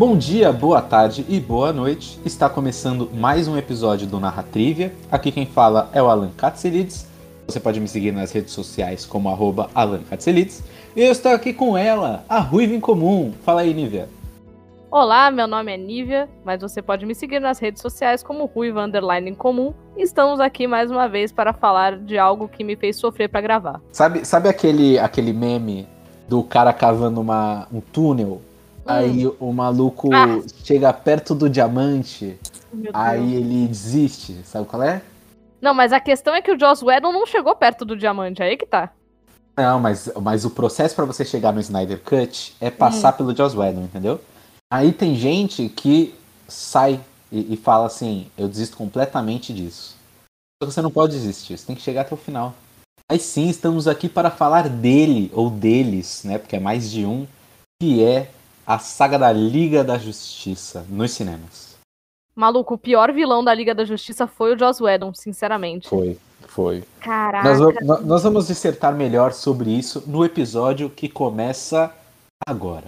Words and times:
Bom 0.00 0.16
dia, 0.16 0.50
boa 0.50 0.80
tarde 0.80 1.26
e 1.28 1.38
boa 1.38 1.74
noite. 1.74 2.18
Está 2.24 2.48
começando 2.48 3.10
mais 3.12 3.46
um 3.46 3.58
episódio 3.58 4.06
do 4.06 4.18
Narra 4.18 4.42
Trivia. 4.42 4.94
Aqui 5.12 5.30
quem 5.30 5.44
fala 5.44 5.90
é 5.92 6.02
o 6.02 6.08
Alan 6.08 6.30
Katselides. 6.30 7.06
Você 7.46 7.60
pode 7.60 7.78
me 7.78 7.86
seguir 7.86 8.10
nas 8.10 8.32
redes 8.32 8.54
sociais 8.54 9.04
como 9.04 9.28
arroba 9.28 9.68
Alan 9.74 10.00
Katselides. 10.08 10.62
E 10.96 11.02
eu 11.02 11.12
estou 11.12 11.32
aqui 11.32 11.52
com 11.52 11.76
ela, 11.76 12.24
a 12.30 12.38
Ruiva 12.38 12.72
em 12.72 12.80
Comum. 12.80 13.34
Fala 13.44 13.60
aí, 13.60 13.74
Nívia. 13.74 14.08
Olá, 14.90 15.30
meu 15.30 15.46
nome 15.46 15.70
é 15.70 15.76
Nívia, 15.76 16.30
mas 16.46 16.62
você 16.62 16.80
pode 16.80 17.04
me 17.04 17.14
seguir 17.14 17.38
nas 17.38 17.58
redes 17.58 17.82
sociais 17.82 18.22
como 18.22 18.46
Ruiva 18.46 18.82
Underline 18.82 19.28
em 19.28 19.34
Comum. 19.34 19.74
Estamos 19.98 20.40
aqui 20.40 20.66
mais 20.66 20.90
uma 20.90 21.08
vez 21.08 21.30
para 21.30 21.52
falar 21.52 21.98
de 21.98 22.16
algo 22.16 22.48
que 22.48 22.64
me 22.64 22.74
fez 22.74 22.96
sofrer 22.96 23.28
para 23.28 23.42
gravar. 23.42 23.82
Sabe, 23.92 24.24
sabe 24.24 24.48
aquele, 24.48 24.98
aquele 24.98 25.34
meme 25.34 25.86
do 26.26 26.42
cara 26.42 26.72
cavando 26.72 27.20
uma, 27.20 27.68
um 27.70 27.82
túnel? 27.82 28.40
Aí 28.84 29.26
o 29.38 29.52
maluco 29.52 30.08
Ah. 30.12 30.40
chega 30.64 30.92
perto 30.92 31.34
do 31.34 31.48
diamante, 31.48 32.38
aí 32.92 33.34
ele 33.34 33.68
desiste. 33.68 34.40
Sabe 34.44 34.66
qual 34.66 34.82
é? 34.82 35.02
Não, 35.60 35.74
mas 35.74 35.92
a 35.92 36.00
questão 36.00 36.34
é 36.34 36.40
que 36.40 36.50
o 36.50 36.58
Joss 36.58 36.84
Whedon 36.84 37.12
não 37.12 37.26
chegou 37.26 37.54
perto 37.54 37.84
do 37.84 37.96
diamante, 37.96 38.42
aí 38.42 38.56
que 38.56 38.66
tá. 38.66 38.90
Não, 39.56 39.78
mas, 39.78 40.10
mas 40.22 40.44
o 40.44 40.50
processo 40.50 40.94
pra 40.96 41.04
você 41.04 41.24
chegar 41.24 41.52
no 41.52 41.60
Snyder 41.60 42.00
Cut 42.02 42.56
é 42.60 42.70
passar 42.70 43.12
pelo 43.12 43.36
Joss 43.36 43.54
Whedon, 43.56 43.82
entendeu? 43.82 44.20
Aí 44.72 44.92
tem 44.92 45.14
gente 45.14 45.68
que 45.68 46.14
sai 46.48 46.98
e, 47.30 47.54
e 47.54 47.56
fala 47.56 47.86
assim, 47.86 48.28
eu 48.38 48.48
desisto 48.48 48.76
completamente 48.76 49.52
disso. 49.52 49.96
Só 50.62 50.68
que 50.68 50.74
você 50.74 50.80
não 50.80 50.90
pode 50.90 51.12
desistir, 51.12 51.58
você 51.58 51.66
tem 51.66 51.76
que 51.76 51.82
chegar 51.82 52.02
até 52.02 52.14
o 52.14 52.18
final. 52.18 52.54
Aí 53.10 53.18
sim, 53.18 53.48
estamos 53.48 53.86
aqui 53.88 54.08
para 54.08 54.30
falar 54.30 54.68
dele, 54.68 55.30
ou 55.34 55.50
deles, 55.50 56.22
né? 56.24 56.38
Porque 56.38 56.56
é 56.56 56.60
mais 56.60 56.90
de 56.90 57.04
um, 57.04 57.26
que 57.82 58.02
é 58.04 58.30
a 58.70 58.78
saga 58.78 59.18
da 59.18 59.32
Liga 59.32 59.82
da 59.82 59.98
Justiça 59.98 60.86
nos 60.88 61.10
cinemas. 61.10 61.76
Maluco, 62.36 62.74
o 62.74 62.78
pior 62.78 63.12
vilão 63.12 63.42
da 63.42 63.52
Liga 63.52 63.74
da 63.74 63.84
Justiça 63.84 64.28
foi 64.28 64.54
o 64.54 64.56
Joss 64.58 64.80
Whedon, 64.80 65.12
sinceramente. 65.12 65.88
Foi, 65.88 66.16
foi. 66.46 66.84
Caraca. 67.00 67.52
Nós, 67.82 68.04
nós 68.04 68.22
vamos 68.22 68.46
dissertar 68.46 68.94
melhor 68.94 69.32
sobre 69.32 69.76
isso 69.76 70.04
no 70.06 70.24
episódio 70.24 70.88
que 70.88 71.08
começa 71.08 71.92
agora. 72.46 72.86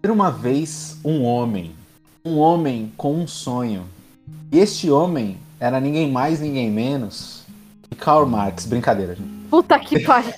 Era 0.00 0.12
uma 0.12 0.30
vez 0.30 1.00
um 1.04 1.24
homem, 1.24 1.74
um 2.24 2.38
homem 2.38 2.92
com 2.96 3.12
um 3.12 3.26
sonho. 3.26 3.84
E 4.52 4.60
este 4.60 4.88
homem 4.88 5.36
era 5.60 5.80
ninguém 5.80 6.10
mais, 6.10 6.40
ninguém 6.40 6.70
menos 6.70 7.44
que 7.82 7.96
Karl 7.96 8.26
Marx. 8.26 8.66
Brincadeira, 8.66 9.14
gente. 9.14 9.28
Puta 9.50 9.78
que 9.78 10.00
pariu. 10.00 10.32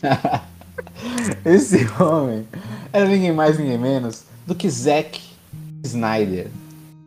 Esse 1.44 1.86
homem 2.00 2.46
era 2.92 3.06
ninguém 3.06 3.32
mais, 3.32 3.58
ninguém 3.58 3.78
menos 3.78 4.24
do 4.46 4.54
que 4.54 4.68
Zack 4.68 5.20
Snyder. 5.84 6.48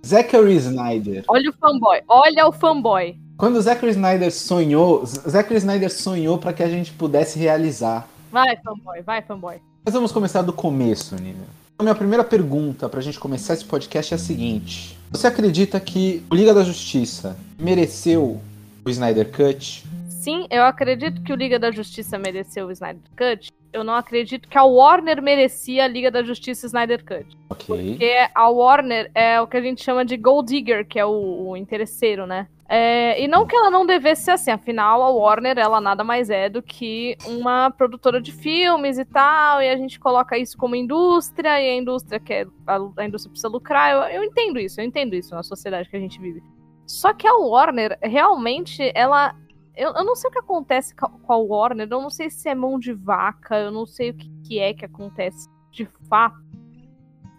Zachary 0.06 0.56
Snyder. 0.58 1.24
Olha 1.28 1.50
o 1.50 1.54
fanboy, 1.54 2.02
olha 2.08 2.48
o 2.48 2.52
fanboy. 2.52 3.18
Quando 3.38 3.62
Zachary 3.62 3.92
Snyder 3.92 4.32
sonhou, 4.32 5.06
Zachary 5.06 5.58
Snyder 5.58 5.92
sonhou 5.92 6.38
para 6.38 6.54
que 6.54 6.62
a 6.62 6.70
gente 6.70 6.92
pudesse 6.92 7.40
realizar. 7.40 8.08
Vai, 8.32 8.58
fanboy, 8.58 9.02
vai, 9.02 9.22
fanboy. 9.22 9.56
Mas 9.84 9.94
vamos 9.94 10.12
começar 10.12 10.42
do 10.42 10.54
começo, 10.54 11.16
Nívia. 11.16 11.48
A 11.78 11.84
minha 11.84 11.96
primeira 11.96 12.24
pergunta 12.24 12.88
pra 12.88 13.02
gente 13.02 13.20
começar 13.20 13.54
esse 13.54 13.66
podcast 13.66 14.14
é 14.14 14.16
a 14.16 14.20
seguinte: 14.20 14.98
Você 15.10 15.26
acredita 15.26 15.80
que 15.80 16.24
o 16.30 16.36
Liga 16.36 16.54
da 16.54 16.64
Justiça 16.64 17.36
mereceu 17.58 18.40
o 18.86 18.90
Snyder 18.90 19.32
Cut? 19.32 19.84
Sim, 20.08 20.46
eu 20.50 20.64
acredito 20.64 21.22
que 21.22 21.34
o 21.34 21.36
Liga 21.36 21.58
da 21.58 21.72
Justiça 21.72 22.18
mereceu 22.20 22.68
o 22.68 22.72
Snyder 22.72 23.02
Cut. 23.18 23.52
Eu 23.74 23.84
não 23.84 23.96
acredito 23.96 24.48
que 24.48 24.58
a 24.58 24.64
Warner 24.64 25.22
merecia 25.22 25.86
a 25.86 25.88
Liga 25.88 26.12
da 26.12 26.22
Justiça 26.22 26.68
Snyder 26.68 27.04
Cut. 27.04 27.26
Ok. 27.50 27.90
Porque 27.90 28.14
a 28.34 28.50
Warner 28.50 29.10
é 29.16 29.42
o 29.42 29.48
que 29.48 29.58
a 29.58 29.62
gente 29.62 29.84
chama 29.84 30.06
de 30.06 30.16
gold 30.16 30.48
digger, 30.48 30.88
que 30.88 31.00
é 31.00 31.06
o, 31.06 31.50
o 31.50 31.58
interesseiro, 31.58 32.28
né? 32.28 32.48
É, 32.76 33.22
e 33.22 33.28
não 33.28 33.46
que 33.46 33.56
ela 33.56 33.70
não 33.70 33.86
devesse 33.86 34.24
ser 34.24 34.32
assim, 34.32 34.50
afinal 34.50 35.04
a 35.04 35.10
Warner 35.12 35.60
ela 35.60 35.80
nada 35.80 36.04
mais 36.04 36.32
é 36.32 36.50
do 36.50 36.60
que 36.60 37.16
uma 37.28 37.70
produtora 37.70 38.20
de 38.20 38.32
filmes 38.32 38.98
e 38.98 39.06
tal, 39.06 39.62
e 39.62 39.70
a 39.70 39.78
gente 39.78 40.00
coloca 40.00 40.36
isso 40.40 40.58
como 40.58 40.76
indústria, 40.76 41.62
e 41.62 41.70
a 41.70 41.76
indústria 41.76 42.20
quer, 42.20 42.48
a, 42.66 42.78
a 42.98 43.06
indústria 43.06 43.30
precisa 43.30 43.48
lucrar, 43.48 43.92
eu, 43.92 44.18
eu 44.18 44.24
entendo 44.24 44.58
isso, 44.58 44.82
eu 44.82 44.86
entendo 44.86 45.14
isso 45.14 45.36
na 45.36 45.44
sociedade 45.44 45.88
que 45.88 45.96
a 45.96 46.00
gente 46.00 46.20
vive. 46.20 46.42
Só 46.88 47.14
que 47.14 47.28
a 47.28 47.36
Warner, 47.36 47.96
realmente, 48.02 48.92
ela. 48.96 49.36
Eu, 49.76 49.94
eu 49.94 50.04
não 50.04 50.16
sei 50.16 50.30
o 50.30 50.34
que 50.34 50.40
acontece 50.40 50.96
com 50.96 51.32
a- 51.32 51.38
Warner, 51.38 51.88
eu 51.90 52.02
não 52.02 52.10
sei 52.10 52.32
se 52.32 52.50
é 52.50 52.56
mão 52.56 52.80
de 52.80 52.92
vaca, 52.92 53.56
eu 53.56 53.72
não 53.72 53.86
sei 53.86 54.10
o 54.10 54.14
que, 54.16 54.30
que 54.48 54.60
é 54.60 54.74
que 54.74 54.84
acontece 54.86 55.48
de 55.72 55.86
fato. 56.10 56.42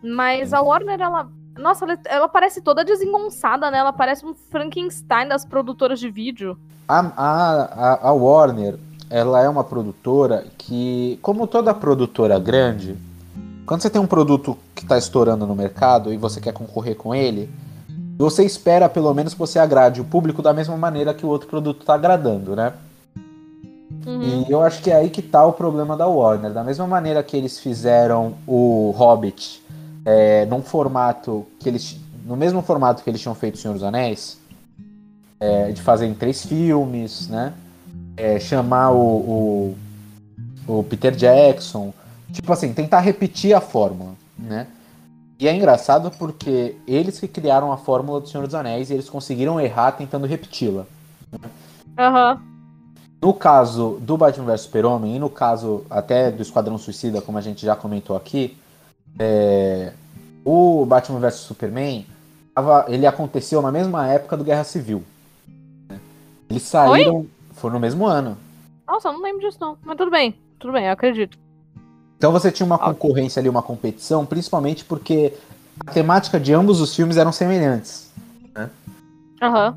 Mas 0.01 0.53
a 0.53 0.61
Warner, 0.61 1.01
ela. 1.01 1.29
Nossa, 1.59 1.85
ela, 1.85 1.99
ela 2.07 2.29
parece 2.29 2.61
toda 2.61 2.85
desengonçada, 2.85 3.71
né? 3.71 3.79
Ela 3.79 3.93
parece 3.93 4.25
um 4.27 4.35
Frankenstein 4.35 5.29
das 5.29 5.45
produtoras 5.45 6.01
de 6.01 6.11
vídeo. 6.11 6.59
A, 6.89 6.99
a, 7.17 7.63
a- 7.95 8.09
a 8.09 8.13
Warner, 8.13 8.77
ela 9.09 9.41
é 9.43 9.49
uma 9.49 9.65
produtora 9.65 10.45
que, 10.59 11.19
como 11.23 11.47
toda 11.47 11.73
produtora 11.73 12.39
grande, 12.39 12.97
quando 13.67 13.81
você 13.83 13.89
tem 13.91 14.01
um 14.01 14.07
produto 14.07 14.59
que 14.75 14.83
está 14.83 14.99
estourando 14.99 15.47
no 15.47 15.55
mercado 15.55 16.13
e 16.13 16.17
você 16.17 16.41
quer 16.41 16.53
concorrer 16.53 16.97
com 16.97 17.15
ele, 17.15 17.49
você 18.19 18.45
espera 18.45 18.89
pelo 18.89 19.13
menos 19.15 19.33
que 19.33 19.39
você 19.39 19.59
agrade 19.59 20.01
o 20.01 20.05
público 20.05 20.43
da 20.43 20.53
mesma 20.53 20.77
maneira 20.77 21.15
que 21.15 21.25
o 21.25 21.29
outro 21.29 21.49
produto 21.49 21.81
está 21.81 21.95
agradando, 21.95 22.55
né? 22.55 22.73
Uhum. 24.07 24.45
E 24.47 24.51
eu 24.53 24.63
acho 24.63 24.83
que 24.83 24.91
é 24.91 24.97
aí 24.97 25.09
que 25.09 25.23
tá 25.23 25.45
o 25.47 25.53
problema 25.53 25.97
da 25.97 26.07
Warner. 26.07 26.53
Da 26.53 26.63
mesma 26.63 26.87
maneira 26.87 27.23
que 27.23 27.37
eles 27.37 27.59
fizeram 27.59 28.35
o 28.47 28.93
Hobbit 28.97 29.64
é, 30.05 30.45
num 30.47 30.63
formato 30.63 31.47
que 31.59 31.69
eles. 31.69 31.99
No 32.25 32.37
mesmo 32.37 32.63
formato 32.63 33.03
que 33.03 33.11
eles 33.11 33.21
tinham 33.21 33.35
feito 33.35 33.57
o 33.57 33.59
Senhor 33.59 33.75
dos 33.75 33.83
Anéis, 33.83 34.39
é, 35.39 35.73
de 35.73 35.83
fazer 35.83 36.07
em 36.07 36.15
três 36.15 36.45
filmes, 36.45 37.29
né? 37.29 37.53
É, 38.17 38.39
chamar 38.41 38.93
o, 38.93 39.77
o, 40.67 40.79
o 40.79 40.83
Peter 40.85 41.15
Jackson. 41.15 41.93
Tipo 42.33 42.53
assim, 42.53 42.73
tentar 42.73 43.01
repetir 43.01 43.55
a 43.55 43.61
fórmula, 43.61 44.15
né? 44.39 44.67
E 45.39 45.49
é 45.49 45.55
engraçado 45.55 46.11
porque 46.13 46.77
eles 46.87 47.19
que 47.19 47.29
criaram 47.29 47.73
a 47.73 47.77
fórmula 47.77 48.21
do 48.21 48.29
Senhor 48.29 48.47
dos 48.47 48.55
Anéis 48.55 48.89
e 48.89 48.95
eles 48.95 49.11
conseguiram 49.11 49.61
errar 49.61 49.93
tentando 49.93 50.27
repeti-la. 50.27 50.87
Aham. 51.99 52.41
No 53.21 53.33
caso 53.33 53.99
do 54.01 54.17
Batman 54.17 54.47
vs 54.47 54.63
Super-Homem 54.63 55.17
e 55.17 55.19
no 55.19 55.31
caso 55.31 55.85
até 55.91 56.31
do 56.31 56.43
Esquadrão 56.43 56.79
Suicida, 56.79 57.21
como 57.21 57.39
a 57.39 57.41
gente 57.41 57.65
já 57.65 57.75
comentou 57.75 58.17
aqui, 58.17 58.57
é, 59.19 59.93
o 60.45 60.85
Batman 60.87 61.21
vs 61.21 61.35
Superman 61.41 62.07
tava- 62.55 62.85
ele 62.89 63.07
aconteceu 63.07 63.61
na 63.63 63.71
mesma 63.73 64.07
época 64.09 64.37
do 64.37 64.45
Guerra 64.45 64.65
Civil. 64.65 65.03
né? 65.89 65.99
Eles 66.51 66.63
saíram. 66.63 67.27
Foi 67.53 67.71
no 67.71 67.79
mesmo 67.81 68.07
ano. 68.07 68.37
Nossa, 68.87 69.09
eu 69.09 69.13
não 69.13 69.23
lembro 69.23 69.41
disso, 69.41 69.59
não. 69.61 69.79
Mas 69.85 69.97
tudo 69.97 70.11
bem, 70.11 70.35
tudo 70.59 70.73
bem, 70.73 70.87
eu 70.87 70.93
acredito. 70.93 71.39
Então 72.19 72.33
você 72.33 72.51
tinha 72.51 72.67
uma 72.67 72.79
concorrência 72.79 73.41
ali, 73.41 73.49
uma 73.49 73.63
competição, 73.63 74.27
principalmente 74.27 74.85
porque 74.85 75.33
a 75.87 75.91
temática 75.93 76.39
de 76.39 76.53
ambos 76.53 76.81
os 76.81 76.95
filmes 76.95 77.17
eram 77.17 77.33
semelhantes. 77.33 78.11
Aham. 79.43 79.77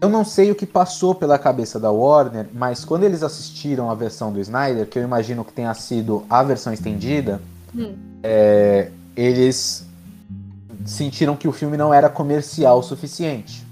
Eu 0.00 0.08
não 0.08 0.24
sei 0.24 0.50
o 0.50 0.54
que 0.54 0.64
passou 0.66 1.14
pela 1.14 1.38
cabeça 1.38 1.80
da 1.80 1.90
Warner, 1.90 2.46
mas 2.54 2.84
quando 2.84 3.02
eles 3.02 3.22
assistiram 3.24 3.90
a 3.90 3.94
versão 3.94 4.32
do 4.32 4.38
Snyder, 4.40 4.86
que 4.86 4.96
eu 4.98 5.02
imagino 5.02 5.44
que 5.44 5.52
tenha 5.52 5.74
sido 5.74 6.24
a 6.30 6.42
versão 6.42 6.72
estendida, 6.72 7.40
Hum. 7.74 7.94
é, 8.22 8.90
eles 9.16 9.86
sentiram 10.84 11.36
que 11.36 11.46
o 11.46 11.52
filme 11.52 11.76
não 11.76 11.92
era 11.92 12.08
comercial 12.08 12.78
o 12.78 12.82
suficiente. 12.82 13.66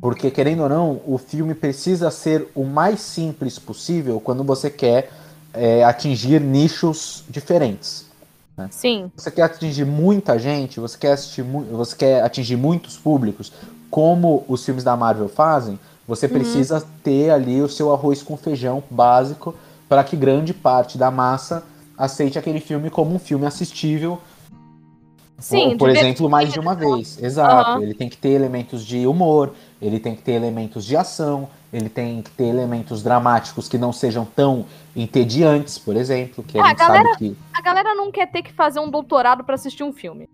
Porque, 0.00 0.30
querendo 0.30 0.64
ou 0.64 0.68
não, 0.68 1.00
o 1.06 1.16
filme 1.16 1.54
precisa 1.54 2.10
ser 2.10 2.48
o 2.54 2.64
mais 2.64 3.00
simples 3.00 3.58
possível 3.58 4.20
quando 4.20 4.44
você 4.44 4.68
quer 4.70 5.10
é, 5.52 5.82
atingir 5.82 6.40
nichos 6.40 7.24
diferentes. 7.28 8.06
Sim. 8.70 9.10
Você 9.16 9.30
quer 9.30 9.42
atingir 9.42 9.84
muita 9.84 10.38
gente, 10.38 10.78
você 10.78 10.96
quer, 10.96 11.12
assistir 11.12 11.42
você 11.42 11.96
quer 11.96 12.22
atingir 12.22 12.56
muitos 12.56 12.96
públicos, 12.96 13.52
como 13.90 14.44
os 14.46 14.64
filmes 14.64 14.84
da 14.84 14.96
Marvel 14.96 15.28
fazem, 15.28 15.78
você 16.06 16.28
precisa 16.28 16.84
ter 17.02 17.30
ali 17.30 17.62
o 17.62 17.68
seu 17.68 17.92
arroz 17.92 18.22
com 18.22 18.36
feijão 18.36 18.82
básico 18.90 19.54
para 19.88 20.04
que 20.04 20.16
grande 20.16 20.52
parte 20.52 20.98
da 20.98 21.10
massa 21.10 21.64
aceite 21.96 22.38
aquele 22.38 22.60
filme 22.60 22.90
como 22.90 23.14
um 23.14 23.18
filme 23.18 23.46
assistível. 23.46 24.20
Sim, 25.38 25.70
por, 25.70 25.78
por 25.78 25.90
exemplo, 25.90 26.30
mais 26.30 26.52
de 26.52 26.60
uma 26.60 26.74
vez. 26.74 27.22
Exato. 27.22 27.70
Aham. 27.72 27.82
Ele 27.82 27.94
tem 27.94 28.08
que 28.08 28.16
ter 28.16 28.30
elementos 28.30 28.84
de 28.84 29.06
humor, 29.06 29.52
ele 29.82 29.98
tem 30.00 30.14
que 30.14 30.22
ter 30.22 30.32
elementos 30.32 30.84
de 30.84 30.96
ação, 30.96 31.48
ele 31.72 31.88
tem 31.88 32.22
que 32.22 32.30
ter 32.30 32.44
elementos 32.44 33.02
dramáticos 33.02 33.68
que 33.68 33.76
não 33.76 33.92
sejam 33.92 34.24
tão 34.24 34.64
entediantes, 34.96 35.76
por 35.76 35.96
exemplo, 35.96 36.42
que 36.44 36.58
a 36.58 36.64
Ah, 36.64 36.70
a 36.70 36.74
galera- 36.74 37.16
que 37.16 37.36
A 37.52 37.60
galera 37.60 37.94
não 37.94 38.10
quer 38.12 38.30
ter 38.30 38.42
que 38.42 38.52
fazer 38.52 38.78
um 38.80 38.88
doutorado 38.88 39.44
pra 39.44 39.56
assistir 39.56 39.82
um 39.82 39.92
filme. 39.92 40.28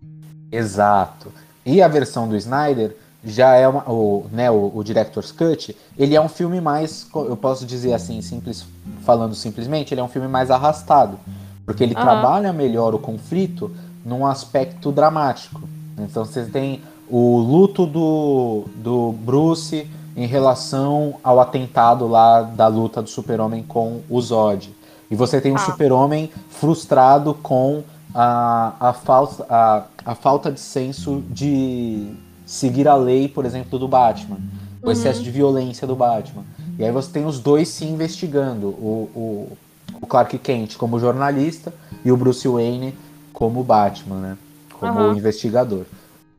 Exato. 0.51 1.31
E 1.65 1.81
a 1.81 1.87
versão 1.87 2.27
do 2.27 2.35
Snyder 2.37 2.95
já 3.23 3.55
é 3.55 3.67
uma, 3.67 3.87
o, 3.89 4.25
né, 4.31 4.49
o, 4.49 4.71
o 4.73 4.83
Director's 4.83 5.31
Cut, 5.31 5.75
ele 5.97 6.15
é 6.15 6.21
um 6.21 6.29
filme 6.29 6.59
mais, 6.61 7.07
eu 7.13 7.37
posso 7.37 7.65
dizer 7.65 7.93
assim, 7.93 8.21
simples, 8.21 8.65
falando 9.03 9.35
simplesmente, 9.35 9.93
ele 9.93 10.01
é 10.01 10.03
um 10.03 10.07
filme 10.07 10.27
mais 10.27 10.49
arrastado, 10.49 11.19
porque 11.65 11.83
ele 11.83 11.93
Aham. 11.95 12.01
trabalha 12.03 12.53
melhor 12.53 12.93
o 12.93 12.99
conflito 12.99 13.71
num 14.05 14.25
aspecto 14.25 14.91
dramático. 14.91 15.61
Então 15.97 16.25
você 16.25 16.45
tem 16.45 16.81
o 17.09 17.37
luto 17.37 17.85
do, 17.85 18.65
do 18.75 19.11
Bruce 19.11 19.87
em 20.15 20.25
relação 20.25 21.15
ao 21.23 21.39
atentado 21.39 22.07
lá 22.07 22.41
da 22.41 22.67
luta 22.67 23.01
do 23.01 23.09
Super-Homem 23.09 23.63
com 23.63 24.01
o 24.09 24.21
Zod. 24.21 24.73
E 25.09 25.15
você 25.15 25.39
tem 25.41 25.51
o 25.51 25.55
Ah. 25.55 25.59
Super-Homem 25.59 26.31
frustrado 26.49 27.33
com 27.33 27.83
a, 28.13 28.73
a, 28.79 28.93
falsa, 28.93 29.45
a, 29.49 29.83
a 30.05 30.15
falta 30.15 30.51
de 30.51 30.59
senso 30.59 31.23
de 31.29 32.11
seguir 32.45 32.87
a 32.87 32.95
lei, 32.95 33.27
por 33.27 33.45
exemplo, 33.45 33.77
do 33.79 33.87
Batman. 33.87 34.37
O 34.81 34.87
Uhum. 34.87 34.91
excesso 34.91 35.21
de 35.21 35.29
violência 35.29 35.85
do 35.85 35.95
Batman. 35.95 36.43
E 36.79 36.83
aí 36.83 36.91
você 36.91 37.11
tem 37.11 37.25
os 37.25 37.39
dois 37.39 37.67
se 37.69 37.85
investigando. 37.85 38.67
O, 38.67 39.09
o, 39.15 39.57
o 40.01 40.07
Clark 40.07 40.37
Kent 40.39 40.75
como 40.77 40.99
jornalista 40.99 41.73
e 42.03 42.11
o 42.11 42.17
Bruce 42.17 42.47
Wayne 42.47 42.95
como 43.31 43.63
Batman, 43.63 44.15
né? 44.19 44.37
Como 44.79 44.99
Aham. 44.99 45.13
investigador. 45.17 45.85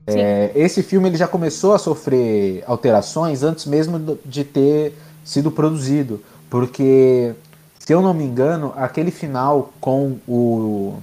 É, 0.07 0.51
esse 0.55 0.83
filme 0.83 1.09
ele 1.09 1.17
já 1.17 1.29
começou 1.29 1.73
a 1.75 1.79
sofrer 1.79 2.65
alterações 2.67 3.43
antes 3.43 3.67
mesmo 3.67 4.19
de 4.25 4.43
ter 4.45 4.95
sido 5.25 5.51
produzido. 5.51 6.21
Porque, 6.51 7.33
se 7.79 7.95
eu 7.95 8.03
não 8.03 8.13
me 8.13 8.25
engano, 8.25 8.73
aquele 8.77 9.11
final 9.11 9.73
com 9.81 10.19
o, 10.27 10.97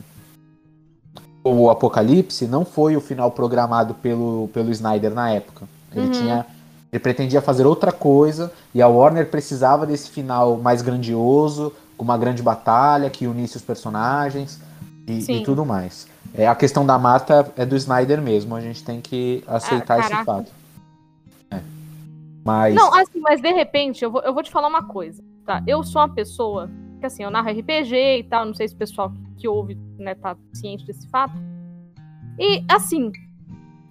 o 1.44 1.70
Apocalipse 1.70 2.46
não 2.46 2.66
foi 2.66 2.96
o 2.96 3.02
final 3.02 3.32
programado 3.32 3.94
pelo, 3.96 4.50
pelo 4.54 4.70
Snyder 4.72 5.14
na 5.14 5.32
época. 5.32 5.66
Ele 5.96 6.06
Uhum. 6.06 6.12
tinha. 6.12 6.46
Ele 6.92 7.00
pretendia 7.00 7.40
fazer 7.42 7.66
outra 7.68 7.92
coisa 7.92 8.52
e 8.74 8.82
a 8.82 8.88
Warner 8.88 9.28
precisava 9.30 9.86
desse 9.86 10.10
final 10.10 10.58
mais 10.58 10.82
grandioso, 10.82 11.72
uma 12.04 12.18
grande 12.18 12.42
batalha 12.42 13.10
que 13.10 13.28
unisse 13.28 13.58
os 13.58 13.64
personagens 13.64 14.62
e, 15.08 15.32
e 15.32 15.44
tudo 15.44 15.66
mais. 15.66 16.08
É, 16.34 16.48
a 16.48 16.56
questão 16.56 16.86
da 16.86 16.98
Marta 16.98 17.52
é 17.56 17.66
do 17.66 17.76
Snyder 17.76 18.22
mesmo, 18.22 18.56
a 18.56 18.62
gente 18.62 18.84
tem 18.84 19.02
que 19.02 19.44
aceitar 19.48 19.96
Ah, 19.96 20.00
esse 20.00 20.24
fato. 20.24 20.52
É. 21.52 21.60
Mas. 22.46 22.76
Não, 22.76 22.94
assim, 22.94 23.20
mas 23.20 23.42
de 23.42 23.52
repente, 23.52 24.04
eu 24.04 24.12
vou, 24.12 24.22
eu 24.22 24.34
vou 24.34 24.44
te 24.44 24.52
falar 24.52 24.68
uma 24.68 24.84
coisa, 24.84 25.24
tá? 25.46 25.64
Eu 25.66 25.84
sou 25.84 26.02
uma 26.02 26.10
pessoa 26.10 26.70
que, 27.00 27.06
assim, 27.06 27.24
eu 27.24 27.32
narro 27.32 27.50
RPG 27.50 28.20
e 28.20 28.24
tal, 28.24 28.46
não 28.46 28.54
sei 28.54 28.68
se 28.68 28.76
o 28.76 28.78
pessoal 28.78 29.10
que, 29.10 29.42
que 29.42 29.48
ouve, 29.48 29.76
né, 29.98 30.16
tá 30.16 30.36
ciente 30.54 30.86
desse 30.86 31.08
fato. 31.10 31.34
E, 32.38 32.64
assim, 32.70 33.12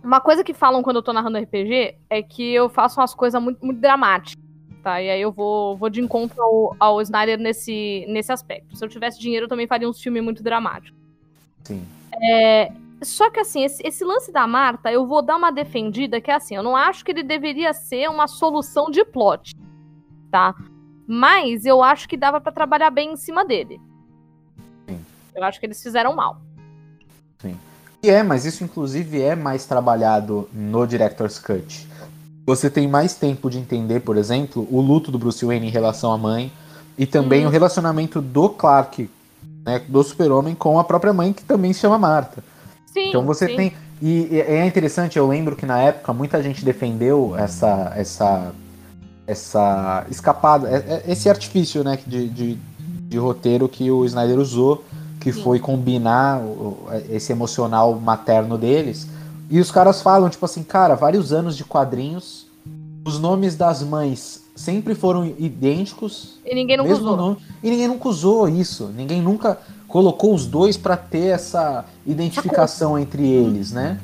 uma 0.03 0.21
coisa 0.21 0.45
que 0.45 0.55
falam 0.55 0.83
quando 0.83 0.97
eu 0.97 1.03
tô 1.03 1.13
narrando 1.13 1.39
RPG 1.39 1.97
é 2.09 2.23
que 2.23 2.55
eu 2.55 2.69
faço 2.69 3.01
umas 3.01 3.15
coisas 3.15 3.43
muito, 3.43 3.65
muito 3.65 3.81
dramáticas, 3.81 4.45
tá? 4.89 5.03
E 5.03 5.11
aí 5.11 5.21
eu 5.21 5.31
vou, 5.31 5.77
vou 5.77 5.91
de 5.91 6.01
encontro 6.01 6.43
ao, 6.43 6.77
ao 6.81 7.03
Snyder 7.03 7.39
nesse, 7.39 8.07
nesse 8.09 8.33
aspecto. 8.33 8.75
Se 8.75 8.83
eu 8.83 8.89
tivesse 8.89 9.21
dinheiro, 9.21 9.45
eu 9.45 9.49
também 9.49 9.67
faria 9.67 9.87
uns 9.87 10.01
filmes 10.01 10.25
muito 10.25 10.43
dramáticos. 10.43 10.99
Sim. 11.63 11.87
É, 12.23 12.73
só 13.03 13.29
que 13.29 13.39
assim, 13.39 13.65
esse, 13.65 13.87
esse 13.87 14.03
lance 14.03 14.33
da 14.33 14.47
Marta, 14.47 14.91
eu 14.91 15.07
vou 15.07 15.21
dar 15.21 15.37
uma 15.37 15.53
defendida 15.53 16.23
que 16.23 16.31
é 16.31 16.35
assim, 16.35 16.57
eu 16.57 16.63
não 16.63 16.75
acho 16.75 17.05
que 17.05 17.11
ele 17.11 17.23
deveria 17.23 17.75
ser 17.75 18.09
uma 18.09 18.27
solução 18.27 18.91
de 18.91 19.05
plot, 19.05 19.55
tá? 20.31 20.55
Mas 21.07 21.67
eu 21.67 21.83
acho 21.83 22.09
que 22.09 22.17
dava 22.17 22.41
pra 22.41 22.51
trabalhar 22.51 22.89
bem 22.89 23.13
em 23.13 23.17
cima 23.17 23.45
dele. 23.45 23.79
Sim. 24.89 25.05
Eu 25.35 25.45
acho 25.45 25.61
que 25.61 25.67
eles 25.67 25.83
fizeram 25.83 26.17
mal. 26.17 26.41
E 28.01 28.09
é, 28.11 28.23
mas 28.23 28.45
isso 28.45 28.63
inclusive 28.63 29.21
é 29.21 29.35
mais 29.35 29.67
trabalhado 29.67 30.49
no 30.53 30.87
Director's 30.87 31.37
Cut. 31.39 31.89
Você 32.49 32.71
tem 32.71 32.89
mais 32.89 33.13
tempo 33.15 33.51
de 33.51 33.59
entender, 33.59 34.01
por 34.01 34.17
exemplo, 34.17 34.67
o 34.71 34.81
luto 34.81 35.11
do 35.13 35.19
Bruce 35.19 35.45
Wayne 35.45 35.67
em 35.67 35.71
relação 35.71 36.11
à 36.11 36.17
mãe 36.17 36.51
e 36.97 37.05
também 37.05 37.43
Uhum. 37.43 37.49
o 37.49 37.51
relacionamento 37.51 38.23
do 38.23 38.49
Clark, 38.49 39.11
né, 39.67 39.83
do 39.87 40.03
Super-Homem 40.03 40.55
com 40.55 40.79
a 40.79 40.85
própria 40.85 41.13
mãe, 41.13 41.35
que 41.35 41.45
também 41.45 41.75
se 41.75 41.81
chama 41.81 41.99
Marta. 41.99 42.43
Sim. 42.87 43.11
Então 43.11 43.23
você 43.27 43.49
sim. 43.49 43.55
tem. 43.57 43.73
E 44.01 44.29
e 44.31 44.41
é 44.41 44.65
interessante, 44.65 45.19
eu 45.19 45.29
lembro 45.29 45.55
que 45.57 45.67
na 45.67 45.79
época 45.79 46.11
muita 46.15 46.43
gente 46.43 46.65
defendeu 46.65 47.35
essa. 47.37 47.93
essa. 47.95 48.53
essa 49.27 50.07
escapada, 50.11 50.69
é- 50.71 51.03
é- 51.07 51.13
esse 51.13 51.29
artifício 51.29 51.85
né, 51.85 51.99
de, 52.07 52.29
de, 52.31 52.59
de 52.79 53.19
roteiro 53.19 53.69
que 53.69 53.91
o 53.91 54.07
Snyder 54.07 54.39
usou, 54.39 54.83
que 55.21 55.31
Sim. 55.35 55.43
foi 55.43 55.59
combinar 55.59 56.41
esse 57.11 57.31
emocional 57.31 57.95
materno 58.01 58.57
deles. 58.57 59.07
E 59.51 59.61
os 59.61 59.71
caras 59.71 60.03
falam, 60.03 60.29
tipo 60.29 60.45
assim, 60.45 60.63
cara, 60.63 60.95
vários 60.95 61.33
anos 61.33 61.57
de 61.57 61.65
quadrinhos, 61.65 62.47
os 63.05 63.19
nomes 63.19 63.57
das 63.57 63.83
mães 63.83 64.45
sempre 64.55 64.95
foram 64.95 65.25
idênticos, 65.25 66.39
E 66.45 66.55
ninguém 66.55 66.77
nunca 66.77 66.89
mesmo 66.91 67.05
usou. 67.05 67.17
nome, 67.17 67.37
e 67.63 67.71
ninguém 67.71 67.89
nunca 67.89 68.09
usou 68.09 68.49
isso. 68.49 68.89
Ninguém 68.95 69.23
nunca 69.23 69.59
colocou 69.87 70.35
os 70.35 70.47
dois 70.47 70.77
pra 70.77 70.97
ter 70.97 71.29
essa 71.29 71.85
identificação 72.05 72.99
entre 72.99 73.27
eles, 73.27 73.73
né? 73.73 73.99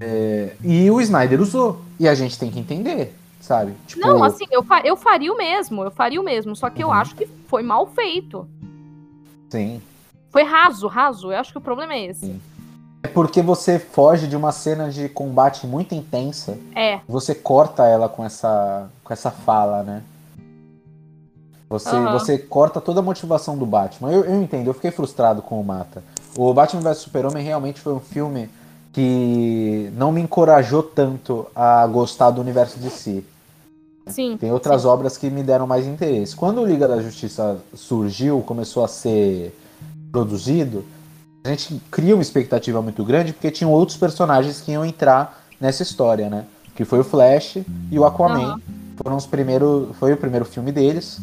É, 0.00 0.54
e 0.64 0.90
o 0.90 1.00
Snyder 1.00 1.40
usou. 1.42 1.82
E 1.98 2.08
a 2.08 2.14
gente 2.14 2.38
tem 2.38 2.50
que 2.50 2.58
entender, 2.58 3.14
sabe? 3.40 3.74
Tipo, 3.86 4.00
Não, 4.00 4.24
assim, 4.24 4.46
eu, 4.50 4.62
fa- 4.62 4.80
eu 4.82 4.96
faria 4.96 5.30
o 5.32 5.36
mesmo, 5.36 5.82
eu 5.84 5.90
faria 5.90 6.18
o 6.20 6.24
mesmo. 6.24 6.56
Só 6.56 6.70
que 6.70 6.82
eu 6.82 6.86
Uhum. 6.88 6.94
acho 6.94 7.14
que 7.14 7.26
foi 7.48 7.62
mal 7.62 7.86
feito. 7.88 8.48
sim. 9.50 9.82
Foi 10.30 10.44
raso, 10.44 10.86
raso. 10.86 11.32
Eu 11.32 11.38
acho 11.38 11.50
que 11.50 11.58
o 11.58 11.60
problema 11.60 11.92
é 11.92 12.06
esse. 12.06 12.26
Sim. 12.26 12.40
É 13.02 13.08
porque 13.08 13.40
você 13.40 13.78
foge 13.78 14.26
de 14.26 14.36
uma 14.36 14.52
cena 14.52 14.90
de 14.90 15.08
combate 15.08 15.66
muito 15.66 15.94
intensa. 15.94 16.58
É. 16.74 17.00
Você 17.08 17.34
corta 17.34 17.86
ela 17.86 18.08
com 18.08 18.24
essa, 18.24 18.88
com 19.02 19.12
essa 19.12 19.30
fala, 19.30 19.82
né? 19.82 20.02
Você, 21.68 21.88
Aham. 21.94 22.12
você 22.12 22.36
corta 22.36 22.80
toda 22.80 23.00
a 23.00 23.02
motivação 23.02 23.56
do 23.56 23.64
Batman. 23.64 24.12
Eu, 24.12 24.24
eu 24.24 24.42
entendo, 24.42 24.66
eu 24.66 24.74
fiquei 24.74 24.90
frustrado 24.90 25.40
com 25.40 25.60
o 25.60 25.64
Mata. 25.64 26.02
O 26.36 26.52
Batman 26.52 26.82
vs 26.82 26.98
Super-Homem 26.98 27.44
realmente 27.44 27.80
foi 27.80 27.92
um 27.92 28.00
filme 28.00 28.50
que 28.92 29.90
não 29.94 30.10
me 30.10 30.20
encorajou 30.20 30.82
tanto 30.82 31.46
a 31.54 31.86
gostar 31.86 32.30
do 32.30 32.40
universo 32.40 32.78
de 32.80 32.90
si. 32.90 33.24
Sim. 34.08 34.36
Tem 34.36 34.50
outras 34.50 34.84
obras 34.84 35.16
que 35.16 35.30
me 35.30 35.42
deram 35.42 35.66
mais 35.66 35.86
interesse. 35.86 36.34
Quando 36.34 36.60
o 36.60 36.66
Liga 36.66 36.88
da 36.88 37.00
Justiça 37.00 37.58
surgiu, 37.72 38.40
começou 38.42 38.84
a 38.84 38.88
ser 38.88 39.56
produzido, 40.10 40.84
a 41.44 41.48
gente 41.50 41.80
cria 41.90 42.14
uma 42.14 42.22
expectativa 42.22 42.80
muito 42.82 43.04
grande 43.04 43.32
porque 43.32 43.50
tinham 43.50 43.72
outros 43.72 43.96
personagens 43.96 44.60
que 44.60 44.72
iam 44.72 44.84
entrar 44.84 45.42
nessa 45.60 45.82
história, 45.82 46.28
né? 46.28 46.44
Que 46.74 46.84
foi 46.84 47.00
o 47.00 47.04
Flash 47.04 47.58
e 47.90 47.98
o 47.98 48.04
Aquaman. 48.04 48.52
Aham. 48.52 48.60
Foram 48.96 49.16
os 49.16 49.26
primeiros, 49.26 49.96
foi 49.96 50.12
o 50.12 50.16
primeiro 50.16 50.44
filme 50.44 50.70
deles. 50.70 51.20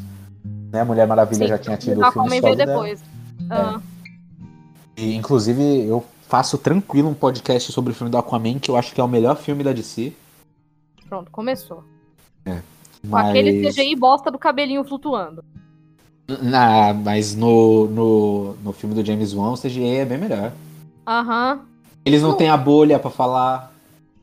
Né? 0.71 0.83
Mulher 0.83 1.07
Maravilha 1.07 1.45
Sim, 1.45 1.47
já 1.47 1.57
tinha 1.57 1.77
tido 1.77 2.01
o 2.01 2.07
o 2.07 2.11
filme 2.11 2.37
Aquaman 2.37 2.41
solo 2.41 2.55
dela. 2.55 2.71
depois. 2.71 3.03
Ah, 3.49 3.79
E, 4.97 5.15
inclusive, 5.15 5.85
eu 5.87 6.03
faço 6.27 6.57
tranquilo 6.57 7.09
um 7.09 7.13
podcast 7.13 7.71
sobre 7.71 7.91
o 7.93 7.95
filme 7.95 8.11
do 8.11 8.17
Aquaman, 8.17 8.59
que 8.59 8.69
eu 8.71 8.75
acho 8.75 8.93
que 8.93 8.99
é 8.99 9.03
o 9.03 9.07
melhor 9.07 9.37
filme 9.37 9.63
da 9.63 9.71
DC. 9.71 10.11
pronto, 11.07 11.31
começou. 11.31 11.83
Com 12.43 12.61
Mas... 13.09 13.29
aquele 13.29 13.69
CGI 13.69 13.95
bosta 13.95 14.31
do 14.31 14.39
cabelinho 14.39 14.83
flutuando. 14.83 15.43
Na, 16.27 16.93
mas 16.93 17.35
no, 17.35 17.87
no, 17.87 18.53
no 18.55 18.73
filme 18.73 18.93
do 18.93 19.05
James 19.05 19.33
Wan, 19.33 19.51
o 19.51 19.57
CGI 19.57 19.97
é 19.99 20.05
bem 20.05 20.17
melhor. 20.17 20.51
Aham. 21.07 21.61
Eles 22.03 22.21
não 22.21 22.31
Não. 22.31 22.37
têm 22.37 22.49
a 22.49 22.57
bolha 22.57 22.99
pra 22.99 23.09
falar. 23.09 23.71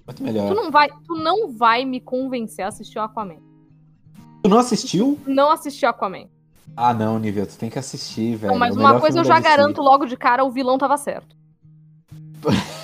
Muito 0.07 0.23
melhor. 0.23 0.49
Tu 0.49 0.55
não 0.55 0.71
vai, 0.71 0.89
tu 0.89 1.15
não 1.15 1.51
vai 1.53 1.85
me 1.87 2.01
convencer 2.01 2.65
a 2.65 2.69
assistir 2.69 2.99
o 2.99 3.03
Aquaman. 3.03 3.37
Tu 4.43 4.51
não 4.51 4.59
assistiu? 4.59 5.19
Não 5.27 5.51
assistir 5.51 5.87
o 5.87 5.89
Aquaman. 5.89 6.27
Ah, 6.77 6.93
não, 6.93 7.19
Nível, 7.19 7.47
tu 7.47 7.57
tem 7.57 7.71
que 7.71 7.79
assistir, 7.79 8.37
velho. 8.37 8.53
Não, 8.53 8.59
mas 8.59 8.77
É 8.77 8.81
uma 8.81 9.01
coisa 9.01 9.21
eu 9.21 9.25
já 9.25 9.41
garanto 9.41 9.81
logo 9.81 10.05
de 10.05 10.17
cara, 10.17 10.45
o 10.45 10.51
vilão 10.51 10.77
tava 10.77 10.97
certo. 10.99 11.35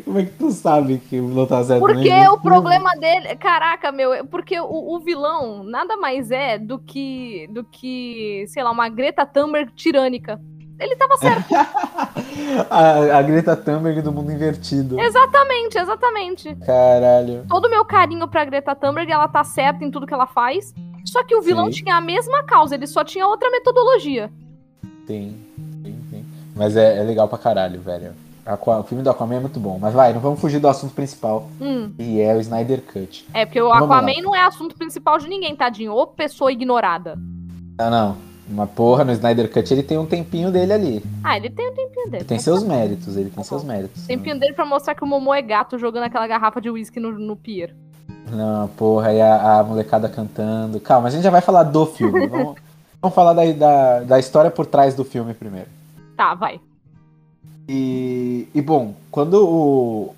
Como 0.00 0.18
é 0.18 0.24
que 0.24 0.32
tu 0.32 0.50
sabe 0.50 0.98
que 0.98 1.20
o 1.20 1.28
vilão 1.28 1.46
tá 1.46 1.62
certo? 1.62 1.80
Porque 1.80 2.08
Nem 2.08 2.28
o 2.28 2.38
problema 2.38 2.90
dele, 2.96 3.34
caraca, 3.36 3.92
meu, 3.92 4.12
é 4.12 4.22
porque 4.22 4.58
o, 4.58 4.94
o 4.94 5.00
vilão 5.00 5.62
nada 5.64 5.96
mais 5.96 6.30
é 6.30 6.58
do 6.58 6.78
que, 6.78 7.48
do 7.50 7.64
que, 7.64 8.44
sei 8.48 8.62
lá, 8.62 8.70
uma 8.70 8.88
Greta 8.88 9.26
Thunberg 9.26 9.72
tirânica. 9.74 10.40
Ele 10.78 10.96
tava 10.96 11.16
certo. 11.16 11.54
a, 12.68 13.18
a 13.18 13.22
Greta 13.22 13.56
Thunberg 13.56 14.02
do 14.02 14.12
mundo 14.12 14.32
invertido. 14.32 14.98
exatamente, 15.00 15.78
exatamente. 15.78 16.54
Caralho. 16.56 17.44
Todo 17.48 17.66
o 17.66 17.70
meu 17.70 17.84
carinho 17.84 18.26
pra 18.26 18.44
Greta 18.44 18.74
Thunberg, 18.74 19.10
ela 19.10 19.28
tá 19.28 19.44
certa 19.44 19.84
em 19.84 19.90
tudo 19.90 20.06
que 20.06 20.14
ela 20.14 20.26
faz. 20.26 20.74
Só 21.04 21.22
que 21.24 21.34
o 21.34 21.42
vilão 21.42 21.66
Sim. 21.66 21.82
tinha 21.82 21.96
a 21.96 22.00
mesma 22.00 22.42
causa, 22.44 22.74
ele 22.74 22.86
só 22.86 23.04
tinha 23.04 23.26
outra 23.26 23.50
metodologia. 23.50 24.30
Tem, 25.06 25.36
tem, 25.82 25.96
tem. 26.10 26.24
Mas 26.54 26.76
é, 26.76 26.98
é 26.98 27.02
legal 27.02 27.28
pra 27.28 27.38
caralho, 27.38 27.80
velho. 27.80 28.12
Aqua- 28.44 28.80
o 28.80 28.82
filme 28.82 29.04
do 29.04 29.10
Aquaman 29.10 29.36
é 29.36 29.40
muito 29.40 29.60
bom. 29.60 29.78
Mas 29.80 29.94
vai, 29.94 30.12
não 30.12 30.20
vamos 30.20 30.40
fugir 30.40 30.58
do 30.58 30.68
assunto 30.68 30.94
principal, 30.94 31.48
Hum. 31.60 31.92
que 31.96 32.20
é 32.20 32.34
o 32.34 32.40
Snyder 32.40 32.82
Cut. 32.82 33.26
É, 33.32 33.44
porque 33.44 33.60
o 33.60 33.68
Vamos 33.68 33.88
lá. 33.88 33.96
Aquaman 33.98 34.20
não 34.22 34.34
é 34.34 34.44
assunto 34.44 34.76
principal 34.76 35.18
de 35.18 35.28
ninguém, 35.28 35.54
tadinho. 35.54 35.92
Ou 35.92 36.06
pessoa 36.06 36.50
ignorada. 36.52 37.18
Ah, 37.78 37.90
não. 37.90 38.32
Uma 38.48 38.66
porra, 38.66 39.04
no 39.04 39.12
Snyder 39.12 39.50
Cut 39.50 39.72
ele 39.72 39.82
tem 39.82 39.96
um 39.96 40.04
tempinho 40.04 40.50
dele 40.50 40.72
ali. 40.72 41.04
Ah, 41.22 41.36
ele 41.36 41.48
tem 41.48 41.70
um 41.70 41.74
tempinho 41.74 42.04
dele. 42.06 42.16
Ele 42.18 42.24
tem 42.24 42.38
seus 42.38 42.62
méritos, 42.64 43.16
ele 43.16 43.30
tem 43.30 43.44
seus 43.44 43.62
méritos. 43.64 44.06
Tempinho 44.06 44.38
dele 44.38 44.52
pra 44.52 44.66
mostrar 44.66 44.94
que 44.94 45.04
o 45.04 45.06
Momo 45.06 45.32
é 45.32 45.40
gato 45.40 45.78
jogando 45.78 46.02
aquela 46.04 46.26
garrafa 46.26 46.60
de 46.60 46.68
uísque 46.68 46.98
no, 46.98 47.12
no 47.12 47.36
pier. 47.36 47.74
Não, 48.30 48.68
porra, 48.68 49.12
e 49.12 49.20
a, 49.20 49.60
a, 49.60 49.62
molecada 49.62 50.08
cantando. 50.08 50.80
Calma, 50.80 51.08
a 51.08 51.10
gente 51.10 51.22
já 51.22 51.30
vai 51.30 51.40
falar 51.40 51.62
do 51.62 51.86
filme. 51.86 52.26
vamos, 52.28 52.56
vamos 53.00 53.14
falar 53.14 53.32
da, 53.32 53.44
da, 53.52 54.00
da, 54.00 54.18
história 54.18 54.50
por 54.50 54.66
trás 54.66 54.94
do 54.94 55.04
filme 55.04 55.32
primeiro. 55.34 55.68
Tá, 56.16 56.34
vai. 56.34 56.60
E, 57.74 58.48
e 58.54 58.60
bom, 58.60 58.92
quando 59.10 59.42
o, 59.42 60.14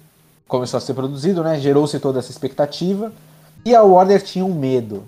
começou 0.48 0.76
a 0.76 0.80
ser 0.80 0.92
produzido, 0.92 1.44
né, 1.44 1.56
gerou-se 1.60 2.00
toda 2.00 2.18
essa 2.18 2.32
expectativa. 2.32 3.12
E 3.64 3.72
a 3.72 3.82
Warner 3.82 4.20
tinha 4.20 4.44
um 4.44 4.52
medo, 4.52 5.04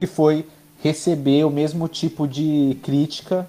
que 0.00 0.06
foi 0.06 0.44
receber 0.82 1.44
o 1.44 1.50
mesmo 1.50 1.86
tipo 1.86 2.26
de 2.26 2.76
crítica 2.82 3.46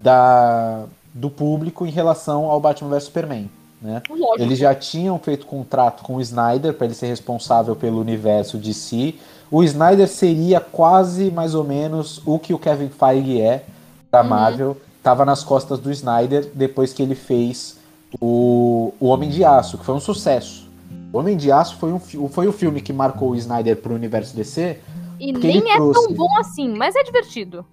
da, 0.00 0.84
do 1.12 1.28
público 1.28 1.84
em 1.84 1.90
relação 1.90 2.44
ao 2.44 2.60
Batman 2.60 2.90
vs 2.90 3.04
Superman. 3.04 3.50
Né? 3.82 4.00
Eles 4.38 4.60
já 4.60 4.72
tinham 4.72 5.18
feito 5.18 5.44
contrato 5.44 6.04
com 6.04 6.14
o 6.14 6.20
Snyder 6.20 6.74
para 6.74 6.86
ele 6.86 6.94
ser 6.94 7.08
responsável 7.08 7.74
pelo 7.74 8.00
universo 8.00 8.56
de 8.56 8.72
si. 8.72 9.18
O 9.50 9.64
Snyder 9.64 10.06
seria 10.06 10.60
quase 10.60 11.28
mais 11.32 11.56
ou 11.56 11.64
menos 11.64 12.22
o 12.24 12.38
que 12.38 12.54
o 12.54 12.58
Kevin 12.58 12.88
Feige 12.88 13.40
é 13.40 13.64
da 14.12 14.22
uhum. 14.22 14.28
Marvel. 14.28 14.76
Tava 15.04 15.26
nas 15.26 15.44
costas 15.44 15.78
do 15.78 15.92
Snyder 15.92 16.50
depois 16.54 16.94
que 16.94 17.02
ele 17.02 17.14
fez 17.14 17.78
o, 18.18 18.94
o 18.98 19.08
Homem 19.08 19.28
de 19.28 19.44
Aço, 19.44 19.76
que 19.76 19.84
foi 19.84 19.94
um 19.94 20.00
sucesso. 20.00 20.66
O 21.12 21.18
Homem 21.18 21.36
de 21.36 21.52
Aço 21.52 21.76
foi, 21.76 21.92
um, 21.92 22.00
foi 22.00 22.48
o 22.48 22.52
filme 22.52 22.80
que 22.80 22.90
marcou 22.90 23.32
o 23.32 23.36
Snyder 23.36 23.76
pro 23.76 23.94
universo 23.94 24.34
DC. 24.34 24.80
E 25.20 25.30
nem 25.30 25.70
é 25.70 25.76
trouxe... 25.76 26.06
tão 26.06 26.14
bom 26.14 26.38
assim, 26.38 26.74
mas 26.74 26.96
é 26.96 27.02
divertido. 27.02 27.66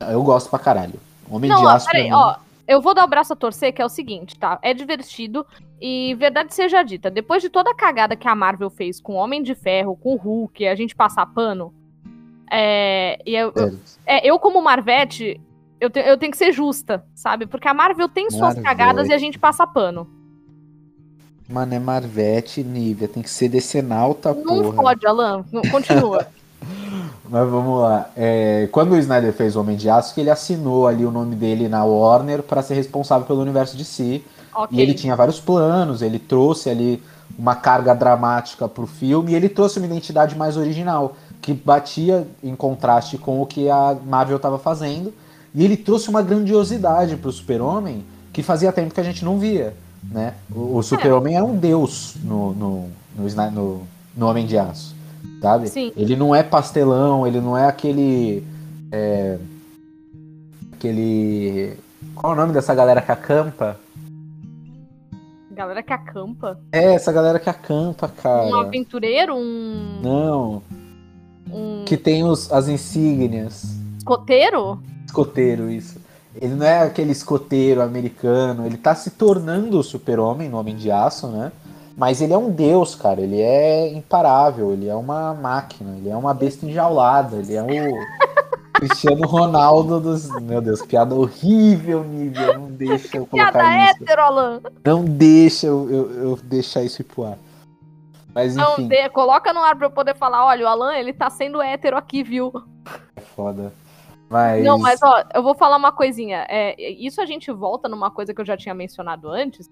Eu 0.00 0.22
gosto 0.22 0.48
pra 0.48 0.58
caralho. 0.58 0.94
Homem 1.30 1.50
Não, 1.50 1.60
de 1.60 1.66
Aço. 1.66 1.90
Peraí, 1.90 2.10
ó, 2.10 2.36
eu 2.66 2.80
vou 2.80 2.94
dar 2.94 3.04
o 3.04 3.08
braço 3.08 3.34
a 3.34 3.36
torcer, 3.36 3.70
que 3.74 3.82
é 3.82 3.84
o 3.84 3.90
seguinte, 3.90 4.38
tá? 4.38 4.58
É 4.62 4.72
divertido 4.72 5.46
e 5.78 6.14
verdade 6.14 6.54
seja 6.54 6.82
dita, 6.82 7.10
depois 7.10 7.42
de 7.42 7.50
toda 7.50 7.70
a 7.70 7.74
cagada 7.74 8.16
que 8.16 8.26
a 8.26 8.34
Marvel 8.34 8.70
fez 8.70 8.98
com 8.98 9.12
Homem 9.12 9.42
de 9.42 9.54
Ferro, 9.54 9.94
com 9.94 10.16
Hulk, 10.16 10.66
a 10.66 10.74
gente 10.74 10.96
passar 10.96 11.26
pano, 11.26 11.74
é, 12.50 13.18
eu, 13.26 13.52
eu, 13.54 13.78
é, 14.06 14.26
eu 14.26 14.38
como 14.38 14.62
Marvete, 14.62 15.38
eu, 15.80 15.90
te, 15.90 16.00
eu 16.00 16.16
tenho 16.18 16.32
que 16.32 16.38
ser 16.38 16.52
justa, 16.52 17.04
sabe? 17.14 17.46
Porque 17.46 17.68
a 17.68 17.74
Marvel 17.74 18.08
tem 18.08 18.30
suas 18.30 18.54
Marvete. 18.54 18.64
cagadas 18.64 19.08
e 19.08 19.12
a 19.12 19.18
gente 19.18 19.38
passa 19.38 19.66
pano. 19.66 20.08
Mano, 21.48 21.74
é 21.74 21.78
Marvete, 21.78 22.62
Nívia, 22.62 23.08
tem 23.08 23.22
que 23.22 23.30
ser 23.30 23.48
decenalta, 23.48 24.34
Não 24.34 24.42
porra. 24.42 24.62
Não 24.62 24.72
pode, 24.74 25.06
Alan, 25.06 25.44
continua. 25.70 26.26
Mas 27.30 27.48
vamos 27.48 27.80
lá. 27.80 28.10
É, 28.16 28.68
quando 28.72 28.92
o 28.92 28.96
Snyder 28.98 29.32
fez 29.32 29.54
o 29.54 29.60
Homem 29.60 29.76
de 29.76 29.88
Aço, 29.88 30.14
que 30.14 30.20
ele 30.20 30.30
assinou 30.30 30.86
ali 30.86 31.04
o 31.04 31.10
nome 31.10 31.36
dele 31.36 31.68
na 31.68 31.84
Warner 31.84 32.42
para 32.42 32.62
ser 32.62 32.74
responsável 32.74 33.26
pelo 33.26 33.40
universo 33.40 33.76
de 33.76 33.84
si. 33.84 34.24
Okay. 34.54 34.78
E 34.78 34.82
ele 34.82 34.94
tinha 34.94 35.14
vários 35.14 35.38
planos, 35.38 36.02
ele 36.02 36.18
trouxe 36.18 36.68
ali 36.68 37.02
uma 37.38 37.54
carga 37.54 37.94
dramática 37.94 38.66
pro 38.66 38.86
filme 38.86 39.32
e 39.32 39.34
ele 39.34 39.48
trouxe 39.48 39.78
uma 39.78 39.86
identidade 39.86 40.36
mais 40.36 40.56
original, 40.56 41.16
que 41.40 41.52
batia 41.52 42.26
em 42.42 42.56
contraste 42.56 43.16
com 43.16 43.40
o 43.40 43.46
que 43.46 43.70
a 43.70 43.96
Marvel 44.04 44.36
estava 44.36 44.58
fazendo. 44.58 45.12
E 45.54 45.64
ele 45.64 45.76
trouxe 45.76 46.08
uma 46.08 46.22
grandiosidade 46.22 47.16
pro 47.16 47.32
Super-Homem 47.32 48.04
que 48.32 48.42
fazia 48.42 48.72
tempo 48.72 48.94
que 48.94 49.00
a 49.00 49.04
gente 49.04 49.24
não 49.24 49.38
via. 49.38 49.74
Né? 50.10 50.34
O, 50.54 50.76
o 50.76 50.82
Super-Homem 50.82 51.34
é. 51.34 51.36
era 51.36 51.44
um 51.44 51.56
deus 51.56 52.14
no, 52.22 52.52
no, 52.52 52.88
no, 53.16 53.50
no, 53.50 53.82
no 54.16 54.26
Homem 54.26 54.46
de 54.46 54.56
Aço 54.56 54.98
sabe? 55.40 55.68
Sim. 55.68 55.92
Ele 55.96 56.16
não 56.16 56.34
é 56.34 56.42
pastelão, 56.42 57.26
ele 57.26 57.40
não 57.40 57.56
é 57.56 57.66
aquele. 57.66 58.44
É, 58.90 59.38
aquele. 60.72 61.76
Qual 62.14 62.32
é 62.32 62.36
o 62.36 62.38
nome 62.38 62.52
dessa 62.52 62.74
galera 62.74 63.00
que 63.00 63.12
acampa? 63.12 63.78
Galera 65.50 65.82
que 65.82 65.92
acampa? 65.92 66.58
É, 66.70 66.94
essa 66.94 67.12
galera 67.12 67.38
que 67.38 67.50
acampa, 67.50 68.08
cara. 68.08 68.46
Um 68.46 68.56
aventureiro? 68.56 69.34
Um. 69.34 70.00
Não. 70.02 70.62
Um... 71.50 71.84
Que 71.84 71.96
tem 71.96 72.24
os, 72.24 72.52
as 72.52 72.68
insígnias. 72.68 73.76
Escoteiro? 73.98 74.80
Escoteiro, 75.08 75.70
isso. 75.70 75.98
Ele 76.40 76.54
não 76.54 76.66
é 76.66 76.82
aquele 76.82 77.10
escoteiro 77.10 77.82
americano, 77.82 78.66
ele 78.66 78.76
tá 78.76 78.94
se 78.94 79.10
tornando 79.10 79.78
o 79.78 79.82
super-homem 79.82 80.48
no 80.48 80.58
Homem 80.58 80.76
de 80.76 80.90
Aço, 80.90 81.26
né? 81.28 81.50
Mas 81.96 82.20
ele 82.20 82.32
é 82.32 82.38
um 82.38 82.50
deus, 82.50 82.94
cara. 82.94 83.20
Ele 83.20 83.40
é 83.40 83.92
imparável. 83.92 84.72
Ele 84.72 84.86
é 84.86 84.94
uma 84.94 85.34
máquina. 85.34 85.96
Ele 85.96 86.08
é 86.08 86.16
uma 86.16 86.32
besta 86.32 86.64
enjaulada. 86.64 87.38
Ele 87.38 87.56
é 87.56 87.62
o 87.62 87.90
Cristiano 88.72 89.26
Ronaldo 89.26 89.98
dos. 89.98 90.30
Meu 90.40 90.60
Deus, 90.60 90.80
piada 90.82 91.12
horrível, 91.12 92.04
Nívia. 92.04 92.56
Não 92.56 92.70
deixa 92.70 93.16
eu 93.16 93.26
colocar 93.26 93.50
piada 93.50 93.90
isso. 93.90 94.02
Hétero, 94.04 94.22
Alan. 94.22 94.60
Não 94.84 95.04
deixa 95.04 95.66
eu, 95.66 95.90
eu, 95.90 96.10
eu 96.12 96.38
deixar 96.44 96.84
isso 96.84 97.02
ir 97.02 97.04
pro 97.04 97.24
ar. 97.24 97.38
Mas 98.32 98.56
enfim. 98.56 98.82
Não, 98.82 98.88
de, 98.88 99.08
coloca 99.08 99.52
no 99.52 99.58
ar 99.58 99.74
pra 99.74 99.88
eu 99.88 99.90
poder 99.90 100.14
falar: 100.14 100.46
olha, 100.46 100.66
o 100.66 100.68
Alan, 100.68 100.94
ele 100.94 101.12
tá 101.12 101.28
sendo 101.28 101.60
hétero 101.60 101.96
aqui, 101.96 102.22
viu? 102.22 102.52
É 103.16 103.20
foda. 103.20 103.72
Mas... 104.28 104.62
Não, 104.62 104.78
mas 104.78 105.00
ó, 105.02 105.24
eu 105.34 105.42
vou 105.42 105.54
falar 105.54 105.76
uma 105.76 105.92
coisinha. 105.92 106.46
É, 106.48 106.76
isso 106.92 107.20
a 107.20 107.26
gente 107.26 107.50
volta 107.50 107.88
numa 107.88 108.10
coisa 108.10 108.34
que 108.34 108.40
eu 108.40 108.44
já 108.44 108.56
tinha 108.56 108.74
mencionado 108.74 109.28
antes, 109.28 109.70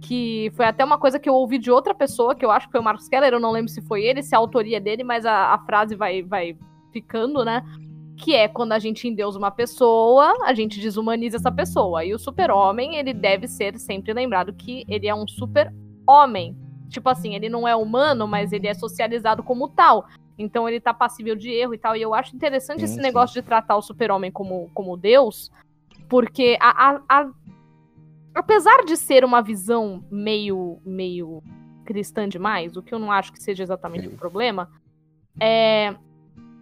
que 0.00 0.52
foi 0.54 0.66
até 0.66 0.84
uma 0.84 0.98
coisa 0.98 1.18
que 1.18 1.28
eu 1.28 1.34
ouvi 1.34 1.58
de 1.58 1.70
outra 1.70 1.94
pessoa, 1.94 2.34
que 2.34 2.44
eu 2.44 2.50
acho 2.50 2.66
que 2.66 2.72
foi 2.72 2.80
o 2.80 2.84
Marcos 2.84 3.08
Keller, 3.08 3.32
eu 3.32 3.40
não 3.40 3.52
lembro 3.52 3.70
se 3.70 3.80
foi 3.82 4.02
ele, 4.02 4.22
se 4.22 4.34
a 4.34 4.38
autoria 4.38 4.76
é 4.76 4.80
dele, 4.80 5.04
mas 5.04 5.24
a, 5.24 5.54
a 5.54 5.58
frase 5.60 5.94
vai, 5.94 6.22
vai 6.22 6.56
ficando, 6.92 7.44
né? 7.44 7.62
Que 8.16 8.34
é 8.34 8.46
quando 8.46 8.72
a 8.72 8.78
gente 8.78 9.08
endeusa 9.08 9.38
uma 9.38 9.50
pessoa, 9.50 10.34
a 10.44 10.52
gente 10.52 10.80
desumaniza 10.80 11.36
essa 11.36 11.50
pessoa. 11.50 12.04
E 12.04 12.12
o 12.12 12.18
super-homem, 12.18 12.96
ele 12.96 13.14
deve 13.14 13.48
ser 13.48 13.78
sempre 13.78 14.12
lembrado 14.12 14.52
que 14.52 14.84
ele 14.88 15.08
é 15.08 15.14
um 15.14 15.26
super-homem. 15.26 16.56
Tipo 16.90 17.08
assim, 17.08 17.34
ele 17.34 17.48
não 17.48 17.66
é 17.66 17.74
humano, 17.74 18.28
mas 18.28 18.52
ele 18.52 18.68
é 18.68 18.74
socializado 18.74 19.42
como 19.42 19.68
tal. 19.68 20.06
Então 20.38 20.68
ele 20.68 20.80
tá 20.80 20.92
passível 20.92 21.36
de 21.36 21.50
erro 21.50 21.74
e 21.74 21.78
tal. 21.78 21.96
E 21.96 22.02
eu 22.02 22.14
acho 22.14 22.34
interessante 22.34 22.80
sim, 22.80 22.84
esse 22.84 22.94
sim. 22.94 23.00
negócio 23.00 23.34
de 23.34 23.46
tratar 23.46 23.76
o 23.76 23.82
super-homem 23.82 24.30
como, 24.30 24.70
como 24.74 24.96
Deus, 24.96 25.50
porque 26.08 26.56
a, 26.60 26.90
a, 26.90 27.00
a 27.08 27.30
apesar 28.34 28.84
de 28.84 28.96
ser 28.96 29.24
uma 29.24 29.40
visão 29.40 30.04
meio, 30.10 30.78
meio 30.84 31.42
cristã 31.84 32.28
demais, 32.28 32.76
o 32.76 32.82
que 32.82 32.92
eu 32.92 32.98
não 32.98 33.12
acho 33.12 33.32
que 33.32 33.42
seja 33.42 33.62
exatamente 33.62 34.08
o 34.08 34.12
um 34.12 34.16
problema, 34.16 34.70
é, 35.40 35.94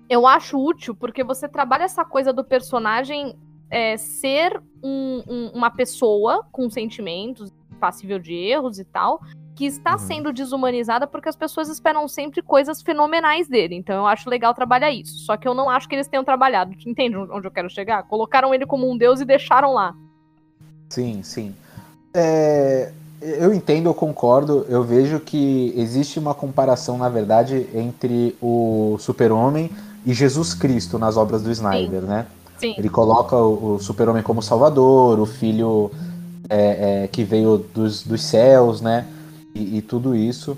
eu 0.09 0.27
acho 0.27 0.59
útil 0.59 0.95
porque 0.95 1.25
você 1.25 1.49
trabalha 1.49 1.85
essa 1.85 2.05
coisa 2.05 2.33
do 2.33 2.45
personagem 2.45 3.35
é, 3.71 3.97
ser 3.97 4.63
um, 4.83 5.23
um, 5.27 5.51
uma 5.55 5.71
pessoa 5.71 6.47
com 6.53 6.69
sentimentos, 6.69 7.51
passível 7.81 8.19
de 8.19 8.35
erros 8.35 8.79
e 8.79 8.85
tal, 8.85 9.23
que 9.55 9.67
está 9.67 9.93
uhum. 9.93 9.99
sendo 9.99 10.33
desumanizada 10.33 11.07
porque 11.07 11.29
as 11.29 11.37
pessoas 11.37 11.69
esperam 11.69 12.09
sempre 12.09 12.41
coisas 12.43 12.81
fenomenais 12.81 13.49
dele. 13.49 13.75
Então 13.75 13.97
eu 13.97 14.07
acho 14.07 14.31
legal 14.31 14.55
trabalhar 14.55 14.91
isso. 14.91 15.19
Só 15.19 15.37
que 15.37 15.47
eu 15.47 15.55
não 15.55 15.69
acho 15.69 15.89
que 15.89 15.95
eles 15.95 16.09
tenham 16.09 16.25
trabalhado. 16.25 16.73
Entende 16.87 17.17
onde 17.17 17.47
eu 17.47 17.51
quero 17.51 17.69
chegar? 17.69 18.03
Colocaram 18.05 18.55
ele 18.55 18.67
como 18.67 18.91
um 18.91 18.97
deus 18.97 19.21
e 19.21 19.25
deixaram 19.25 19.75
lá. 19.75 19.95
Sim, 20.89 21.23
sim. 21.23 21.55
É, 22.15 22.93
eu 23.21 23.53
entendo, 23.53 23.89
eu 23.89 23.95
concordo. 23.95 24.67
Eu 24.69 24.83
vejo 24.83 25.21
que 25.21 25.73
existe 25.77 26.19
uma 26.19 26.35
comparação, 26.35 26.99
na 26.99 27.09
verdade, 27.09 27.67
entre 27.75 28.37
o 28.41 28.97
Super-Homem 28.99 29.71
e 30.05 30.13
Jesus 30.13 30.55
Cristo 30.55 30.99
nas 30.99 31.17
obras 31.17 31.43
do 31.43 31.51
Snyder, 31.51 32.01
Sim. 32.01 32.07
né? 32.07 32.27
Sim. 32.59 32.75
Ele 32.79 32.89
coloca 32.89 33.37
o, 33.37 33.79
Super-Homem 33.81 34.23
como 34.23 34.41
Salvador, 34.41 35.19
o 35.19 35.27
filho 35.27 35.91
é, 36.49 37.05
é, 37.05 37.09
que 37.09 37.25
veio 37.25 37.59
dos, 37.75 38.03
dos 38.03 38.23
céus, 38.23 38.81
né? 38.81 39.07
E, 39.55 39.79
e 39.79 39.83
tudo 39.83 40.15
isso. 40.15 40.57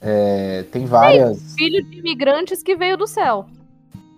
É, 0.00 0.64
tem 0.70 0.86
várias. 0.86 1.38
Sim, 1.38 1.54
filho 1.56 1.84
de 1.84 1.98
imigrantes 1.98 2.62
que 2.62 2.76
veio 2.76 2.96
do 2.96 3.06
céu. 3.06 3.46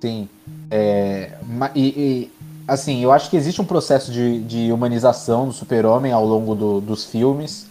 Sim. 0.00 0.29
É, 0.71 1.33
e, 1.75 1.89
e 1.89 2.33
assim, 2.69 3.03
eu 3.03 3.12
acho 3.12 3.31
que 3.31 3.37
existe 3.37 3.61
um 3.61 3.65
processo 3.65 4.12
de, 4.12 4.41
de 4.41 4.73
humanização 4.73 5.47
do 5.47 5.53
super-homem 5.53 6.12
ao 6.12 6.25
longo 6.25 6.55
do, 6.55 6.81
dos 6.81 7.05
filmes. 7.05 7.69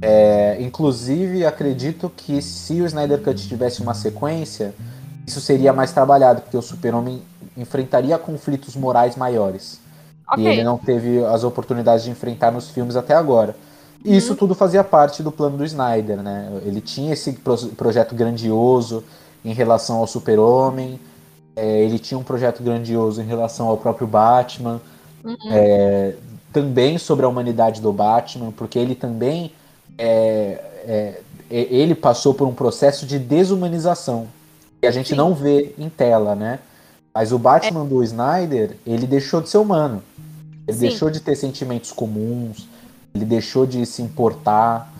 É, 0.00 0.56
inclusive, 0.60 1.44
acredito 1.44 2.10
que 2.16 2.40
se 2.40 2.80
o 2.80 2.86
Snyder 2.86 3.20
Cut 3.20 3.48
tivesse 3.48 3.82
uma 3.82 3.92
sequência, 3.92 4.72
isso 5.26 5.40
seria 5.40 5.72
mais 5.72 5.92
trabalhado, 5.92 6.42
porque 6.42 6.56
o 6.56 6.62
super-homem 6.62 7.22
enfrentaria 7.56 8.16
conflitos 8.16 8.76
morais 8.76 9.16
maiores. 9.16 9.80
Okay. 10.32 10.44
E 10.44 10.48
ele 10.48 10.64
não 10.64 10.78
teve 10.78 11.24
as 11.24 11.42
oportunidades 11.42 12.04
de 12.04 12.10
enfrentar 12.10 12.52
nos 12.52 12.70
filmes 12.70 12.94
até 12.94 13.14
agora. 13.14 13.56
E 14.04 14.16
isso 14.16 14.30
uhum. 14.30 14.36
tudo 14.36 14.54
fazia 14.54 14.82
parte 14.82 15.22
do 15.22 15.30
plano 15.30 15.58
do 15.58 15.64
Snyder, 15.64 16.22
né? 16.22 16.50
Ele 16.64 16.80
tinha 16.80 17.12
esse 17.12 17.32
projeto 17.76 18.14
grandioso 18.14 19.04
em 19.44 19.52
relação 19.52 19.98
ao 19.98 20.06
super-homem, 20.06 20.98
é, 21.54 21.82
ele 21.82 21.98
tinha 21.98 22.18
um 22.18 22.22
projeto 22.22 22.62
grandioso 22.62 23.20
em 23.20 23.26
relação 23.26 23.68
ao 23.68 23.76
próprio 23.76 24.06
Batman, 24.06 24.80
uhum. 25.24 25.36
é, 25.50 26.14
também 26.52 26.96
sobre 26.98 27.26
a 27.26 27.28
humanidade 27.28 27.80
do 27.80 27.92
Batman, 27.92 28.52
porque 28.52 28.78
ele 28.78 28.94
também 28.94 29.52
é, 29.98 30.64
é 30.86 31.20
ele 31.50 31.96
passou 31.96 32.32
por 32.32 32.46
um 32.46 32.54
processo 32.54 33.04
de 33.04 33.18
desumanização 33.18 34.28
que 34.80 34.86
a 34.86 34.90
gente 34.90 35.10
Sim. 35.10 35.16
não 35.16 35.34
vê 35.34 35.74
em 35.76 35.88
tela, 35.88 36.34
né? 36.34 36.60
Mas 37.12 37.32
o 37.32 37.38
Batman 37.38 37.84
é. 37.84 37.88
do 37.88 38.02
Snyder, 38.04 38.76
ele 38.86 39.06
deixou 39.06 39.40
de 39.40 39.48
ser 39.48 39.58
humano. 39.58 40.02
Ele 40.66 40.76
Sim. 40.76 40.88
deixou 40.88 41.10
de 41.10 41.20
ter 41.20 41.34
sentimentos 41.34 41.90
comuns, 41.90 42.68
ele 43.14 43.24
deixou 43.24 43.66
de 43.66 43.84
se 43.86 44.02
importar. 44.02 44.92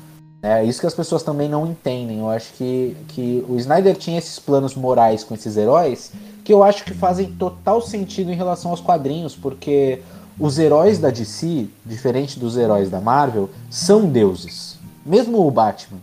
É 0.42 0.64
isso 0.64 0.80
que 0.80 0.86
as 0.86 0.94
pessoas 0.94 1.22
também 1.22 1.48
não 1.48 1.66
entendem. 1.66 2.20
Eu 2.20 2.30
acho 2.30 2.52
que, 2.54 2.96
que 3.08 3.44
o 3.48 3.56
Snyder 3.56 3.96
tinha 3.96 4.18
esses 4.18 4.38
planos 4.38 4.74
morais 4.74 5.22
com 5.22 5.34
esses 5.34 5.56
heróis 5.56 6.12
que 6.42 6.52
eu 6.52 6.64
acho 6.64 6.84
que 6.84 6.94
fazem 6.94 7.32
total 7.32 7.80
sentido 7.80 8.32
em 8.32 8.34
relação 8.34 8.70
aos 8.70 8.80
quadrinhos, 8.80 9.36
porque 9.36 10.02
os 10.38 10.58
heróis 10.58 10.98
da 10.98 11.10
DC, 11.10 11.68
diferente 11.84 12.38
dos 12.38 12.56
heróis 12.56 12.90
da 12.90 13.00
Marvel, 13.00 13.50
são 13.68 14.08
deuses. 14.08 14.78
Mesmo 15.04 15.46
o 15.46 15.50
Batman, 15.50 15.98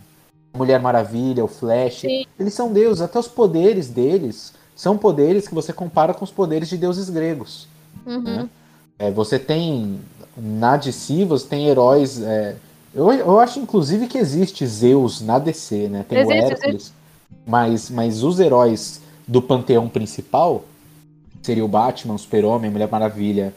a 0.54 0.58
Mulher 0.58 0.80
Maravilha, 0.80 1.44
o 1.44 1.48
Flash, 1.48 2.00
Sim. 2.00 2.24
eles 2.38 2.54
são 2.54 2.72
deuses. 2.72 3.02
Até 3.02 3.18
os 3.18 3.28
poderes 3.28 3.88
deles 3.88 4.52
são 4.76 4.96
poderes 4.96 5.48
que 5.48 5.54
você 5.54 5.72
compara 5.72 6.14
com 6.14 6.24
os 6.24 6.30
poderes 6.30 6.68
de 6.68 6.76
deuses 6.76 7.10
gregos. 7.10 7.66
Uhum. 8.06 8.22
Né? 8.22 8.48
É, 8.98 9.10
você 9.10 9.38
tem 9.38 10.00
na 10.40 10.76
DC, 10.76 11.24
você 11.24 11.46
tem 11.46 11.68
heróis. 11.68 12.20
É, 12.22 12.56
eu, 12.94 13.12
eu 13.12 13.40
acho 13.40 13.60
inclusive 13.60 14.06
que 14.06 14.18
existe 14.18 14.66
Zeus 14.66 15.20
na 15.20 15.38
DC, 15.38 15.88
né? 15.88 16.04
Tem 16.08 16.18
existe, 16.18 16.38
o 16.38 16.46
Hércules. 16.46 16.92
Mas, 17.46 17.90
mas 17.90 18.22
os 18.22 18.40
heróis 18.40 19.00
do 19.26 19.42
panteão 19.42 19.88
principal 19.88 20.64
seria 21.42 21.64
o 21.64 21.68
Batman, 21.68 22.14
o 22.14 22.18
Super-Homem, 22.18 22.68
a 22.68 22.72
Mulher 22.72 22.90
Maravilha 22.90 23.54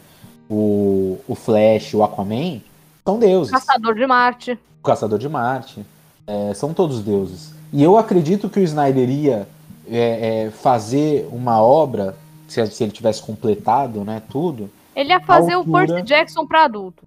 o, 0.52 1.18
o 1.28 1.34
Flash, 1.34 1.94
o 1.94 2.04
Aquaman, 2.04 2.60
são 3.06 3.18
deuses. 3.18 3.52
Caçador 3.52 3.96
de 3.96 4.06
Marte. 4.06 4.60
O 4.82 4.84
Caçador 4.84 5.18
de 5.18 5.30
Marte. 5.30 5.86
É, 6.28 6.54
são 6.54 6.74
todos 6.74 7.00
deuses. 7.00 7.54
E 7.72 7.82
eu 7.82 7.98
acredito 7.98 8.50
que 8.50 8.60
o 8.60 8.64
Snyder 8.64 9.10
ia 9.10 9.48
é, 9.90 10.46
é, 10.46 10.52
fazer 10.52 11.28
uma 11.32 11.62
obra, 11.62 12.18
se, 12.48 12.66
se, 12.68 12.84
ele 12.84 12.92
tivesse 12.92 13.22
completado 13.22 14.04
né, 14.04 14.22
tudo. 14.30 14.70
Ele 14.96 15.10
ia 15.10 15.20
fazer 15.20 15.54
altura... 15.54 15.84
o 15.84 15.88
Percy 15.88 16.02
Jackson 16.04 16.46
para 16.46 16.66
adulto. 16.66 17.04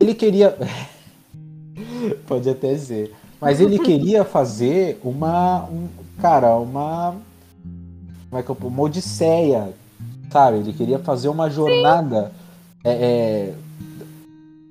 Ele 0.00 0.14
queria. 0.14 0.56
Pode 2.26 2.48
até 2.48 2.76
ser. 2.76 3.14
Mas 3.40 3.60
ele 3.60 3.78
queria 3.78 4.24
fazer 4.24 5.00
uma. 5.02 5.64
Um, 5.64 5.88
cara, 6.20 6.56
uma. 6.56 7.16
Como 8.28 8.40
é 8.40 8.42
que 8.42 8.50
eu. 8.50 8.56
Uma 8.62 8.82
odisseia. 8.82 9.72
Sabe? 10.30 10.58
Ele 10.58 10.72
queria 10.72 10.98
fazer 10.98 11.28
uma 11.28 11.48
jornada. 11.48 12.32
É, 12.84 12.90
é, 12.90 13.54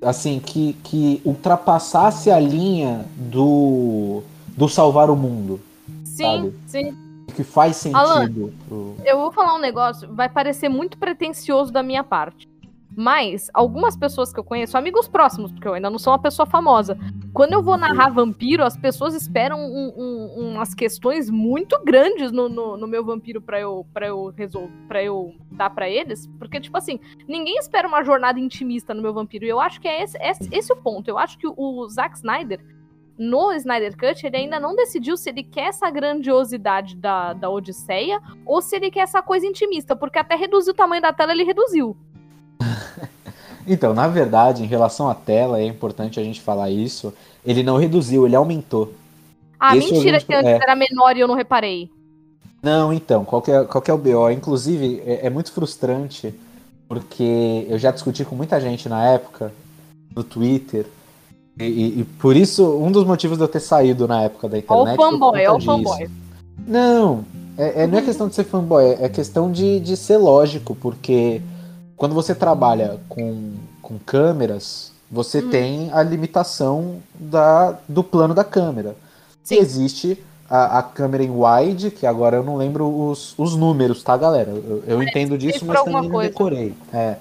assim 0.02 0.38
que, 0.38 0.74
que 0.84 1.20
ultrapassasse 1.24 2.30
a 2.30 2.38
linha 2.38 3.04
do, 3.16 4.22
do 4.56 4.68
salvar 4.68 5.10
o 5.10 5.16
mundo. 5.16 5.60
Sim, 6.04 6.24
sabe? 6.24 6.54
sim. 6.66 7.07
Que 7.34 7.44
faz 7.44 7.76
sentido. 7.76 7.98
Alan, 7.98 8.32
pro... 8.68 8.96
Eu 9.04 9.18
vou 9.18 9.32
falar 9.32 9.54
um 9.54 9.60
negócio, 9.60 10.12
vai 10.12 10.28
parecer 10.28 10.68
muito 10.68 10.98
pretencioso 10.98 11.72
da 11.72 11.82
minha 11.82 12.02
parte. 12.02 12.48
Mas, 13.00 13.48
algumas 13.54 13.96
pessoas 13.96 14.32
que 14.32 14.40
eu 14.40 14.42
conheço, 14.42 14.76
amigos 14.76 15.06
próximos, 15.06 15.52
porque 15.52 15.68
eu 15.68 15.74
ainda 15.74 15.88
não 15.88 16.00
sou 16.00 16.12
uma 16.12 16.18
pessoa 16.18 16.44
famosa, 16.44 16.98
quando 17.32 17.52
eu 17.52 17.62
vou 17.62 17.76
narrar 17.78 18.08
vampiro, 18.08 18.64
as 18.64 18.76
pessoas 18.76 19.14
esperam 19.14 19.56
um, 19.60 19.94
um, 19.96 20.50
umas 20.54 20.74
questões 20.74 21.30
muito 21.30 21.80
grandes 21.84 22.32
no, 22.32 22.48
no, 22.48 22.76
no 22.76 22.88
meu 22.88 23.04
vampiro 23.04 23.40
para 23.40 23.60
eu, 23.60 23.86
pra 23.94 24.08
eu 24.08 24.34
resolver, 24.36 24.72
para 24.88 25.00
eu 25.00 25.32
dar 25.52 25.70
para 25.70 25.88
eles. 25.88 26.26
Porque, 26.40 26.60
tipo 26.60 26.76
assim, 26.76 26.98
ninguém 27.28 27.56
espera 27.58 27.86
uma 27.86 28.02
jornada 28.02 28.40
intimista 28.40 28.92
no 28.92 29.00
meu 29.00 29.14
vampiro. 29.14 29.44
E 29.44 29.48
eu 29.48 29.60
acho 29.60 29.80
que 29.80 29.86
é 29.86 30.02
esse, 30.02 30.18
esse, 30.20 30.48
esse 30.50 30.72
o 30.72 30.76
ponto. 30.76 31.08
Eu 31.08 31.18
acho 31.18 31.38
que 31.38 31.46
o 31.46 31.88
Zack 31.88 32.16
Snyder, 32.16 32.58
no 33.18 33.52
Snyder 33.52 33.96
Cut, 33.96 34.24
ele 34.24 34.36
ainda 34.36 34.60
não 34.60 34.76
decidiu 34.76 35.16
se 35.16 35.28
ele 35.28 35.42
quer 35.42 35.68
essa 35.68 35.90
grandiosidade 35.90 36.94
da, 36.94 37.32
da 37.32 37.50
Odisseia 37.50 38.20
ou 38.46 38.62
se 38.62 38.76
ele 38.76 38.90
quer 38.90 39.00
essa 39.00 39.20
coisa 39.20 39.44
intimista, 39.44 39.96
porque 39.96 40.18
até 40.18 40.36
reduzir 40.36 40.70
o 40.70 40.74
tamanho 40.74 41.02
da 41.02 41.12
tela 41.12 41.32
ele 41.32 41.42
reduziu. 41.42 41.96
então, 43.66 43.92
na 43.92 44.06
verdade, 44.06 44.62
em 44.62 44.66
relação 44.66 45.08
à 45.08 45.14
tela, 45.14 45.58
é 45.58 45.64
importante 45.64 46.20
a 46.20 46.22
gente 46.22 46.40
falar 46.40 46.70
isso. 46.70 47.12
Ele 47.44 47.62
não 47.64 47.76
reduziu, 47.76 48.24
ele 48.24 48.36
aumentou. 48.36 48.94
Ah, 49.58 49.76
Esse 49.76 49.92
mentira 49.92 50.20
que 50.20 50.32
antes 50.32 50.52
é... 50.52 50.54
era 50.62 50.76
menor 50.76 51.16
e 51.16 51.20
eu 51.20 51.26
não 51.26 51.34
reparei. 51.34 51.90
Não, 52.62 52.92
então, 52.92 53.24
qual 53.24 53.42
que 53.42 53.50
é, 53.50 53.64
qual 53.64 53.82
que 53.82 53.90
é 53.90 53.94
o 53.94 53.98
BO? 53.98 54.30
Inclusive, 54.30 55.02
é, 55.04 55.26
é, 55.26 55.30
muito 55.30 55.52
frustrante, 55.52 56.34
porque 56.88 57.66
eu 57.68 57.78
já 57.78 57.90
discuti 57.90 58.24
com 58.24 58.34
muita 58.34 58.60
gente 58.60 58.88
na 58.88 59.04
época, 59.04 59.52
no 60.14 60.24
Twitter, 60.24 60.86
e, 61.58 62.00
e, 62.00 62.04
por 62.20 62.36
isso, 62.36 62.64
um 62.78 62.90
dos 62.90 63.04
motivos 63.04 63.36
de 63.36 63.44
eu 63.44 63.48
ter 63.48 63.60
saído 63.60 64.06
na 64.06 64.22
época 64.22 64.48
da 64.48 64.58
internet. 64.58 64.98
Ó 64.98 65.06
o 65.06 65.10
fanboy, 65.10 65.46
ó 65.46 65.56
o 65.56 65.60
fanboy. 65.60 66.10
Não, 66.66 67.24
é, 67.56 67.82
é, 67.82 67.86
não 67.86 67.98
é 67.98 68.02
questão 68.02 68.28
de 68.28 68.34
ser 68.34 68.44
fanboy, 68.44 68.96
é 69.00 69.08
questão 69.08 69.50
de, 69.50 69.80
de 69.80 69.96
ser 69.96 70.18
lógico, 70.18 70.76
porque 70.76 71.42
quando 71.96 72.14
você 72.14 72.34
trabalha 72.34 73.00
com, 73.08 73.54
com 73.82 73.98
câmeras, 73.98 74.92
você 75.10 75.40
hum. 75.40 75.50
tem 75.50 75.90
a 75.92 76.02
limitação 76.02 76.96
da, 77.18 77.76
do 77.88 78.04
plano 78.04 78.34
da 78.34 78.44
câmera. 78.44 78.94
Sim. 79.42 79.56
Existe 79.56 80.22
a, 80.48 80.78
a, 80.78 80.82
câmera 80.82 81.24
em 81.24 81.30
wide, 81.30 81.90
que 81.90 82.06
agora 82.06 82.36
eu 82.36 82.44
não 82.44 82.56
lembro 82.56 82.88
os, 82.88 83.34
os 83.36 83.56
números, 83.56 84.02
tá, 84.02 84.16
galera? 84.16 84.50
Eu, 84.50 84.84
eu 84.86 85.02
é, 85.02 85.04
entendo 85.04 85.36
disso, 85.36 85.64
mas 85.66 85.82
também 85.82 86.08
não 86.08 86.20
decorei. 86.20 86.74
É. 86.92 87.16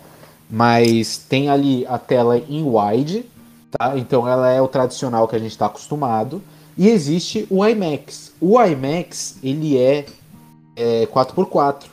Mas 0.49 1.17
tem 1.17 1.49
ali 1.49 1.85
a 1.87 1.97
tela 1.97 2.37
em 2.37 2.63
wide, 2.63 3.25
tá? 3.71 3.97
Então 3.97 4.27
ela 4.27 4.49
é 4.49 4.61
o 4.61 4.67
tradicional 4.67 5.27
que 5.27 5.35
a 5.35 5.39
gente 5.39 5.51
está 5.51 5.65
acostumado. 5.65 6.41
E 6.77 6.89
existe 6.89 7.47
o 7.49 7.65
IMAX. 7.65 8.33
O 8.39 8.61
IMAX, 8.61 9.39
ele 9.41 9.77
é, 9.77 10.05
é 10.75 11.05
4x4. 11.07 11.85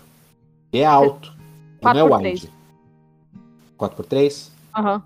É 0.72 0.84
alto. 0.84 1.32
4 1.80 1.98
não 1.98 2.16
é 2.16 2.28
wide. 2.28 2.50
4x3? 3.78 4.48
Aham. 4.76 4.94
Uhum. 4.94 5.02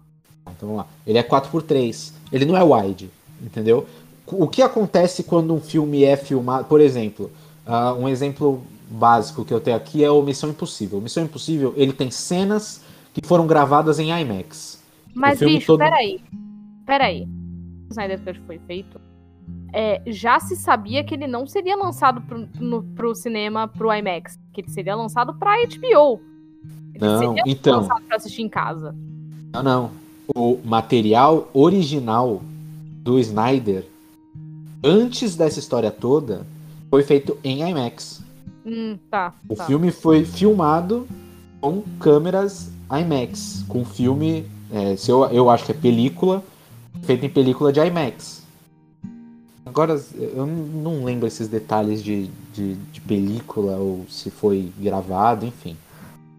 Então 0.57 0.69
vamos 0.69 0.77
lá. 0.79 0.87
Ele 1.07 1.19
é 1.19 1.23
4x3. 1.23 2.13
Ele 2.33 2.45
não 2.45 2.57
é 2.57 2.63
wide, 2.63 3.11
entendeu? 3.43 3.87
O 4.27 4.47
que 4.47 4.63
acontece 4.63 5.23
quando 5.23 5.55
um 5.55 5.61
filme 5.61 6.05
é 6.05 6.17
filmado? 6.17 6.65
Por 6.65 6.81
exemplo, 6.81 7.31
uh, 7.67 7.95
um 7.99 8.09
exemplo 8.09 8.63
básico 8.91 9.45
que 9.45 9.53
eu 9.53 9.61
tenho 9.61 9.77
aqui 9.77 10.05
é 10.05 10.11
o 10.11 10.23
Missão 10.23 10.51
Impossível. 10.51 10.99
O 10.99 11.03
Missão 11.03 11.23
Impossível, 11.23 11.73
ele 11.77 11.93
tem 11.93 12.11
cenas 12.11 12.83
que 13.15 13.27
foram 13.27 13.47
gravadas 13.47 13.99
em 13.99 14.11
IMAX. 14.11 14.83
Mas, 15.15 15.39
bicho, 15.39 15.67
todo... 15.67 15.79
peraí. 15.79 16.21
Peraí. 16.89 17.29
O 17.87 17.91
Snyder 17.91 18.19
Cut 18.25 18.41
foi 18.47 18.59
feito. 18.61 18.99
É, 19.75 20.01
já 20.07 20.41
se 20.41 20.57
sabia 20.57 21.05
que 21.05 21.13
ele 21.13 21.27
não 21.27 21.47
seria 21.47 21.77
lançado 21.77 22.23
pro, 22.23 22.49
no, 22.59 22.83
pro 22.83 23.15
cinema, 23.15 23.69
pro 23.69 23.93
IMAX. 23.93 24.39
Que 24.55 24.63
ele 24.63 24.71
seria 24.71 24.95
lançado 24.95 25.35
pra 25.35 25.55
HBO. 25.67 26.19
Ele 26.95 27.05
não, 27.05 27.35
então. 27.47 27.87
Pra 27.87 28.17
assistir 28.17 28.41
em 28.41 28.49
casa. 28.49 28.95
Não, 29.53 29.63
não. 29.63 29.91
O 30.35 30.59
material 30.65 31.51
original 31.53 32.41
do 33.03 33.19
Snyder, 33.19 33.87
antes 34.83 35.37
dessa 35.37 35.59
história 35.59 35.91
toda, 35.91 36.47
foi 36.89 37.03
feito 37.03 37.37
em 37.45 37.69
IMAX. 37.69 38.23
Hum, 38.65 38.97
tá. 39.11 39.35
O 39.47 39.55
tá. 39.55 39.67
filme 39.67 39.91
foi 39.91 40.25
filmado 40.25 41.07
com 41.61 41.83
câmeras 42.01 42.71
IMAX, 42.91 43.63
com 43.69 43.85
filme, 43.85 44.47
é, 44.73 44.97
eu, 45.07 45.25
eu 45.27 45.51
acho 45.51 45.67
que 45.67 45.73
é 45.73 45.75
película, 45.75 46.43
feito 47.03 47.25
em 47.25 47.29
película 47.29 47.73
de 47.73 47.81
IMAX. 47.81 48.43
Agora, 49.65 50.01
eu 50.17 50.47
não 50.47 51.05
lembro 51.05 51.27
esses 51.27 51.47
detalhes 51.47 52.03
de, 52.03 52.31
de, 52.55 52.75
de 52.75 53.01
película 53.03 53.77
ou 53.77 54.07
se 54.09 54.31
foi 54.31 54.73
gravado, 54.79 55.45
enfim. 55.45 55.77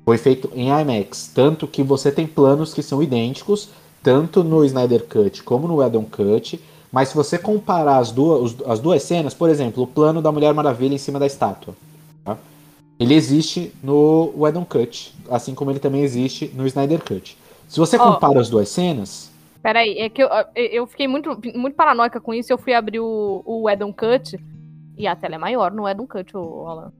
Foi 0.03 0.17
feito 0.17 0.49
em 0.55 0.69
IMAX, 0.69 1.31
tanto 1.33 1.67
que 1.67 1.83
você 1.83 2.11
tem 2.11 2.25
planos 2.25 2.73
que 2.73 2.81
são 2.81 3.03
idênticos, 3.03 3.69
tanto 4.01 4.43
no 4.43 4.65
Snyder 4.65 5.05
Cut 5.05 5.43
como 5.43 5.67
no 5.67 5.83
Edon 5.83 6.05
Cut, 6.05 6.59
mas 6.91 7.09
se 7.09 7.15
você 7.15 7.37
comparar 7.37 7.99
as 7.99 8.11
duas, 8.11 8.55
as 8.65 8.79
duas 8.79 9.03
cenas, 9.03 9.33
por 9.35 9.49
exemplo, 9.49 9.83
o 9.83 9.87
plano 9.87 10.21
da 10.21 10.31
Mulher 10.31 10.53
Maravilha 10.53 10.95
em 10.95 10.97
cima 10.97 11.19
da 11.19 11.27
estátua, 11.27 11.75
tá? 12.25 12.35
ele 12.99 13.13
existe 13.13 13.71
no 13.83 14.33
Edon 14.47 14.65
Cut, 14.65 15.13
assim 15.29 15.53
como 15.53 15.69
ele 15.69 15.79
também 15.79 16.01
existe 16.01 16.51
no 16.55 16.65
Snyder 16.65 17.03
Cut. 17.03 17.37
Se 17.67 17.79
você 17.79 17.99
compara 17.99 18.39
oh, 18.39 18.41
as 18.41 18.49
duas 18.49 18.69
cenas. 18.69 19.28
Peraí, 19.61 19.97
é 19.97 20.09
que 20.09 20.23
eu, 20.23 20.29
eu 20.55 20.87
fiquei 20.87 21.07
muito, 21.07 21.37
muito 21.55 21.75
paranoica 21.75 22.19
com 22.21 22.33
isso. 22.33 22.51
Eu 22.51 22.57
fui 22.57 22.73
abrir 22.73 22.99
o, 22.99 23.43
o 23.45 23.69
Edon 23.69 23.91
Cut 23.91 24.39
e 24.97 25.07
a 25.07 25.15
tela 25.15 25.35
é 25.35 25.37
maior 25.37 25.71
no 25.71 25.87
Edon 25.87 26.07
Cut, 26.07 26.35
o 26.35 26.65
Alan. 26.67 26.91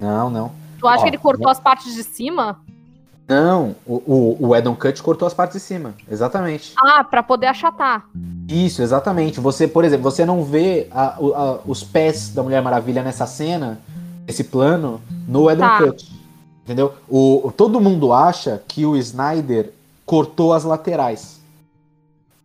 Não, 0.00 0.28
não. 0.28 0.52
Tu 0.78 0.88
acha 0.88 1.00
Ó, 1.00 1.02
que 1.02 1.10
ele 1.10 1.18
cortou 1.18 1.48
as 1.48 1.60
partes 1.60 1.94
de 1.94 2.02
cima? 2.02 2.60
Não, 3.28 3.76
o, 3.86 3.94
o, 3.94 4.48
o 4.48 4.56
Edon 4.56 4.74
Cut 4.74 5.00
cortou 5.02 5.26
as 5.26 5.34
partes 5.34 5.60
de 5.60 5.62
cima, 5.62 5.94
exatamente. 6.10 6.74
Ah, 6.76 7.04
para 7.04 7.22
poder 7.22 7.46
achatar. 7.46 8.08
Isso, 8.48 8.82
exatamente. 8.82 9.38
Você, 9.40 9.68
por 9.68 9.84
exemplo, 9.84 10.02
você 10.02 10.26
não 10.26 10.44
vê 10.44 10.88
a, 10.90 11.14
a, 11.14 11.58
os 11.64 11.84
pés 11.84 12.30
da 12.34 12.42
Mulher 12.42 12.60
Maravilha 12.62 13.02
nessa 13.02 13.26
cena, 13.26 13.80
esse 14.26 14.44
plano, 14.44 15.00
no 15.26 15.48
Edon 15.48 15.60
tá. 15.60 15.78
Cut. 15.78 16.12
Entendeu? 16.64 16.94
O, 17.08 17.52
todo 17.56 17.80
mundo 17.80 18.12
acha 18.12 18.62
que 18.68 18.86
o 18.86 18.96
Snyder 18.96 19.72
cortou 20.04 20.52
as 20.52 20.64
laterais. 20.64 21.41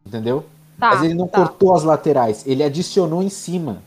Entendeu? 0.08 0.46
Tá, 0.80 0.91
Mas 0.91 1.04
ele 1.04 1.13
não 1.13 1.28
tá. 1.28 1.39
cortou 1.39 1.76
as 1.76 1.84
laterais, 1.84 2.43
ele 2.48 2.63
adicionou 2.63 3.22
em 3.22 3.30
cima. 3.30 3.82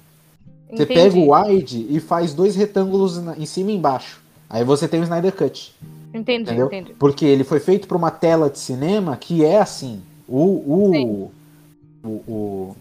Entendi. 0.71 0.77
Você 0.79 0.87
pega 0.87 1.17
o 1.19 1.35
wide 1.35 1.87
e 1.89 1.99
faz 2.01 2.35
dois 2.35 2.55
retângulos 2.55 3.17
em 3.39 3.47
cima 3.47 3.71
e 3.71 3.77
embaixo. 3.77 4.21
Aí 4.49 4.65
você 4.65 4.87
tem 4.87 5.01
o 5.01 5.03
Snyder 5.05 5.33
Cut. 5.33 5.75
Entendi, 6.13 6.43
Entendeu? 6.43 6.67
entendi. 6.67 6.93
Porque 6.99 7.25
ele 7.25 7.45
foi 7.45 7.61
feito 7.61 7.87
para 7.89 7.97
uma 7.97 8.11
tela 8.11 8.51
de 8.51 8.59
cinema 8.59 9.17
que 9.17 9.45
é 9.45 9.61
assim. 9.61 10.03
O. 10.29 10.37
O. 10.45 11.31
O. 12.05 12.09
o 12.09 12.77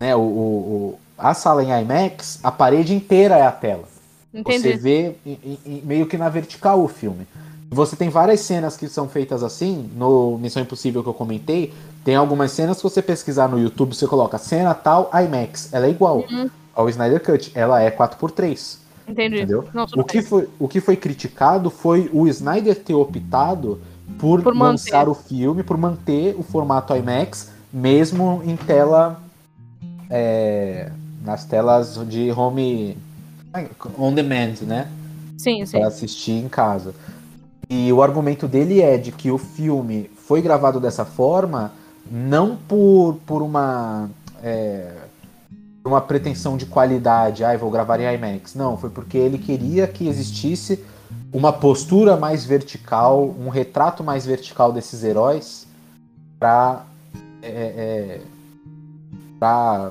né, 0.00 0.14
o, 0.16 0.20
o, 0.20 0.98
a 1.16 1.32
sala 1.34 1.62
em 1.62 1.70
IMAX, 1.82 2.40
a 2.42 2.50
parede 2.50 2.94
inteira 2.94 3.36
é 3.36 3.42
a 3.46 3.52
tela. 3.52 3.84
Você 4.32 4.38
Entendi. 4.40 4.72
vê 4.74 5.14
em- 5.24 5.38
em- 5.44 5.58
em- 5.66 5.82
meio 5.84 6.06
que 6.06 6.16
na 6.18 6.28
vertical 6.28 6.82
o 6.82 6.88
filme. 6.88 7.26
Você 7.72 7.96
tem 7.96 8.08
várias 8.10 8.40
cenas 8.40 8.76
que 8.76 8.86
são 8.88 9.08
feitas 9.08 9.42
assim, 9.42 9.90
no 9.96 10.36
Missão 10.38 10.62
Impossível 10.62 11.02
que 11.02 11.08
eu 11.08 11.14
comentei, 11.14 11.72
tem 12.04 12.14
algumas 12.14 12.52
cenas 12.52 12.76
que 12.76 12.82
você 12.82 13.00
pesquisar 13.00 13.48
no 13.48 13.58
YouTube, 13.58 13.94
você 13.94 14.06
coloca 14.06 14.36
cena 14.36 14.74
tal 14.74 15.10
IMAX, 15.14 15.72
ela 15.72 15.86
é 15.86 15.90
igual 15.90 16.24
Uhum. 16.30 16.50
ao 16.74 16.88
Snyder 16.90 17.22
Cut, 17.22 17.50
ela 17.54 17.80
é 17.80 17.90
4x3. 17.90 18.78
Entendi. 19.08 19.36
Entendeu? 19.38 19.64
Não, 19.72 19.84
O 19.96 20.04
que, 20.04 20.18
bem. 20.18 20.26
foi, 20.26 20.48
o 20.58 20.68
que 20.68 20.80
foi 20.80 20.96
criticado 20.96 21.70
foi 21.70 22.10
o 22.12 22.28
Snyder 22.28 22.76
ter 22.78 22.94
optado 22.94 23.80
por, 24.18 24.42
Por 24.42 24.54
manter. 24.54 24.70
lançar 24.72 25.08
o 25.08 25.14
filme, 25.14 25.62
por 25.62 25.76
manter 25.78 26.36
o 26.38 26.42
formato 26.42 26.94
IMAX, 26.94 27.50
mesmo 27.72 28.42
em 28.44 28.54
tela. 28.56 29.18
é, 30.10 30.90
nas 31.24 31.44
telas 31.46 31.98
de 32.08 32.30
home. 32.32 32.98
on 33.98 34.12
demand, 34.12 34.54
né? 34.62 34.90
Sim, 35.38 35.64
sim. 35.64 35.78
Para 35.78 35.88
assistir 35.88 36.32
em 36.32 36.48
casa. 36.48 36.94
E 37.74 37.90
o 37.90 38.02
argumento 38.02 38.46
dele 38.46 38.82
é 38.82 38.98
de 38.98 39.10
que 39.10 39.30
o 39.30 39.38
filme 39.38 40.10
foi 40.26 40.42
gravado 40.42 40.78
dessa 40.78 41.06
forma 41.06 41.72
não 42.10 42.54
por, 42.54 43.18
por 43.24 43.40
uma. 43.40 44.10
é, 44.42 44.92
uma 45.82 46.02
pretensão 46.02 46.58
de 46.58 46.66
qualidade, 46.66 47.42
ah, 47.42 47.56
vou 47.56 47.70
gravar 47.70 47.98
em 47.98 48.14
IMAX. 48.14 48.54
Não, 48.54 48.76
foi 48.76 48.90
porque 48.90 49.16
ele 49.16 49.38
queria 49.38 49.86
que 49.86 50.06
existisse 50.06 50.84
uma 51.32 51.50
postura 51.50 52.14
mais 52.14 52.44
vertical, 52.44 53.34
um 53.40 53.48
retrato 53.48 54.04
mais 54.04 54.26
vertical 54.26 54.70
desses 54.70 55.02
heróis 55.02 55.66
para 56.38 56.84
para 59.38 59.90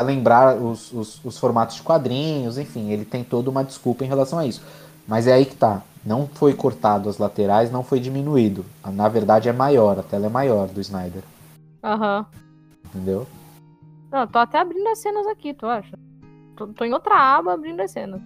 lembrar 0.00 0.56
os, 0.56 0.92
os, 0.92 1.20
os 1.24 1.38
formatos 1.38 1.76
de 1.76 1.82
quadrinhos, 1.82 2.56
enfim, 2.56 2.92
ele 2.92 3.04
tem 3.04 3.24
toda 3.24 3.50
uma 3.50 3.64
desculpa 3.64 4.04
em 4.04 4.08
relação 4.08 4.38
a 4.38 4.46
isso. 4.46 4.62
Mas 5.08 5.26
é 5.26 5.32
aí 5.32 5.44
que 5.44 5.56
tá. 5.56 5.82
Não 6.06 6.28
foi 6.28 6.54
cortado 6.54 7.08
as 7.08 7.18
laterais, 7.18 7.72
não 7.72 7.82
foi 7.82 7.98
diminuído. 7.98 8.64
Na 8.94 9.08
verdade 9.08 9.48
é 9.48 9.52
maior, 9.52 9.98
a 9.98 10.04
tela 10.04 10.26
é 10.26 10.28
maior 10.28 10.68
do 10.68 10.80
Snyder. 10.80 11.24
Aham. 11.82 12.24
Entendeu? 12.84 13.26
Não, 14.12 14.24
tô 14.24 14.38
até 14.38 14.58
abrindo 14.58 14.86
as 14.88 15.00
cenas 15.00 15.26
aqui, 15.26 15.52
tu 15.52 15.66
acha? 15.66 15.98
Tô, 16.56 16.68
tô 16.68 16.84
em 16.84 16.92
outra 16.92 17.16
aba 17.16 17.52
abrindo 17.52 17.80
as 17.80 17.90
cenas. 17.90 18.22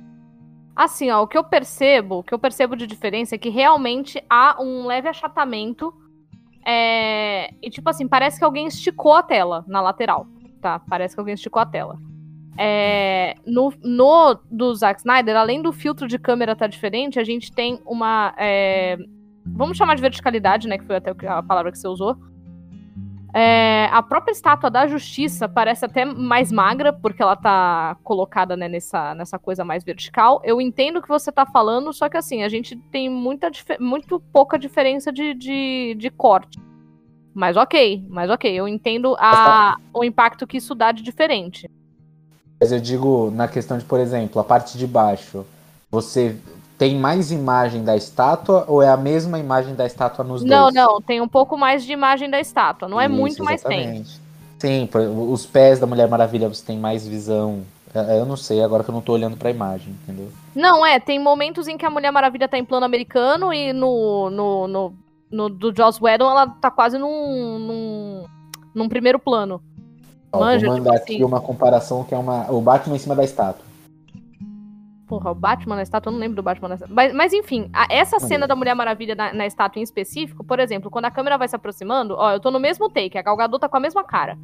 Assim, 0.77 1.11
ó, 1.11 1.23
o 1.23 1.27
que 1.27 1.39
eu 1.39 1.43
percebo, 1.43 2.19
o 2.19 2.23
que 2.23 2.35
eu 2.35 2.39
percebo 2.39 2.77
de 2.77 2.87
diferença 2.87 3.35
é 3.35 3.39
que 3.39 3.49
realmente 3.49 4.23
há 4.29 4.63
um 4.63 4.85
leve 4.87 5.09
achatamento. 5.09 5.93
É... 6.65 7.51
E 7.63 7.71
tipo 7.71 7.89
assim, 7.89 8.07
parece 8.07 8.39
que 8.39 8.45
alguém 8.45 8.67
esticou 8.67 9.15
a 9.15 9.23
tela 9.23 9.65
na 9.67 9.81
lateral, 9.81 10.27
tá? 10.61 10.79
Parece 10.81 11.15
que 11.15 11.21
alguém 11.21 11.35
esticou 11.35 11.63
a 11.63 11.67
tela. 11.67 11.99
É... 12.59 13.37
No, 13.47 13.73
no 13.83 14.39
do 14.51 14.75
Zack 14.75 15.01
Snyder, 15.01 15.37
além 15.37 15.63
do 15.63 15.73
filtro 15.73 16.07
de 16.07 16.19
câmera 16.19 16.57
tá 16.57 16.67
diferente, 16.67 17.19
a 17.19 17.25
gente 17.25 17.53
tem 17.53 17.81
uma. 17.87 18.35
é, 18.37 18.99
Vamos 19.47 19.77
chamar 19.77 19.95
de 19.95 20.03
verticalidade, 20.03 20.69
né? 20.69 20.79
Que 20.79 20.85
foi 20.85 20.97
até 20.97 21.11
a 21.27 21.43
palavra 21.43 21.73
que 21.73 21.79
você 21.79 21.89
usou. 21.89 22.17
É, 23.33 23.89
a 23.93 24.03
própria 24.03 24.33
estátua 24.33 24.69
da 24.71 24.89
justiça 24.89 25.49
parece 25.49 25.85
até 25.85 26.05
mais 26.05 26.51
magra, 26.51 26.93
porque 26.93 27.23
ela 27.23 27.37
tá 27.37 27.97
colocada 28.03 28.57
né, 28.57 28.69
nessa, 28.69 29.15
nessa 29.15 29.39
coisa 29.39 29.65
mais 29.65 29.85
vertical. 29.85 30.41
Eu 30.45 30.61
entendo 30.61 30.99
o 30.99 31.03
que 31.03 31.09
você 31.09 31.31
tá 31.31 31.47
falando, 31.47 31.93
só 31.93 32.09
que 32.09 32.17
assim, 32.17 32.43
a 32.43 32.49
gente 32.49 32.77
tem 32.91 33.09
muita, 33.09 33.51
muito 33.79 34.19
pouca 34.33 34.59
diferença 34.59 35.13
de, 35.13 35.33
de, 35.35 35.95
de 35.97 36.11
corte. 36.11 36.59
Mas 37.33 37.57
ok, 37.57 38.05
mas 38.09 38.29
ok, 38.29 38.53
eu 38.53 38.67
entendo 38.67 39.15
a, 39.19 39.77
o 39.95 40.03
impacto 40.03 40.47
que 40.47 40.57
isso 40.57 40.75
dá 40.75 40.91
de 40.91 41.03
diferente. 41.03 41.71
Mas 42.61 42.71
eu 42.73 42.79
digo 42.81 43.31
na 43.31 43.49
questão 43.49 43.79
de, 43.79 43.85
por 43.85 43.99
exemplo, 43.99 44.41
a 44.41 44.45
parte 44.45 44.77
de 44.77 44.87
baixo, 44.87 45.47
você 45.91 46.37
tem 46.77 46.99
mais 46.99 47.33
imagem 47.33 47.83
da 47.85 47.97
estátua 47.97 48.65
ou 48.69 48.83
é 48.83 48.89
a 48.89 48.97
mesma 48.97 49.39
imagem 49.39 49.75
da 49.75 49.87
estátua 49.87 50.25
nos 50.25 50.45
Não, 50.45 50.65
dois? 50.65 50.75
não, 50.75 51.01
tem 51.01 51.21
um 51.21 51.29
pouco 51.29 51.57
mais 51.57 51.85
de 51.85 51.93
imagem 51.93 52.29
da 52.31 52.39
estátua, 52.39 52.89
não 52.89 53.01
é 53.01 53.07
Isso, 53.07 53.15
muito, 53.15 53.45
mas 53.45 53.63
tem. 53.63 53.81
exatamente. 53.81 54.21
Sim, 54.59 54.89
os 55.31 55.47
pés 55.47 55.79
da 55.79 55.87
Mulher 55.87 56.07
Maravilha 56.09 56.49
você 56.49 56.65
tem 56.65 56.79
mais 56.79 57.07
visão. 57.07 57.63
É, 57.95 58.19
Eu 58.19 58.27
não 58.27 58.37
sei, 58.37 58.63
agora 58.63 58.85
que 58.85 58.91
eu 58.91 58.95
não 58.95 59.01
tô 59.01 59.13
olhando 59.15 59.37
pra 59.37 59.51
imagem, 59.51 59.95
entendeu? 60.03 60.29
Não, 60.55 60.85
é, 60.85 61.01
tem 61.01 61.19
momentos 61.19 61.67
em 61.67 61.77
que 61.79 61.87
a 61.87 61.91
Mulher 61.91 62.11
Maravilha 62.11 62.47
tá 62.49 62.59
em 62.59 62.65
plano 62.65 62.85
americano 62.85 63.53
e 63.53 63.73
no, 63.73 64.31
no, 64.31 64.69
no, 64.69 64.93
no 65.31 65.49
do 65.49 65.75
Joss 65.75 65.99
Whedon 66.03 66.31
ela 66.31 66.47
tá 66.47 66.71
quase 66.71 66.99
num, 66.99 67.59
num, 67.59 68.25
num 68.75 68.89
primeiro 68.89 69.19
plano. 69.19 69.63
Manja, 70.39 70.67
vou 70.67 70.77
tipo 70.77 70.87
mandar 70.87 71.03
assim. 71.03 71.15
aqui 71.15 71.25
uma 71.25 71.41
comparação 71.41 72.05
que 72.05 72.15
é 72.15 72.19
uma, 72.19 72.51
o 72.51 72.61
Batman 72.61 72.97
em 72.97 72.99
cima 72.99 73.15
da 73.17 73.25
estátua. 73.25 73.65
Porra, 75.07 75.33
o 75.33 75.35
Batman 75.35 75.75
na 75.75 75.83
estátua, 75.83 76.09
eu 76.11 76.13
não 76.13 76.21
lembro 76.21 76.37
do 76.37 76.43
Batman 76.43 76.69
na 76.69 76.75
estátua. 76.77 76.95
Mas, 76.95 77.13
mas 77.13 77.33
enfim, 77.33 77.69
a- 77.73 77.89
essa 77.91 78.21
cena 78.21 78.47
da 78.47 78.55
Mulher 78.55 78.75
Maravilha 78.77 79.17
na, 79.17 79.33
na 79.33 79.45
estátua 79.47 79.81
em 79.81 79.83
específico, 79.83 80.45
por 80.45 80.61
exemplo, 80.61 80.89
quando 80.89 81.07
a 81.07 81.11
câmera 81.11 81.37
vai 81.37 81.49
se 81.49 81.57
aproximando, 81.57 82.15
ó, 82.17 82.33
eu 82.33 82.39
tô 82.39 82.51
no 82.53 82.61
mesmo 82.61 82.89
take, 82.89 83.19
a 83.19 83.23
Gal 83.23 83.37
Gadot 83.37 83.59
tá 83.61 83.69
com 83.69 83.77
a 83.77 83.81
mesma 83.81 84.05
cara. 84.05 84.39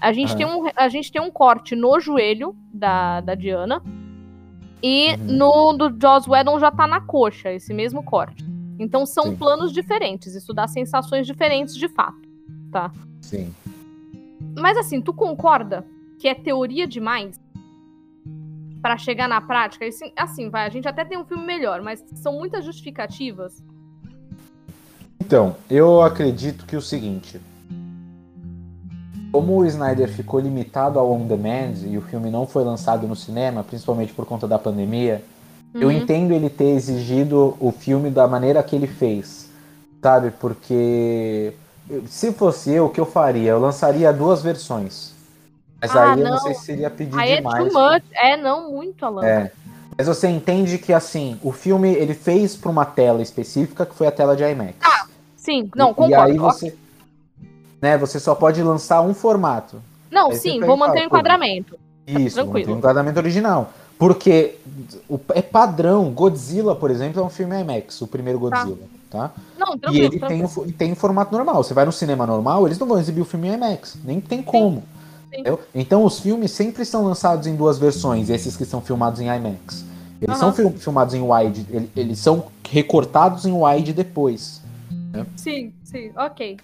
A 0.00 0.10
gente, 0.14 0.34
tem, 0.34 0.46
um, 0.46 0.70
a 0.74 0.88
gente 0.88 1.12
tem 1.12 1.20
um 1.20 1.30
corte 1.30 1.76
no 1.76 2.00
joelho 2.00 2.56
da, 2.72 3.20
da 3.20 3.34
Diana. 3.34 3.82
E 4.82 5.10
Uhum. 5.16 5.36
no 5.36 5.72
do 5.74 6.00
Joss 6.00 6.26
Whedon 6.30 6.58
já 6.58 6.70
tá 6.70 6.86
na 6.86 7.02
coxa, 7.02 7.52
esse 7.52 7.74
mesmo 7.74 8.02
corte. 8.02 8.42
Então 8.78 9.04
são 9.04 9.24
Sim. 9.24 9.36
planos 9.36 9.70
diferentes, 9.74 10.34
isso 10.34 10.54
dá 10.54 10.66
sensações 10.66 11.26
diferentes 11.26 11.74
de 11.76 11.86
fato. 11.86 12.16
Sim. 13.20 13.54
Mas 14.58 14.76
assim, 14.76 15.00
tu 15.00 15.12
concorda 15.12 15.86
que 16.18 16.28
é 16.28 16.34
teoria 16.34 16.86
demais 16.86 17.40
Pra 18.80 18.96
chegar 18.96 19.28
na 19.28 19.40
prática? 19.40 19.86
Assim, 19.86 20.10
assim, 20.16 20.48
vai, 20.48 20.66
a 20.66 20.70
gente 20.70 20.88
até 20.88 21.04
tem 21.04 21.18
um 21.18 21.24
filme 21.24 21.44
melhor, 21.44 21.82
mas 21.82 22.02
são 22.14 22.32
muitas 22.32 22.64
justificativas. 22.64 23.62
Então, 25.20 25.54
eu 25.68 26.00
acredito 26.00 26.64
que 26.64 26.74
o 26.74 26.80
seguinte. 26.80 27.38
Como 29.30 29.58
o 29.58 29.66
Snyder 29.66 30.08
ficou 30.08 30.40
limitado 30.40 30.98
ao 30.98 31.12
on 31.12 31.26
demand 31.26 31.74
e 31.86 31.96
o 31.96 32.00
filme 32.00 32.30
não 32.30 32.46
foi 32.46 32.64
lançado 32.64 33.06
no 33.06 33.14
cinema, 33.14 33.62
principalmente 33.62 34.12
por 34.12 34.24
conta 34.24 34.48
da 34.48 34.58
pandemia, 34.58 35.22
eu 35.74 35.88
Uhum. 35.88 35.98
entendo 35.98 36.32
ele 36.32 36.48
ter 36.48 36.70
exigido 36.70 37.56
o 37.60 37.70
filme 37.70 38.10
da 38.10 38.26
maneira 38.26 38.62
que 38.62 38.74
ele 38.74 38.88
fez, 38.88 39.48
sabe? 40.02 40.32
Porque 40.32 41.52
se 42.08 42.32
fosse 42.32 42.70
eu, 42.72 42.86
o 42.86 42.90
que 42.90 43.00
eu 43.00 43.06
faria? 43.06 43.50
Eu 43.50 43.60
lançaria 43.60 44.12
duas 44.12 44.42
versões. 44.42 45.12
Mas 45.80 45.94
Ah, 45.96 46.12
aí 46.12 46.20
eu 46.20 46.24
não 46.24 46.32
não. 46.32 46.38
sei 46.38 46.54
se 46.54 46.64
seria 46.64 46.90
pedir 46.90 47.18
Aí 47.18 47.32
é 47.32 47.36
demais. 47.36 47.72
too 47.72 47.82
much. 47.92 48.02
É, 48.12 48.36
não, 48.36 48.70
muito, 48.70 49.04
Alan. 49.04 49.24
É. 49.24 49.50
Mas 49.96 50.06
você 50.06 50.28
entende 50.28 50.78
que 50.78 50.92
assim, 50.92 51.38
o 51.42 51.52
filme 51.52 51.92
ele 51.92 52.14
fez 52.14 52.56
para 52.56 52.70
uma 52.70 52.84
tela 52.84 53.22
específica 53.22 53.84
que 53.84 53.94
foi 53.94 54.06
a 54.06 54.10
tela 54.12 54.36
de 54.36 54.42
IMAX. 54.44 54.74
Sim, 55.36 55.70
não, 55.74 55.90
E- 55.90 55.94
concordo. 55.94 56.12
E 56.12 56.32
aí 56.32 56.38
você, 56.38 56.74
né, 57.80 57.96
você 57.98 58.20
só 58.20 58.34
pode 58.34 58.62
lançar 58.62 59.00
um 59.02 59.14
formato. 59.14 59.82
Não, 60.10 60.30
aí 60.30 60.36
sim, 60.36 60.60
vou 60.60 60.76
manter 60.76 61.00
o 61.00 61.04
enquadramento. 61.04 61.78
Isso, 62.06 62.44
mantém 62.46 62.66
o 62.74 62.78
enquadramento 62.78 63.18
original. 63.18 63.72
Porque 64.00 64.56
o- 65.08 65.20
é 65.34 65.42
padrão. 65.42 66.10
Godzilla, 66.10 66.74
por 66.74 66.90
exemplo, 66.90 67.20
é 67.20 67.24
um 67.24 67.28
filme 67.28 67.60
IMAX, 67.60 68.00
o 68.00 68.06
primeiro 68.06 68.38
Godzilla, 68.38 68.78
tá? 69.10 69.30
Não, 69.58 69.76
E 69.92 70.00
ele 70.00 70.18
tem, 70.18 70.48
tem 70.72 70.94
formato 70.94 71.30
normal. 71.32 71.62
Você 71.62 71.74
vai 71.74 71.84
no 71.84 71.92
cinema 71.92 72.26
normal, 72.26 72.66
eles 72.66 72.78
não 72.78 72.86
vão 72.88 72.98
exibir 72.98 73.20
o 73.20 73.26
filme 73.26 73.48
em 73.48 73.52
IMAX. 73.52 73.98
Nem 74.02 74.18
tem 74.20 74.42
como. 74.42 74.82
sim. 75.30 75.34
entendeu? 75.40 75.60
Então 75.74 76.02
os 76.04 76.18
filmes 76.18 76.50
sempre 76.50 76.84
são 76.84 77.04
lançados 77.04 77.46
em 77.46 77.54
duas 77.54 77.78
versões, 77.78 78.30
esses 78.30 78.56
que 78.56 78.64
são 78.64 78.80
filmados 78.80 79.20
em 79.20 79.26
IMAX. 79.26 79.84
Eles 80.20 80.36
são 80.38 80.50
filmados 80.72 81.14
em 81.14 81.20
wide, 81.22 81.66
ele- 81.70 81.90
eles 81.94 82.18
são 82.18 82.46
recortados 82.68 83.44
em 83.46 83.52
wide 83.52 83.92
depois. 83.92 84.60
Sim, 85.36 85.72
sim, 85.84 86.10
ok. 86.16 86.56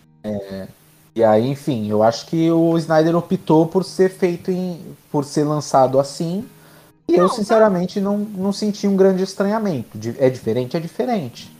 E 1.14 1.22
aí, 1.24 1.48
enfim, 1.48 1.88
eu 1.88 2.02
acho 2.02 2.26
que 2.26 2.50
o 2.50 2.76
Snyder 2.76 3.16
optou 3.16 3.66
por 3.66 3.84
ser 3.84 4.10
feito 4.10 4.50
em. 4.50 4.80
por 5.12 5.24
ser 5.24 5.44
lançado 5.44 5.98
assim. 6.00 6.44
E 7.08 7.14
eu, 7.14 7.22
Não, 7.22 7.28
tá. 7.28 7.34
sinceramente, 7.34 8.00
não, 8.00 8.18
não 8.18 8.52
senti 8.52 8.86
um 8.86 8.96
grande 8.96 9.22
estranhamento. 9.22 9.96
É 10.18 10.28
diferente, 10.28 10.76
é 10.76 10.80
diferente. 10.80 11.50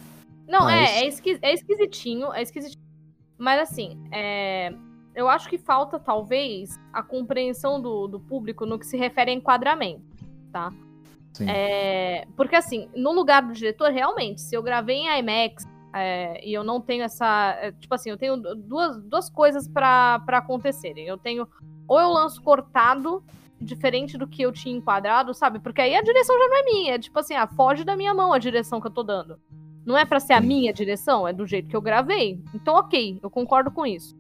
Não, 0.48 0.64
Mas- 0.64 0.90
é, 0.90 1.00
é, 1.04 1.09
esqui- 1.09 1.38
é 1.40 1.52
esquisitinho, 1.54 2.32
é 2.32 2.42
esquisitinho. 2.42 2.85
Mas 3.38 3.61
assim, 3.61 3.98
é, 4.11 4.72
eu 5.14 5.28
acho 5.28 5.48
que 5.48 5.59
falta, 5.59 5.98
talvez, 5.98 6.78
a 6.92 7.02
compreensão 7.02 7.80
do, 7.80 8.06
do 8.09 8.18
público 8.18 8.64
no 8.66 8.78
que 8.78 8.87
se 8.87 8.96
refere 8.96 9.30
a 9.30 9.35
enquadramento, 9.35 10.02
tá? 10.52 10.72
Sim. 11.35 11.48
É, 11.50 12.26
porque 12.37 12.56
assim, 12.56 12.88
no 12.96 13.12
lugar 13.12 13.42
do 13.42 13.52
diretor, 13.52 13.90
realmente, 13.92 14.40
se 14.40 14.54
eu 14.56 14.62
gravei 14.62 14.96
em 14.96 15.18
IMAX 15.18 15.66
é, 15.92 16.40
e 16.46 16.52
eu 16.52 16.64
não 16.64 16.80
tenho 16.80 17.04
essa. 17.04 17.56
é, 17.61 17.72
tipo 17.72 17.94
assim, 17.94 18.11
eu 18.11 18.16
tenho 18.16 18.37
duas, 18.37 18.96
duas 19.02 19.28
coisas 19.30 19.68
pra 19.68 20.22
acontecerem. 20.26 21.06
Eu 21.06 21.16
tenho. 21.18 21.46
Ou 21.87 22.00
eu 22.00 22.09
lanço 22.11 22.42
cortado 22.42 23.22
diferente 23.61 24.19
do 24.19 24.27
que 24.27 24.42
eu 24.42 24.53
tinha 24.53 24.77
enquadrado, 24.77 25.33
sabe? 25.35 25.59
Porque 25.59 25.81
aí 25.81 25.95
a 25.95 26.03
direção 26.03 26.37
já 26.38 26.49
não 26.49 26.57
é 26.57 26.62
minha. 26.64 26.95
É 26.95 26.99
tipo 26.99 27.19
assim, 27.19 27.35
ah, 27.35 27.47
foge 27.47 27.85
da 27.85 27.97
minha 27.97 28.14
mão 28.14 28.33
a 28.33 28.38
direção 28.38 28.81
que 28.81 28.87
eu 28.87 28.92
tô 28.92 29.03
dando. 29.03 29.38
Não 29.85 29.97
é 29.97 30.05
para 30.05 30.21
ser 30.21 30.33
a 30.33 30.40
minha 30.40 30.73
direção, 30.73 31.27
é 31.27 31.33
do 31.33 31.47
jeito 31.47 31.69
que 31.69 31.77
eu 31.77 31.81
gravei. 31.81 32.42
Então, 32.53 32.75
ok, 32.75 33.21
eu 33.23 33.31
concordo 33.31 33.71
com 33.71 33.87
isso. 33.87 34.16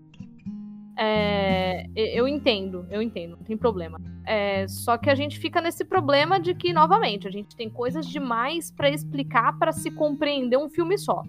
É, 0.98 1.86
eu 1.94 2.26
entendo, 2.26 2.86
eu 2.88 3.02
entendo, 3.02 3.36
não 3.36 3.44
tem 3.44 3.56
problema. 3.56 4.00
É, 4.24 4.66
só 4.66 4.96
que 4.96 5.10
a 5.10 5.14
gente 5.14 5.38
fica 5.38 5.60
nesse 5.60 5.84
problema 5.84 6.40
de 6.40 6.54
que, 6.54 6.72
novamente, 6.72 7.28
a 7.28 7.30
gente 7.30 7.54
tem 7.54 7.68
coisas 7.68 8.06
demais 8.06 8.70
para 8.70 8.88
explicar 8.88 9.58
para 9.58 9.72
se 9.72 9.90
compreender 9.90 10.56
um 10.56 10.70
filme 10.70 10.96
só. 10.96 11.22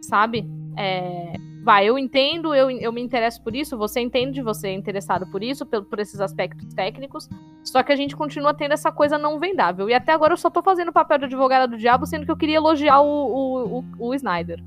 Sabe? 0.00 0.46
É, 0.76 1.34
vai, 1.62 1.88
eu 1.88 1.96
entendo, 1.96 2.54
eu, 2.54 2.70
eu 2.70 2.92
me 2.92 3.00
interesso 3.00 3.40
por 3.40 3.54
isso, 3.54 3.78
você 3.78 4.00
entende, 4.00 4.42
você 4.42 4.68
é 4.68 4.72
interessado 4.72 5.26
por 5.26 5.42
isso, 5.42 5.64
por, 5.64 5.84
por 5.84 5.98
esses 6.00 6.20
aspectos 6.20 6.74
técnicos, 6.74 7.28
só 7.62 7.82
que 7.82 7.92
a 7.92 7.96
gente 7.96 8.16
continua 8.16 8.52
tendo 8.52 8.72
essa 8.72 8.90
coisa 8.90 9.16
não 9.16 9.38
vendável. 9.38 9.88
E 9.88 9.94
até 9.94 10.12
agora 10.12 10.32
eu 10.32 10.36
só 10.36 10.50
tô 10.50 10.62
fazendo 10.62 10.88
o 10.88 10.92
papel 10.92 11.18
de 11.18 11.24
advogada 11.26 11.68
do 11.68 11.78
diabo, 11.78 12.04
sendo 12.04 12.24
que 12.24 12.30
eu 12.30 12.36
queria 12.36 12.56
elogiar 12.56 13.00
o, 13.00 13.06
o, 13.06 13.78
o, 13.78 14.08
o 14.08 14.14
Snyder. 14.14 14.60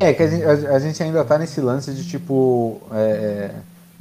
É, 0.00 0.14
que 0.14 0.22
a 0.22 0.26
gente, 0.26 0.42
a, 0.42 0.52
a 0.52 0.78
gente, 0.78 1.02
ainda 1.02 1.22
tá 1.24 1.38
nesse 1.38 1.60
lance 1.60 1.92
de 1.92 2.08
tipo. 2.08 2.80
É, 2.90 3.50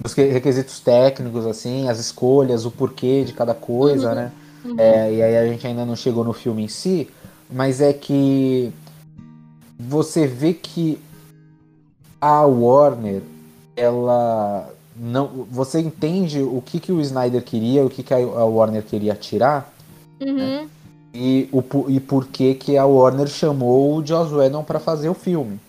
os 0.01 0.13
requisitos 0.13 0.79
técnicos, 0.79 1.45
assim, 1.45 1.89
as 1.89 1.99
escolhas, 1.99 2.65
o 2.65 2.71
porquê 2.71 3.25
de 3.25 3.33
cada 3.33 3.53
coisa, 3.53 4.09
uhum. 4.09 4.15
né? 4.15 4.31
Uhum. 4.63 4.75
É, 4.77 5.13
e 5.13 5.21
aí 5.21 5.37
a 5.37 5.45
gente 5.45 5.67
ainda 5.67 5.85
não 5.85 5.97
chegou 5.97 6.23
no 6.23 6.31
filme 6.31 6.63
em 6.63 6.67
si, 6.69 7.09
mas 7.51 7.81
é 7.81 7.91
que 7.91 8.71
você 9.77 10.25
vê 10.25 10.53
que 10.53 10.97
a 12.21 12.41
Warner, 12.45 13.21
ela 13.75 14.69
não, 14.95 15.45
você 15.49 15.79
entende 15.79 16.41
o 16.41 16.61
que, 16.65 16.79
que 16.79 16.91
o 16.91 16.99
Snyder 16.99 17.43
queria, 17.43 17.85
o 17.85 17.89
que, 17.89 18.03
que 18.03 18.13
a 18.13 18.17
Warner 18.17 18.83
queria 18.83 19.15
tirar, 19.15 19.71
uhum. 20.19 20.35
né? 20.35 20.69
e, 21.13 21.49
o, 21.51 21.63
e 21.87 21.99
por 21.99 22.27
que, 22.27 22.53
que 22.53 22.77
a 22.77 22.85
Warner 22.85 23.27
chamou 23.27 23.95
o 23.95 24.05
Joss 24.05 24.33
Whedon 24.33 24.63
para 24.63 24.79
fazer 24.79 25.09
o 25.09 25.13
filme. 25.13 25.59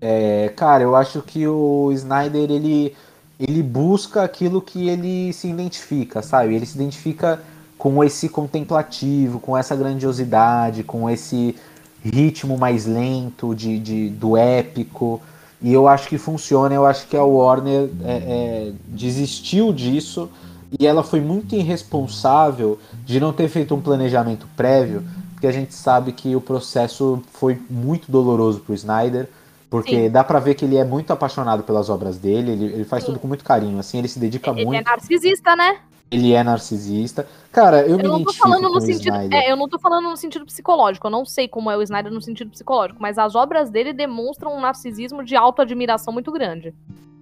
É, 0.00 0.52
cara, 0.56 0.82
eu 0.82 0.94
acho 0.96 1.22
que 1.22 1.46
o 1.46 1.90
Snyder 1.92 2.50
ele, 2.50 2.94
ele 3.38 3.62
busca 3.62 4.22
aquilo 4.22 4.60
que 4.60 4.88
ele 4.88 5.32
se 5.32 5.48
identifica, 5.48 6.22
sabe? 6.22 6.54
Ele 6.54 6.66
se 6.66 6.76
identifica 6.76 7.40
com 7.78 8.02
esse 8.02 8.28
contemplativo, 8.28 9.40
com 9.40 9.56
essa 9.56 9.74
grandiosidade, 9.74 10.84
com 10.84 11.08
esse 11.08 11.56
ritmo 12.02 12.58
mais 12.58 12.84
lento 12.84 13.54
de, 13.54 13.78
de 13.78 14.10
do 14.10 14.36
épico. 14.36 15.22
E 15.64 15.72
eu 15.72 15.88
acho 15.88 16.08
que 16.08 16.18
funciona, 16.18 16.74
eu 16.74 16.84
acho 16.84 17.06
que 17.06 17.16
a 17.16 17.24
Warner 17.24 17.88
é, 18.04 18.16
é, 18.16 18.72
desistiu 18.86 19.72
disso 19.72 20.30
e 20.78 20.86
ela 20.86 21.02
foi 21.02 21.22
muito 21.22 21.54
irresponsável 21.54 22.78
de 23.06 23.18
não 23.18 23.32
ter 23.32 23.48
feito 23.48 23.74
um 23.74 23.80
planejamento 23.80 24.46
prévio, 24.54 25.02
porque 25.32 25.46
a 25.46 25.52
gente 25.52 25.72
sabe 25.72 26.12
que 26.12 26.36
o 26.36 26.40
processo 26.40 27.22
foi 27.32 27.58
muito 27.70 28.12
doloroso 28.12 28.60
para 28.60 28.72
o 28.72 28.74
Snyder, 28.74 29.26
porque 29.70 30.02
Sim. 30.02 30.10
dá 30.10 30.22
para 30.22 30.38
ver 30.38 30.54
que 30.54 30.66
ele 30.66 30.76
é 30.76 30.84
muito 30.84 31.14
apaixonado 31.14 31.62
pelas 31.62 31.88
obras 31.88 32.18
dele, 32.18 32.52
ele, 32.52 32.64
ele 32.66 32.84
faz 32.84 33.02
Sim. 33.02 33.12
tudo 33.12 33.20
com 33.20 33.26
muito 33.26 33.42
carinho, 33.42 33.78
assim, 33.78 33.96
ele 33.96 34.08
se 34.08 34.18
dedica 34.18 34.50
ele 34.50 34.66
muito. 34.66 34.76
Ele 34.76 34.86
é 34.86 34.90
narcisista, 34.90 35.56
né? 35.56 35.78
Ele 36.14 36.32
é 36.32 36.42
narcisista. 36.42 37.26
Cara, 37.52 37.82
eu, 37.82 37.90
eu 37.90 37.96
me 37.98 38.02
não 38.04 38.24
tô 38.24 38.32
falando 38.32 38.68
no 38.68 38.80
sentido, 38.80 39.14
é, 39.32 39.50
eu 39.50 39.56
não 39.56 39.68
tô 39.68 39.78
falando 39.78 40.10
no 40.10 40.16
sentido 40.16 40.44
psicológico. 40.44 41.06
Eu 41.06 41.10
não 41.10 41.24
sei 41.24 41.46
como 41.46 41.70
é 41.70 41.76
o 41.76 41.82
Snyder 41.82 42.12
no 42.12 42.20
sentido 42.20 42.50
psicológico, 42.50 43.00
mas 43.00 43.18
as 43.18 43.34
obras 43.34 43.70
dele 43.70 43.92
demonstram 43.92 44.56
um 44.56 44.60
narcisismo 44.60 45.24
de 45.24 45.36
autoadmiração 45.36 46.12
muito 46.12 46.32
grande. 46.32 46.74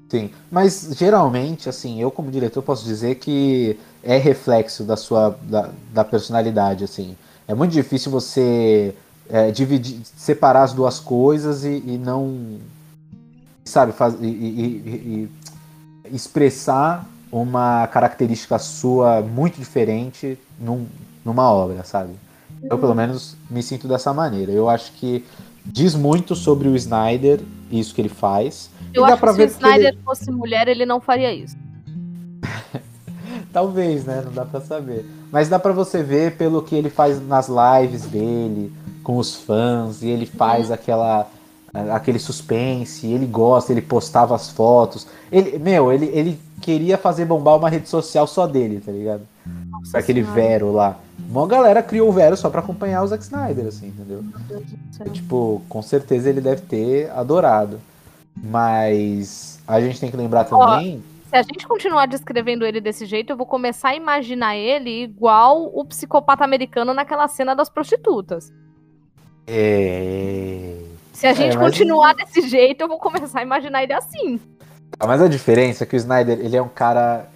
Sim, 0.09 0.31
mas 0.50 0.90
geralmente, 0.96 1.68
assim, 1.68 2.00
eu 2.00 2.11
como 2.11 2.31
diretor 2.31 2.62
posso 2.62 2.85
dizer 2.85 3.14
que 3.14 3.78
é 4.02 4.18
reflexo 4.18 4.85
da 4.85 4.96
sua 4.96 5.37
da, 5.42 5.70
da 5.92 6.05
personalidade, 6.05 6.85
assim. 6.85 7.16
É 7.48 7.55
muito 7.55 7.72
difícil 7.72 8.12
você 8.12 8.94
é, 9.28 9.50
dividir, 9.50 10.00
separar 10.05 10.64
as 10.64 10.72
duas 10.72 11.00
coisas 11.00 11.64
e, 11.64 11.83
e 11.87 11.98
não, 11.98 12.59
sabe, 13.64 13.92
faz, 13.92 14.14
e, 14.20 14.26
e, 14.26 15.31
e 16.07 16.14
expressar 16.14 17.09
uma 17.33 17.87
característica 17.87 18.59
sua 18.59 19.23
muito 19.23 19.59
diferente 19.59 20.38
num, 20.61 20.87
numa 21.25 21.51
obra, 21.51 21.83
sabe? 21.83 22.12
Eu, 22.62 22.79
pelo 22.79 22.95
menos, 22.95 23.35
me 23.51 23.62
sinto 23.62 23.88
dessa 23.88 24.12
maneira. 24.12 24.53
Eu 24.53 24.68
acho 24.68 24.92
que 24.92 25.25
diz 25.64 25.95
muito 25.95 26.37
sobre 26.37 26.68
o 26.68 26.77
Snyder, 26.77 27.40
isso 27.71 27.95
que 27.95 28.03
ele 28.03 28.11
faz. 28.11 28.71
Eu 28.92 29.05
acho 29.07 29.16
que 29.16 29.33
se 29.33 29.40
o 29.40 29.45
Snyder 29.47 29.88
ele... 29.88 29.99
fosse 30.05 30.31
mulher, 30.31 30.68
ele 30.68 30.85
não 30.85 31.01
faria 31.01 31.33
isso. 31.35 31.57
Talvez, 33.53 34.05
né? 34.05 34.23
Não 34.25 34.33
dá 34.33 34.45
pra 34.45 34.61
saber. 34.61 35.07
Mas 35.31 35.49
dá 35.49 35.59
pra 35.59 35.73
você 35.73 36.03
ver 36.03 36.37
pelo 36.37 36.62
que 36.62 36.75
ele 36.75 36.90
faz 36.90 37.21
nas 37.27 37.49
lives 37.49 38.03
dele, 38.03 38.73
com 39.03 39.16
os 39.16 39.35
fãs, 39.35 40.03
e 40.03 40.09
ele 40.09 40.27
faz 40.27 40.68
uhum. 40.68 40.75
aquela 40.75 41.27
aquele 41.74 42.18
suspense, 42.18 43.06
ele 43.06 43.26
gosta, 43.26 43.72
ele 43.72 43.80
postava 43.80 44.35
as 44.35 44.50
fotos. 44.50 45.06
Ele, 45.30 45.58
meu, 45.58 45.90
ele, 45.90 46.06
ele 46.06 46.38
queria 46.61 46.98
fazer 46.98 47.24
bombar 47.24 47.56
uma 47.56 47.68
rede 47.68 47.88
social 47.88 48.26
só 48.26 48.46
dele, 48.46 48.80
tá 48.80 48.92
ligado? 48.92 49.22
Nossa 49.70 49.98
Aquele 49.98 50.22
senhora. 50.22 50.40
Vero 50.40 50.72
lá. 50.72 50.98
Uma 51.28 51.46
galera 51.46 51.82
criou 51.82 52.08
o 52.08 52.12
Vero 52.12 52.37
só 52.37 52.50
pra 52.50 52.61
acompanhar 52.61 53.02
o 53.02 53.06
Zack 53.06 53.22
Snyder, 53.22 53.66
assim, 53.66 53.88
entendeu? 53.88 54.22
E, 55.06 55.11
tipo, 55.11 55.62
com 55.68 55.80
certeza 55.80 56.28
ele 56.28 56.40
deve 56.40 56.62
ter 56.62 57.11
adorado. 57.11 57.80
Mas 58.37 59.58
a 59.66 59.80
gente 59.80 59.98
tem 59.98 60.11
que 60.11 60.16
lembrar 60.16 60.44
também. 60.44 61.02
Ó, 61.06 61.28
se 61.30 61.37
a 61.37 61.42
gente 61.42 61.66
continuar 61.66 62.06
descrevendo 62.06 62.66
ele 62.66 62.80
desse 62.80 63.06
jeito, 63.06 63.30
eu 63.30 63.37
vou 63.37 63.46
começar 63.46 63.90
a 63.90 63.94
imaginar 63.94 64.56
ele 64.56 65.02
igual 65.02 65.70
o 65.74 65.85
psicopata 65.85 66.44
americano 66.44 66.92
naquela 66.92 67.26
cena 67.28 67.54
das 67.54 67.70
prostitutas. 67.70 68.52
É. 69.46 70.91
Se 71.22 71.26
a 71.28 71.32
gente 71.35 71.56
é, 71.56 71.61
continuar 71.61 72.14
desse 72.14 72.48
jeito, 72.48 72.80
eu 72.80 72.88
vou 72.88 72.98
começar 72.98 73.38
a 73.38 73.42
imaginar 73.44 73.85
ele 73.85 73.92
assim. 73.92 74.40
Ah, 74.98 75.06
mas 75.06 75.22
a 75.22 75.28
diferença 75.28 75.85
é 75.85 75.87
que 75.87 75.94
o 75.94 75.96
Snyder, 75.96 76.40
ele 76.40 76.56
é 76.56 76.61
um 76.61 76.68
cara. 76.68 77.28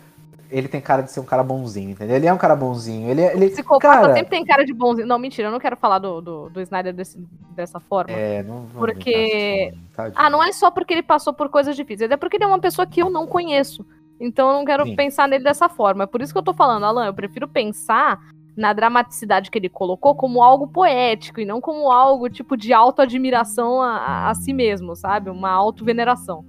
Ele 0.51 0.67
tem 0.67 0.81
cara 0.81 1.03
de 1.03 1.13
ser 1.13 1.21
um 1.21 1.25
cara 1.25 1.45
bonzinho, 1.45 1.91
entendeu? 1.91 2.17
Ele 2.17 2.27
é 2.27 2.33
um 2.33 2.37
cara 2.37 2.57
bonzinho. 2.57 3.09
Ele, 3.09 3.21
é, 3.21 3.37
ele, 3.37 3.47
o 3.47 3.51
psicopata 3.51 4.01
cara... 4.01 4.15
sempre 4.15 4.31
tem 4.31 4.45
cara 4.45 4.65
de 4.65 4.75
bonzinho. 4.75 5.07
Não, 5.07 5.21
mentira, 5.21 5.47
eu 5.47 5.53
não 5.53 5.61
quero 5.61 5.77
falar 5.77 6.01
do, 6.01 6.21
do, 6.21 6.51
do 6.51 6.61
Snyder 6.61 6.93
desse, 6.93 7.17
dessa 7.55 7.79
forma. 7.79 8.13
É, 8.13 8.43
não 8.43 8.67
Porque. 8.75 9.73
Tá 9.95 10.11
ah, 10.17 10.29
não 10.29 10.43
é 10.43 10.53
só 10.53 10.69
porque 10.69 10.93
ele 10.93 11.05
passou 11.05 11.33
por 11.33 11.49
coisas 11.49 11.77
difíceis, 11.77 12.11
é 12.11 12.17
porque 12.17 12.39
ele 12.39 12.45
é 12.45 12.49
uma 12.49 12.59
pessoa 12.59 12.89
que 12.89 13.01
eu 13.01 13.09
não 13.09 13.25
conheço. 13.25 13.87
Então 14.19 14.49
eu 14.49 14.55
não 14.55 14.65
quero 14.65 14.85
Sim. 14.85 14.97
pensar 14.97 15.29
nele 15.29 15.45
dessa 15.45 15.69
forma. 15.69 16.03
É 16.03 16.07
por 16.09 16.21
isso 16.21 16.33
que 16.33 16.39
eu 16.39 16.45
tô 16.45 16.53
falando, 16.53 16.87
Alan, 16.87 17.07
eu 17.07 17.15
prefiro 17.15 17.47
pensar 17.47 18.19
na 18.57 18.73
dramaticidade 18.73 19.51
que 19.51 19.59
ele 19.59 19.69
colocou 19.69 20.15
como 20.15 20.43
algo 20.43 20.67
poético 20.67 21.41
e 21.41 21.45
não 21.45 21.61
como 21.61 21.91
algo 21.93 22.31
tipo 22.31 22.57
de 22.57 22.73
autoadmiração 22.73 23.83
a, 23.83 23.97
a, 23.97 24.31
a 24.31 24.35
si 24.35 24.53
mesmo, 24.53 24.97
sabe? 24.97 25.29
Uma 25.29 25.51
auto-veneração. 25.51 26.45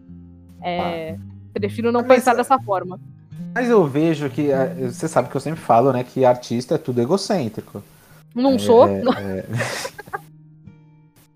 É, 0.62 1.12
ah. 1.12 1.18
Prefiro 1.54 1.92
não 1.92 2.02
mas, 2.02 2.20
pensar 2.20 2.34
dessa 2.36 2.58
forma. 2.60 3.00
Mas 3.54 3.70
eu 3.70 3.86
vejo 3.86 4.30
que. 4.30 4.52
É, 4.52 4.68
você 4.90 5.08
sabe 5.08 5.30
que 5.30 5.36
eu 5.36 5.42
sempre 5.42 5.60
falo, 5.60 5.92
né? 5.92 6.04
Que 6.04 6.24
artista 6.24 6.76
é 6.76 6.78
tudo 6.78 7.02
egocêntrico. 7.02 7.84
Não 8.34 8.54
é, 8.54 8.60
sou? 8.60 8.88
É... 8.88 9.04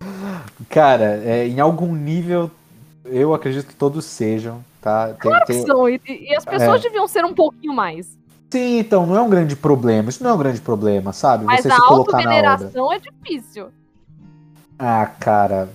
Cara, 0.70 1.20
é, 1.24 1.46
em 1.48 1.60
algum 1.60 1.94
nível, 1.94 2.50
eu 3.04 3.34
acredito 3.34 3.66
que 3.66 3.74
todos 3.74 4.04
sejam, 4.04 4.64
tá? 4.80 5.08
Tem, 5.08 5.16
claro 5.16 5.44
tem... 5.44 5.60
que 5.60 5.66
são, 5.66 5.88
e, 5.88 6.00
e 6.06 6.34
as 6.34 6.44
pessoas 6.44 6.80
é. 6.80 6.82
deviam 6.84 7.06
ser 7.06 7.24
um 7.24 7.34
pouquinho 7.34 7.74
mais. 7.74 8.16
Sim, 8.52 8.80
então, 8.80 9.06
não 9.06 9.16
é 9.16 9.22
um 9.22 9.30
grande 9.30 9.56
problema. 9.56 10.10
Isso 10.10 10.22
não 10.22 10.32
é 10.32 10.34
um 10.34 10.38
grande 10.38 10.60
problema, 10.60 11.10
sabe? 11.14 11.46
Mas 11.46 11.62
Você 11.62 11.72
a 11.72 11.74
se 11.74 11.80
colocar 11.86 12.22
na 12.22 12.52
obra. 12.52 12.70
é 12.94 12.98
difícil. 12.98 13.68
Ah, 14.78 15.06
cara, 15.18 15.70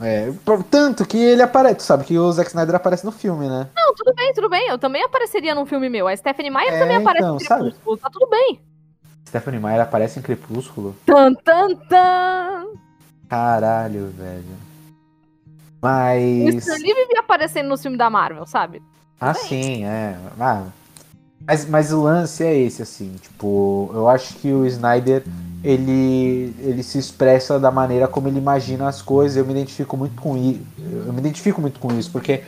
é, 0.00 0.32
tanto 0.70 1.04
que 1.04 1.18
ele 1.18 1.42
aparece, 1.42 1.84
sabe? 1.84 2.04
Que 2.04 2.16
o 2.16 2.30
Zack 2.30 2.50
Snyder 2.50 2.76
aparece 2.76 3.04
no 3.04 3.10
filme, 3.10 3.48
né? 3.48 3.66
Não, 3.74 3.92
tudo 3.96 4.14
bem, 4.14 4.32
tudo 4.32 4.48
bem. 4.48 4.68
Eu 4.68 4.78
também 4.78 5.02
apareceria 5.02 5.52
num 5.52 5.66
filme 5.66 5.88
meu. 5.88 6.06
A 6.06 6.16
Stephanie 6.16 6.48
Meyer 6.48 6.74
é, 6.74 6.78
também 6.78 6.96
aparece 6.98 7.24
então, 7.24 7.34
em 7.34 7.38
Crepúsculo. 7.38 7.96
Sabe? 7.96 8.00
Tá 8.02 8.10
tudo 8.10 8.30
bem. 8.30 8.60
Stephanie 9.26 9.58
Meyer 9.58 9.80
aparece 9.80 10.20
em 10.20 10.22
Crepúsculo? 10.22 10.94
Tan, 11.04 11.34
tan, 11.34 11.74
tan. 11.88 12.66
Caralho, 13.28 14.12
velho. 14.16 14.70
Mas. 15.82 16.54
O 16.54 16.58
Stan 16.58 16.74
Lee 16.74 16.94
vivia 16.94 17.18
aparecendo 17.18 17.68
no 17.68 17.76
filme 17.76 17.96
da 17.96 18.08
Marvel, 18.08 18.46
sabe? 18.46 18.80
Ah, 19.20 19.34
sim, 19.34 19.84
é. 19.84 20.16
Ah, 20.38 20.66
mas, 21.46 21.66
mas 21.66 21.92
o 21.92 22.02
lance 22.02 22.44
é 22.44 22.56
esse, 22.56 22.82
assim. 22.82 23.14
Tipo, 23.20 23.90
eu 23.94 24.08
acho 24.08 24.34
que 24.34 24.52
o 24.52 24.66
Snyder 24.66 25.24
ele, 25.64 26.54
ele 26.60 26.82
se 26.82 26.98
expressa 26.98 27.58
da 27.58 27.70
maneira 27.70 28.06
como 28.06 28.28
ele 28.28 28.38
imagina 28.38 28.88
as 28.88 29.02
coisas. 29.02 29.36
Eu 29.36 29.44
me 29.44 29.52
identifico 29.52 29.96
muito 29.96 30.20
com 30.20 30.36
isso. 30.36 30.60
Eu 31.06 31.12
me 31.12 31.18
identifico 31.18 31.60
muito 31.60 31.78
com 31.80 31.92
isso, 31.98 32.10
porque 32.10 32.42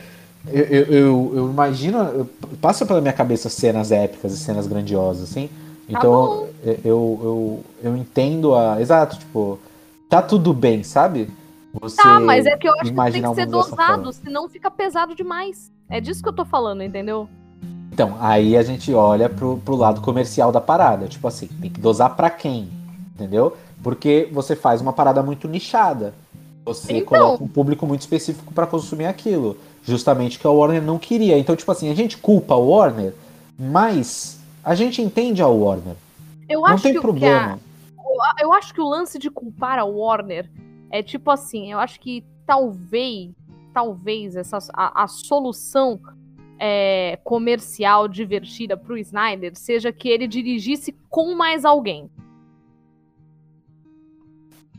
eu, 0.47 0.63
eu, 0.63 0.83
eu, 0.85 1.31
eu 1.35 1.49
imagino. 1.49 2.29
Passa 2.61 2.85
pela 2.85 3.01
minha 3.01 3.13
cabeça 3.13 3.49
cenas 3.49 3.91
épicas 3.91 4.33
e 4.33 4.37
cenas 4.37 4.67
grandiosas, 4.67 5.29
assim. 5.29 5.47
Tá 5.47 5.53
então 5.87 6.47
tá 6.63 6.71
eu, 6.83 7.19
eu, 7.23 7.63
eu 7.83 7.97
entendo 7.97 8.55
a. 8.55 8.79
Exato, 8.79 9.17
tipo, 9.17 9.59
tá 10.07 10.21
tudo 10.21 10.53
bem, 10.53 10.83
sabe? 10.83 11.29
Você 11.81 12.01
tá, 12.01 12.19
mas 12.19 12.45
é 12.45 12.55
que 12.55 12.67
eu 12.67 12.73
acho 12.73 12.93
que 12.93 13.11
tem 13.11 13.23
que 13.23 13.35
ser 13.35 13.47
dosado, 13.47 14.13
senão 14.13 14.47
fica 14.47 14.69
pesado 14.69 15.15
demais. 15.15 15.71
É 15.89 15.99
disso 15.99 16.21
que 16.21 16.29
eu 16.29 16.33
tô 16.33 16.45
falando, 16.45 16.83
entendeu? 16.83 17.27
Então, 17.93 18.17
aí 18.19 18.57
a 18.57 18.63
gente 18.63 18.91
olha 18.93 19.29
pro, 19.29 19.57
pro 19.63 19.75
lado 19.75 20.01
comercial 20.01 20.51
da 20.51 20.59
parada. 20.59 21.07
Tipo 21.07 21.27
assim, 21.27 21.47
tem 21.47 21.69
que 21.69 21.79
dosar 21.79 22.15
pra 22.15 22.29
quem? 22.29 22.67
Entendeu? 23.13 23.55
Porque 23.83 24.27
você 24.31 24.55
faz 24.55 24.81
uma 24.81 24.91
parada 24.91 25.21
muito 25.21 25.47
nichada. 25.47 26.13
Você 26.65 26.93
Então. 26.97 27.05
coloca 27.05 27.43
um 27.43 27.47
público 27.47 27.85
muito 27.85 28.01
específico 28.01 28.51
pra 28.51 28.65
consumir 28.65 29.05
aquilo. 29.05 29.57
Justamente 29.83 30.39
que 30.39 30.47
a 30.47 30.49
Warner 30.49 30.81
não 30.81 30.97
queria. 30.97 31.37
Então, 31.37 31.55
tipo 31.55 31.71
assim, 31.71 31.91
a 31.91 31.95
gente 31.95 32.17
culpa 32.17 32.55
a 32.55 32.57
Warner, 32.57 33.13
mas 33.59 34.39
a 34.63 34.73
gente 34.73 35.01
entende 35.01 35.41
a 35.41 35.47
Warner. 35.47 35.95
Eu 36.49 36.61
não 36.61 36.77
tem 36.79 36.99
problema. 36.99 37.59
a- 38.21 38.35
eu 38.41 38.51
acho 38.53 38.73
que 38.73 38.81
o 38.81 38.87
lance 38.89 39.19
de 39.19 39.29
culpar 39.29 39.77
a 39.77 39.83
Warner 39.85 40.49
é 40.89 41.03
tipo 41.03 41.29
assim, 41.29 41.71
eu 41.71 41.79
acho 41.79 41.99
que 41.99 42.23
talvez, 42.45 43.31
talvez 43.73 44.35
essa, 44.35 44.57
a, 44.73 45.03
a 45.03 45.07
solução 45.07 45.99
é, 46.59 47.19
comercial 47.23 48.07
divertida 48.07 48.77
pro 48.77 48.97
Snyder 48.97 49.51
seja 49.55 49.91
que 49.91 50.09
ele 50.09 50.27
dirigisse 50.27 50.95
com 51.09 51.35
mais 51.35 51.65
alguém. 51.65 52.09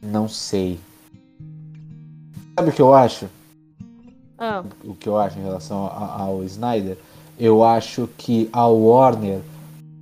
Não 0.02 0.28
sei. 0.28 0.78
Sabe 2.56 2.70
o 2.70 2.72
que 2.72 2.82
eu 2.82 2.94
acho? 2.94 3.28
Ah, 4.38 4.64
o 4.84 4.94
que 4.94 5.08
eu 5.08 5.16
acho 5.16 5.38
em 5.38 5.42
relação 5.42 5.86
ao 5.86 6.42
Snyder, 6.44 6.98
eu 7.38 7.62
acho 7.62 8.08
que 8.18 8.48
a 8.52 8.66
Warner 8.66 9.40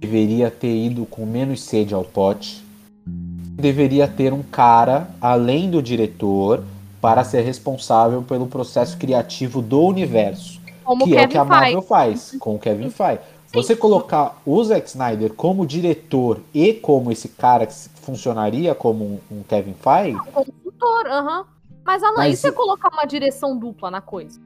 deveria 0.01 0.51
ter 0.51 0.75
ido 0.75 1.07
com 1.07 1.25
menos 1.25 1.63
sede 1.63 1.95
ao 1.95 2.05
pote. 2.05 2.65
Deveria 3.07 4.09
ter 4.09 4.33
um 4.33 4.43
cara, 4.43 5.09
além 5.21 5.71
do 5.71 5.83
diretor, 5.83 6.65
para 7.01 7.25
ser 7.25 7.43
responsável 7.43 8.23
pelo 8.23 8.47
processo 8.47 8.97
criativo 8.97 9.61
do 9.61 9.81
universo. 9.83 10.62
Como 10.93 11.05
que 11.05 11.17
é 11.17 11.25
o 11.25 11.29
que 11.29 11.39
a 11.39 11.45
Marvel 11.45 11.83
faz. 11.83 12.31
faz 12.31 12.41
com 12.41 12.55
o 12.55 12.59
Kevin 12.59 12.91
Feige. 12.91 13.21
Você 13.55 13.77
colocar 13.77 14.41
o 14.47 14.65
Zack 14.65 14.89
Snyder 14.89 15.35
como 15.35 15.67
diretor 15.67 16.41
e 16.55 16.73
como 16.73 17.13
esse 17.13 17.29
cara 17.29 17.67
que 17.67 17.75
funcionaria 18.01 18.75
como 18.75 19.05
um, 19.05 19.19
um 19.31 19.43
Kevin 19.43 19.75
Feige, 19.75 20.19
Consultor, 20.33 21.07
aham. 21.07 21.47
Mas, 21.85 22.03
Alan, 22.03 22.17
Mas 22.19 22.35
e 22.35 22.37
você 22.37 22.53
colocar 22.53 22.91
uma 22.93 23.05
direção 23.05 23.59
dupla 23.59 23.91
na 23.91 24.01
coisa? 24.01 24.41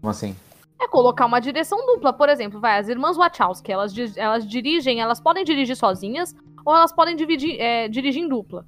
como 0.00 0.10
assim? 0.10 0.36
É 0.80 0.88
colocar 0.88 1.26
uma 1.26 1.40
direção 1.40 1.78
dupla. 1.86 2.12
Por 2.12 2.28
exemplo, 2.28 2.60
vai, 2.60 2.78
as 2.78 2.88
irmãs 2.88 3.16
Wachowski, 3.16 3.70
elas, 3.70 3.94
elas 4.16 4.46
dirigem, 4.46 5.00
elas 5.00 5.20
podem 5.20 5.44
dirigir 5.44 5.76
sozinhas 5.76 6.34
ou 6.64 6.74
elas 6.74 6.92
podem 6.92 7.14
dividir, 7.14 7.58
é, 7.60 7.88
dirigir 7.88 8.22
em 8.22 8.28
dupla. 8.28 8.66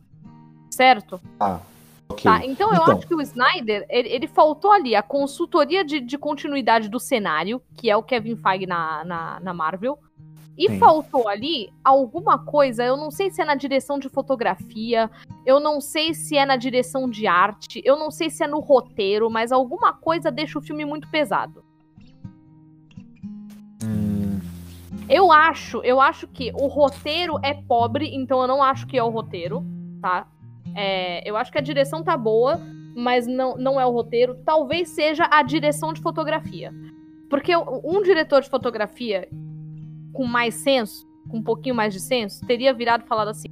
Certo? 0.70 1.20
Ah, 1.38 1.58
ok. 2.08 2.22
Tá, 2.24 2.44
então 2.44 2.72
eu 2.72 2.82
Então. 2.82 2.96
acho 2.96 3.06
que 3.06 3.14
o 3.14 3.20
Snyder, 3.20 3.86
ele, 3.88 4.08
ele 4.08 4.26
faltou 4.26 4.70
ali 4.72 4.94
a 4.94 5.02
consultoria 5.02 5.84
de, 5.84 6.00
de 6.00 6.16
continuidade 6.18 6.88
do 6.88 7.00
cenário, 7.00 7.60
que 7.76 7.90
é 7.90 7.96
o 7.96 8.02
Kevin 8.02 8.36
Feige 8.36 8.66
na, 8.66 9.04
na, 9.04 9.40
na 9.40 9.54
Marvel. 9.54 9.98
E 10.56 10.68
Sim. 10.68 10.78
faltou 10.78 11.26
ali 11.26 11.68
alguma 11.82 12.38
coisa, 12.38 12.84
eu 12.84 12.96
não 12.96 13.10
sei 13.10 13.28
se 13.28 13.42
é 13.42 13.44
na 13.44 13.56
direção 13.56 13.98
de 13.98 14.08
fotografia, 14.08 15.10
eu 15.44 15.58
não 15.58 15.80
sei 15.80 16.14
se 16.14 16.36
é 16.36 16.46
na 16.46 16.54
direção 16.56 17.10
de 17.10 17.26
arte, 17.26 17.82
eu 17.84 17.98
não 17.98 18.08
sei 18.08 18.30
se 18.30 18.44
é 18.44 18.46
no 18.46 18.60
roteiro, 18.60 19.28
mas 19.28 19.50
alguma 19.50 19.92
coisa 19.92 20.30
deixa 20.30 20.56
o 20.56 20.62
filme 20.62 20.84
muito 20.84 21.08
pesado. 21.10 21.64
Hum, 23.82 24.38
Eu 25.08 25.32
acho, 25.32 25.78
eu 25.82 26.00
acho 26.00 26.28
que 26.28 26.52
o 26.54 26.66
roteiro 26.68 27.38
é 27.42 27.52
pobre, 27.54 28.14
então 28.14 28.40
eu 28.40 28.46
não 28.46 28.62
acho 28.62 28.86
que 28.86 28.96
é 28.96 29.02
o 29.02 29.10
roteiro, 29.10 29.64
tá? 30.00 30.26
É, 30.74 31.28
eu 31.28 31.36
acho 31.36 31.52
que 31.52 31.58
a 31.58 31.62
direção 31.62 32.02
tá 32.02 32.16
boa, 32.16 32.60
mas 32.94 33.26
não, 33.26 33.56
não 33.56 33.80
é 33.80 33.86
o 33.86 33.90
roteiro. 33.90 34.36
Talvez 34.44 34.88
seja 34.90 35.28
a 35.30 35.42
direção 35.42 35.92
de 35.92 36.00
fotografia. 36.00 36.72
Porque 37.28 37.52
um 37.56 38.02
diretor 38.02 38.42
de 38.42 38.48
fotografia 38.48 39.28
com 40.12 40.24
mais 40.24 40.54
senso, 40.54 41.06
com 41.28 41.38
um 41.38 41.42
pouquinho 41.42 41.74
mais 41.74 41.92
de 41.92 42.00
senso, 42.00 42.46
teria 42.46 42.72
virado 42.72 43.04
e 43.04 43.08
falado 43.08 43.28
assim: 43.28 43.48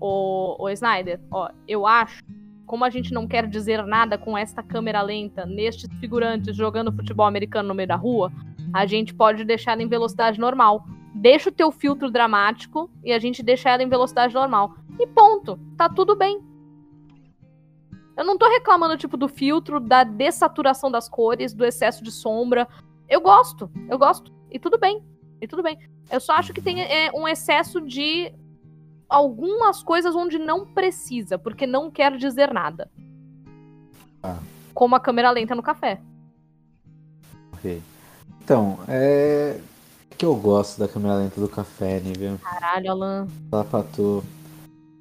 Ô, 0.00 0.68
Snyder, 0.70 1.20
ó, 1.30 1.50
eu 1.66 1.86
acho, 1.86 2.24
como 2.66 2.84
a 2.84 2.90
gente 2.90 3.12
não 3.12 3.26
quer 3.26 3.46
dizer 3.46 3.84
nada 3.84 4.16
com 4.16 4.36
esta 4.36 4.62
câmera 4.62 5.02
lenta, 5.02 5.44
nestes 5.44 5.90
figurantes 5.98 6.56
jogando 6.56 6.92
futebol 6.92 7.26
americano 7.26 7.68
no 7.68 7.74
meio 7.74 7.88
da 7.88 7.96
rua, 7.96 8.32
a 8.72 8.86
gente 8.86 9.14
pode 9.14 9.44
deixar 9.44 9.78
em 9.80 9.88
velocidade 9.88 10.40
normal. 10.40 10.84
Deixa 11.14 11.50
o 11.50 11.52
teu 11.52 11.72
filtro 11.72 12.10
dramático 12.10 12.88
e 13.04 13.12
a 13.12 13.18
gente 13.18 13.42
deixa 13.42 13.70
ela 13.70 13.82
em 13.82 13.88
velocidade 13.88 14.32
normal. 14.32 14.74
E 14.98 15.06
ponto. 15.06 15.58
Tá 15.76 15.88
tudo 15.88 16.14
bem. 16.14 16.47
Eu 18.18 18.24
não 18.24 18.36
tô 18.36 18.48
reclamando, 18.48 18.96
tipo, 18.96 19.16
do 19.16 19.28
filtro, 19.28 19.78
da 19.78 20.02
dessaturação 20.02 20.90
das 20.90 21.08
cores, 21.08 21.54
do 21.54 21.64
excesso 21.64 22.02
de 22.02 22.10
sombra. 22.10 22.66
Eu 23.08 23.20
gosto, 23.20 23.70
eu 23.88 23.96
gosto. 23.96 24.32
E 24.50 24.58
tudo 24.58 24.76
bem. 24.76 25.04
E 25.40 25.46
tudo 25.46 25.62
bem. 25.62 25.78
Eu 26.10 26.18
só 26.18 26.32
acho 26.32 26.52
que 26.52 26.60
tem 26.60 26.82
é, 26.82 27.12
um 27.14 27.28
excesso 27.28 27.80
de 27.80 28.34
algumas 29.08 29.84
coisas 29.84 30.16
onde 30.16 30.36
não 30.36 30.66
precisa, 30.66 31.38
porque 31.38 31.64
não 31.64 31.92
quer 31.92 32.16
dizer 32.16 32.52
nada. 32.52 32.90
Ah. 34.20 34.38
Como 34.74 34.96
a 34.96 35.00
câmera 35.00 35.30
lenta 35.30 35.54
no 35.54 35.62
café. 35.62 36.00
ok. 37.52 37.80
Então, 38.42 38.80
é. 38.88 39.60
que 40.16 40.26
eu 40.26 40.34
gosto 40.34 40.80
da 40.80 40.88
câmera 40.88 41.14
lenta 41.14 41.40
do 41.40 41.48
café, 41.48 42.00
nível. 42.00 42.36
Caralho, 42.42 42.90
Alan. 42.90 43.28
Falar 43.48 43.64
pra 43.64 43.84
tu. 43.84 44.24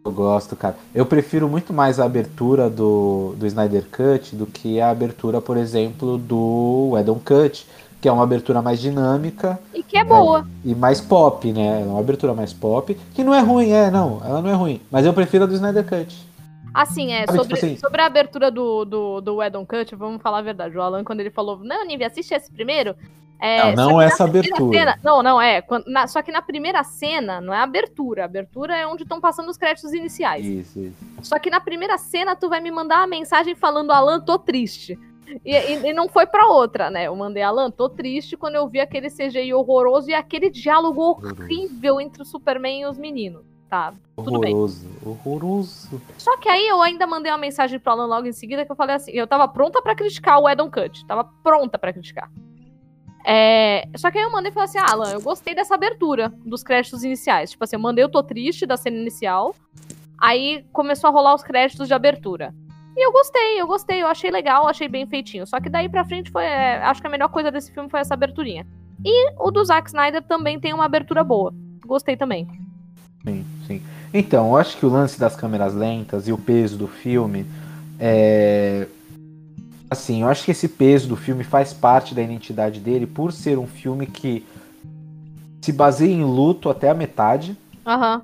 Eu 0.06 0.12
gosto, 0.12 0.56
cara. 0.56 0.78
Eu 0.96 1.06
prefiro 1.06 1.50
muito 1.50 1.74
mais 1.74 2.00
a 2.00 2.06
abertura 2.06 2.70
do, 2.70 3.34
do 3.38 3.46
Snyder 3.46 3.86
Cut 3.92 4.36
do 4.36 4.46
que 4.46 4.80
a 4.80 4.90
abertura, 4.90 5.42
por 5.42 5.58
exemplo, 5.58 6.18
do 6.18 6.94
Edon 6.98 7.20
Cut, 7.24 7.68
que 8.00 8.08
é 8.08 8.12
uma 8.12 8.24
abertura 8.24 8.62
mais 8.62 8.80
dinâmica 8.80 9.60
E 9.74 9.84
que 9.84 9.98
é 9.98 10.04
boa. 10.06 10.48
e 10.64 10.74
mais 10.74 11.02
pop, 11.02 11.52
né? 11.52 11.82
É 11.82 11.86
uma 11.86 12.00
abertura 12.00 12.34
mais 12.34 12.54
pop, 12.54 12.96
que 13.14 13.24
não 13.24 13.34
é 13.34 13.42
ruim, 13.42 13.72
é, 13.72 13.92
não, 13.92 14.22
ela 14.24 14.42
não 14.42 14.50
é 14.50 14.54
ruim. 14.54 14.80
Mas 14.90 15.06
eu 15.06 15.14
prefiro 15.14 15.44
a 15.44 15.48
do 15.48 15.56
Snyder 15.56 15.86
Cut. 15.86 16.26
Assim, 16.74 17.12
é, 17.12 17.26
Sabe, 17.26 17.38
sobre, 17.40 17.56
tipo 17.56 17.66
assim- 17.66 17.78
sobre 17.78 18.02
a 18.02 18.06
abertura 18.06 18.52
do, 18.52 18.86
do, 18.86 19.20
do 19.20 19.44
Edon 19.44 19.66
Cut, 19.66 19.94
vamos 19.96 20.22
falar 20.22 20.38
a 20.40 20.44
verdade. 20.44 20.78
O 20.78 20.82
Alan, 20.82 21.04
quando 21.04 21.20
ele 21.20 21.32
falou, 21.32 21.60
não, 21.64 21.86
Nive, 21.86 22.04
assiste 22.06 22.34
esse 22.34 22.50
primeiro. 22.52 22.96
É, 23.40 23.76
Não, 23.76 23.90
não 23.92 23.98
que 24.00 24.04
essa 24.06 24.24
abertura. 24.24 24.78
cena- 24.80 25.00
não, 25.04 25.22
não, 25.22 25.40
é. 25.42 25.62
quando- 25.62 25.86
na- 25.88 26.08
só 26.08 26.22
que 26.22 26.32
na 26.32 26.42
primeira 26.42 26.84
cena, 26.84 27.40
não 27.40 27.54
é 27.54 27.58
a 27.58 27.64
abertura. 27.64 28.24
A 28.24 28.26
abertura 28.26 28.76
é 28.76 28.88
onde 28.88 29.04
estão 29.04 29.22
passando 29.22 29.50
os 29.50 29.58
créditos 29.58 29.94
iniciais. 29.94 30.46
Isso, 30.46 30.80
isso. 30.80 30.96
Só 31.22 31.38
que 31.38 31.50
na 31.50 31.60
primeira 31.60 31.98
cena, 31.98 32.36
tu 32.36 32.50
vai 32.50 32.60
me 32.60 32.72
mandar 32.72 32.98
uma 32.98 33.08
mensagem 33.08 33.54
falando, 33.56 33.92
Alan, 33.92 34.20
tô 34.20 34.40
triste. 34.40 34.98
E, 35.46 35.54
e- 35.56 35.90
e 35.90 35.94
não 35.94 36.08
foi 36.08 36.26
pra 36.26 36.48
outra, 36.48 36.90
né? 36.90 37.04
Eu 37.08 37.16
mandei, 37.16 37.44
Alan, 37.44 37.70
tô 37.70 37.90
triste 37.90 38.38
quando 38.38 38.56
eu 38.56 38.68
vi 38.68 38.80
aquele 38.80 39.10
CGI 39.10 39.54
horroroso 39.54 40.10
e 40.10 40.14
aquele 40.14 40.50
diálogo 40.50 41.02
horrível 41.22 42.00
entre 42.02 42.22
o 42.22 42.26
Superman 42.26 42.82
e 42.82 42.86
os 42.86 42.98
meninos. 42.98 43.44
Tá, 43.70 43.94
tudo 44.16 44.40
bem. 44.40 44.54
Horroroso, 44.54 44.88
horroroso. 45.06 46.02
Só 46.18 46.38
que 46.38 46.48
aí 46.48 46.66
eu 46.70 46.82
ainda 46.82 47.06
mandei 47.06 47.30
uma 47.30 47.38
mensagem 47.38 47.78
pro 47.78 47.92
Alan 47.92 48.06
logo 48.06 48.26
em 48.26 48.32
seguida 48.32 48.66
que 48.66 48.72
eu 48.72 48.76
falei 48.78 48.96
assim, 48.96 49.12
eu 49.12 49.28
tava 49.28 49.46
pronta 49.48 49.82
pra 49.82 49.94
criticar 49.94 50.40
o 50.40 50.48
Edon 50.50 50.72
Cut, 50.72 51.06
tava 51.06 51.26
pronta 51.44 51.78
pra 51.78 51.92
criticar. 51.92 52.32
É, 53.30 53.90
só 53.98 54.10
que 54.10 54.18
aí 54.18 54.24
eu 54.24 54.32
mandei 54.32 54.52
e 54.52 54.54
falei 54.54 54.70
assim, 54.70 54.78
ah, 54.78 54.86
Alan, 54.90 55.12
eu 55.12 55.22
gostei 55.22 55.54
dessa 55.54 55.76
abertura 55.76 56.32
dos 56.46 56.64
créditos 56.64 57.04
iniciais. 57.04 57.52
Tipo 57.52 57.66
assim, 57.66 57.76
eu 57.76 57.82
mandei 57.82 58.06
o 58.06 58.10
Tô 58.10 58.24
Triste 58.24 58.66
da 58.66 58.78
cena 58.78 58.96
inicial, 58.96 59.54
aí 60.18 60.66
começou 60.72 61.10
a 61.10 61.12
rolar 61.12 61.36
os 61.36 61.44
créditos 61.44 61.90
de 61.90 61.94
abertura. 61.94 62.56
E 62.96 63.06
eu 63.06 63.12
gostei, 63.12 63.60
eu 63.62 63.68
gostei, 63.68 64.02
eu 64.02 64.08
achei 64.08 64.32
legal, 64.32 64.66
achei 64.66 64.88
bem 64.88 65.06
feitinho. 65.06 65.46
Só 65.46 65.60
que 65.60 65.70
daí 65.70 65.90
pra 65.90 66.06
frente 66.06 66.32
foi, 66.32 66.46
é, 66.46 66.78
acho 66.78 67.02
que 67.02 67.08
a 67.08 67.10
melhor 67.10 67.28
coisa 67.28 67.52
desse 67.52 67.70
filme 67.74 67.90
foi 67.90 68.00
essa 68.00 68.14
aberturinha. 68.14 68.66
E 69.04 69.34
o 69.38 69.52
do 69.52 69.64
Zack 69.64 69.90
Snyder 69.90 70.24
também 70.24 70.58
tem 70.58 70.74
uma 70.74 70.86
abertura 70.86 71.22
boa. 71.22 71.54
Gostei 71.86 72.16
também. 72.16 72.48
Sim, 73.26 73.46
sim. 73.68 73.82
Então, 74.14 74.48
eu 74.48 74.58
acho 74.58 74.78
que 74.78 74.86
o 74.86 74.90
lance 74.90 75.20
das 75.20 75.36
câmeras 75.36 75.76
lentas 75.76 76.30
e 76.30 76.32
o 76.32 76.38
peso 76.38 76.78
do 76.78 76.88
filme 76.88 77.46
é. 78.00 78.88
Assim, 79.90 80.22
eu 80.22 80.28
acho 80.28 80.44
que 80.44 80.52
esse 80.52 80.68
peso 80.68 81.08
do 81.08 81.16
filme 81.16 81.44
faz 81.44 81.74
parte 81.74 82.14
da 82.14 82.22
identidade 82.22 82.80
dele 82.80 83.06
por 83.08 83.32
ser 83.32 83.58
um 83.58 83.68
filme 83.68 84.06
que 84.06 84.46
se 85.62 85.72
baseia 85.72 86.12
em 86.12 86.24
luto 86.24 86.70
até 86.70 86.90
a 86.90 86.94
metade. 86.94 87.56
Aham. 87.86 88.22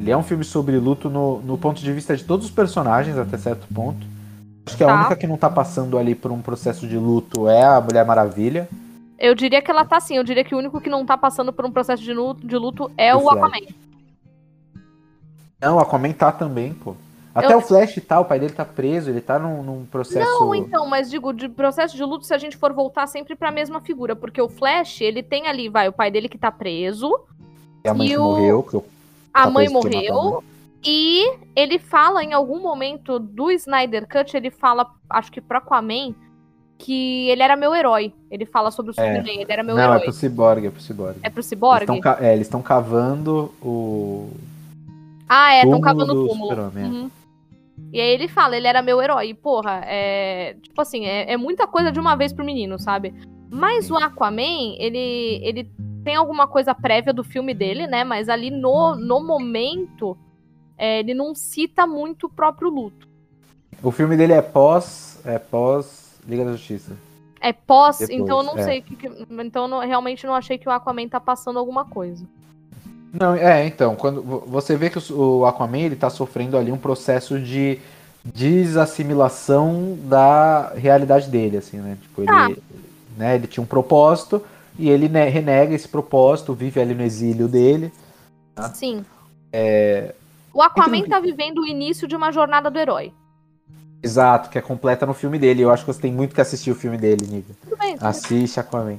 Ele 0.00 0.10
é 0.10 0.16
um 0.16 0.24
filme 0.24 0.42
sobre 0.42 0.76
luto 0.76 1.08
no, 1.08 1.40
no 1.40 1.56
ponto 1.56 1.80
de 1.80 1.92
vista 1.92 2.16
de 2.16 2.24
todos 2.24 2.46
os 2.46 2.52
personagens, 2.52 3.16
até 3.16 3.38
certo 3.38 3.66
ponto. 3.72 4.04
Acho 4.66 4.76
que 4.76 4.82
a 4.82 4.88
Tá. 4.88 4.94
única 4.96 5.16
que 5.16 5.26
não 5.26 5.36
tá 5.36 5.48
passando 5.48 5.96
ali 5.96 6.14
por 6.16 6.32
um 6.32 6.42
processo 6.42 6.86
de 6.86 6.96
luto 6.98 7.48
é 7.48 7.64
a 7.64 7.80
Mulher 7.80 8.04
Maravilha. 8.04 8.68
Eu 9.18 9.34
diria 9.34 9.62
que 9.62 9.70
ela 9.70 9.84
tá 9.84 9.96
assim. 9.98 10.16
Eu 10.16 10.24
diria 10.24 10.44
que 10.44 10.54
o 10.54 10.58
único 10.58 10.80
que 10.80 10.90
não 10.90 11.06
tá 11.06 11.16
passando 11.16 11.52
por 11.52 11.64
um 11.64 11.70
processo 11.70 12.02
de 12.02 12.12
luto, 12.12 12.46
de 12.46 12.56
luto 12.56 12.90
é 12.96 13.14
O 13.14 13.22
o. 13.22 13.30
Aquaman. 13.30 13.66
Não, 15.60 15.78
a 15.78 15.84
comentar 15.86 16.36
também, 16.38 16.72
pô. 16.74 16.94
Até 17.38 17.52
Eu- 17.54 17.58
o 17.58 17.60
Flash 17.60 18.00
tá, 18.06 18.20
o 18.20 18.24
pai 18.24 18.38
dele 18.40 18.52
tá 18.52 18.64
preso, 18.64 19.10
ele 19.10 19.20
tá 19.20 19.38
num, 19.38 19.62
num 19.62 19.84
processo. 19.86 20.28
Não, 20.40 20.54
então, 20.54 20.86
mas 20.86 21.10
digo, 21.10 21.32
de 21.32 21.48
processo 21.48 21.96
de 21.96 22.02
luto, 22.04 22.24
se 22.26 22.34
a 22.34 22.38
gente 22.38 22.56
for 22.56 22.72
voltar 22.72 23.06
sempre 23.06 23.34
pra 23.36 23.50
mesma 23.50 23.80
figura. 23.80 24.16
Porque 24.16 24.40
o 24.40 24.48
Flash, 24.48 25.00
ele 25.00 25.22
tem 25.22 25.46
ali, 25.46 25.68
vai, 25.68 25.88
o 25.88 25.92
pai 25.92 26.10
dele 26.10 26.28
que 26.28 26.38
tá 26.38 26.50
preso, 26.50 27.12
E 27.84 27.88
a 27.88 27.94
mãe 27.94 28.08
que 28.08 28.16
o- 28.18 28.22
morreu, 28.22 28.62
que 28.62 28.74
eu 28.74 28.84
a 29.32 29.44
Tá 29.44 29.50
mãe 29.50 29.68
morreu. 29.68 30.42
E 30.84 31.32
ele 31.56 31.78
fala 31.78 32.22
em 32.24 32.32
algum 32.32 32.60
momento 32.60 33.18
do 33.18 33.50
Snyder 33.50 34.06
Cut, 34.08 34.36
ele 34.36 34.50
fala, 34.50 34.86
acho 35.10 35.30
que 35.30 35.40
pro 35.40 35.58
Aquaman, 35.58 36.14
que 36.78 37.28
ele 37.28 37.42
era 37.42 37.56
meu 37.56 37.74
herói. 37.74 38.12
Ele 38.30 38.46
fala 38.46 38.70
sobre 38.70 38.92
o 38.92 38.94
É. 38.96 39.04
Superman, 39.04 39.40
ele 39.40 39.52
era 39.52 39.62
meu 39.64 39.74
Não, 39.74 39.82
herói. 39.82 39.96
é 39.96 40.00
pro 40.00 40.12
Cyborg, 40.12 40.66
é 40.66 40.70
pro 40.70 40.80
Cyborg. 40.80 41.16
É 41.22 41.28
pro 41.28 41.40
Eles 41.40 41.46
Cyborg? 41.48 42.00
ca- 42.00 42.18
é, 42.20 42.32
eles 42.34 42.46
estão 42.46 42.62
cavando 42.62 43.52
o. 43.60 44.30
Ah, 45.28 45.54
é, 45.54 45.64
estão 45.64 45.80
cavando 45.80 46.14
do 46.14 46.24
o 46.24 46.28
túmulo. 46.28 46.52
É. 46.76 46.82
Uhum. 46.84 47.10
E 47.92 48.00
aí 48.00 48.08
ele 48.10 48.28
fala, 48.28 48.56
ele 48.56 48.66
era 48.66 48.82
meu 48.82 49.00
herói. 49.00 49.28
E, 49.30 49.34
porra, 49.34 49.80
é. 49.84 50.56
Tipo 50.62 50.80
assim, 50.80 51.06
é, 51.06 51.32
é 51.32 51.36
muita 51.36 51.66
coisa 51.66 51.90
de 51.90 51.98
uma 51.98 52.14
vez 52.16 52.32
pro 52.32 52.44
menino, 52.44 52.78
sabe? 52.78 53.14
Mas 53.50 53.90
o 53.90 53.96
Aquaman, 53.96 54.74
ele, 54.78 55.40
ele 55.42 55.70
tem 56.04 56.14
alguma 56.16 56.46
coisa 56.46 56.74
prévia 56.74 57.12
do 57.12 57.24
filme 57.24 57.54
dele, 57.54 57.86
né? 57.86 58.04
Mas 58.04 58.28
ali 58.28 58.50
no, 58.50 58.94
no 58.94 59.24
momento, 59.26 60.16
é, 60.76 61.00
ele 61.00 61.14
não 61.14 61.34
cita 61.34 61.86
muito 61.86 62.26
o 62.26 62.30
próprio 62.30 62.68
luto. 62.68 63.08
O 63.82 63.90
filme 63.90 64.16
dele 64.16 64.34
é 64.34 64.42
pós. 64.42 65.20
É 65.24 65.38
pós 65.38 66.20
Liga 66.26 66.44
da 66.44 66.52
Justiça. 66.52 66.96
É 67.40 67.52
pós, 67.52 67.98
Depois, 68.00 68.18
então 68.18 68.38
eu 68.38 68.42
não 68.44 68.58
é. 68.58 68.62
sei. 68.64 68.82
que- 68.82 69.10
então 69.30 69.62
eu 69.64 69.68
não- 69.68 69.78
realmente 69.80 70.26
não 70.26 70.34
achei 70.34 70.58
que 70.58 70.68
o 70.68 70.72
Aquaman 70.72 71.08
tá 71.08 71.20
passando 71.20 71.58
alguma 71.58 71.84
coisa. 71.86 72.26
Não, 73.12 73.34
é, 73.34 73.66
então, 73.66 73.96
quando 73.96 74.22
vo- 74.22 74.44
você 74.46 74.76
vê 74.76 74.90
que 74.90 74.98
o 75.12 75.46
Aquaman 75.46 75.78
ele 75.78 75.96
tá 75.96 76.10
sofrendo 76.10 76.56
ali 76.56 76.70
um 76.70 76.76
processo 76.78 77.38
de 77.40 77.78
desassimilação 78.24 79.98
da 80.02 80.72
realidade 80.76 81.28
dele, 81.30 81.56
assim, 81.56 81.78
né? 81.78 81.96
Tipo, 82.00 82.20
ele, 82.22 82.26
Tá. 82.26 82.48
né, 83.16 83.34
ele 83.36 83.46
tinha 83.46 83.62
um 83.62 83.66
propósito 83.66 84.42
e 84.78 84.88
ele 84.90 85.08
né, 85.08 85.28
renega 85.28 85.74
esse 85.74 85.88
propósito, 85.88 86.52
vive 86.54 86.80
ali 86.80 86.94
no 86.94 87.02
exílio 87.02 87.48
dele. 87.48 87.92
Tá. 88.54 88.68
Sim. 88.74 89.04
É, 89.52 90.14
O 90.52 90.60
Aquaman 90.62 90.96
Então- 90.98 91.10
tá 91.10 91.20
vivendo 91.20 91.60
o 91.60 91.66
início 91.66 92.06
de 92.08 92.16
uma 92.16 92.30
jornada 92.32 92.70
do 92.70 92.78
herói. 92.78 93.12
exato, 94.02 94.48
que 94.50 94.58
é 94.58 94.60
completa 94.60 95.04
no 95.06 95.14
filme 95.14 95.38
dele. 95.38 95.62
Eu 95.62 95.70
acho 95.70 95.84
que 95.84 95.92
você 95.92 96.00
tem 96.00 96.12
muito 96.12 96.34
que 96.34 96.40
assistir 96.40 96.70
o 96.70 96.74
filme 96.74 96.96
dele, 96.98 97.26
Nívia. 97.26 97.54
Tudo 97.62 97.76
bem. 97.76 97.96
Assiste 98.00 98.58
Aquaman. 98.60 98.98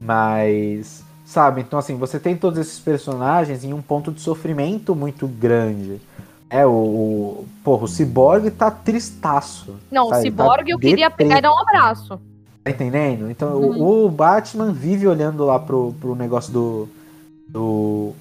Mas, 0.00 1.04
sabe, 1.32 1.62
então 1.62 1.78
assim, 1.78 1.96
você 1.96 2.18
tem 2.20 2.36
todos 2.36 2.58
esses 2.58 2.78
personagens 2.78 3.64
em 3.64 3.72
um 3.72 3.80
ponto 3.82 4.12
de 4.12 4.20
sofrimento 4.20 4.94
muito 4.94 5.26
grande. 5.26 6.00
É, 6.50 6.66
o, 6.66 6.70
o 6.70 7.44
porra, 7.64 7.84
o 7.84 7.88
Cyborg 7.88 8.50
tá 8.50 8.70
tristaço. 8.70 9.76
Não, 9.90 10.06
o 10.06 10.10
sabe? 10.10 10.22
Cyborg 10.24 10.68
eu 10.70 10.76
Tá 10.76 10.82
queria 10.82 11.08
deprê. 11.08 11.24
pegar 11.24 11.38
e 11.38 11.40
dar 11.40 11.50
um 11.52 11.58
abraço. 11.58 12.20
Tá 12.62 12.70
entendendo? 12.70 13.30
Então, 13.30 13.56
Uhum. 13.56 13.82
o, 13.82 14.04
o 14.06 14.10
Batman 14.10 14.70
vive 14.72 15.06
olhando 15.08 15.44
lá 15.46 15.58
pro, 15.58 15.94
pro 16.00 16.14
negócio 16.14 16.52
do. 16.52 16.88
Do. 17.48 18.12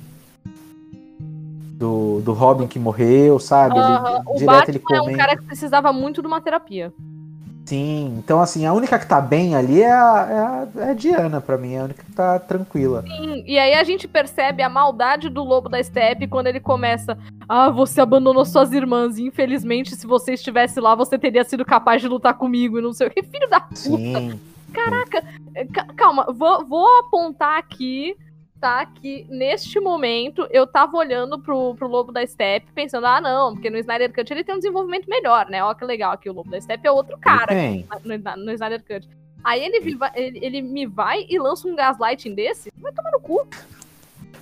Do, 1.78 2.22
do 2.24 2.34
Robin 2.34 2.68
que 2.68 2.78
morreu, 2.80 3.40
sabe? 3.40 3.76
Ele- 3.76 3.84
O 4.26 4.46
Batman 4.46 4.64
ele 4.68 4.78
é 4.78 5.02
um 5.02 5.04
comenta. 5.06 5.18
cara 5.18 5.36
que 5.38 5.44
precisava 5.46 5.92
muito 5.92 6.22
de 6.22 6.28
uma 6.28 6.40
terapia. 6.40 6.94
Sim, 7.72 8.16
então 8.18 8.42
assim, 8.42 8.66
a 8.66 8.74
única 8.74 9.00
que 9.00 9.08
tá 9.08 9.22
bem 9.22 9.56
ali 9.56 9.82
é 9.82 9.90
a, 9.90 10.68
é 10.76 10.82
a, 10.82 10.88
é 10.88 10.90
a 10.90 10.94
Diana, 10.94 11.40
pra 11.40 11.58
mim, 11.58 11.76
é 11.76 11.80
a 11.80 11.84
única 11.86 12.04
que 12.04 12.12
tá 12.12 12.38
tranquila. 12.38 13.02
Sim, 13.08 13.46
E 13.48 13.58
aí 13.58 13.76
a 13.76 13.84
gente 13.86 14.10
percebe 14.10 14.62
a 14.62 14.68
maldade 14.68 15.30
do 15.30 15.42
lobo 15.42 15.70
da 15.70 15.82
steppe 15.82 16.28
quando 16.28 16.48
ele 16.48 16.60
começa. 16.60 17.18
Ah, 17.48 17.70
você 17.70 18.02
abandonou 18.02 18.44
suas 18.44 18.74
irmãs. 18.74 19.18
E 19.18 19.24
infelizmente, 19.24 19.96
se 19.96 20.06
você 20.06 20.34
estivesse 20.34 20.82
lá, 20.82 20.96
você 20.96 21.18
teria 21.18 21.46
sido 21.46 21.64
capaz 21.64 22.02
de 22.02 22.10
lutar 22.10 22.34
comigo 22.34 22.78
e 22.78 22.82
não 22.82 22.92
sei 22.92 23.08
o 23.08 23.10
que. 23.10 23.24
Filho 23.24 23.50
da 23.50 23.62
puta. 23.62 23.78
Sim. 23.78 24.38
Ca- 25.74 25.86
Calma, 25.96 26.26
vou, 26.34 26.66
vou 26.66 27.00
apontar 27.00 27.58
aqui, 27.58 28.18
tá? 28.62 28.86
Que 28.86 29.26
neste 29.28 29.80
momento 29.80 30.48
eu 30.52 30.68
tava 30.68 30.96
olhando 30.96 31.40
pro, 31.40 31.74
pro 31.76 31.88
Lobo 31.88 32.12
da 32.12 32.26
Steppe, 32.26 32.72
pensando, 32.74 33.08
ah, 33.08 33.20
não, 33.20 33.54
porque 33.54 33.72
no 33.72 33.78
Snyder 33.80 34.14
Cut 34.14 34.32
ele 34.32 34.44
tem 34.44 34.54
um 34.54 34.60
desenvolvimento 34.60 35.10
melhor, 35.10 35.50
né? 35.50 35.64
Ó, 35.64 35.74
que 35.74 35.84
legal 35.84 36.12
aqui, 36.12 36.30
o 36.30 36.34
Lobo 36.34 36.52
da 36.52 36.62
Steppe 36.62 36.88
é 36.88 36.92
outro 36.92 37.18
cara 37.18 37.52
no, 38.06 38.46
no 38.46 38.52
Snyder 38.52 38.84
Cut. 38.86 39.10
Aí 39.44 39.64
ele, 39.64 39.98
ele, 40.14 40.40
ele 40.46 40.62
me 40.62 40.86
vai 40.86 41.26
e 41.28 41.40
lança 41.40 41.68
um 41.68 41.76
gaslighting 41.76 42.36
desse? 42.36 42.72
Vai 42.78 42.94
tomar 42.94 43.10
no 43.12 43.20
cu. 43.20 43.48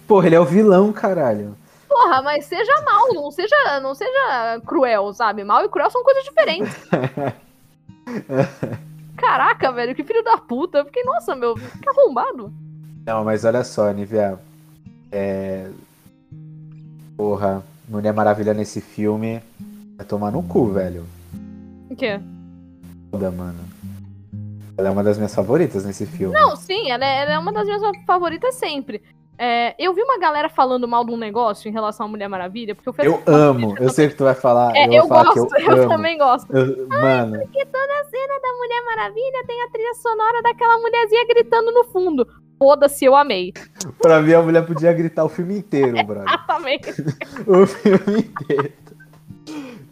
Porra, 0.05 0.27
ele 0.27 0.35
é 0.35 0.39
o 0.39 0.45
vilão, 0.45 0.91
caralho. 0.91 1.55
Porra, 1.87 2.21
mas 2.21 2.45
seja 2.45 2.81
mal, 2.81 3.13
não 3.13 3.31
seja, 3.31 3.79
não 3.81 3.95
seja 3.95 4.61
cruel, 4.65 5.13
sabe? 5.13 5.45
Mal 5.45 5.63
e 5.63 5.69
cruel 5.69 5.89
são 5.89 6.03
coisas 6.03 6.25
diferentes. 6.25 6.75
Caraca, 9.15 9.71
velho, 9.71 9.95
que 9.95 10.03
filho 10.03 10.23
da 10.23 10.37
puta. 10.37 10.79
Eu 10.79 10.85
fiquei, 10.85 11.03
nossa, 11.03 11.35
meu, 11.35 11.55
que 11.55 11.89
arrombado. 11.89 12.53
Não, 13.05 13.23
mas 13.23 13.45
olha 13.45 13.63
só, 13.63 13.91
Nivea. 13.91 14.39
É. 15.11 15.67
Porra, 17.17 17.63
Mulher 17.87 18.13
Maravilha 18.13 18.53
nesse 18.53 18.79
filme 18.79 19.41
vai 19.97 20.05
tomar 20.05 20.31
no 20.31 20.43
cu, 20.43 20.67
velho. 20.71 21.05
O 21.89 21.95
quê? 21.95 22.19
Foda, 23.11 23.31
mano. 23.31 23.59
Ela 24.77 24.87
é 24.87 24.91
uma 24.91 25.03
das 25.03 25.17
minhas 25.17 25.35
favoritas 25.35 25.83
nesse 25.83 26.05
filme. 26.05 26.33
Não, 26.33 26.55
sim, 26.55 26.89
ela 26.89 27.03
é, 27.03 27.21
ela 27.21 27.31
é 27.33 27.39
uma 27.39 27.51
das 27.51 27.65
minhas 27.65 27.81
favoritas 28.05 28.55
sempre. 28.55 29.01
É, 29.41 29.73
eu 29.79 29.93
vi 29.93 30.01
uma 30.01 30.19
galera 30.19 30.49
falando 30.49 30.85
mal 30.87 31.05
de 31.05 31.11
um 31.11 31.17
negócio 31.17 31.69
em 31.69 31.71
relação 31.71 32.05
à 32.05 32.09
Mulher 32.09 32.27
Maravilha, 32.27 32.75
porque 32.75 32.89
eu 32.89 32.93
fui 32.93 33.07
Eu 33.07 33.23
amo, 33.25 33.73
eu 33.79 33.89
sei 33.89 34.09
que 34.09 34.15
tu 34.15 34.25
vai 34.25 34.35
falar. 34.35 34.75
É, 34.75 34.85
eu 34.85 34.93
eu, 34.93 35.07
falar 35.07 35.33
gosto, 35.33 35.55
eu, 35.57 35.77
eu, 35.77 35.87
também 35.89 36.17
gosto. 36.17 36.55
Eu- 36.55 36.87
mano, 36.89 37.39
Porque 37.39 37.65
toda 37.65 37.93
a 38.01 38.03
cena 38.03 38.39
da 38.41 38.53
Mulher 38.57 38.85
Maravilha 38.85 39.43
tem 39.47 39.63
a 39.63 39.69
trilha 39.69 39.93
sonora 39.95 40.41
daquela 40.41 40.77
mulherzinha 40.77 41.25
gritando 41.27 41.71
no 41.71 41.85
fundo. 41.85 42.27
Foda-se, 42.59 43.05
eu 43.05 43.15
amei. 43.15 43.53
pra 44.01 44.21
mim 44.21 44.33
a 44.33 44.41
mulher 44.41 44.65
podia 44.65 44.91
gritar 44.93 45.23
o 45.23 45.29
filme 45.29 45.57
inteiro, 45.57 45.93
brother. 46.05 46.27
Exatamente. 46.27 46.91
O 47.47 47.65
filme 47.65 48.19
inteiro. 48.19 48.73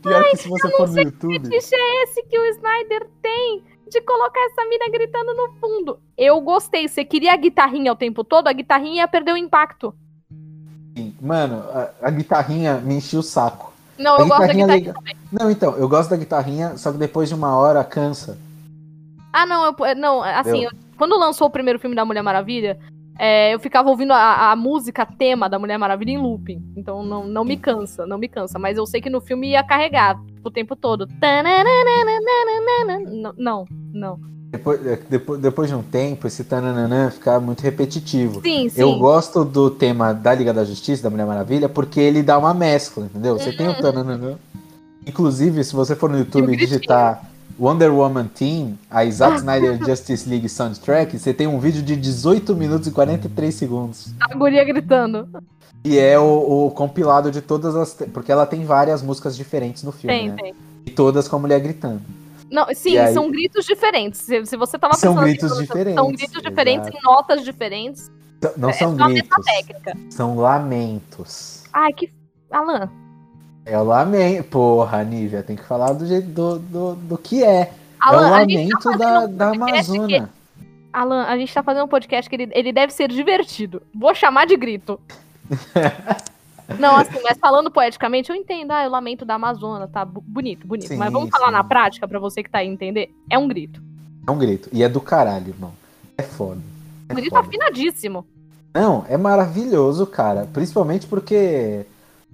Pior 0.03 0.23
que 0.29 0.37
se 0.37 0.47
você 0.49 0.69
for 0.71 0.87
no 0.89 1.01
YouTube. 1.01 1.49
Que 1.49 1.55
é 1.55 2.03
esse 2.03 2.23
que 2.23 2.37
o 2.37 2.45
Snyder 2.45 3.07
tem 3.21 3.63
de 3.89 4.01
colocar 4.01 4.39
essa 4.51 4.65
mina 4.69 4.89
gritando 4.91 5.33
no 5.33 5.53
fundo? 5.59 5.99
Eu 6.17 6.39
gostei. 6.41 6.87
Você 6.87 7.03
queria 7.05 7.33
a 7.33 7.37
guitarrinha 7.37 7.91
o 7.91 7.95
tempo 7.95 8.23
todo? 8.23 8.47
A 8.47 8.53
guitarrinha 8.53 8.97
ia 8.97 9.07
perder 9.07 9.31
o 9.33 9.37
impacto. 9.37 9.95
Mano, 11.21 11.63
a, 11.73 11.89
a 12.01 12.09
guitarrinha 12.09 12.75
me 12.79 12.95
enchia 12.95 13.19
o 13.19 13.23
saco. 13.23 13.73
Não, 13.97 14.15
A 14.17 14.19
eu 14.19 14.27
gosto 14.27 14.39
da 14.41 14.47
guitarrinha 14.53 14.75
liga- 14.75 14.93
Não, 15.31 15.49
então, 15.51 15.75
eu 15.77 15.87
gosto 15.87 16.09
da 16.09 16.17
guitarrinha, 16.17 16.77
só 16.77 16.91
que 16.91 16.97
depois 16.97 17.29
de 17.29 17.35
uma 17.35 17.55
hora 17.57 17.83
cansa. 17.83 18.37
Ah, 19.33 19.45
não, 19.45 19.65
eu, 19.65 19.95
não, 19.95 20.21
assim, 20.23 20.65
eu- 20.65 20.71
quando 20.97 21.17
lançou 21.17 21.47
o 21.47 21.51
primeiro 21.51 21.79
filme 21.79 21.95
da 21.95 22.03
Mulher 22.03 22.21
Maravilha, 22.21 22.77
é, 23.19 23.53
eu 23.53 23.59
ficava 23.59 23.89
ouvindo 23.89 24.13
a, 24.13 24.51
a 24.51 24.55
música 24.55 25.05
tema 25.05 25.49
da 25.49 25.57
Mulher 25.57 25.77
Maravilha 25.77 26.11
em 26.11 26.17
looping. 26.17 26.61
Então 26.75 27.03
não, 27.03 27.25
não 27.25 27.43
me 27.43 27.57
cansa, 27.57 28.05
não 28.05 28.17
me 28.17 28.27
cansa. 28.27 28.59
Mas 28.59 28.77
eu 28.77 28.85
sei 28.85 29.01
que 29.01 29.09
no 29.09 29.21
filme 29.21 29.49
ia 29.49 29.63
carregar 29.63 30.19
o 30.43 30.51
tempo 30.51 30.75
todo. 30.75 31.07
Tananana. 31.19 31.73
Não, 33.37 33.65
não. 33.93 34.19
Depois, 34.51 34.85
é, 34.85 34.99
depois, 35.09 35.41
depois 35.41 35.69
de 35.69 35.75
um 35.75 35.83
tempo, 35.83 36.25
esse 36.25 36.43
tananã 36.43 37.11
fica 37.11 37.39
muito 37.39 37.61
repetitivo. 37.61 38.41
Sim, 38.41 38.69
sim. 38.69 38.81
Eu 38.81 38.97
gosto 38.97 39.43
do 39.43 39.69
tema 39.69 40.13
da 40.13 40.33
Liga 40.33 40.53
da 40.53 40.63
Justiça, 40.63 41.03
da 41.03 41.09
Mulher 41.09 41.25
Maravilha, 41.25 41.67
porque 41.67 41.99
ele 41.99 42.23
dá 42.23 42.37
uma 42.37 42.53
mescla, 42.53 43.05
entendeu? 43.05 43.37
Você 43.37 43.51
tem 43.51 43.67
o 43.67 43.75
tananã. 43.75 44.37
Inclusive, 45.05 45.63
se 45.63 45.73
você 45.73 45.95
for 45.95 46.09
no 46.09 46.17
YouTube 46.17 46.47
Uhum. 46.47 46.53
E 46.53 46.57
digitar 46.57 47.29
Wonder 47.59 47.91
Woman 47.93 48.27
Team, 48.27 48.77
a 48.89 49.05
Zack 49.09 49.37
Snyder 49.37 49.77
Justice 49.83 50.29
League 50.29 50.47
Soundtrack, 50.47 51.17
você 51.17 51.33
tem 51.33 51.47
um 51.47 51.59
vídeo 51.59 51.81
de 51.81 51.95
18 51.95 52.55
minutos 52.55 52.87
e 52.87 52.91
43 52.91 53.53
segundos. 53.53 54.13
A 54.19 54.35
guria 54.35 54.63
gritando. 54.63 55.27
E 55.83 55.97
é 55.97 56.19
o, 56.19 56.65
o 56.67 56.71
compilado 56.71 57.31
de 57.31 57.41
todas 57.41 57.75
as. 57.75 57.93
Porque 58.13 58.31
ela 58.31 58.45
tem 58.45 58.65
várias 58.65 59.01
músicas 59.01 59.35
diferentes 59.35 59.83
no 59.83 59.91
filme, 59.91 60.17
Tem, 60.17 60.29
né? 60.29 60.35
tem. 60.35 60.55
E 60.85 60.91
todas 60.91 61.27
com 61.27 61.35
a 61.37 61.39
mulher 61.39 61.59
gritando. 61.59 62.01
Não, 62.51 62.65
sim, 62.73 62.97
aí- 62.97 63.13
são 63.13 63.29
gritos 63.31 63.65
diferentes. 63.65 64.21
Se, 64.21 64.45
se 64.45 64.55
você 64.57 64.77
tava 64.77 64.93
São 64.95 65.13
pensando 65.13 65.25
gritos 65.25 65.51
assim, 65.51 65.61
diferentes, 65.61 65.95
São 65.95 66.11
gritos 66.11 66.41
diferentes, 66.41 66.89
em 66.89 66.99
notas 67.03 67.43
diferentes. 67.43 68.11
Não 68.55 68.69
É 68.69 68.73
são 68.73 68.91
mesma 68.91 69.07
gritos, 69.09 69.35
são 70.15 70.35
lamentos. 70.37 71.63
Ai, 71.73 71.91
que. 71.91 72.11
Alan, 72.51 72.89
É 73.67 73.77
o 73.77 73.83
lamento. 73.83 74.45
Porra, 74.45 75.03
Nívia, 75.03 75.43
tem 75.43 75.57
que 75.57 75.63
falar 75.63 75.91
do 75.91 76.05
jeito 76.05 76.27
do, 76.29 76.57
do, 76.57 76.95
do 76.95 77.17
que 77.17 77.43
é. 77.43 77.71
Alan, 77.99 78.17
é 78.17 78.27
o 78.27 78.31
tá 78.31 78.39
lamento 78.39 78.97
da, 78.97 78.97
fazendo 78.97 79.33
um 79.33 79.37
da 79.37 79.47
Amazônia. 79.49 80.29
Alan, 80.93 81.23
a 81.25 81.37
gente 81.37 81.53
tá 81.53 81.61
fazendo 81.61 81.83
um 81.83 81.89
podcast 81.89 82.29
que 82.29 82.35
ele, 82.35 82.49
ele 82.53 82.71
deve 82.71 82.93
ser 82.93 83.09
divertido. 83.09 83.81
Vou 83.93 84.15
chamar 84.15 84.47
de 84.47 84.55
grito. 84.55 84.99
Não, 86.79 86.95
assim, 86.95 87.19
mas 87.23 87.37
falando 87.37 87.69
poeticamente, 87.69 88.29
eu 88.29 88.35
entendo. 88.35 88.71
Ah, 88.71 88.83
eu 88.83 88.89
lamento 88.89 89.25
da 89.25 89.35
Amazônia, 89.35 89.87
tá 89.87 90.03
bonito, 90.05 90.65
bonito. 90.65 90.87
Sim, 90.89 90.97
mas 90.97 91.11
vamos 91.11 91.29
falar 91.29 91.47
sim. 91.47 91.53
na 91.53 91.63
prática 91.63 92.07
pra 92.07 92.19
você 92.19 92.43
que 92.43 92.49
tá 92.49 92.59
aí 92.59 92.67
entender? 92.67 93.13
É 93.29 93.37
um 93.37 93.47
grito. 93.47 93.81
É 94.25 94.31
um 94.31 94.37
grito. 94.37 94.69
E 94.71 94.83
é 94.83 94.89
do 94.89 94.99
caralho, 94.99 95.49
irmão. 95.49 95.73
É 96.17 96.23
foda. 96.23 96.61
É 97.07 97.13
Um 97.13 97.15
grito 97.15 97.29
foda. 97.29 97.47
afinadíssimo. 97.47 98.25
Não, 98.73 99.05
é 99.07 99.17
maravilhoso, 99.17 100.05
cara. 100.05 100.47
Principalmente 100.51 101.07
porque 101.07 101.85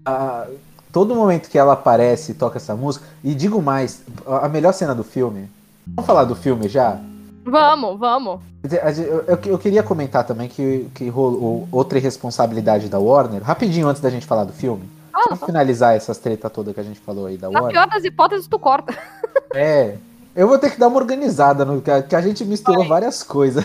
a- 0.06 0.48
todo 0.94 1.14
momento 1.16 1.50
que 1.50 1.58
ela 1.58 1.74
aparece 1.74 2.32
e 2.32 2.36
toca 2.36 2.58
essa 2.58 2.74
música. 2.76 3.06
E 3.22 3.36
digo 3.36 3.62
mais, 3.62 4.02
a 4.26 4.48
melhor 4.48 4.74
cena 4.74 4.96
do 4.96 5.04
filme. 5.04 5.50
Vamos 5.88 6.06
falar 6.08 6.24
do 6.24 6.36
filme 6.36 6.70
já? 6.70 6.98
Vamos, 7.44 8.00
vamos. 8.00 8.40
Eu, 8.64 9.26
eu- 9.28 9.40
eu 9.46 9.58
queria 9.60 9.84
comentar 9.84 10.24
também 10.24 10.48
que, 10.48 10.88
que 10.96 11.10
rolou 11.10 11.68
outra 11.72 11.98
irresponsabilidade 11.98 12.88
da 12.88 13.00
Warner. 13.00 13.44
Rapidinho 13.44 13.90
antes 13.90 14.02
da 14.02 14.10
gente 14.10 14.26
falar 14.26 14.46
do 14.46 14.54
filme. 14.54 14.84
Fala, 15.12 15.28
pra 15.28 15.36
fala. 15.36 15.46
finalizar 15.48 15.94
essas 15.96 16.18
treta 16.18 16.50
toda 16.50 16.74
que 16.74 16.80
a 16.80 16.84
gente 16.84 17.00
falou 17.02 17.26
aí 17.26 17.38
da 17.38 17.50
Na 17.50 17.60
Warner. 17.60 17.72
pior 17.82 17.90
das 17.94 18.06
hipóteses, 18.06 18.48
tu 18.48 18.58
corta. 18.58 18.96
É. 19.56 19.98
Eu 20.36 20.48
vou 20.48 20.58
ter 20.58 20.72
que 20.72 20.80
dar 20.80 20.88
uma 20.88 20.98
organizada, 20.98 21.64
no, 21.64 21.80
que, 21.80 21.92
a, 21.92 22.02
que 22.02 22.16
a 22.16 22.22
gente 22.22 22.44
misturou 22.44 22.80
Vai. 22.80 22.88
várias 22.88 23.22
coisas. 23.22 23.64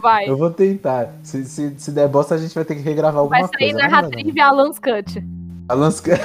Vai. 0.00 0.26
Eu 0.30 0.34
vou 0.38 0.50
tentar. 0.50 1.08
Se, 1.22 1.44
se, 1.44 1.74
se 1.76 1.90
der 1.90 2.08
bosta, 2.08 2.34
a 2.34 2.38
gente 2.38 2.54
vai 2.54 2.64
ter 2.64 2.74
que 2.74 2.80
regravar 2.80 3.20
alguma 3.20 3.40
Vai 3.40 3.48
sair 3.48 3.72
coisa. 3.72 3.76
na 3.76 3.82
Mas 3.82 3.92
não, 3.92 4.00
Ratrivia 4.10 4.46
Alan's 4.46 4.78
Cut. 4.78 5.22
Alan's 5.68 6.00
Cut- 6.02 6.20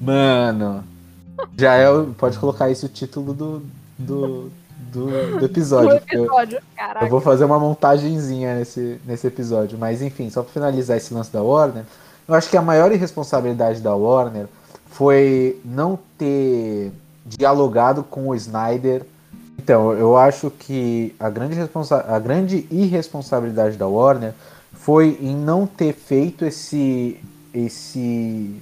Mano. 0.00 0.84
Já 1.56 1.74
é. 1.74 1.90
o- 1.90 2.14
Pode 2.16 2.38
colocar 2.38 2.70
esse 2.70 2.84
o 2.86 2.88
título 2.88 3.32
do, 3.34 3.62
do, 3.98 4.50
do, 4.92 5.38
do 5.38 5.44
episódio. 5.44 5.90
Eu- 6.10 6.24
episódio. 6.24 6.56
Eu 6.58 6.62
Caraca. 6.76 7.06
vou 7.06 7.20
fazer 7.20 7.44
uma 7.44 7.58
montagenzinha 7.58 8.56
nesse, 8.56 9.00
nesse 9.06 9.26
episódio. 9.26 9.78
Mas 9.78 10.02
enfim, 10.02 10.30
só 10.30 10.42
pra 10.42 10.52
finalizar 10.52 10.96
esse 10.96 11.12
lance 11.12 11.32
da 11.32 11.42
Warner, 11.42 11.84
eu 12.28 12.34
acho 12.34 12.48
que 12.50 12.56
a 12.56 12.62
maior 12.62 12.92
irresponsabilidade 12.92 13.80
da 13.80 13.94
Warner 13.94 14.46
foi 14.90 15.60
não 15.64 15.98
ter 16.18 16.92
dialogado 17.24 18.02
com 18.02 18.28
o 18.28 18.34
Snyder. 18.34 19.02
Então, 19.58 19.92
eu 19.94 20.16
acho 20.16 20.50
que 20.50 21.14
a 21.18 21.28
grande, 21.28 21.54
responsa 21.54 22.04
a 22.08 22.18
grande 22.18 22.66
irresponsabilidade 22.70 23.76
da 23.76 23.86
Warner 23.86 24.32
foi 24.72 25.18
em 25.20 25.34
não 25.34 25.66
ter 25.66 25.92
feito 25.92 26.44
esse, 26.44 27.18
esse 27.52 28.54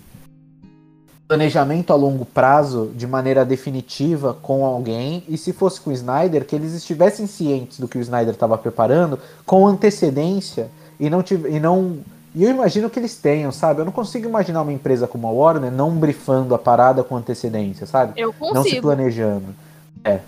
planejamento 1.26 1.92
a 1.92 1.96
longo 1.96 2.24
prazo 2.24 2.90
de 2.94 3.06
maneira 3.06 3.44
definitiva 3.44 4.34
com 4.42 4.64
alguém 4.64 5.24
e 5.28 5.38
se 5.38 5.52
fosse 5.52 5.80
com 5.80 5.90
o 5.90 5.92
Snyder 5.92 6.44
que 6.44 6.54
eles 6.54 6.74
estivessem 6.74 7.26
cientes 7.26 7.78
do 7.80 7.88
que 7.88 7.96
o 7.96 8.00
Snyder 8.00 8.34
estava 8.34 8.58
preparando 8.58 9.18
com 9.46 9.66
antecedência 9.66 10.68
e 11.00 11.08
não 11.08 11.22
tive, 11.22 11.48
e 11.50 11.58
não 11.58 11.98
e 12.34 12.42
eu 12.42 12.50
imagino 12.50 12.90
que 12.90 12.98
eles 12.98 13.16
tenham, 13.16 13.52
sabe? 13.52 13.80
Eu 13.80 13.84
não 13.84 13.92
consigo 13.92 14.28
imaginar 14.28 14.62
uma 14.62 14.72
empresa 14.72 15.06
como 15.06 15.28
a 15.28 15.30
Warner 15.30 15.70
não 15.70 15.92
brifando 15.92 16.52
a 16.52 16.58
parada 16.58 17.04
com 17.04 17.16
antecedência, 17.16 17.86
sabe? 17.86 18.20
Eu 18.20 18.34
Não 18.40 18.48
se 18.48 18.54
consigo. 18.54 18.82
planejando. 18.82 19.54
É. 20.02 20.18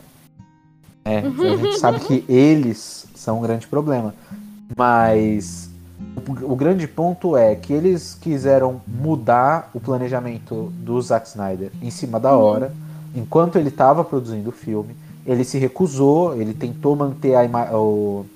É, 1.04 1.18
a 1.18 1.56
gente 1.56 1.78
sabe 1.78 2.00
que 2.00 2.24
eles 2.28 3.06
são 3.14 3.38
um 3.38 3.42
grande 3.42 3.66
problema. 3.66 4.14
Mas 4.76 5.65
o, 6.42 6.56
grande 6.56 6.86
ponto 6.86 7.36
é 7.36 7.54
que 7.54 7.72
eles 7.72 8.16
quiseram 8.20 8.80
mudar 8.86 9.70
o 9.72 9.80
planejamento 9.80 10.72
do 10.78 11.00
Zack 11.00 11.28
Snyder 11.28 11.70
em 11.80 11.90
cima 11.90 12.18
da 12.18 12.36
hora, 12.36 12.72
enquanto 13.14 13.56
ele 13.56 13.68
estava 13.68 14.04
produzindo 14.04 14.50
o 14.50 14.52
filme. 14.52 14.96
Ele 15.24 15.44
se 15.44 15.58
recusou, 15.58 16.40
ele 16.40 16.52
tentou 16.52 16.94
manter 16.96 17.34
a 17.34 17.76
o, 17.76 18.26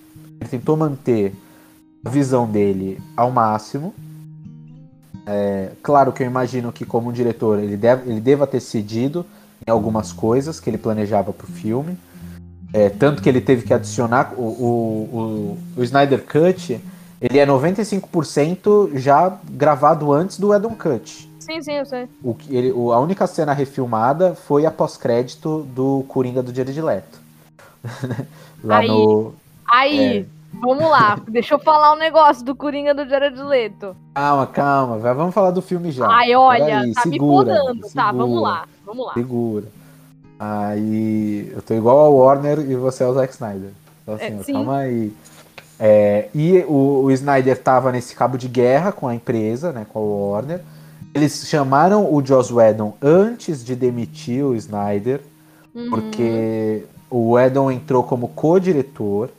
ele 0.41 0.49
tentou 0.49 0.77
manter 0.77 1.35
a 2.05 2.09
visão 2.09 2.51
dele 2.51 3.01
ao 3.17 3.31
máximo. 3.31 3.95
É, 5.27 5.71
claro 5.83 6.13
que 6.13 6.23
eu 6.23 6.27
imagino 6.27 6.73
que 6.73 6.85
como 6.85 7.13
diretor 7.13 7.59
ele, 7.59 7.77
deve, 7.77 8.11
ele 8.11 8.21
deva 8.21 8.47
ter 8.47 8.61
cedido 8.61 9.25
em 9.67 9.71
algumas 9.71 10.13
coisas 10.13 10.59
que 10.59 10.71
ele 10.71 10.79
planejava 10.79 11.33
para 11.33 11.45
o 11.45 11.51
filme. 11.51 11.99
É, 12.73 12.89
tanto 12.89 13.21
que 13.21 13.29
ele 13.29 13.41
teve 13.41 13.63
que 13.63 13.75
adicionar 13.75 14.33
o, 14.37 14.43
o, 14.43 15.57
o, 15.77 15.81
o 15.81 15.83
Snyder 15.83 16.25
Cut, 16.25 16.81
ele 17.21 17.39
é 17.39 17.47
95% 17.47 18.91
já 18.95 19.37
gravado 19.51 20.13
antes 20.13 20.39
do 20.39 20.55
Edon 20.55 20.75
Cut. 20.75 21.29
Sim, 21.41 21.63
sim, 21.63 21.73
eu 21.73 21.85
sei. 21.87 22.09
O, 22.23 22.35
que 22.35 22.55
ele, 22.55 22.71
o- 22.73 22.93
a 22.93 23.01
única 23.01 23.27
cena 23.27 23.53
refilmada 23.53 24.35
foi 24.35 24.65
a 24.67 24.71
pós-crédito 24.71 25.63
do 25.75 26.05
Coringa 26.09 26.43
do 26.43 26.55
Jared 26.55 26.81
Leto. 26.81 27.19
Lá 28.63 28.79
Aí. 28.79 28.89
no. 28.89 29.35
Aí, 29.67 30.19
É. 30.19 30.25
vamos 30.61 30.85
lá. 30.89 31.19
Deixa 31.29 31.55
eu 31.55 31.59
falar 31.59 31.93
um 31.95 31.97
negócio 31.99 32.45
do 32.45 32.55
Coringa 32.55 32.95
do 32.95 33.09
Jared 33.09 33.41
Leto. 33.43 33.97
Calma, 34.15 34.47
calma, 34.47 34.99
vai- 34.99 35.15
vamos 35.15 35.35
falar 35.35 35.51
do 35.51 35.63
filme 35.63 35.91
já. 35.91 36.07
Ai, 36.09 36.35
olha, 36.35 36.65
Peraí, 36.65 36.93
tá 36.93 37.03
segura, 37.03 37.53
me 37.53 37.59
podando. 37.59 37.81
Tá, 37.81 37.89
segura. 37.89 38.13
vamos 38.13 38.43
lá. 38.43 38.65
Vamos 38.87 39.07
lá. 39.07 39.15
Segura. 39.15 39.67
Aí 40.39 41.53
eu 41.55 41.63
tô 41.63 41.75
igual 41.75 41.99
ao 41.99 42.15
Warner 42.17 42.61
e 42.61 42.75
você 42.75 43.05
é 43.05 43.07
o 43.07 43.15
Zack 43.15 43.33
Snyder. 43.33 43.71
Então, 44.03 44.15
assim, 44.15 44.51
É, 44.51 44.53
calma 44.53 44.79
aí. 44.79 45.13
É, 45.81 46.29
e 46.35 46.59
o, 46.69 47.05
o 47.05 47.11
Snyder 47.11 47.57
tava 47.59 47.91
nesse 47.91 48.15
cabo 48.15 48.37
de 48.37 48.49
guerra 48.49 48.93
com 48.93 49.09
a 49.09 49.15
empresa, 49.15 49.73
né, 49.73 49.87
com 49.91 49.99
a 49.99 50.03
Warner. 50.03 50.61
Eles 51.15 51.49
chamaram 51.49 52.13
o 52.13 52.25
Joss 52.25 52.53
Whedon 52.53 52.95
antes 53.03 53.65
de 53.65 53.75
demitir 53.75 54.45
o 54.45 54.55
Snyder, 54.55 55.21
Uhum. 55.75 55.89
porque 55.89 56.85
o 57.09 57.33
Whedon 57.33 57.71
entrou 57.71 58.03
como 58.03 58.29
co-diretor. 58.29 59.31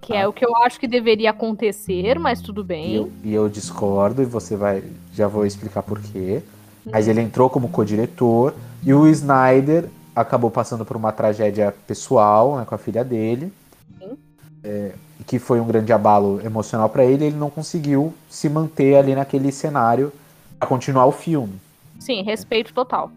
Que 0.00 0.14
é 0.14 0.26
o 0.28 0.32
que 0.32 0.44
eu 0.44 0.54
acho 0.56 0.78
que 0.80 0.86
deveria 0.88 1.30
acontecer, 1.30 2.18
mas 2.18 2.40
tudo 2.42 2.62
E 2.62 2.64
bem. 2.64 2.94
eu, 2.96 3.12
e 3.22 3.32
eu 3.34 3.48
discordo, 3.48 4.20
e 4.20 4.24
você 4.26 4.56
vai. 4.56 4.82
Já 5.14 5.28
vou 5.28 5.46
explicar 5.46 5.82
por 5.82 6.00
quê. 6.00 6.42
Mas 6.90 7.08
ele 7.08 7.20
entrou 7.22 7.48
como 7.48 7.68
co-diretor. 7.68 8.54
E 8.82 8.92
o 8.92 9.06
Snyder 9.08 9.86
acabou 10.14 10.50
passando 10.50 10.84
por 10.84 10.96
uma 10.96 11.12
tragédia 11.12 11.74
pessoal 11.86 12.58
né, 12.58 12.64
com 12.66 12.74
a 12.74 12.78
filha 12.78 13.02
dele. 13.02 13.52
Sim. 13.98 14.18
É, 14.64 14.92
que 15.26 15.38
foi 15.38 15.60
um 15.60 15.66
grande 15.66 15.92
abalo 15.92 16.40
emocional 16.44 16.88
para 16.88 17.04
ele. 17.04 17.26
Ele 17.26 17.36
não 17.36 17.50
conseguiu 17.50 18.14
se 18.28 18.48
manter 18.48 18.96
ali 18.96 19.14
naquele 19.14 19.52
cenário 19.52 20.10
para 20.58 20.66
continuar 20.68 21.06
o 21.06 21.12
filme. 21.12 21.52
Sim, 22.00 22.22
respeito 22.22 22.72
total. 22.72 23.10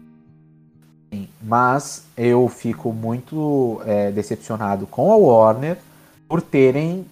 Mas 1.42 2.04
eu 2.16 2.48
fico 2.48 2.92
muito 2.92 3.80
é, 3.86 4.10
decepcionado 4.10 4.86
com 4.86 5.10
a 5.12 5.16
Warner 5.16 5.78
por 6.28 6.42
terem 6.42 7.06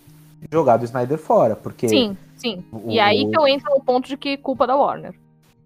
jogado 0.53 0.83
o 0.83 0.85
Snyder 0.85 1.19
fora. 1.19 1.57
Porque 1.57 1.89
Sim, 1.89 2.17
sim. 2.37 2.63
o- 2.71 2.91
E 2.91 3.01
aí 3.01 3.29
que 3.31 3.39
eu 3.39 3.47
entro 3.49 3.71
no 3.75 3.81
ponto 3.83 4.07
de 4.07 4.17
que 4.17 4.37
culpa 4.37 4.67
da 4.67 4.77
Warner. 4.77 5.15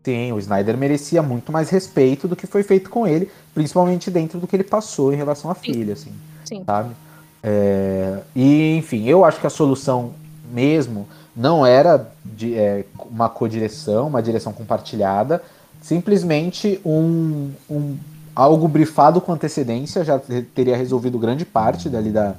Sim, 0.05 0.33
o 0.33 0.39
Snyder 0.39 0.79
merecia 0.79 1.23
muito 1.23 1.51
mais 1.53 1.68
respeito 1.68 2.27
do 2.29 2.35
que 2.37 2.47
foi 2.47 2.62
feito 2.62 2.89
com 2.89 3.07
ele, 3.07 3.31
principalmente 3.53 4.11
dentro 4.11 4.39
do 4.39 4.47
que 4.47 4.57
ele 4.57 4.64
passou 4.64 5.12
em 5.12 5.16
relação 5.16 5.51
à 5.51 5.55
filha, 5.55 5.93
assim, 5.93 6.12
Sim. 6.45 6.62
sabe? 6.64 6.95
É, 7.43 8.18
e, 8.34 8.76
enfim, 8.76 9.07
eu 9.07 9.24
acho 9.24 9.41
que 9.41 9.47
a 9.47 9.51
solução 9.51 10.11
mesmo 10.53 11.07
não 11.34 11.64
era 11.64 12.11
de, 12.24 12.55
é, 12.55 12.84
uma 13.11 13.28
codireção, 13.28 14.09
uma 14.09 14.22
direção 14.22 14.53
compartilhada, 14.53 15.43
simplesmente 15.80 16.80
um, 16.84 17.51
um 17.70 17.97
algo 18.34 18.68
brifado 18.68 19.20
com 19.20 19.32
antecedência 19.32 20.05
já 20.05 20.18
te- 20.18 20.43
teria 20.43 20.76
resolvido 20.76 21.18
grande 21.18 21.45
parte 21.45 21.88
dali 21.88 22.11
da, 22.11 22.34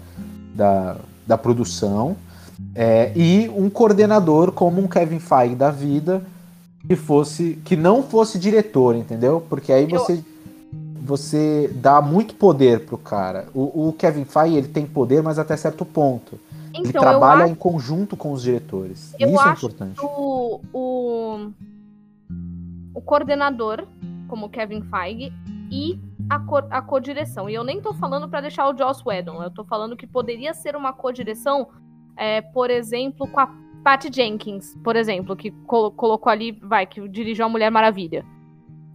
da, 0.54 0.98
da 1.26 1.38
produção, 1.38 2.16
é, 2.76 3.12
e 3.16 3.50
um 3.56 3.70
coordenador 3.70 4.52
como 4.52 4.82
um 4.82 4.88
Kevin 4.88 5.20
Feige 5.20 5.56
da 5.56 5.72
vida 5.72 6.22
que 6.88 6.96
fosse 6.96 7.60
que 7.66 7.76
não 7.76 8.04
fosse 8.04 8.38
diretor, 8.38 8.96
entendeu? 8.96 9.44
Porque 9.50 9.72
aí 9.74 9.84
Eu- 9.84 9.90
você 11.02 11.68
dá 11.76 12.02
muito 12.02 12.36
poder 12.36 12.86
pro 12.86 12.98
cara. 12.98 13.48
O, 13.54 13.90
o 13.90 13.94
Kevin 13.94 14.24
Feige 14.26 14.56
ele 14.58 14.68
tem 14.68 14.86
poder, 14.86 15.22
mas 15.24 15.40
até 15.40 15.58
certo 15.58 15.84
ponto. 15.86 16.40
ele 16.74 16.88
Então, 16.90 17.02
eu 17.04 17.10
trabalha 17.10 17.44
acho 17.46 17.52
em 17.54 17.56
conjunto 17.56 18.16
com 18.16 18.32
os 18.32 18.44
diretores. 18.44 19.14
Eu 19.20 19.30
Isso 19.30 19.48
é 19.48 19.52
importante. 19.52 20.00
o, 20.02 20.60
o, 20.72 21.52
o 22.94 23.02
coordenador, 23.02 23.86
como 24.28 24.50
Kevin 24.50 24.82
Feige, 24.84 25.34
e 25.72 26.00
a, 26.30 26.40
co- 26.40 26.64
a 26.70 26.82
co-direção. 26.82 27.50
E 27.50 27.54
eu 27.54 27.64
nem 27.64 27.82
tô 27.82 27.94
falando 27.94 28.28
pra 28.30 28.42
deixar 28.42 28.70
o 28.70 28.78
Joss 28.78 29.02
Whedon, 29.06 29.42
eu 29.42 29.50
tô 29.50 29.64
falando 29.64 29.96
que 29.98 30.06
poderia 30.06 30.54
ser 30.54 30.76
uma 30.76 30.94
co-direção, 30.94 31.68
é, 32.18 32.42
por 32.42 32.70
exemplo, 32.70 33.28
com 33.28 33.40
a 33.40 33.50
Patty 33.84 34.10
Jenkins, 34.14 34.76
por 34.84 34.96
exemplo, 34.96 35.36
que 35.36 35.50
colo- 35.66 35.92
colocou 35.92 36.32
ali, 36.32 36.52
vai, 36.52 36.86
que 36.86 37.08
dirigiu 37.10 37.46
a 37.46 37.50
Mulher 37.50 37.72
Maravilha. 37.72 38.26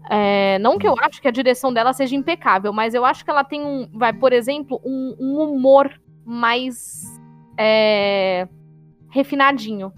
É, 0.09 0.59
não 0.61 0.78
que 0.78 0.86
eu 0.86 0.94
acho 1.00 1.20
que 1.20 1.28
a 1.28 1.32
direção 1.32 1.72
dela 1.72 1.92
seja 1.92 2.14
impecável, 2.14 2.72
mas 2.72 2.94
eu 2.94 3.04
acho 3.04 3.24
que 3.24 3.30
ela 3.30 3.42
tem 3.42 3.64
um, 3.64 3.88
vai, 3.92 4.12
por 4.12 4.32
exemplo, 4.32 4.80
um, 4.84 5.16
um 5.18 5.40
humor 5.40 5.90
mais 6.24 7.02
é, 7.59 8.46
refinadinho. 9.11 9.92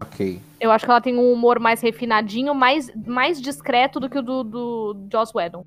Ok. 0.00 0.40
Eu 0.60 0.70
acho 0.70 0.84
que 0.84 0.90
ela 0.90 1.00
tem 1.00 1.16
um 1.18 1.32
humor 1.32 1.58
mais 1.58 1.80
refinadinho, 1.80 2.54
mais, 2.54 2.90
mais 3.06 3.40
discreto 3.40 3.98
do 3.98 4.08
que 4.08 4.18
o 4.18 4.22
do, 4.22 4.44
do 4.44 4.96
Joss 5.10 5.32
Whedon. 5.34 5.64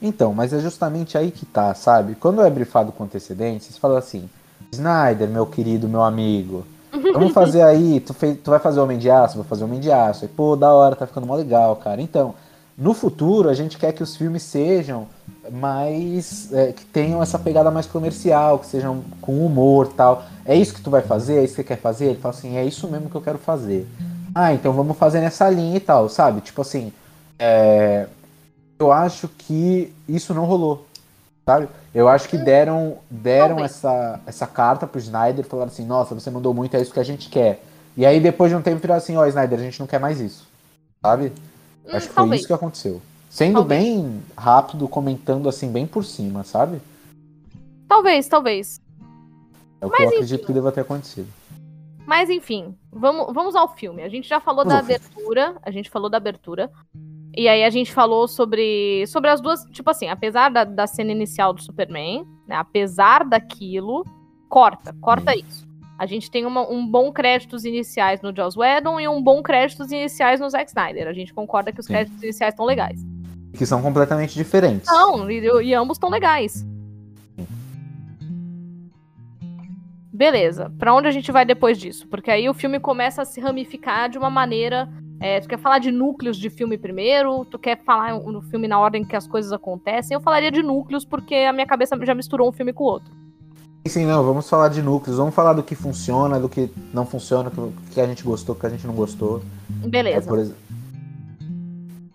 Então, 0.00 0.32
mas 0.32 0.52
é 0.52 0.60
justamente 0.60 1.16
aí 1.16 1.30
que 1.30 1.44
tá, 1.44 1.74
sabe? 1.74 2.14
Quando 2.14 2.42
é 2.42 2.50
brifado 2.50 2.92
com 2.92 3.04
antecedência, 3.04 3.72
você 3.72 3.80
fala 3.80 3.98
assim: 3.98 4.28
Snyder, 4.72 5.28
meu 5.28 5.46
querido, 5.46 5.88
meu 5.88 6.02
amigo, 6.02 6.64
vamos 7.12 7.32
fazer 7.32 7.62
aí. 7.62 8.00
Tu, 8.00 8.14
fez, 8.14 8.38
tu 8.42 8.50
vai 8.50 8.58
fazer 8.58 8.80
Homem 8.80 8.98
de 8.98 9.10
Aço? 9.10 9.36
Vou 9.36 9.44
fazer 9.44 9.64
Homem 9.64 9.80
de 9.80 9.90
Aço. 9.90 10.24
Aí, 10.24 10.28
pô, 10.28 10.56
da 10.56 10.72
hora, 10.72 10.96
tá 10.96 11.06
ficando 11.06 11.26
mó 11.26 11.34
legal, 11.34 11.76
cara. 11.76 12.00
Então, 12.00 12.34
no 12.76 12.94
futuro, 12.94 13.48
a 13.48 13.54
gente 13.54 13.76
quer 13.76 13.92
que 13.92 14.02
os 14.02 14.16
filmes 14.16 14.42
sejam 14.42 15.06
mais. 15.50 16.52
é, 16.52 16.72
que 16.72 16.84
tenham 16.84 17.22
essa 17.22 17.38
pegada 17.38 17.70
mais 17.70 17.86
comercial, 17.86 18.58
que 18.58 18.66
sejam 18.66 19.02
com 19.20 19.44
humor 19.44 19.88
tal. 19.88 20.24
É 20.44 20.54
isso 20.54 20.74
que 20.74 20.80
tu 20.80 20.90
vai 20.90 21.02
fazer? 21.02 21.38
É 21.38 21.44
isso 21.44 21.54
que 21.54 21.62
você 21.62 21.68
quer 21.68 21.78
fazer? 21.78 22.06
Ele 22.06 22.18
fala 22.18 22.34
assim: 22.34 22.56
é 22.56 22.64
isso 22.64 22.88
mesmo 22.88 23.10
que 23.10 23.16
eu 23.16 23.22
quero 23.22 23.38
fazer. 23.38 23.86
Ah, 24.34 24.52
então 24.52 24.72
vamos 24.72 24.96
fazer 24.96 25.20
nessa 25.20 25.48
linha 25.50 25.76
e 25.76 25.80
tal, 25.80 26.08
sabe? 26.08 26.40
Tipo 26.40 26.62
assim. 26.62 26.92
É, 27.38 28.06
eu 28.78 28.92
acho 28.92 29.28
que 29.28 29.92
isso 30.08 30.32
não 30.32 30.44
rolou, 30.44 30.86
sabe? 31.48 31.66
Eu 31.94 32.10
acho 32.10 32.28
que 32.28 32.36
deram, 32.36 32.98
deram 33.10 33.64
essa, 33.64 34.20
essa 34.26 34.46
carta 34.46 34.86
pro 34.86 34.98
Snyder 34.98 35.46
e 35.46 35.48
falaram 35.48 35.72
assim, 35.72 35.86
nossa, 35.86 36.14
você 36.14 36.30
mandou 36.30 36.52
muito, 36.52 36.76
é 36.76 36.82
isso 36.82 36.92
que 36.92 37.00
a 37.00 37.04
gente 37.04 37.30
quer. 37.30 37.64
E 37.96 38.04
aí 38.04 38.20
depois 38.20 38.50
de 38.50 38.56
um 38.56 38.60
tempo 38.60 38.82
viraram 38.82 38.98
assim, 38.98 39.16
ó, 39.16 39.24
Snyder, 39.26 39.58
a 39.58 39.62
gente 39.62 39.80
não 39.80 39.86
quer 39.86 39.98
mais 39.98 40.20
isso, 40.20 40.46
sabe? 41.02 41.32
Hum, 41.86 41.90
acho 41.90 42.06
que 42.06 42.12
foi 42.12 42.22
talvez. 42.22 42.40
isso 42.40 42.48
que 42.48 42.52
aconteceu. 42.52 43.00
Sendo 43.30 43.60
Talvez. 43.60 43.82
bem 43.82 44.22
rápido, 44.36 44.86
comentando 44.88 45.48
assim, 45.48 45.72
bem 45.72 45.86
por 45.86 46.04
cima, 46.04 46.44
sabe? 46.44 46.82
Talvez, 47.88 48.28
talvez. 48.28 48.80
É 49.80 49.86
o 49.86 49.88
Mas 49.88 49.96
que 49.96 50.02
eu 50.02 50.06
enfim. 50.06 50.16
acredito 50.16 50.46
que 50.46 50.52
deva 50.52 50.70
ter 50.70 50.80
acontecido. 50.82 51.28
Mas 52.06 52.28
enfim, 52.28 52.74
vamos, 52.92 53.32
vamos 53.34 53.54
ao 53.54 53.74
filme. 53.74 54.02
A 54.02 54.08
gente 54.08 54.28
já 54.28 54.40
falou 54.40 54.64
Vamos 54.64 54.74
da 54.74 54.80
abertura. 54.80 55.56
A 55.62 55.70
gente 55.70 55.88
falou 55.88 56.10
da 56.10 56.16
abertura. 56.16 56.70
E 57.38 57.46
aí 57.46 57.62
a 57.62 57.70
gente 57.70 57.92
falou 57.92 58.26
sobre, 58.26 59.06
sobre 59.06 59.30
as 59.30 59.40
duas. 59.40 59.62
Tipo 59.70 59.90
assim, 59.90 60.08
apesar 60.08 60.48
da, 60.50 60.64
da 60.64 60.88
cena 60.88 61.12
inicial 61.12 61.52
do 61.52 61.62
Superman, 61.62 62.26
né? 62.48 62.56
Apesar 62.56 63.24
daquilo, 63.24 64.04
corta, 64.48 64.92
corta 65.00 65.36
isso. 65.36 65.64
A 65.96 66.04
gente 66.04 66.28
tem 66.32 66.44
uma- 66.44 66.68
um 66.68 66.84
bom 66.84 67.12
créditos 67.12 67.64
iniciais 67.64 68.20
no 68.22 68.34
Joss 68.34 68.58
Whedon 68.58 68.98
e 68.98 69.06
um 69.06 69.22
bom 69.22 69.40
créditos 69.40 69.92
iniciais 69.92 70.40
no 70.40 70.50
Zack 70.50 70.68
Snyder. 70.68 71.06
A 71.06 71.12
gente 71.12 71.32
concorda 71.32 71.70
que 71.70 71.78
os 71.78 71.86
Sim. 71.86 71.92
créditos 71.92 72.20
iniciais 72.20 72.54
estão 72.54 72.66
legais. 72.66 73.00
Que 73.52 73.64
são 73.64 73.80
completamente 73.80 74.34
diferentes. 74.34 74.88
Não, 74.90 75.30
e, 75.30 75.40
e 75.64 75.74
ambos 75.74 75.94
estão 75.96 76.10
legais. 76.10 76.66
Beleza, 80.12 80.72
pra 80.76 80.92
onde 80.92 81.06
a 81.06 81.12
gente 81.12 81.30
vai 81.30 81.44
depois 81.44 81.78
disso? 81.78 82.08
Porque 82.08 82.32
aí 82.32 82.48
o 82.48 82.54
filme 82.54 82.80
começa 82.80 83.22
a 83.22 83.24
se 83.24 83.40
ramificar 83.40 84.08
de 84.08 84.18
uma 84.18 84.28
maneira. 84.28 84.88
É, 85.20 85.40
tu 85.40 85.48
quer 85.48 85.58
falar 85.58 85.78
de 85.78 85.90
núcleos 85.90 86.36
de 86.36 86.48
filme 86.50 86.78
primeiro? 86.78 87.44
Tu 87.44 87.58
quer 87.58 87.82
falar 87.84 88.14
no 88.20 88.40
filme 88.42 88.68
na 88.68 88.78
ordem 88.78 89.04
que 89.04 89.16
as 89.16 89.26
coisas 89.26 89.52
acontecem? 89.52 90.14
Eu 90.14 90.20
falaria 90.20 90.50
de 90.50 90.62
núcleos 90.62 91.04
porque 91.04 91.34
a 91.34 91.52
minha 91.52 91.66
cabeça 91.66 91.96
já 92.04 92.14
misturou 92.14 92.48
um 92.48 92.52
filme 92.52 92.72
com 92.72 92.84
o 92.84 92.86
outro. 92.86 93.12
Sim, 93.86 94.04
não, 94.04 94.22
vamos 94.22 94.48
falar 94.48 94.68
de 94.68 94.82
núcleos, 94.82 95.16
vamos 95.18 95.34
falar 95.34 95.54
do 95.54 95.62
que 95.62 95.74
funciona, 95.74 96.38
do 96.38 96.48
que 96.48 96.70
não 96.92 97.06
funciona, 97.06 97.48
do 97.48 97.72
que 97.90 98.00
a 98.00 98.06
gente 98.06 98.22
gostou, 98.22 98.54
do 98.54 98.60
que 98.60 98.66
a 98.66 98.70
gente 98.70 98.86
não 98.86 98.94
gostou. 98.94 99.40
É, 99.82 99.88
Beleza. 99.88 100.28
por 100.28 100.38
ex- 100.38 100.52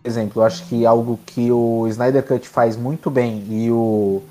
exemplo, 0.04 0.40
eu 0.42 0.46
acho 0.46 0.64
que 0.68 0.86
algo 0.86 1.18
que 1.26 1.50
o 1.50 1.86
Snyder 1.88 2.22
Cut 2.24 2.48
faz 2.48 2.76
muito 2.76 3.10
bem 3.10 3.42
e 3.48 3.70
o, 3.70 4.22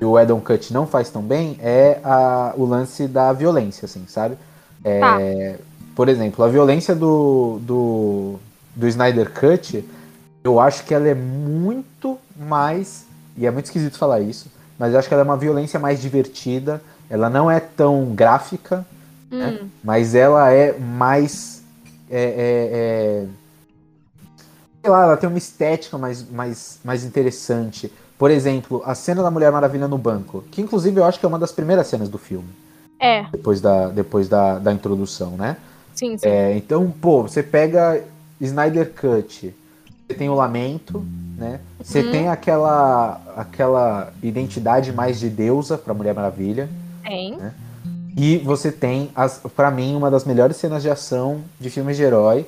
e 0.00 0.04
o 0.04 0.18
Edon 0.18 0.40
Cut 0.40 0.72
não 0.72 0.86
faz 0.86 1.08
tão 1.10 1.22
bem 1.22 1.56
é 1.60 2.00
a- 2.04 2.52
o 2.56 2.64
lance 2.66 3.06
da 3.08 3.32
violência, 3.32 3.86
assim, 3.86 4.04
sabe? 4.06 4.36
É, 4.84 5.00
Tá. 5.00 5.18
Por 5.94 6.08
exemplo, 6.08 6.44
a 6.44 6.48
violência 6.48 6.94
do, 6.94 7.58
do, 7.62 8.38
do 8.74 8.86
Snyder 8.88 9.30
Cut, 9.32 9.84
eu 10.42 10.58
acho 10.60 10.84
que 10.84 10.94
ela 10.94 11.08
é 11.08 11.14
muito 11.14 12.18
mais. 12.36 13.04
E 13.36 13.46
é 13.46 13.50
muito 13.50 13.66
esquisito 13.66 13.98
falar 13.98 14.20
isso, 14.20 14.50
mas 14.78 14.92
eu 14.92 14.98
acho 14.98 15.08
que 15.08 15.14
ela 15.14 15.22
é 15.22 15.24
uma 15.24 15.36
violência 15.36 15.78
mais 15.78 16.00
divertida. 16.00 16.82
Ela 17.08 17.28
não 17.28 17.50
é 17.50 17.60
tão 17.60 18.06
gráfica, 18.14 18.86
Hum, 19.32 19.68
mas 19.82 20.14
ela 20.14 20.50
é 20.50 20.76
mais. 20.76 21.62
É, 22.10 22.20
é, 22.20 23.24
é- 23.24 23.26
sei 24.82 24.90
lá, 24.90 25.04
ela 25.04 25.16
tem 25.16 25.28
uma 25.28 25.38
estética 25.38 25.96
mais, 25.96 26.28
mais, 26.28 26.80
mais 26.84 27.04
interessante. 27.04 27.92
Por 28.18 28.30
exemplo, 28.30 28.82
a 28.84 28.94
cena 28.94 29.22
da 29.22 29.30
Mulher 29.30 29.52
Maravilha 29.52 29.86
no 29.86 29.96
banco, 29.96 30.44
que 30.50 30.60
inclusive 30.60 30.98
eu 30.98 31.04
acho 31.04 31.18
que 31.20 31.24
é 31.24 31.28
uma 31.28 31.38
das 31.38 31.52
primeiras 31.52 31.86
cenas 31.86 32.08
do 32.08 32.18
filme, 32.18 32.48
é, 32.98 33.24
depois 33.30 33.60
da, 33.60 33.88
depois 33.88 34.28
da, 34.28 34.58
da 34.58 34.72
introdução, 34.72 35.30
né? 35.36 35.56
Sim, 36.00 36.18
sim. 36.18 36.26
É, 36.26 36.56
então, 36.56 36.90
pô, 36.90 37.22
você 37.22 37.42
pega 37.42 38.02
Snyder 38.40 38.90
Cut, 38.92 39.54
você 40.08 40.14
tem 40.14 40.28
o 40.28 40.34
Lamento, 40.34 41.04
né? 41.36 41.60
Você 41.82 42.00
Uhum. 42.00 42.10
tem 42.10 42.28
aquela, 42.28 43.20
aquela 43.36 44.12
identidade 44.22 44.92
mais 44.92 45.20
de 45.20 45.28
deusa 45.28 45.76
pra 45.78 45.94
Mulher 45.94 46.14
Maravilha. 46.14 46.68
Tem. 47.04 47.38
E 48.16 48.38
você 48.38 48.72
tem, 48.72 49.10
as, 49.14 49.38
para 49.54 49.70
mim, 49.70 49.94
uma 49.94 50.10
das 50.10 50.24
melhores 50.24 50.56
cenas 50.56 50.82
de 50.82 50.90
ação 50.90 51.42
de 51.60 51.70
filmes 51.70 51.96
de 51.96 52.02
herói. 52.02 52.46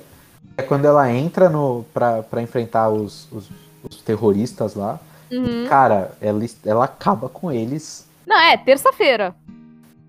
É 0.57 0.62
quando 0.62 0.84
ela 0.84 1.11
entra 1.11 1.48
no 1.48 1.84
pra, 1.94 2.22
pra 2.22 2.42
enfrentar 2.42 2.88
os, 2.90 3.26
os, 3.32 3.48
os 3.88 3.96
terroristas 4.03 4.74
lá. 4.74 4.98
Uhum. 5.30 5.66
Cara, 5.68 6.12
ela, 6.20 6.44
ela 6.66 6.84
acaba 6.84 7.28
com 7.28 7.50
eles. 7.50 8.05
Não, 8.26 8.38
é, 8.38 8.57
terça-feira. 8.57 9.34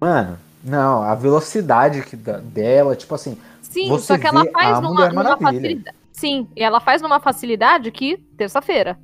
Mano, 0.01 0.37
não, 0.63 1.03
a 1.03 1.13
velocidade 1.15 2.01
que 2.03 2.15
dá- 2.15 2.37
dela, 2.39 2.95
tipo 2.95 3.13
assim, 3.15 3.37
Sim, 3.61 3.89
Você 3.89 4.05
só 4.05 4.17
que 4.19 4.27
ela 4.27 4.45
faz 4.51 4.81
numa, 4.81 5.09
numa 5.09 5.37
facilidade. 5.37 5.97
Sim, 6.11 6.47
e 6.55 6.61
ela 6.63 6.79
faz 6.79 7.01
numa 7.01 7.19
facilidade 7.19 7.89
que 7.91 8.17
terça-feira. 8.37 8.99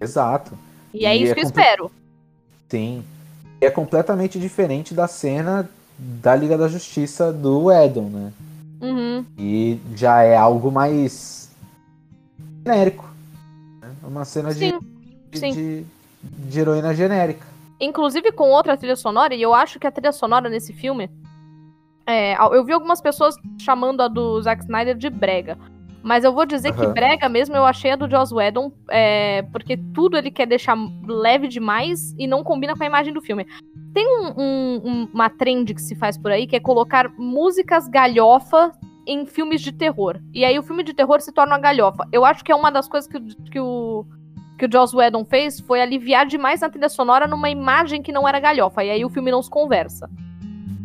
exato. 0.00 0.56
E 0.94 1.04
é 1.04 1.16
E 1.16 1.22
isso 1.22 1.32
é 1.32 1.34
que 1.34 1.40
eu 1.40 1.44
espero. 1.44 1.90
Sim. 2.68 3.02
É 3.60 3.68
completamente 3.68 4.38
diferente 4.38 4.94
da 4.94 5.08
cena 5.08 5.68
da 5.98 6.34
Liga 6.36 6.56
da 6.56 6.68
Justiça 6.68 7.32
do 7.32 7.70
Edon, 7.72 8.08
né? 8.08 8.32
Uhum. 8.80 9.24
E 9.36 9.80
já 9.96 10.22
é 10.22 10.36
algo 10.36 10.70
mais 10.70 11.50
genérico. 12.64 13.08
né? 13.82 13.90
É 14.02 14.06
Uma 14.06 14.24
cena 14.24 14.52
Sim, 14.52 14.78
de, 15.32 15.38
sim. 15.38 15.52
de, 15.52 15.84
de 16.22 16.60
heroína 16.60 16.94
genérica. 16.94 17.44
Inclusive 17.80 18.30
com 18.32 18.50
outra 18.50 18.76
trilha 18.76 18.96
sonora, 18.96 19.34
e 19.34 19.40
eu 19.42 19.54
acho 19.54 19.78
que 19.80 19.86
a 19.86 19.90
trilha 19.90 20.12
sonora 20.12 20.48
nesse 20.48 20.72
filme. 20.72 21.08
é, 22.06 22.34
eu 22.54 22.64
vi 22.64 22.72
algumas 22.72 23.00
pessoas 23.00 23.34
chamando 23.60 24.00
a 24.02 24.08
do 24.08 24.40
Zack 24.42 24.62
Snyder 24.62 24.96
de 24.96 25.08
brega. 25.08 25.56
Mas 26.02 26.24
eu 26.24 26.32
vou 26.32 26.44
dizer 26.46 26.72
que 26.74 26.82
Aham. 26.82 26.92
brega 26.92 27.28
mesmo 27.28 27.54
eu 27.54 27.64
achei 27.64 27.90
a 27.92 27.96
do 27.96 28.10
Joss 28.10 28.34
Whedon, 28.34 28.72
é, 28.88 29.42
porque 29.52 29.76
tudo 29.94 30.16
ele 30.16 30.30
quer 30.30 30.46
deixar 30.46 30.76
leve 31.06 31.46
demais 31.46 32.12
e 32.18 32.26
não 32.26 32.42
combina 32.42 32.74
com 32.74 32.82
a 32.82 32.86
imagem 32.86 33.12
do 33.12 33.20
filme. 33.20 33.46
Tem 33.94 34.06
um- 34.08 34.32
um- 34.36 34.80
um- 34.84 35.08
uma 35.12 35.28
trend 35.30 35.72
que 35.74 35.80
se 35.82 35.94
faz 35.94 36.16
por 36.18 36.32
aí 36.32 36.46
que 36.48 36.56
é 36.56 36.60
colocar 36.60 37.10
músicas 37.18 37.86
galhofa 37.86 38.72
em 39.06 39.24
filmes 39.26 39.60
de 39.60 39.72
terror. 39.72 40.18
E 40.32 40.44
aí 40.44 40.58
o 40.58 40.62
filme 40.62 40.82
de 40.82 40.94
terror 40.94 41.20
se 41.20 41.32
torna 41.32 41.52
uma 41.54 41.60
galhofa. 41.60 42.08
Eu 42.10 42.24
acho 42.24 42.42
que 42.42 42.50
é 42.50 42.56
uma 42.56 42.70
das 42.72 42.88
coisas 42.88 43.08
que, 43.08 43.20
que 43.50 43.60
o 43.60 44.04
que 44.60 44.66
o 44.66 44.70
Joss 44.70 44.94
Whedon 44.94 45.24
fez 45.24 45.58
foi 45.58 45.80
aliviar 45.80 46.26
demais 46.26 46.62
a 46.62 46.68
trilha 46.68 46.90
sonora 46.90 47.26
numa 47.26 47.48
imagem 47.48 48.02
que 48.02 48.12
não 48.12 48.28
era 48.28 48.38
galhofa. 48.38 48.84
E 48.84 48.90
aí 48.90 49.02
o 49.02 49.08
filme 49.08 49.30
não 49.30 49.42
se 49.42 49.48
conversa. 49.48 50.08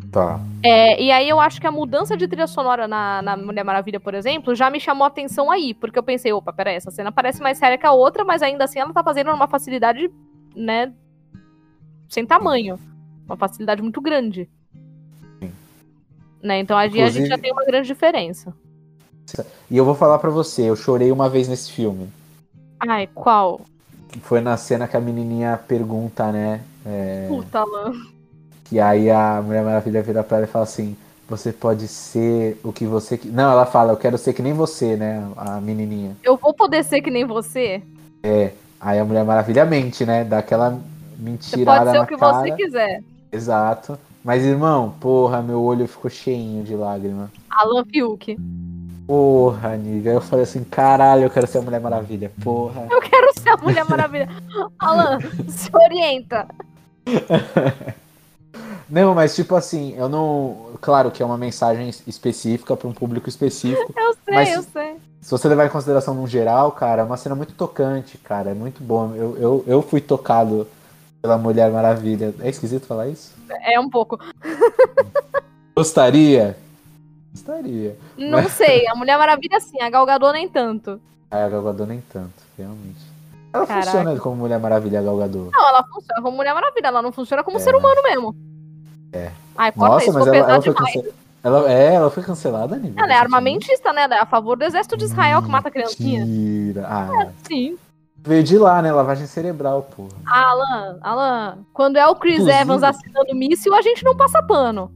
Tá. 0.10 0.40
É, 0.64 1.02
e 1.04 1.12
aí 1.12 1.28
eu 1.28 1.42
acho 1.42 1.60
que 1.60 1.68
a 1.68 1.72
mudança 1.72 2.16
de 2.16 2.26
trilha 2.26 2.48
sonora 2.48 2.88
na, 2.88 3.22
na 3.22 3.36
Mulher 3.36 3.66
Maravilha, 3.66 4.00
por 4.00 4.14
exemplo, 4.14 4.56
já 4.56 4.70
me 4.70 4.80
chamou 4.80 5.04
a 5.04 5.08
atenção 5.08 5.52
aí. 5.52 5.74
Porque 5.74 6.00
eu 6.00 6.04
pensei, 6.04 6.32
opa, 6.32 6.54
peraí, 6.54 6.76
essa 6.76 6.90
cena 6.90 7.12
parece 7.12 7.42
mais 7.42 7.58
séria 7.58 7.78
que 7.78 7.86
a 7.86 7.92
outra, 7.92 8.24
mas 8.24 8.42
ainda 8.42 8.64
assim 8.64 8.80
ela 8.80 8.94
tá 8.94 9.04
fazendo 9.04 9.30
numa 9.32 9.46
facilidade, 9.48 10.10
né, 10.56 10.94
sem 12.08 12.26
tamanho. 12.26 12.80
Uma 13.26 13.36
facilidade 13.36 13.82
muito 13.82 14.00
grande. 14.00 14.48
Sim. 15.42 15.52
Né, 16.42 16.60
então 16.60 16.78
aí 16.78 16.86
a 16.88 16.90
gente 16.90 17.00
Inclusive- 17.02 17.28
já 17.28 17.38
tem 17.38 17.52
uma 17.52 17.66
grande 17.66 17.88
diferença. 17.88 18.54
E 19.70 19.76
eu 19.76 19.84
vou 19.84 19.96
falar 19.96 20.18
pra 20.20 20.30
você, 20.30 20.62
eu 20.70 20.78
chorei 20.78 21.12
uma 21.12 21.28
vez 21.28 21.50
nesse 21.50 21.74
filme. 21.74 22.08
Ai, 22.80 23.08
qual? 23.14 23.62
Foi 24.22 24.42
na 24.42 24.56
cena 24.58 24.88
que 24.88 24.96
a 24.96 25.00
menininha 25.02 25.60
pergunta, 25.68 26.32
né? 26.32 26.62
é, 26.86 27.26
Puta, 27.28 27.60
Alan. 27.60 27.92
que 28.66 28.80
aí 28.80 29.10
a 29.10 29.42
Mulher 29.42 29.64
Maravilha 29.64 30.02
vira 30.02 30.24
pra 30.24 30.38
ela 30.38 30.46
e 30.46 30.50
fala 30.50 30.64
assim: 30.64 30.96
Você 31.28 31.52
pode 31.52 31.88
ser 31.88 32.60
o 32.64 32.72
que 32.72 32.86
você. 32.86 33.18
qui-" 33.18 33.30
Não, 33.30 33.52
ela 33.52 33.66
fala: 33.66 33.94
Eu 33.94 33.98
quero 33.98 34.18
ser 34.18 34.34
que 34.34 34.42
nem 34.42 34.54
você, 34.54 34.96
né? 34.96 35.28
A 35.36 35.60
menininha. 35.60 36.16
Eu 36.24 36.38
vou 36.38 36.54
poder 36.54 36.84
ser 36.84 37.02
que 37.02 37.10
nem 37.12 37.26
você? 37.26 37.82
Aí 38.80 39.00
a 39.00 39.06
Mulher 39.06 39.26
Maravilha 39.26 39.66
mente, 39.66 40.06
né? 40.06 40.24
Dá 40.24 40.40
aquela 40.40 40.70
Você 40.72 40.78
mentirada 41.20 41.80
pode 41.80 41.92
ser 41.92 41.98
na 41.98 42.04
o 42.04 42.08
que 42.08 42.18
cara. 42.18 42.34
você 42.40 42.52
quiser. 42.52 43.04
Exato. 43.32 43.98
Mas, 44.24 44.44
irmão, 44.44 44.94
porra, 45.00 45.42
meu 45.42 45.62
olho 45.62 45.88
ficou 45.88 46.10
cheinho 46.10 46.64
de 46.64 46.76
lágrima. 46.76 47.32
Alan 47.50 47.86
Fiuk. 47.86 48.36
Porra, 49.08 49.74
amiga. 49.74 50.12
Eu 50.12 50.22
falei 50.22 50.44
assim, 50.44 50.64
caralho, 50.64 51.24
eu 51.24 51.30
quero 51.30 51.46
ser 51.48 51.60
a 51.60 51.62
Mulher 51.62 51.80
Maravilha. 51.80 52.32
Porra. 52.44 52.88
Eu 52.90 53.02
quero 53.02 53.40
ser 53.40 53.50
a 53.50 53.58
Mulher 53.58 53.86
Maravilha. 53.86 54.30
Alan, 54.80 55.20
se 55.48 55.70
orienta. 55.74 56.48
Não, 58.90 59.14
mas 59.14 59.36
tipo 59.36 59.56
assim, 59.56 59.96
eu 59.98 60.08
não. 60.10 60.72
Claro 60.82 61.12
que 61.12 61.22
é 61.22 61.26
uma 61.26 61.38
mensagem 61.38 61.90
específica 62.08 62.76
para 62.76 62.88
um 62.88 62.94
público 62.94 63.28
específico. 63.30 63.94
Eu 63.98 64.14
sei, 64.26 64.34
Mas- 64.34 64.54
eu 64.54 64.64
sei. 64.64 64.96
Se 65.22 65.32
você 65.32 65.48
levar 65.48 65.66
em 65.66 65.70
consideração 65.70 66.14
no 66.14 66.28
geral, 66.28 66.72
cara, 66.72 67.02
é 67.02 67.06
uma 67.06 67.18
cena 67.18 67.34
muito 67.34 67.54
tocante, 67.56 68.16
cara. 68.20 68.52
É 68.52 68.54
muito 68.54 68.84
bom. 68.84 69.12
Eu, 69.16 69.36
eu, 69.38 69.64
eu 69.66 69.82
fui 69.82 70.00
tocado 70.00 70.68
pela 71.20 71.36
Mulher 71.36 71.72
Maravilha. 71.72 72.32
É 72.42 72.50
esquisito 72.50 72.86
falar 72.86 73.08
isso? 73.08 73.34
É 73.64 73.80
um 73.80 73.90
pouco. 73.90 74.20
Gostaria? 75.76 76.56
Gostaria. 77.36 77.98
Não 78.18 78.42
Mas- 78.44 78.54
sei, 78.54 78.88
a 78.90 78.96
Mulher 78.96 79.18
Maravilha 79.18 79.60
sim, 79.60 79.82
a 79.82 79.90
Gal 79.90 80.06
Gadot 80.06 80.32
nem 80.34 80.48
tanto. 80.48 81.00
Aí 81.30 81.44
a 81.44 81.50
Gal 81.50 81.62
Gadot 81.64 81.88
nem 81.88 82.02
tanto, 82.12 82.34
realmente. 82.58 83.14
Ela 83.54 83.66
Caraca. 83.68 83.86
funciona 83.86 84.20
como 84.20 84.36
Mulher 84.38 84.60
Maravilha, 84.60 85.00
a 85.00 85.04
Gal 85.04 85.18
Gadot. 85.18 85.50
Não, 85.52 85.68
ela 85.70 85.84
funciona 85.84 86.22
como 86.22 86.36
Mulher 86.38 86.54
Maravilha, 86.54 86.88
ela 86.88 87.02
não 87.02 87.12
funciona 87.12 87.44
como 87.44 87.58
É. 87.58 87.60
ser 87.60 87.76
humano 87.76 88.02
mesmo. 88.04 88.36
É. 89.14 89.32
Ai, 89.58 89.72
Nossa, 89.76 90.12
mas 90.12 90.28
ela, 90.28 90.36
ela 90.38 90.62
foi 90.62 90.74
cancelada. 90.74 91.14
Ela, 91.44 91.72
é, 91.72 91.94
ela 91.94 92.10
foi 92.10 92.24
cancelada, 92.24 92.76
nível. 92.76 93.02
Ela 93.04 93.14
é 93.14 93.18
armamentista, 93.18 93.94
né? 93.94 94.02
Ela 94.04 94.16
é 94.16 94.20
a 94.20 94.26
favor 94.26 94.58
do 94.58 94.64
exército 94.66 94.98
de 94.98 95.06
Israel 95.06 95.42
que 95.44 95.48
mata 95.50 95.70
criancinha. 95.70 96.26
Mentira. 96.26 96.86
Ah, 96.88 97.28
Sim. 97.48 97.78
veio 98.18 98.44
de 98.44 98.58
lá, 98.58 98.82
né? 98.82 98.92
Lavagem 98.92 99.28
cerebral, 99.28 99.84
porra. 99.96 100.10
Alan, 100.26 100.98
Alan, 101.02 101.58
quando 101.72 101.98
é 101.98 102.08
o 102.08 102.16
Chris 102.16 102.40
Inclusive- 102.40 102.62
Evans 102.62 102.82
assinando 102.84 103.36
míssil, 103.36 103.76
a 103.76 103.82
gente 103.84 104.04
não 104.04 104.18
passa 104.18 104.42
pano. 104.42 104.92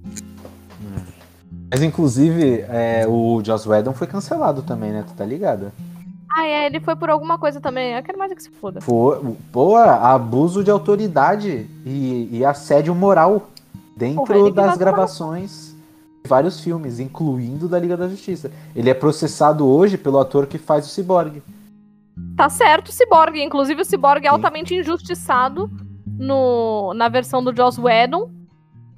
Mas 1.71 1.83
inclusive, 1.83 2.65
é, 2.69 3.05
o 3.07 3.41
Joss 3.43 3.67
Whedon 3.69 3.93
foi 3.93 4.07
cancelado 4.07 4.61
também, 4.63 4.91
né? 4.91 5.03
Tu 5.07 5.13
tá 5.13 5.25
ligada? 5.25 5.71
Ah, 6.31 6.45
é, 6.45 6.65
ele 6.65 6.79
foi 6.79 6.95
por 6.95 7.09
alguma 7.09 7.37
coisa 7.37 7.59
também. 7.59 7.93
Eu 7.95 8.03
quero 8.03 8.17
mais 8.17 8.31
é 8.31 8.35
que 8.35 8.43
se 8.43 8.49
foda. 8.49 8.81
Foi, 8.81 9.35
pô, 9.51 9.75
abuso 9.75 10.63
de 10.63 10.71
autoridade 10.71 11.69
e, 11.85 12.29
e 12.31 12.45
assédio 12.45 12.93
moral 12.93 13.49
dentro 13.95 14.25
Porra, 14.25 14.51
das 14.51 14.77
gravações 14.77 15.75
de 16.23 16.29
vários 16.29 16.59
filmes, 16.59 16.99
incluindo 16.99 17.67
da 17.67 17.79
Liga 17.79 17.97
da 17.97 18.07
Justiça. 18.07 18.51
Ele 18.75 18.89
é 18.89 18.93
processado 18.93 19.67
hoje 19.67 19.97
pelo 19.97 20.19
ator 20.19 20.47
que 20.47 20.57
faz 20.57 20.85
o 20.85 20.89
Cyborg. 20.89 21.41
Tá 22.37 22.49
certo 22.49 22.89
o 22.89 22.91
Cyborg. 22.91 23.41
Inclusive, 23.41 23.81
o 23.81 23.85
Cyborg 23.85 24.25
é 24.25 24.29
Sim. 24.29 24.35
altamente 24.35 24.75
injustiçado 24.75 25.69
no, 26.05 26.93
na 26.93 27.09
versão 27.09 27.43
do 27.43 27.55
Joss 27.55 27.79
Whedon, 27.79 28.29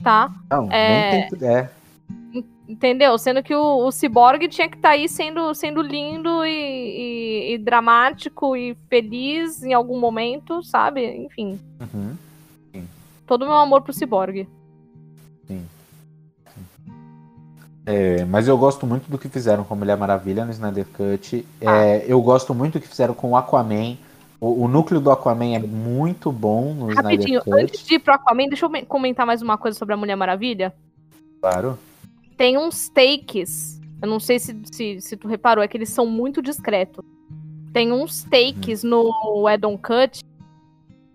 tá? 0.03 0.29
Não, 0.49 0.71
É. 0.71 1.11
nem 1.11 1.29
tem, 1.29 1.49
é. 1.49 1.69
Entendeu? 2.71 3.17
Sendo 3.17 3.43
que 3.43 3.53
o, 3.53 3.85
o 3.85 3.91
Cyborg 3.91 4.47
tinha 4.47 4.69
que 4.69 4.77
estar 4.77 4.91
aí 4.91 5.09
sendo, 5.09 5.53
sendo 5.53 5.81
lindo 5.81 6.45
e, 6.45 6.49
e- 6.49 7.53
e 7.53 7.57
dramático 7.57 8.55
e 8.55 8.75
feliz 8.89 9.61
em 9.61 9.73
algum 9.73 9.99
momento, 9.99 10.63
sabe? 10.63 11.05
Enfim, 11.25 11.59
Uhum. 11.81 12.15
todo 13.27 13.41
o 13.41 13.45
meu 13.47 13.57
amor 13.57 13.81
pro 13.81 13.91
Cyborg. 13.93 14.47
É, 17.85 18.23
mas 18.25 18.47
eu 18.47 18.57
gosto 18.57 18.85
muito 18.85 19.09
do 19.09 19.17
que 19.17 19.27
fizeram 19.27 19.63
com 19.63 19.73
a 19.73 19.77
Mulher 19.77 19.97
Maravilha 19.97 20.45
no 20.45 20.51
Snyder 20.51 20.85
Cut. 20.85 21.45
É, 21.59 22.05
eu 22.07 22.21
gosto 22.21 22.53
muito 22.53 22.73
do 22.73 22.81
que 22.81 22.87
fizeram 22.87 23.13
com 23.13 23.31
o 23.31 23.35
Aquaman. 23.35 23.97
O, 24.39 24.63
o 24.65 24.67
núcleo 24.67 25.01
do 25.01 25.11
Aquaman 25.11 25.55
é 25.55 25.59
muito 25.59 26.31
bom 26.31 26.73
no 26.73 26.93
Rapidinho, 26.93 27.39
Snyder 27.39 27.63
antes 27.65 27.79
Cut. 27.81 27.89
de 27.89 27.95
ir 27.95 27.99
pro 27.99 28.13
Aquaman, 28.13 28.47
deixa 28.47 28.65
eu 28.65 28.69
me- 28.69 28.85
comentar 28.85 29.25
mais 29.25 29.41
uma 29.41 29.57
coisa 29.57 29.77
sobre 29.77 29.93
a 29.93 29.97
Mulher 29.97 30.15
Maravilha. 30.15 30.73
Claro. 31.41 31.77
Tem 32.41 32.57
uns 32.57 32.89
takes, 32.89 33.79
eu 34.01 34.09
não 34.09 34.19
sei 34.19 34.39
se, 34.39 34.59
se, 34.71 34.99
se 34.99 35.15
tu 35.15 35.27
reparou, 35.27 35.63
é 35.63 35.67
que 35.67 35.77
eles 35.77 35.89
são 35.89 36.07
muito 36.07 36.41
discretos. 36.41 37.05
Tem 37.71 37.91
uns 37.91 38.23
takes 38.23 38.81
no 38.81 39.11
Edon 39.47 39.77
Cut 39.77 40.23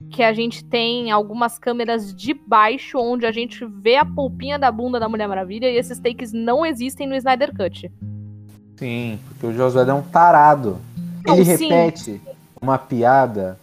que 0.09 0.23
a 0.23 0.33
gente 0.33 0.65
tem 0.65 1.11
algumas 1.11 1.59
câmeras 1.59 2.15
de 2.15 2.33
baixo 2.33 3.01
onde 3.01 3.27
a 3.27 3.33
gente 3.33 3.67
vê 3.67 3.97
a 3.97 4.05
polpinha 4.05 4.57
da 4.57 4.71
bunda 4.71 5.01
da 5.01 5.09
Mulher 5.09 5.27
Maravilha 5.27 5.69
e 5.69 5.77
esses 5.77 5.99
takes 5.99 6.33
não 6.33 6.65
existem 6.65 7.09
no 7.09 7.17
Snyder 7.17 7.53
Cut. 7.57 7.91
Sim, 8.77 9.19
porque 9.27 9.47
o 9.49 9.53
Josué 9.53 9.83
é 9.83 9.93
um 9.93 10.03
tarado. 10.03 10.79
Não, 11.27 11.35
Ele 11.35 11.45
sim. 11.57 11.67
repete 11.67 12.21
uma 12.63 12.79
piada 12.79 13.59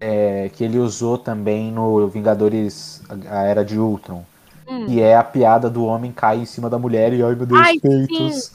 é, 0.00 0.52
que 0.54 0.62
ele 0.62 0.78
usou 0.78 1.18
também 1.18 1.72
no 1.72 2.06
Vingadores 2.06 3.02
A 3.28 3.42
Era 3.42 3.64
de 3.64 3.76
Ultron. 3.76 4.24
Hum, 4.68 4.86
Que 4.86 5.00
é 5.00 5.16
a 5.16 5.24
piada 5.24 5.70
do 5.70 5.84
homem 5.84 6.12
cai 6.12 6.38
em 6.38 6.44
cima 6.44 6.68
da 6.68 6.78
mulher 6.78 7.12
e 7.12 7.22
ai 7.22 7.34
meu 7.34 7.46
Deus, 7.46 7.60
Ai, 7.60 7.78
peitos. 7.80 8.52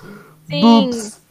sim, 0.48 0.62
Boobs. 0.62 1.22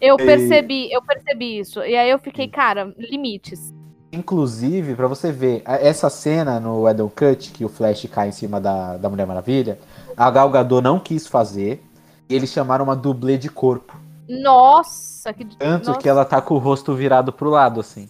eu 0.00 0.14
E- 0.14 0.24
percebi, 0.24 0.92
eu 0.92 1.02
percebi 1.02 1.58
isso. 1.58 1.80
E 1.80 1.96
aí 1.96 2.08
eu 2.10 2.18
fiquei, 2.18 2.46
cara, 2.48 2.94
limites. 2.96 3.72
Inclusive, 4.12 4.94
pra 4.94 5.08
você 5.08 5.32
ver, 5.32 5.62
essa 5.64 6.10
cena 6.10 6.60
no 6.60 6.86
Edel 6.88 7.10
Cut, 7.10 7.50
que 7.50 7.64
o 7.64 7.68
Flash 7.68 8.06
cai 8.12 8.28
em 8.28 8.32
cima 8.32 8.60
da, 8.60 8.96
da 8.98 9.08
Mulher 9.08 9.26
Maravilha, 9.26 9.78
a 10.16 10.30
Gal 10.30 10.50
Gadot 10.50 10.82
não 10.82 11.00
quis 11.00 11.26
fazer, 11.26 11.82
e 12.28 12.34
eles 12.34 12.50
chamaram 12.52 12.84
uma 12.84 12.94
dublê 12.94 13.38
de 13.38 13.48
corpo. 13.48 13.96
Nossa, 14.28 15.32
que 15.32 15.44
Tanto 15.56 15.88
nossa, 15.88 15.98
que 16.00 16.08
ela 16.08 16.24
tá 16.24 16.40
com 16.42 16.54
o 16.54 16.58
rosto 16.58 16.94
virado 16.94 17.32
pro 17.32 17.48
lado, 17.50 17.80
assim. 17.80 18.08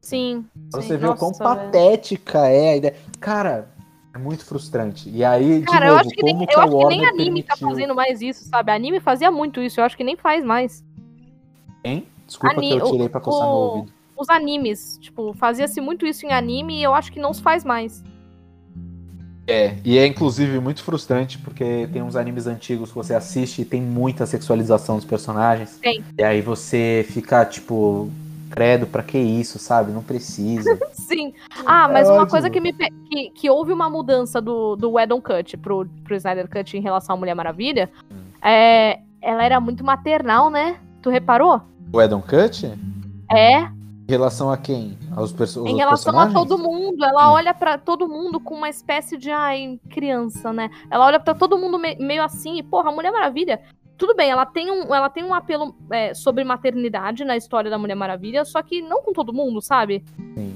Sim. 0.00 0.44
Pra 0.70 0.80
sim, 0.82 0.88
você 0.88 0.96
ver 0.96 1.08
o 1.10 1.16
quão 1.16 1.30
nossa, 1.30 1.44
velho. 1.44 1.56
patética 1.62 2.46
é 2.48 2.70
a 2.72 2.76
ideia. 2.76 2.94
Cara, 3.20 3.68
é 4.14 4.18
muito 4.18 4.44
frustrante. 4.44 5.08
E 5.08 5.24
aí, 5.24 5.60
de 5.60 5.66
Cara, 5.66 5.86
eu 5.86 5.90
novo, 5.96 6.00
acho 6.00 6.10
que 6.10 6.22
nem, 6.22 6.34
como 6.34 6.44
eu 6.44 6.48
que 6.48 6.54
a 6.60 6.62
acho 6.64 6.78
que 6.78 6.96
nem 6.96 7.06
anime 7.06 7.42
tá 7.42 7.54
permitiu... 7.56 7.68
fazendo 7.68 7.94
mais 7.94 8.20
isso, 8.20 8.44
sabe? 8.48 8.72
Anime 8.72 9.00
fazia 9.00 9.30
muito 9.30 9.60
isso, 9.62 9.80
eu 9.80 9.84
acho 9.84 9.96
que 9.96 10.04
nem 10.04 10.16
faz 10.16 10.44
mais. 10.44 10.84
Hein? 11.84 12.06
Desculpa 12.26 12.56
Ani- 12.56 12.68
que 12.68 12.74
eu 12.76 12.90
tirei 12.90 13.08
pra 13.08 13.20
coçar 13.20 13.46
o- 13.46 13.50
no 13.50 13.56
ouvido. 13.56 13.92
Os 14.16 14.28
animes, 14.28 14.98
tipo, 15.00 15.32
fazia-se 15.34 15.80
muito 15.80 16.04
isso 16.06 16.26
em 16.26 16.32
anime 16.32 16.78
e 16.78 16.82
eu 16.82 16.92
acho 16.94 17.10
que 17.10 17.18
não 17.18 17.32
se 17.32 17.40
faz 17.40 17.64
mais. 17.64 18.04
É, 19.46 19.74
e 19.84 19.98
é 19.98 20.06
inclusive 20.06 20.60
muito 20.60 20.82
frustrante 20.84 21.38
porque 21.38 21.88
tem 21.92 22.02
uns 22.02 22.14
animes 22.14 22.46
antigos 22.46 22.90
que 22.90 22.94
você 22.94 23.14
assiste 23.14 23.62
e 23.62 23.64
tem 23.64 23.80
muita 23.80 24.26
sexualização 24.26 24.96
dos 24.96 25.04
personagens. 25.04 25.78
Tem. 25.80 26.04
E 26.16 26.22
aí 26.22 26.40
você 26.40 27.04
fica 27.08 27.44
tipo, 27.44 28.10
credo, 28.50 28.86
pra 28.86 29.02
que 29.02 29.16
isso, 29.18 29.58
sabe? 29.58 29.92
Não 29.92 30.02
precisa. 30.02 30.78
Sim. 30.92 31.32
Ah, 31.64 31.88
mas 31.88 32.06
É 32.08 32.12
uma 32.12 32.22
ótimo. 32.22 32.30
coisa 32.30 32.50
que 32.50 32.60
me 32.60 32.72
que, 32.72 33.30
que 33.30 33.48
houve 33.50 33.72
uma 33.72 33.88
mudança 33.88 34.40
do, 34.40 34.76
do 34.76 34.98
Edon 34.98 35.20
Cut 35.20 35.56
pro, 35.56 35.86
pro 36.04 36.14
Snyder 36.16 36.48
Cut 36.48 36.76
em 36.76 36.80
relação 36.80 37.14
à 37.14 37.18
Mulher 37.18 37.34
Maravilha, 37.34 37.90
Hum. 38.10 38.16
é, 38.42 38.98
ela 39.22 39.42
era 39.44 39.60
muito 39.60 39.84
maternal, 39.84 40.50
né? 40.50 40.78
Tu 41.02 41.08
reparou? 41.10 41.60
o 41.92 42.00
Edon 42.02 42.20
Cut? 42.22 42.66
É, 43.32 43.60
Em 43.62 43.70
relação 44.08 44.50
a 44.50 44.56
quem? 44.56 44.96
Aos 45.16 45.32
perso 45.32 45.66
em 45.66 45.76
relação 45.76 46.18
a 46.18 46.28
todo 46.32 46.58
mundo. 46.58 47.04
Ela 47.04 47.28
Hum. 47.30 47.32
olha 47.34 47.54
pra 47.54 47.78
todo 47.78 48.08
mundo 48.08 48.38
com 48.40 48.54
uma 48.54 48.68
espécie 48.68 49.16
de, 49.16 49.30
ai, 49.30 49.78
criança, 49.88 50.52
né? 50.52 50.70
Ela 50.90 51.06
olha 51.06 51.18
pra 51.20 51.34
todo 51.34 51.56
mundo 51.58 51.78
me- 51.78 51.96
meio 51.96 52.22
assim 52.22 52.58
e, 52.58 52.62
porra, 52.62 52.90
a 52.90 52.92
Mulher 52.92 53.10
Maravilha. 53.12 53.60
Tudo 54.00 54.14
bem, 54.14 54.30
ela 54.30 54.46
tem 54.46 54.70
um, 54.70 54.94
ela 54.94 55.10
tem 55.10 55.22
um 55.22 55.34
apelo 55.34 55.74
é, 55.90 56.14
sobre 56.14 56.42
maternidade 56.42 57.22
na 57.22 57.36
história 57.36 57.70
da 57.70 57.76
Mulher 57.76 57.94
Maravilha, 57.94 58.46
só 58.46 58.62
que 58.62 58.80
não 58.80 59.02
com 59.02 59.12
todo 59.12 59.30
mundo, 59.30 59.60
sabe? 59.60 60.02
Sim. 60.34 60.54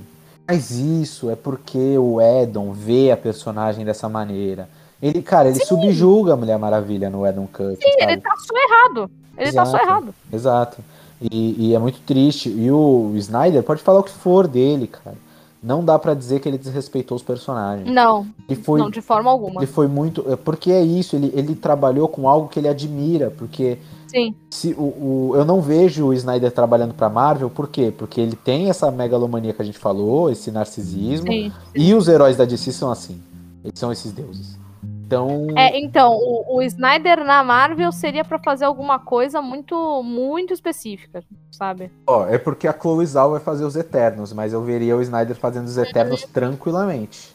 Mas 0.48 0.70
isso 0.70 1.28
é 1.28 1.36
porque 1.36 1.98
o 1.98 2.22
Edon 2.22 2.72
vê 2.72 3.10
a 3.10 3.18
personagem 3.18 3.84
dessa 3.84 4.08
maneira. 4.08 4.66
Ele, 5.00 5.20
cara, 5.20 5.50
ele 5.50 5.62
subjuga 5.62 6.32
a 6.32 6.36
Mulher 6.36 6.58
Maravilha 6.58 7.10
no 7.10 7.26
Edon 7.26 7.46
Cut. 7.46 7.76
Sim, 7.76 7.92
sabe? 8.00 8.12
ele 8.12 8.20
tá 8.22 8.34
só 8.34 8.56
errado. 8.56 9.10
Ele 9.36 9.52
tá 9.52 9.66
só 9.66 9.76
Exato. 9.76 9.84
errado. 9.84 10.14
Exato. 10.32 10.84
E, 11.20 11.68
e 11.68 11.74
é 11.74 11.78
muito 11.78 12.00
triste. 12.00 12.48
E 12.48 12.70
o 12.70 13.12
Snyder 13.16 13.62
pode 13.62 13.82
falar 13.82 14.00
o 14.00 14.04
que 14.04 14.10
for 14.10 14.48
dele, 14.48 14.86
cara. 14.86 15.16
Não 15.64 15.82
dá 15.82 15.98
pra 15.98 16.12
dizer 16.12 16.40
que 16.40 16.48
ele 16.48 16.58
desrespeitou 16.58 17.16
os 17.16 17.22
personagens. 17.22 17.90
Não, 17.90 18.26
Ele 18.48 18.60
foi, 18.60 18.78
não, 18.80 18.90
de 18.90 19.00
forma 19.00 19.30
alguma. 19.30 19.60
ele 19.62 19.66
foi 19.66 19.88
muito. 19.88 20.22
é, 20.30 20.36
Porque 20.36 20.70
é 20.70 20.82
isso, 20.82 21.16
ele, 21.16 21.32
ele 21.34 21.54
trabalhou 21.54 22.06
com 22.06 22.28
algo 22.28 22.48
que 22.48 22.60
ele 22.60 22.68
admira. 22.68 23.30
Porque 23.30 23.78
Sim, 24.06 24.34
se 24.50 24.74
o, 24.76 24.82
o- 24.82 25.32
eu 25.34 25.44
não 25.44 25.62
vejo 25.62 26.04
o 26.06 26.12
Snyder 26.12 26.52
trabalhando 26.52 26.92
pra 26.92 27.08
Marvel, 27.08 27.48
por 27.48 27.66
quê? 27.68 27.90
Porque 27.96 28.20
ele 28.20 28.36
tem 28.36 28.68
essa 28.68 28.90
megalomania 28.90 29.54
que 29.54 29.62
a 29.62 29.64
gente 29.64 29.78
falou, 29.78 30.30
esse 30.30 30.50
narcisismo. 30.50 31.26
sim. 31.26 31.50
E 31.74 31.94
os 31.94 32.08
heróis 32.08 32.36
da 32.36 32.44
DC 32.44 32.70
são 32.70 32.90
assim. 32.90 33.18
Eles 33.64 33.78
são 33.78 33.90
esses 33.90 34.12
deuses. 34.12 34.58
Então. 35.06 35.46
É, 35.56 35.78
então, 35.78 36.12
o, 36.14 36.56
o 36.58 36.62
Snyder 36.62 37.24
na 37.24 37.42
Marvel 37.44 37.92
seria 37.92 38.24
pra 38.24 38.38
fazer 38.38 38.64
alguma 38.64 38.98
coisa 38.98 39.42
muito, 39.42 40.02
muito 40.02 40.52
específica, 40.54 41.22
sabe? 41.50 41.90
Ó, 42.06 42.26
é 42.26 42.38
porque 42.38 42.66
a 42.66 42.72
Chloe 42.72 43.04
Zhao 43.06 43.32
vai 43.32 43.40
fazer 43.40 43.64
os 43.64 43.76
Eternos, 43.76 44.32
mas 44.32 44.52
eu 44.52 44.62
veria 44.62 44.96
o 44.96 45.02
Snyder 45.02 45.36
fazendo 45.36 45.66
os 45.66 45.76
Eternos 45.76 46.22
tranquilamente. 46.32 47.34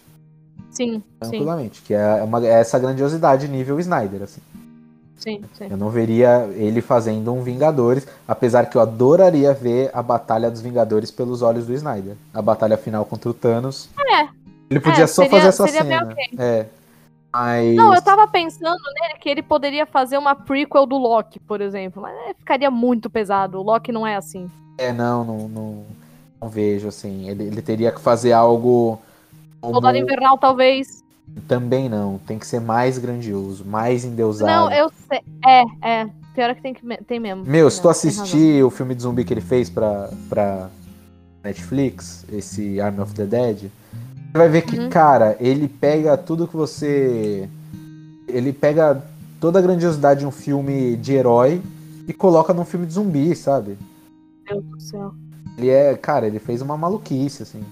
Sim, 0.71 0.95
sim, 0.95 1.03
Tranquilamente. 1.19 1.81
Que 1.81 1.93
é, 1.93 2.21
uma, 2.23 2.45
é 2.45 2.51
essa 2.59 2.77
grandiosidade 2.79 3.47
nível 3.47 3.79
Snyder, 3.79 4.23
assim. 4.23 4.41
sim, 5.17 5.41
sim. 5.53 5.67
Eu 5.69 5.77
não 5.77 5.89
veria 5.89 6.47
ele 6.55 6.79
fazendo 6.81 7.33
um 7.33 7.41
Vingadores, 7.41 8.07
apesar 8.27 8.65
que 8.67 8.77
eu 8.77 8.81
adoraria 8.81 9.53
ver 9.53 9.89
a 9.93 10.01
batalha 10.01 10.49
dos 10.49 10.61
Vingadores 10.61 11.11
pelos 11.11 11.41
olhos 11.41 11.65
do 11.65 11.73
Snyder. 11.73 12.15
A 12.33 12.41
batalha 12.41 12.77
final 12.77 13.03
contra 13.05 13.29
o 13.29 13.33
Thanos. 13.33 13.89
É. 13.99 14.27
Ele 14.69 14.79
podia 14.79 15.03
É, 15.05 15.07
só 15.07 15.23
seria- 15.23 15.37
fazer 15.37 15.47
essa 15.49 15.67
seria 15.67 15.83
bem 15.83 15.99
cena. 15.99 16.43
É. 16.43 16.65
Mas. 17.31 17.75
Não, 17.75 17.93
eu 17.93 18.01
tava 18.01 18.27
pensando 18.27 18.79
nele 19.01 19.19
que 19.19 19.29
ele 19.29 19.41
poderia 19.43 19.85
fazer 19.85 20.17
uma 20.17 20.33
prequel 20.35 20.85
do 20.85 20.97
Loki, 20.97 21.39
por 21.39 21.61
exemplo. 21.61 22.01
Mas 22.01 22.15
é, 22.27 22.33
ficaria 22.33 22.71
muito 22.71 23.09
pesado. 23.09 23.59
O 23.59 23.63
Loki 23.63 23.91
não 23.91 24.05
é 24.05 24.15
assim. 24.15 24.49
É, 24.77 24.91
não, 24.91 25.23
não, 25.23 25.47
não, 25.47 25.85
não 26.41 26.49
vejo, 26.49 26.87
assim. 26.87 27.29
Ele, 27.29 27.43
ele 27.43 27.61
teria 27.61 27.91
que 27.91 28.01
fazer 28.01 28.31
algo. 28.31 28.99
como- 29.61 29.73
Soldado 29.73 29.97
Invernal, 29.97 30.37
talvez. 30.37 31.03
Também 31.47 31.87
não. 31.87 32.17
Tem 32.25 32.39
que 32.39 32.47
ser 32.47 32.59
mais 32.59 32.97
grandioso, 32.97 33.63
mais 33.63 34.03
endeusado. 34.03 34.51
Não, 34.51 34.71
eu 34.71 34.91
sei. 35.07 35.21
É, 35.45 35.63
é. 36.01 36.09
Pior 36.33 36.49
é 36.49 36.55
que 36.55 36.61
tem, 36.61 36.73
que 36.73 37.03
tem 37.03 37.19
mesmo. 37.19 37.43
Meu, 37.43 37.69
se 37.69 37.81
tu 37.81 37.89
assistir 37.89 38.63
o 38.63 38.69
filme 38.69 38.95
de 38.95 39.01
zumbi 39.03 39.23
que 39.25 39.33
ele 39.33 39.41
fez 39.41 39.69
pra, 39.69 40.09
pra 40.29 40.69
Netflix, 41.43 42.25
esse 42.31 42.79
Army 42.79 43.01
of 43.01 43.13
the 43.13 43.25
Dead, 43.25 43.69
vai 44.33 44.49
ver 44.49 44.61
que, 44.63 44.77
Uhum. 44.77 44.89
cara, 44.89 45.35
ele 45.39 45.67
pega 45.67 46.17
tudo 46.17 46.47
que 46.47 46.55
você. 46.55 47.49
Ele 48.27 48.53
pega 48.53 49.03
toda 49.39 49.59
a 49.59 49.61
grandiosidade 49.61 50.21
de 50.21 50.25
um 50.25 50.31
filme 50.31 50.95
de 50.97 51.13
herói 51.13 51.61
e 52.07 52.13
coloca 52.13 52.53
num 52.53 52.65
filme 52.65 52.85
de 52.85 52.93
zumbi, 52.93 53.35
sabe? 53.35 53.77
Meu 54.49 54.61
Deus 54.61 54.65
do 54.75 54.79
céu. 54.81 55.13
Ele 55.57 55.69
é, 55.69 55.95
cara, 55.95 56.27
ele 56.27 56.39
fez 56.39 56.61
uma 56.61 56.77
maluquice, 56.77 57.43
assim. 57.43 57.63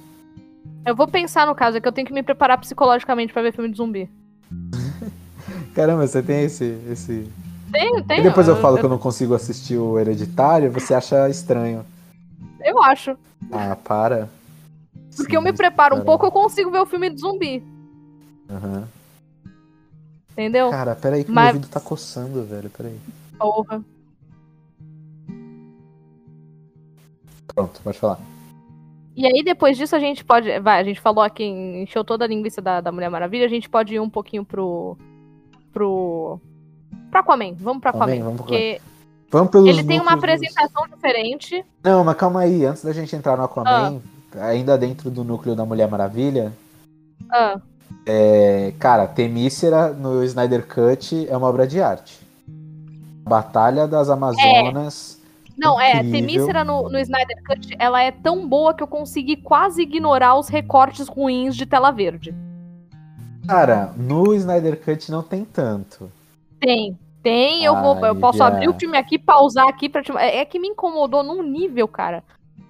Eu 0.85 0.95
vou 0.95 1.07
pensar 1.07 1.45
no 1.45 1.53
caso, 1.55 1.77
é 1.77 1.81
que 1.81 1.87
eu 1.87 1.91
tenho 1.91 2.07
que 2.07 2.13
me 2.13 2.23
preparar 2.23 2.57
psicologicamente 2.59 3.33
pra 3.33 3.41
ver 3.41 3.53
filme 3.53 3.69
de 3.69 3.77
zumbi. 3.77 4.09
Caramba, 5.75 6.07
você 6.07 6.21
tem 6.21 6.43
esse. 6.43 6.77
esse... 6.89 7.27
Tem, 7.71 7.97
E 7.99 8.03
tem. 8.03 8.23
depois 8.23 8.47
eu 8.47 8.55
falo 8.57 8.77
que 8.77 8.85
eu 8.85 8.89
não 8.89 8.97
consigo 8.97 9.33
assistir 9.33 9.77
o 9.77 9.99
Hereditário, 9.99 10.71
você 10.71 10.93
acha 10.93 11.29
estranho. 11.29 11.85
Eu 12.63 12.81
acho. 12.81 13.15
Ah, 13.51 13.75
para. 13.75 14.29
Porque 15.17 15.35
eu 15.35 15.41
me 15.41 15.51
preparo 15.53 15.95
um 15.95 16.03
pouco, 16.03 16.25
eu 16.25 16.31
consigo 16.31 16.71
ver 16.71 16.79
o 16.79 16.85
filme 16.85 17.09
de 17.09 17.19
zumbi. 17.19 17.63
Aham. 18.49 18.87
Entendeu? 20.31 20.69
Cara, 20.69 20.95
peraí 20.95 21.23
que 21.23 21.31
Mas- 21.31 21.45
meu 21.47 21.55
ouvido 21.55 21.71
tá 21.71 21.79
coçando, 21.79 22.43
velho. 22.45 22.69
Peraí. 22.69 22.97
Porra. 23.39 23.83
Pronto, 27.53 27.81
pode 27.83 27.97
falar. 27.97 28.19
E 29.15 29.25
aí, 29.25 29.43
depois 29.43 29.75
disso, 29.77 29.95
a 29.95 29.99
gente 29.99 30.23
pode. 30.23 30.59
Vai, 30.59 30.79
a 30.79 30.83
gente 30.83 31.01
falou 31.01 31.23
aqui, 31.23 31.43
encheu 31.43 32.03
toda 32.03 32.23
a 32.23 32.27
linguiça 32.27 32.61
da, 32.61 32.81
da 32.81 32.91
Mulher 32.91 33.09
Maravilha, 33.09 33.45
a 33.45 33.49
gente 33.49 33.67
pode 33.67 33.95
ir 33.95 33.99
um 33.99 34.09
pouquinho 34.09 34.45
pro. 34.45 34.95
pro. 35.73 36.39
pro 37.09 37.19
Aquaman. 37.19 37.55
Vamos 37.55 37.81
pro 37.81 37.89
Aquaman. 37.89 38.19
Vamos 38.19 38.35
pro 38.35 38.43
porque 38.43 38.79
Vamos 39.31 39.49
pelos 39.51 39.69
ele 39.69 39.83
tem 39.83 39.99
uma 39.99 40.11
núcleos 40.15 40.39
dos- 40.39 40.49
apresentação 40.55 40.87
diferente. 40.95 41.65
Não, 41.83 42.03
mas 42.03 42.15
calma 42.15 42.41
aí, 42.41 42.63
antes 42.63 42.83
da 42.83 42.93
gente 42.93 43.15
entrar 43.15 43.35
no 43.35 43.43
Aquaman, 43.43 44.01
ainda 44.39 44.77
dentro 44.77 45.09
do 45.09 45.23
núcleo 45.23 45.55
da 45.55 45.65
Mulher 45.65 45.89
Maravilha, 45.89 46.51
Ah, 47.31 47.59
é, 48.05 48.73
cara, 48.79 49.07
Temícera 49.07 49.89
no 49.93 50.23
Snyder 50.23 50.65
Cut 50.67 51.27
é 51.29 51.35
uma 51.35 51.47
obra 51.47 51.67
de 51.67 51.81
arte. 51.81 52.19
Batalha 53.23 53.87
das 53.87 54.09
Amazonas. 54.09 55.19
não, 55.57 55.79
é, 55.79 55.97
Incrível. 55.97 56.11
Temícera 56.11 56.63
no, 56.63 56.89
no 56.89 56.97
Snyder 56.99 57.43
Cut, 57.45 57.75
ela 57.77 58.01
é 58.01 58.11
tão 58.11 58.47
boa 58.47 58.73
que 58.73 58.81
eu 58.83 58.87
consegui 58.87 59.35
quase 59.37 59.81
ignorar 59.81 60.35
os 60.37 60.47
recortes 60.47 61.07
ruins 61.07 61.55
de 61.55 61.65
tela 61.65 61.91
verde. 61.91 62.33
Cara, 63.47 63.93
no 63.97 64.33
Snyder 64.33 64.79
Cut 64.83 65.09
não 65.11 65.21
tem 65.23 65.43
tanto. 65.45 66.11
Tem. 66.59 66.97
Tem, 67.23 67.65
eu 67.65 67.75
vou. 67.75 67.95
Ai, 68.05 68.11
Eu 68.11 68.15
posso 68.15 68.37
já. 68.37 68.47
abrir 68.47 68.69
o 68.69 68.73
filme 68.73 68.97
aqui, 68.97 69.17
pausar 69.17 69.67
aqui 69.67 69.89
pra 69.89 70.01
te. 70.01 70.11
É, 70.17 70.37
é 70.37 70.45
que 70.45 70.59
me 70.59 70.69
incomodou 70.69 71.23
num 71.23 71.41
nível, 71.43 71.87
cara. 71.87 72.23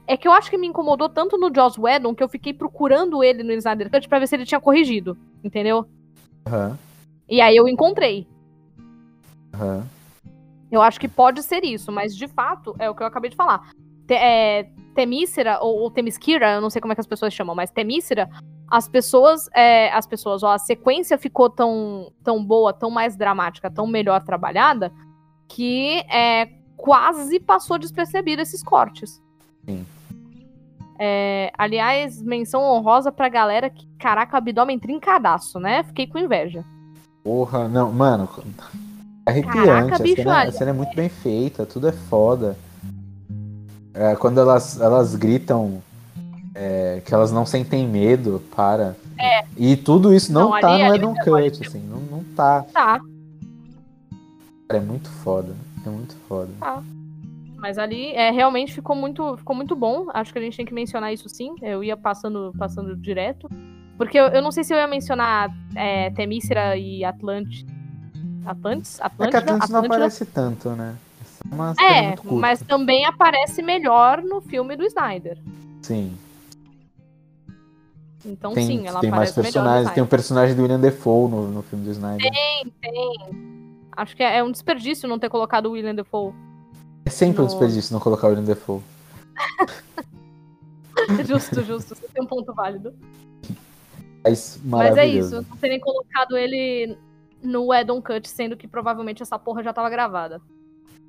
É 0.07 0.15
que 0.15 0.27
eu 0.27 0.31
acho 0.31 0.49
que 0.49 0.57
me 0.57 0.65
incomodou 0.67 1.09
tanto 1.09 1.37
no 1.37 1.53
Joss 1.53 1.79
Whedon 1.79 2.15
que 2.15 2.23
eu 2.23 2.29
fiquei 2.29 2.53
procurando 2.53 3.21
ele 3.23 3.43
no 3.43 3.51
Snyder 3.51 3.91
Cut 3.91 4.07
pra 4.07 4.19
ver 4.19 4.27
se 4.27 4.35
ele 4.35 4.45
tinha 4.45 4.61
corrigido. 4.61 5.17
Entendeu? 5.43 5.85
Aham, 6.47 6.77
E 7.27 7.41
aí 7.41 7.55
eu 7.55 7.67
encontrei. 7.67 8.25
aham. 9.53 9.85
Eu 10.69 10.81
acho 10.81 10.99
que 10.99 11.07
pode 11.07 11.43
ser 11.43 11.63
isso, 11.63 11.91
mas 11.93 12.15
de 12.15 12.27
fato 12.27 12.75
é 12.77 12.89
o 12.89 12.95
que 12.95 13.01
eu 13.01 13.07
acabei 13.07 13.29
de 13.29 13.35
falar. 13.37 13.69
Te, 14.05 14.13
é, 14.15 14.63
Temícera, 14.93 15.59
ou, 15.61 15.79
ou 15.79 15.91
Temiskira, 15.91 16.55
eu 16.55 16.61
não 16.61 16.69
sei 16.69 16.81
como 16.81 16.91
é 16.91 16.95
que 16.95 17.01
as 17.01 17.07
pessoas 17.07 17.33
chamam, 17.33 17.55
mas 17.55 17.71
Temícera, 17.71 18.29
as 18.69 18.87
pessoas, 18.89 19.49
é, 19.55 19.89
as 19.93 20.05
pessoas, 20.05 20.43
ó, 20.43 20.51
a 20.51 20.57
sequência 20.59 21.17
ficou 21.17 21.49
tão, 21.49 22.11
tão 22.23 22.43
boa, 22.43 22.73
tão 22.73 22.89
mais 22.89 23.15
dramática, 23.15 23.71
tão 23.71 23.87
melhor 23.87 24.23
trabalhada, 24.23 24.91
que 25.47 25.99
é, 26.11 26.47
quase 26.75 27.39
passou 27.39 27.77
despercebido 27.77 28.41
esses 28.41 28.61
cortes. 28.61 29.21
Sim. 29.65 29.85
É, 30.99 31.51
aliás, 31.57 32.21
menção 32.21 32.61
honrosa 32.61 33.11
pra 33.11 33.29
galera 33.29 33.69
que, 33.69 33.85
caraca, 33.99 34.37
abdômen 34.37 34.79
trincadaço, 34.79 35.59
né? 35.59 35.83
Fiquei 35.83 36.07
com 36.07 36.17
inveja. 36.17 36.63
Porra, 37.23 37.67
não, 37.67 37.91
mano. 37.91 38.27
Arrepiante. 39.25 39.57
Caraca, 39.67 39.95
a, 39.95 39.99
bicho, 39.99 40.15
cena, 40.15 40.33
a 40.33 40.39
olha. 40.41 40.51
cena 40.51 40.69
é 40.71 40.73
muito 40.73 40.95
bem 40.95 41.09
feita, 41.09 41.65
tudo 41.65 41.87
é 41.87 41.91
foda. 41.91 42.57
É, 43.93 44.15
quando 44.15 44.39
elas, 44.39 44.79
elas 44.79 45.15
gritam 45.15 45.81
é, 46.55 47.01
que 47.05 47.13
elas 47.13 47.31
não 47.31 47.45
sentem 47.45 47.87
medo, 47.87 48.41
para. 48.55 48.95
É. 49.19 49.43
E 49.57 49.75
tudo 49.75 50.13
isso 50.13 50.31
não, 50.31 50.51
Não, 50.51 50.59
tá 50.59 50.69
ali- 50.73 50.87
no 50.87 50.95
Edon 50.95 51.15
ali 51.35 51.51
Cut, 51.51 51.67
assim, 51.67 51.79
não, 51.87 51.99
não 51.99 52.23
tá. 52.35 52.63
Tá, 52.73 52.99
Cara, 54.67 54.79
é 54.81 54.85
muito 54.85 55.09
foda. 55.09 55.53
É 55.85 55.89
muito 55.89 56.15
foda. 56.27 56.49
Mas 57.67 57.77
ali 57.77 58.13
é, 58.13 58.31
realmente 58.31 58.71
ficou 58.71 58.95
muito, 58.95 59.35
ficou 59.35 59.53
muito 59.53 59.75
bom. 59.75 60.07
Acho 60.13 60.31
que 60.31 60.39
a 60.39 60.41
gente 60.41 60.55
tem 60.55 60.65
que 60.65 60.73
mencionar 60.73 61.11
isso 61.11 61.27
sim. 61.27 61.53
Eu 61.61 61.83
ia 61.83 61.97
passando, 61.97 62.53
passando 62.57 62.95
direto. 62.95 63.49
Porque 63.97 64.17
eu, 64.17 64.27
eu 64.27 64.41
não 64.41 64.53
sei 64.53 64.63
se 64.63 64.73
eu 64.73 64.77
ia 64.77 64.87
mencionar 64.87 65.53
é, 65.75 66.09
Temícera 66.11 66.77
e 66.77 67.03
Atlante. 67.03 67.65
Atlantis? 68.45 69.01
É 69.01 69.01
que 69.01 69.05
Atlântida? 69.07 69.37
Atlantis 69.39 69.69
não 69.69 69.79
Atlântida? 69.79 69.95
aparece 69.95 70.25
tanto, 70.27 70.69
né? 70.69 70.95
É 71.77 72.13
É, 72.13 72.15
mas 72.31 72.61
também 72.61 73.05
aparece 73.05 73.61
melhor 73.61 74.21
no 74.21 74.39
filme 74.39 74.77
do 74.77 74.85
Snyder. 74.85 75.37
Sim. 75.81 76.17
Então 78.25 78.53
Tem, 78.53 78.65
sim, 78.65 78.87
ela 78.87 79.01
tem 79.01 79.11
mais 79.11 79.31
aparece 79.31 79.37
no 79.39 79.43
personagens. 79.43 79.91
Tem 79.91 80.03
o 80.03 80.05
Snyder. 80.05 80.09
personagem 80.09 80.55
do 80.55 80.61
William 80.61 80.79
Defoe 80.79 81.29
no, 81.29 81.47
no 81.49 81.61
filme 81.63 81.83
do 81.83 81.91
Snyder. 81.91 82.31
Acho 83.91 84.15
que 84.15 84.23
é, 84.23 84.37
é 84.37 84.43
um 84.43 84.51
desperdício 84.51 85.09
não 85.09 85.19
ter 85.19 85.27
colocado 85.27 85.65
o 85.65 85.71
William 85.71 85.93
Defoe. 85.93 86.33
É 87.07 87.09
sempre 87.09 87.41
um 87.41 87.45
desperdício 87.45 87.93
não 87.93 88.01
colocar 88.01 88.27
o 88.27 88.31
William 88.31 88.43
Defoe. 88.43 88.81
justo, 91.25 91.63
justo. 91.63 91.95
Você 91.95 92.05
tem 92.13 92.21
um 92.21 92.27
ponto 92.27 92.53
válido. 92.53 92.93
Mas, 94.21 94.59
Mas 94.65 94.97
é 94.97 95.05
isso, 95.05 95.35
não 95.49 95.55
terem 95.55 95.79
colocado 95.79 96.35
ele 96.35 96.97
no 97.41 97.73
Edon 97.73 98.01
Cut, 98.01 98.27
sendo 98.27 98.57
que 98.57 98.67
provavelmente 98.67 99.23
essa 99.23 99.39
porra 99.39 99.63
já 99.63 99.71
tava 99.71 99.89
gravada. 99.89 100.41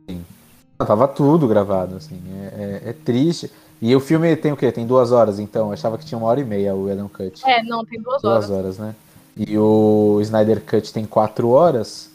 Não, 0.08 0.86
Tava 0.86 1.08
tudo 1.08 1.48
gravado, 1.48 1.96
assim. 1.96 2.22
É, 2.52 2.82
é- 2.86 2.90
é 2.90 2.92
triste. 2.92 3.50
E 3.82 3.94
o 3.96 3.98
filme 3.98 4.36
tem 4.36 4.52
o 4.52 4.56
quê? 4.56 4.70
Tem 4.70 4.86
duas 4.86 5.10
horas, 5.10 5.40
então. 5.40 5.66
Eu 5.66 5.72
achava 5.72 5.98
que 5.98 6.06
tinha 6.06 6.16
uma 6.16 6.28
hora 6.28 6.38
e 6.38 6.44
meia 6.44 6.76
o 6.76 6.88
Adam 6.88 7.08
Cut. 7.08 7.42
É, 7.44 7.60
não, 7.64 7.84
tem 7.84 8.00
duas 8.00 8.22
horas. 8.22 8.46
duas 8.46 8.56
horas, 8.56 8.78
né? 8.78 8.94
E 9.36 9.58
o 9.58 10.20
Snyder 10.20 10.62
Cut 10.64 10.92
tem 10.92 11.04
quatro 11.04 11.48
horas. 11.48 12.08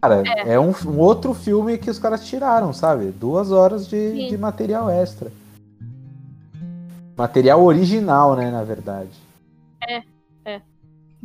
Cara, 0.00 0.22
é, 0.26 0.58
um, 0.58 0.72
um 0.86 0.98
outro 0.98 1.34
filme 1.34 1.78
que 1.78 1.90
os 1.90 1.98
caras 1.98 2.26
tiraram, 2.26 2.72
sabe? 2.72 3.10
Duas 3.10 3.50
horas 3.50 3.88
de, 3.88 4.28
de 4.28 4.38
material 4.38 4.88
extra. 4.90 5.32
Material 7.16 7.64
original, 7.64 8.36
né, 8.36 8.50
na 8.50 8.62
verdade. 8.62 9.26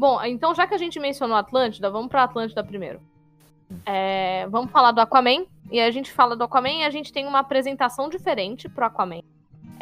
Bom, 0.02 0.20
então 0.24 0.56
já 0.56 0.66
que 0.66 0.74
a 0.74 0.80
gente 0.80 1.00
mencionou 1.00 1.38
Atlântida, 1.38 1.92
vamos 1.92 2.10
pra 2.10 2.24
Atlântida 2.24 2.64
primeiro. 2.64 3.00
É, 3.86 4.48
vamos 4.50 4.72
falar 4.72 4.92
do 4.92 5.00
Aquaman. 5.00 5.46
E 5.70 5.80
a 5.80 5.92
gente 5.92 6.12
fala 6.12 6.36
do 6.36 6.44
Aquaman 6.44 6.80
e 6.80 6.84
a 6.84 6.90
gente 6.90 7.14
tem 7.14 7.28
uma 7.28 7.38
apresentação 7.38 8.10
diferente 8.10 8.68
pro 8.68 8.86
Aquaman. 8.86 9.22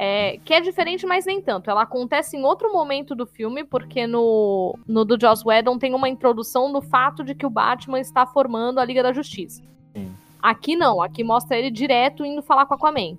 É, 0.02 0.40
que 0.46 0.54
é 0.54 0.62
diferente, 0.62 1.06
mas 1.06 1.26
nem 1.26 1.42
tanto. 1.42 1.70
Ela 1.70 1.82
acontece 1.82 2.38
em 2.38 2.44
outro 2.46 2.72
momento 2.72 3.14
do 3.14 3.26
filme, 3.26 3.66
porque 3.66 4.08
no, 4.08 4.74
no 4.88 5.04
do 5.04 5.20
Joss 5.20 5.44
Whedon 5.46 5.78
tem 5.78 5.94
uma 5.94 6.08
introdução 6.08 6.72
do 6.72 6.82
fato 6.82 7.22
de 7.22 7.36
que 7.36 7.46
o 7.46 7.50
Batman 7.50 8.00
está 8.00 8.26
formando 8.26 8.80
a 8.80 8.86
Liga 8.86 9.04
da 9.04 9.12
Justiça. 9.12 9.62
Sim. 9.94 10.10
Aqui 10.42 10.78
não, 10.78 11.02
aqui 11.02 11.22
mostra 11.22 11.58
ele 11.58 11.70
direto 11.70 12.24
indo 12.26 12.42
falar 12.42 12.66
com 12.66 12.76
o 12.76 12.78
Aquaman. 12.78 13.18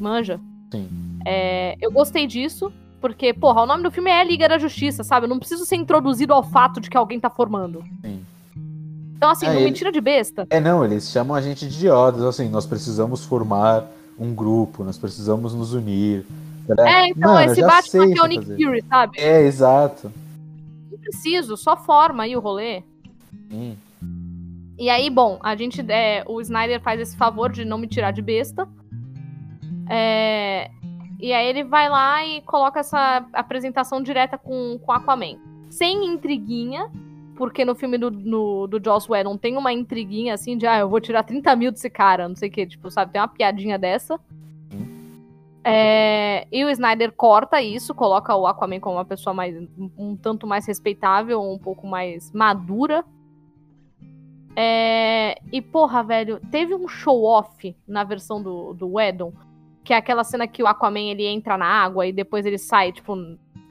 Manja. 0.00 0.40
Sim. 0.72 0.88
É, 1.26 1.76
eu 1.78 1.92
gostei 1.92 2.26
disso, 2.26 2.72
porque, 3.02 3.34
porra, 3.34 3.60
o 3.60 3.66
nome 3.66 3.82
do 3.82 3.90
filme 3.90 4.10
é 4.10 4.24
Liga 4.24 4.48
da 4.48 4.56
Justiça, 4.56 5.04
sabe? 5.04 5.26
Eu 5.26 5.28
não 5.30 5.38
preciso 5.38 5.66
ser 5.66 5.76
introduzido 5.76 6.32
ao 6.32 6.42
fato 6.42 6.80
de 6.80 6.88
que 6.88 6.96
alguém 6.96 7.20
tá 7.20 7.28
formando. 7.28 7.84
Sim. 8.02 8.24
Então, 9.14 9.28
assim, 9.30 9.44
É, 9.44 9.50
não 9.50 9.56
ele- 9.56 9.66
me 9.66 9.72
tira 9.72 9.92
de 9.92 10.00
besta. 10.00 10.46
É, 10.48 10.58
não, 10.58 10.82
eles 10.82 11.10
chamam 11.10 11.36
a 11.36 11.42
gente 11.42 11.68
de 11.68 11.76
idiotas, 11.76 12.22
assim, 12.22 12.48
nós 12.48 12.64
precisamos 12.64 13.24
formar 13.26 13.84
um 14.18 14.34
grupo, 14.34 14.84
nós 14.84 14.98
precisamos 14.98 15.54
nos 15.54 15.72
unir. 15.72 16.24
É, 16.78 17.08
então, 17.08 17.34
Mano, 17.34 17.52
esse 17.52 17.60
Batman 17.60 18.14
é 18.14 18.22
o 18.22 18.26
Nick. 18.26 18.46
Fury, 18.46 18.82
sabe? 18.88 19.18
É, 19.20 19.42
exato. 19.42 20.12
Não 20.90 20.98
preciso, 20.98 21.56
só 21.56 21.76
forma 21.76 22.22
aí 22.22 22.36
o 22.36 22.40
rolê. 22.40 22.82
Sim. 23.50 23.76
E 24.78 24.88
aí, 24.90 25.08
bom, 25.10 25.38
a 25.42 25.54
gente. 25.54 25.84
é, 25.90 26.24
o 26.26 26.40
Snyder 26.40 26.80
faz 26.80 27.00
esse 27.00 27.16
favor 27.16 27.52
de 27.52 27.64
não 27.64 27.78
me 27.78 27.86
tirar 27.86 28.10
de 28.10 28.22
besta. 28.22 28.68
É, 29.88 30.70
e 31.20 31.32
aí 31.32 31.46
ele 31.46 31.64
vai 31.64 31.88
lá 31.88 32.24
e 32.26 32.40
coloca 32.42 32.80
essa 32.80 33.24
apresentação 33.32 34.02
direta 34.02 34.36
com, 34.36 34.78
com 34.78 34.92
Aquaman. 34.92 35.38
Sem 35.70 36.06
intriguinha, 36.06 36.90
porque 37.36 37.64
no 37.64 37.74
filme 37.74 37.98
do, 37.98 38.10
no, 38.10 38.66
do 38.66 38.82
Joss 38.82 39.10
Whedon 39.10 39.36
tem 39.36 39.56
uma 39.56 39.72
intriguinha 39.72 40.34
assim 40.34 40.56
de, 40.56 40.66
ah, 40.66 40.78
eu 40.78 40.88
vou 40.88 41.00
tirar 41.00 41.22
30 41.22 41.54
mil 41.56 41.72
desse 41.72 41.90
cara, 41.90 42.28
não 42.28 42.36
sei 42.36 42.48
o 42.48 42.52
que, 42.52 42.66
tipo, 42.66 42.90
sabe? 42.90 43.12
Tem 43.12 43.20
uma 43.20 43.28
piadinha 43.28 43.78
dessa. 43.78 44.18
É, 45.66 46.46
e 46.52 46.62
o 46.62 46.68
Snyder 46.68 47.10
corta 47.12 47.60
isso, 47.62 47.94
coloca 47.94 48.36
o 48.36 48.46
Aquaman 48.46 48.80
como 48.80 48.96
uma 48.96 49.04
pessoa 49.04 49.32
mais 49.32 49.56
um, 49.96 50.14
tanto 50.14 50.46
mais 50.46 50.66
respeitável, 50.66 51.40
um 51.40 51.58
pouco 51.58 51.86
mais 51.86 52.30
madura. 52.32 53.02
É, 54.54 55.40
e 55.50 55.62
porra, 55.62 56.02
velho, 56.02 56.38
teve 56.50 56.74
um 56.74 56.86
show-off 56.86 57.74
na 57.88 58.04
versão 58.04 58.42
do, 58.42 58.74
do 58.74 58.94
Whedon, 58.94 59.32
que 59.82 59.92
é 59.92 59.96
aquela 59.96 60.22
cena 60.22 60.46
que 60.46 60.62
o 60.62 60.66
Aquaman 60.66 61.10
ele 61.10 61.26
entra 61.26 61.56
na 61.56 61.66
água 61.66 62.06
e 62.06 62.12
depois 62.12 62.44
ele 62.44 62.58
sai, 62.58 62.92
tipo, 62.92 63.16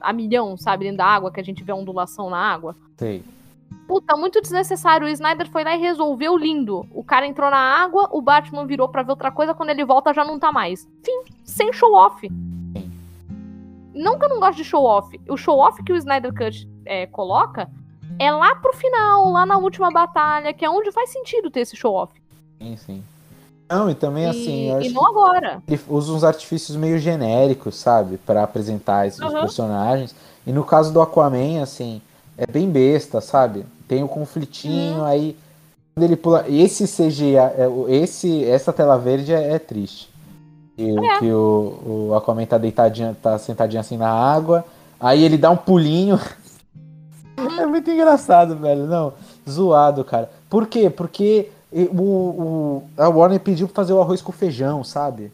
a 0.00 0.12
milhão, 0.12 0.56
sabe, 0.56 0.84
dentro 0.84 0.98
da 0.98 1.06
água, 1.06 1.32
que 1.32 1.40
a 1.40 1.44
gente 1.44 1.62
vê 1.62 1.72
a 1.72 1.76
ondulação 1.76 2.28
na 2.28 2.38
água. 2.38 2.76
Sei. 2.98 3.24
Puta, 3.86 4.16
muito 4.16 4.40
desnecessário. 4.40 5.06
O 5.06 5.10
Snyder 5.10 5.48
foi 5.50 5.62
lá 5.64 5.74
e 5.76 5.80
resolveu 5.80 6.36
lindo. 6.36 6.86
O 6.90 7.04
cara 7.04 7.26
entrou 7.26 7.50
na 7.50 7.56
água, 7.58 8.08
o 8.12 8.22
Batman 8.22 8.66
virou 8.66 8.88
pra 8.88 9.02
ver 9.02 9.10
outra 9.10 9.30
coisa, 9.30 9.54
quando 9.54 9.70
ele 9.70 9.84
volta 9.84 10.12
já 10.14 10.24
não 10.24 10.38
tá 10.38 10.50
mais. 10.50 10.88
Fim, 11.04 11.22
sem 11.44 11.72
show-off. 11.72 12.28
Não 13.94 14.18
que 14.18 14.24
eu 14.24 14.28
não 14.28 14.40
gosto 14.40 14.56
de 14.56 14.64
show-off. 14.64 15.20
O 15.28 15.36
show-off 15.36 15.82
que 15.84 15.92
o 15.92 15.96
Snyder 15.96 16.32
Cut 16.34 16.68
é, 16.84 17.06
coloca 17.06 17.68
é 18.18 18.32
lá 18.32 18.54
pro 18.56 18.72
final, 18.72 19.30
lá 19.30 19.46
na 19.46 19.56
última 19.58 19.90
batalha, 19.90 20.52
que 20.52 20.64
é 20.64 20.70
onde 20.70 20.90
faz 20.90 21.10
sentido 21.10 21.50
ter 21.50 21.60
esse 21.60 21.76
show-off. 21.76 22.12
Sim, 22.60 22.76
sim. 22.76 23.04
Não, 23.68 23.88
e 23.88 23.94
também 23.94 24.26
assim, 24.26 24.66
e, 24.66 24.68
eu 24.68 24.80
e 24.82 24.86
acho 24.86 24.94
não 24.94 25.06
agora. 25.06 25.62
que 25.66 25.74
ele 25.74 25.82
usa 25.88 26.12
uns 26.12 26.24
artifícios 26.24 26.76
meio 26.76 26.98
genéricos, 26.98 27.76
sabe? 27.76 28.18
Pra 28.18 28.42
apresentar 28.44 29.06
esses 29.06 29.20
Uhum. 29.20 29.30
personagens. 29.40 30.14
E 30.46 30.52
no 30.52 30.64
caso 30.64 30.92
do 30.92 31.00
Aquaman, 31.00 31.62
assim, 31.62 32.02
é 32.36 32.46
bem 32.46 32.68
besta, 32.70 33.20
sabe? 33.20 33.64
Tem 33.88 34.02
o 34.02 34.08
conflitinho, 34.08 34.98
Uhum. 34.98 35.04
aí 35.04 35.36
quando 35.94 36.04
ele 36.04 36.16
pula. 36.16 36.44
Esse 36.48 36.84
CGI, 36.86 37.36
é, 37.36 37.68
esse, 37.88 38.44
essa 38.44 38.72
tela 38.72 38.98
verde 38.98 39.32
é, 39.32 39.52
é 39.54 39.58
triste. 39.58 40.08
E, 40.76 40.90
é. 40.90 41.18
Que 41.18 41.30
o, 41.30 42.08
o 42.10 42.14
Aquaman 42.16 42.44
tá 42.46 42.58
deitadinho, 42.58 43.14
tá 43.22 43.38
sentadinho 43.38 43.80
assim 43.80 43.96
na 43.96 44.10
água. 44.10 44.64
Aí 44.98 45.22
ele 45.22 45.36
dá 45.38 45.50
um 45.50 45.56
pulinho. 45.56 46.18
é 47.58 47.66
muito 47.66 47.90
engraçado, 47.90 48.56
velho. 48.56 48.86
Não, 48.86 49.12
zoado, 49.48 50.04
cara. 50.04 50.30
Por 50.50 50.66
quê? 50.66 50.90
Porque 50.90 51.50
o, 51.72 52.00
o, 52.00 52.82
a 52.96 53.08
Warner 53.08 53.40
pediu 53.40 53.66
pra 53.68 53.76
fazer 53.76 53.92
o 53.92 54.00
arroz 54.00 54.22
com 54.22 54.32
feijão, 54.32 54.82
sabe? 54.82 55.30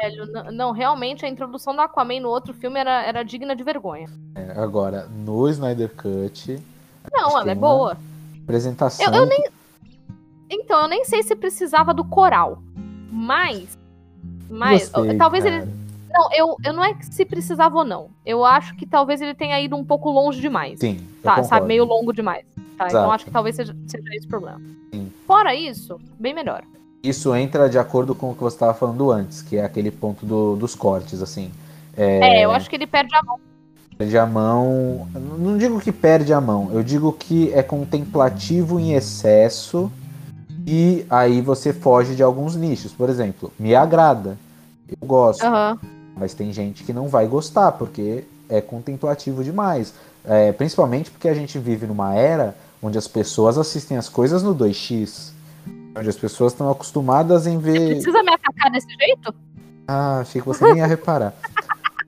Velho, 0.00 0.26
não, 0.26 0.44
não, 0.52 0.72
realmente 0.72 1.24
a 1.24 1.28
introdução 1.28 1.74
do 1.74 1.80
Aquaman 1.80 2.20
no 2.20 2.28
outro 2.28 2.54
filme 2.54 2.78
era, 2.78 3.02
era 3.02 3.24
digna 3.24 3.56
de 3.56 3.64
vergonha. 3.64 4.08
É, 4.34 4.52
agora, 4.60 5.06
no 5.06 5.48
Snyder 5.48 5.90
Cut. 5.94 6.62
Não, 7.12 7.40
ela 7.40 7.50
é 7.50 7.54
boa. 7.54 7.96
Apresentação. 8.44 9.06
Eu, 9.06 9.12
eu 9.12 9.26
nem... 9.26 9.48
Então, 10.50 10.82
eu 10.82 10.88
nem 10.88 11.04
sei 11.04 11.22
se 11.22 11.34
precisava 11.34 11.92
do 11.92 12.04
coral. 12.04 12.62
Mas. 13.10 13.76
Mas. 14.48 14.88
Gostei, 14.88 15.16
talvez 15.16 15.44
cara. 15.44 15.56
ele. 15.56 15.72
Não, 16.10 16.32
eu, 16.32 16.56
eu 16.64 16.72
não 16.72 16.84
é 16.84 16.94
que 16.94 17.04
se 17.06 17.24
precisava 17.24 17.76
ou 17.76 17.84
não. 17.84 18.08
Eu 18.24 18.44
acho 18.44 18.74
que 18.76 18.86
talvez 18.86 19.20
ele 19.20 19.34
tenha 19.34 19.60
ido 19.60 19.76
um 19.76 19.84
pouco 19.84 20.10
longe 20.10 20.40
demais. 20.40 20.80
Sim. 20.80 21.06
Tá, 21.22 21.42
sabe, 21.42 21.66
meio 21.66 21.84
longo 21.84 22.12
demais. 22.12 22.46
Tá? 22.78 22.86
Então 22.86 23.10
acho 23.10 23.24
que 23.24 23.30
talvez 23.30 23.56
seja, 23.56 23.76
seja 23.86 24.14
esse 24.14 24.26
o 24.26 24.30
problema. 24.30 24.60
Sim. 24.92 25.12
Fora 25.26 25.54
isso, 25.54 26.00
bem 26.18 26.32
melhor. 26.32 26.62
Isso 27.02 27.34
entra 27.34 27.68
de 27.68 27.78
acordo 27.78 28.14
com 28.14 28.30
o 28.30 28.34
que 28.34 28.40
você 28.40 28.56
estava 28.56 28.74
falando 28.74 29.10
antes, 29.10 29.40
que 29.40 29.56
é 29.56 29.64
aquele 29.64 29.90
ponto 29.90 30.26
do, 30.26 30.56
dos 30.56 30.74
cortes, 30.74 31.22
assim. 31.22 31.50
É... 31.96 32.40
é, 32.40 32.44
eu 32.44 32.50
acho 32.50 32.68
que 32.68 32.76
ele 32.76 32.86
perde 32.86 33.14
a 33.14 33.22
mão. 33.22 33.38
Perde 33.96 34.18
a 34.18 34.26
mão. 34.26 35.08
Não 35.38 35.58
digo 35.58 35.80
que 35.80 35.92
perde 35.92 36.32
a 36.32 36.40
mão, 36.40 36.70
eu 36.72 36.82
digo 36.82 37.12
que 37.12 37.52
é 37.52 37.62
contemplativo 37.62 38.78
em 38.78 38.92
excesso 38.92 39.90
e 40.66 41.06
aí 41.08 41.40
você 41.40 41.72
foge 41.72 42.14
de 42.14 42.22
alguns 42.22 42.54
nichos. 42.54 42.92
Por 42.92 43.08
exemplo, 43.08 43.52
me 43.58 43.74
agrada, 43.74 44.36
eu 44.88 45.06
gosto, 45.06 45.44
uhum. 45.46 45.78
mas 46.16 46.34
tem 46.34 46.52
gente 46.52 46.84
que 46.84 46.92
não 46.92 47.08
vai 47.08 47.26
gostar 47.26 47.72
porque 47.72 48.24
é 48.48 48.60
contemplativo 48.60 49.42
demais. 49.44 49.94
É, 50.24 50.52
principalmente 50.52 51.10
porque 51.10 51.28
a 51.28 51.34
gente 51.34 51.58
vive 51.58 51.86
numa 51.86 52.14
era 52.14 52.54
onde 52.82 52.98
as 52.98 53.08
pessoas 53.08 53.56
assistem 53.56 53.96
as 53.96 54.08
coisas 54.08 54.42
no 54.42 54.54
2x. 54.54 55.32
Onde 55.98 56.08
as 56.08 56.16
pessoas 56.16 56.52
estão 56.52 56.70
acostumadas 56.70 57.46
em 57.46 57.58
ver. 57.58 57.78
Você 57.78 57.94
precisa 57.94 58.22
me 58.22 58.32
atacar 58.32 58.70
desse 58.70 58.88
jeito? 58.88 59.34
Ah, 59.86 60.20
achei 60.20 60.40
que 60.40 60.46
você 60.46 60.64
nem 60.64 60.78
ia 60.78 60.86
reparar. 60.86 61.34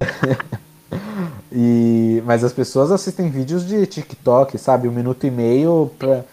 e... 1.51 2.23
Mas 2.25 2.45
as 2.45 2.53
pessoas 2.53 2.93
assistem 2.93 3.31
vídeos 3.31 3.67
de 3.67 3.85
TikTok, 3.87 4.57
sabe? 4.59 4.87
Um 4.87 4.93
minuto 4.93 5.27
e 5.27 5.31
meio 5.31 5.91
pra. 5.99 6.25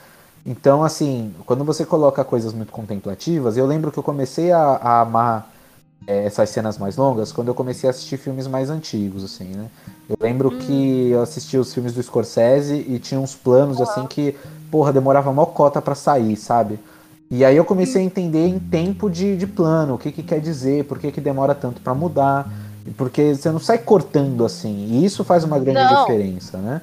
Então, 0.46 0.84
assim, 0.84 1.34
quando 1.46 1.64
você 1.64 1.86
coloca 1.86 2.24
coisas 2.24 2.54
muito 2.54 2.72
contemplativas, 2.72 3.58
eu 3.58 3.66
lembro 3.66 3.92
que 3.92 3.98
eu 3.98 4.04
comecei 4.04 4.52
a, 4.52 4.60
a 4.60 5.02
amar 5.02 5.52
é, 6.06 6.26
essas 6.26 6.50
cenas 6.50 6.78
mais 6.78 6.96
longas 6.96 7.34
quando 7.34 7.50
eu 7.50 7.56
comecei 7.56 7.90
a 7.90 7.92
assistir 7.92 8.18
filmes 8.18 8.48
mais 8.48 8.70
antigos, 8.70 9.24
assim, 9.24 9.46
né? 9.46 9.68
Eu 10.08 10.16
lembro 10.22 10.50
hum. 10.50 10.60
que 10.60 11.10
eu 11.10 11.22
assisti 11.22 11.58
os 11.58 11.74
filmes 11.74 11.94
do 11.94 12.02
Scorsese 12.02 12.76
e 12.76 13.00
tinha 13.00 13.20
uns 13.20 13.36
planos, 13.36 13.82
assim, 13.82 14.06
que, 14.06 14.38
porra, 14.72 14.94
demorava 14.94 15.34
mó 15.34 15.46
cota 15.46 15.82
pra 15.82 15.96
sair, 15.96 16.38
sabe? 16.38 16.80
E 17.30 17.44
aí 17.44 17.58
eu 17.58 17.66
comecei 17.66 18.02
a 18.02 18.06
entender 18.06 18.48
em 18.48 18.58
tempo 18.58 19.10
de, 19.10 19.36
de 19.36 19.46
plano, 19.46 19.96
o 19.96 19.98
que, 19.98 20.12
que 20.12 20.24
quer 20.24 20.40
dizer, 20.40 20.86
por 20.86 20.98
que, 20.98 21.12
que 21.12 21.20
demora 21.20 21.54
tanto 21.54 21.82
para 21.82 21.94
mudar. 21.94 22.50
Porque 22.96 23.36
você 23.36 23.52
não 23.52 23.60
sai 23.60 23.80
cortando 23.80 24.46
assim. 24.46 24.88
E 24.92 25.06
isso 25.06 25.24
faz 25.24 25.44
uma 25.44 25.60
grande 25.60 25.84
não. 25.84 26.06
diferença, 26.06 26.58
né? 26.58 26.82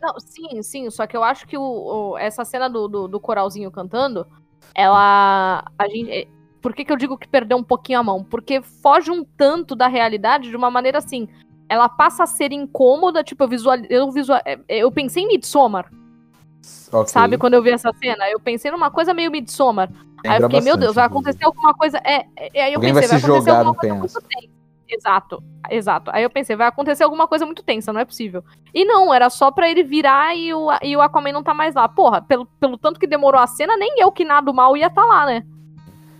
Não, 0.00 0.14
sim, 0.20 0.62
sim. 0.62 0.90
Só 0.90 1.06
que 1.06 1.16
eu 1.16 1.24
acho 1.24 1.46
que 1.46 1.58
o, 1.58 1.62
o 1.62 2.18
essa 2.18 2.44
cena 2.44 2.68
do, 2.68 2.86
do, 2.86 3.08
do, 3.08 3.18
coralzinho 3.18 3.70
cantando, 3.70 4.26
ela. 4.74 5.64
A 5.76 5.88
gente, 5.88 6.28
por 6.62 6.72
que, 6.72 6.84
que 6.84 6.92
eu 6.92 6.96
digo 6.96 7.18
que 7.18 7.26
perdeu 7.26 7.56
um 7.56 7.64
pouquinho 7.64 7.98
a 7.98 8.02
mão? 8.02 8.22
Porque 8.22 8.62
foge 8.62 9.10
um 9.10 9.24
tanto 9.24 9.74
da 9.74 9.88
realidade 9.88 10.50
de 10.50 10.56
uma 10.56 10.70
maneira 10.70 10.98
assim. 10.98 11.28
Ela 11.68 11.88
passa 11.88 12.22
a 12.22 12.26
ser 12.26 12.52
incômoda, 12.52 13.24
tipo, 13.24 13.42
eu 13.42 13.48
visual, 13.48 13.76
eu, 13.88 14.12
visual, 14.12 14.40
é, 14.44 14.58
eu 14.68 14.92
pensei 14.92 15.24
em 15.24 15.28
Midsommar. 15.28 15.90
Okay. 16.94 17.12
Sabe, 17.12 17.36
quando 17.36 17.54
eu 17.54 17.62
vi 17.62 17.70
essa 17.70 17.92
cena? 17.92 18.30
Eu 18.30 18.38
pensei 18.38 18.70
numa 18.70 18.90
coisa 18.90 19.12
meio 19.12 19.30
Midsommar. 19.30 19.88
Lembra 19.88 20.30
aí 20.32 20.42
eu 20.42 20.48
fiquei, 20.48 20.60
meu 20.60 20.76
Deus, 20.76 20.94
vai 20.94 21.04
acontecer 21.04 21.44
alguma 21.44 21.74
coisa. 21.74 21.98
É, 21.98 22.24
é, 22.36 22.62
aí 22.62 22.72
eu 22.72 22.78
Alguém 22.78 22.94
pensei, 22.94 23.08
vai, 23.08 23.18
se 23.18 23.26
vai 23.26 23.34
acontecer 23.34 23.50
alguma 23.50 23.74
coisa 23.74 23.94
muito 23.94 24.20
tensa. 24.22 24.54
Exato, 24.88 25.42
exato. 25.70 26.10
Aí 26.14 26.22
eu 26.22 26.30
pensei, 26.30 26.54
vai 26.54 26.68
acontecer 26.68 27.02
alguma 27.02 27.26
coisa 27.26 27.44
muito 27.44 27.64
tensa, 27.64 27.92
não 27.92 28.00
é 28.00 28.04
possível. 28.04 28.44
E 28.72 28.84
não, 28.84 29.12
era 29.12 29.28
só 29.28 29.50
pra 29.50 29.68
ele 29.68 29.82
virar 29.82 30.36
e 30.36 30.54
o, 30.54 30.68
e 30.82 30.96
o 30.96 31.00
Aquaman 31.00 31.32
não 31.32 31.42
tá 31.42 31.52
mais 31.52 31.74
lá. 31.74 31.88
Porra, 31.88 32.22
pelo, 32.22 32.46
pelo 32.60 32.78
tanto 32.78 33.00
que 33.00 33.06
demorou 33.06 33.40
a 33.40 33.46
cena, 33.46 33.76
nem 33.76 34.00
eu 34.00 34.12
que 34.12 34.24
nada 34.24 34.52
mal 34.52 34.76
ia 34.76 34.88
tá 34.88 35.04
lá, 35.04 35.26
né? 35.26 35.44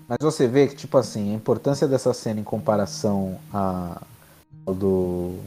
Mas 0.08 0.18
você 0.20 0.48
vê 0.48 0.66
que, 0.66 0.74
tipo 0.74 0.98
assim, 0.98 1.32
a 1.32 1.36
importância 1.36 1.86
dessa 1.86 2.12
cena 2.12 2.40
em 2.40 2.44
comparação 2.44 3.38
a, 3.52 4.02
do, 4.66 5.38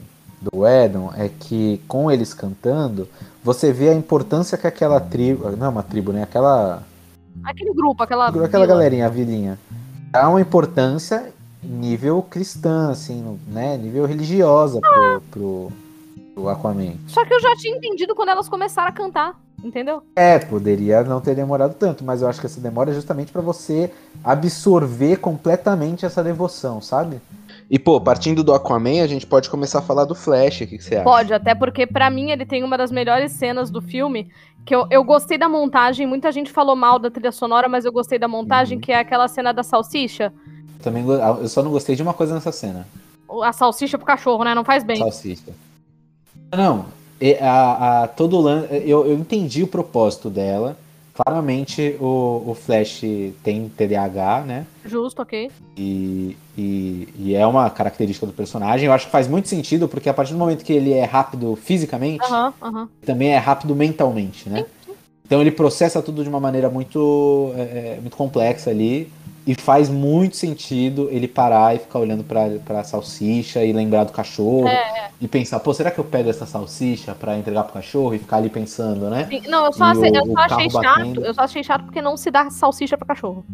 do 0.42 0.68
Edon 0.68 1.12
é 1.16 1.30
que 1.30 1.82
com 1.88 2.10
eles 2.10 2.34
cantando, 2.34 3.08
você 3.48 3.72
vê 3.72 3.88
a 3.88 3.96
importância 3.96 4.58
que 4.58 4.68
aquela 4.68 5.00
tribo. 5.00 5.50
Não 5.52 5.68
é 5.68 5.70
uma 5.70 5.82
tribo, 5.82 6.12
né? 6.12 6.24
Aquela. 6.24 6.84
Aquele 7.46 7.74
grupo, 7.74 8.04
aquela. 8.04 8.28
Aquela 8.28 8.46
vila. 8.46 8.68
galerinha, 8.68 9.06
a 9.06 9.10
vilinha. 9.10 9.58
Dá 10.12 10.28
uma 10.28 10.42
importância 10.42 11.32
nível 11.64 12.22
cristã, 12.22 12.92
assim, 12.92 13.40
né? 13.48 13.78
Nível 13.78 14.06
religiosa 14.06 14.82
pro, 14.82 15.22
pro, 15.32 15.72
pro 16.36 16.50
Aquaman. 16.50 16.96
Só 17.08 17.24
que 17.26 17.34
eu 17.34 17.40
já 17.40 17.56
tinha 17.56 17.78
entendido 17.78 18.14
quando 18.14 18.30
elas 18.30 18.50
começaram 18.50 18.90
a 18.90 18.92
cantar. 18.92 19.40
Entendeu? 19.64 20.04
É, 20.16 20.38
poderia 20.38 21.04
não 21.04 21.20
ter 21.20 21.34
demorado 21.34 21.74
tanto, 21.74 22.04
mas 22.04 22.22
eu 22.22 22.28
acho 22.28 22.40
que 22.40 22.46
essa 22.46 22.62
demora 22.62 22.92
é 22.92 22.94
justamente 22.94 23.32
para 23.32 23.42
você 23.42 23.92
absorver 24.24 25.18
completamente 25.18 26.06
essa 26.06 26.24
devoção, 26.24 26.80
sabe? 26.80 27.20
E, 27.70 27.78
pô, 27.78 28.00
partindo 28.00 28.44
do 28.44 28.54
Aquaman, 28.54 29.04
a 29.04 29.08
gente 29.08 29.28
pode 29.28 29.50
começar 29.50 29.80
a 29.80 29.82
falar 29.82 30.06
do 30.06 30.16
Flash. 30.16 30.62
O 30.62 30.68
que, 30.68 30.78
que 30.78 30.84
você 30.84 30.96
acha? 30.96 31.04
Pode, 31.04 31.34
até 31.34 31.54
porque 31.54 31.86
para 31.86 32.10
mim 32.10 32.32
ele 32.32 32.46
tem 32.46 32.64
uma 32.64 32.78
das 32.78 32.92
melhores 32.92 33.34
cenas 33.34 33.70
do 33.70 33.82
filme. 33.82 34.32
Que 34.66 34.74
eu, 34.74 34.88
eu 34.90 35.04
gostei 35.04 35.38
da 35.38 35.50
montagem. 35.50 36.08
Muita 36.08 36.32
gente 36.32 36.52
falou 36.52 36.76
mal 36.76 36.98
da 36.98 37.10
trilha 37.10 37.32
sonora, 37.32 37.68
mas 37.68 37.84
eu 37.84 37.92
gostei 37.92 38.18
da 38.18 38.28
montagem, 38.28 38.78
uhum. 38.78 38.82
que 38.82 38.92
é 38.92 39.00
aquela 39.00 39.28
cena 39.28 39.54
da 39.54 39.64
salsicha. 39.64 40.34
Também, 40.82 41.06
eu 41.06 41.48
só 41.48 41.62
não 41.62 41.72
gostei 41.72 41.96
de 41.96 42.02
uma 42.02 42.14
coisa 42.14 42.34
nessa 42.34 42.52
cena. 42.52 42.88
A 43.44 43.52
salsicha 43.52 43.98
pro 43.98 44.08
cachorro, 44.08 44.44
né? 44.46 44.56
Não 44.56 44.64
faz 44.64 44.84
bem. 44.84 44.98
Salsicha. 44.98 45.52
Não, 46.52 46.86
a, 47.42 48.04
a, 48.04 48.08
todo 48.08 48.48
eu, 48.72 49.06
eu 49.06 49.14
entendi 49.14 49.64
o 49.64 49.68
propósito 49.68 50.30
dela. 50.30 50.78
Claramente 51.18 51.98
o, 52.00 52.44
o 52.46 52.54
Flash 52.54 53.02
tem 53.44 53.70
TDAH, 53.70 54.44
né? 54.46 54.68
Justo, 54.86 55.24
ok. 55.24 55.50
E, 55.76 56.38
e, 56.56 57.10
e, 57.18 57.36
é 57.36 57.46
uma 57.48 57.68
característica 57.72 58.28
do 58.28 58.32
personagem. 58.32 58.86
Eu 58.86 58.94
acho 58.94 59.08
que 59.08 59.12
faz 59.12 59.28
muito 59.28 59.48
sentido, 59.48 59.88
porque 59.88 60.10
a 60.10 60.14
partir 60.14 60.34
do 60.34 60.38
momento 60.38 60.64
que 60.64 60.72
ele 60.72 60.94
é 60.94 61.04
rápido 61.06 61.56
fisicamente, 61.56 62.24
também 63.04 63.30
é 63.30 63.38
rápido 63.38 63.76
mentalmente, 63.76 64.48
né? 64.48 64.64
Então 65.26 65.42
ele 65.42 65.50
processa 65.50 66.04
tudo 66.04 66.22
de 66.22 66.30
uma 66.30 66.40
maneira 66.40 66.70
muito, 66.70 67.52
é, 67.56 67.96
é 67.98 67.98
muito 68.00 68.16
complexa 68.16 68.70
ali. 68.70 69.12
E 69.48 69.56
faz 69.56 69.88
muito 69.88 70.36
sentido 70.36 71.08
ele 71.10 71.26
parar 71.26 71.74
e 71.74 71.80
ficar 71.80 72.00
olhando 72.00 72.22
pra, 72.22 72.50
pra 72.66 72.84
salsicha 72.84 73.64
e 73.64 73.72
lembrar 73.72 74.04
do 74.04 74.12
cachorro. 74.12 74.68
É, 74.68 74.74
é. 74.74 75.10
E 75.22 75.28
pensar, 75.28 75.62
pô, 75.62 75.74
será 75.74 75.90
que 75.90 75.98
eu 75.98 76.04
pego 76.04 76.30
essa 76.30 76.46
salsicha 76.46 77.16
para 77.16 77.38
entregar 77.38 77.64
pro 77.64 77.76
cachorro 77.76 78.14
e 78.14 78.20
ficar 78.20 78.38
ali 78.38 78.50
pensando, 78.50 79.10
né? 79.10 79.26
Sim, 79.30 79.44
não, 79.48 79.68
eu 79.68 79.72
só, 79.72 79.86
achei, 79.86 80.12
o, 80.12 80.16
eu 80.18 80.26
só 80.26 80.40
achei 80.40 80.70
chato. 80.70 80.84
Batendo. 80.84 81.26
Eu 81.26 81.34
só 81.34 81.42
achei 81.44 81.64
chato 81.64 81.84
porque 81.86 82.02
não 82.02 82.18
se 82.18 82.30
dá 82.30 82.50
salsicha 82.50 82.98
para 82.98 83.08
cachorro. 83.08 83.46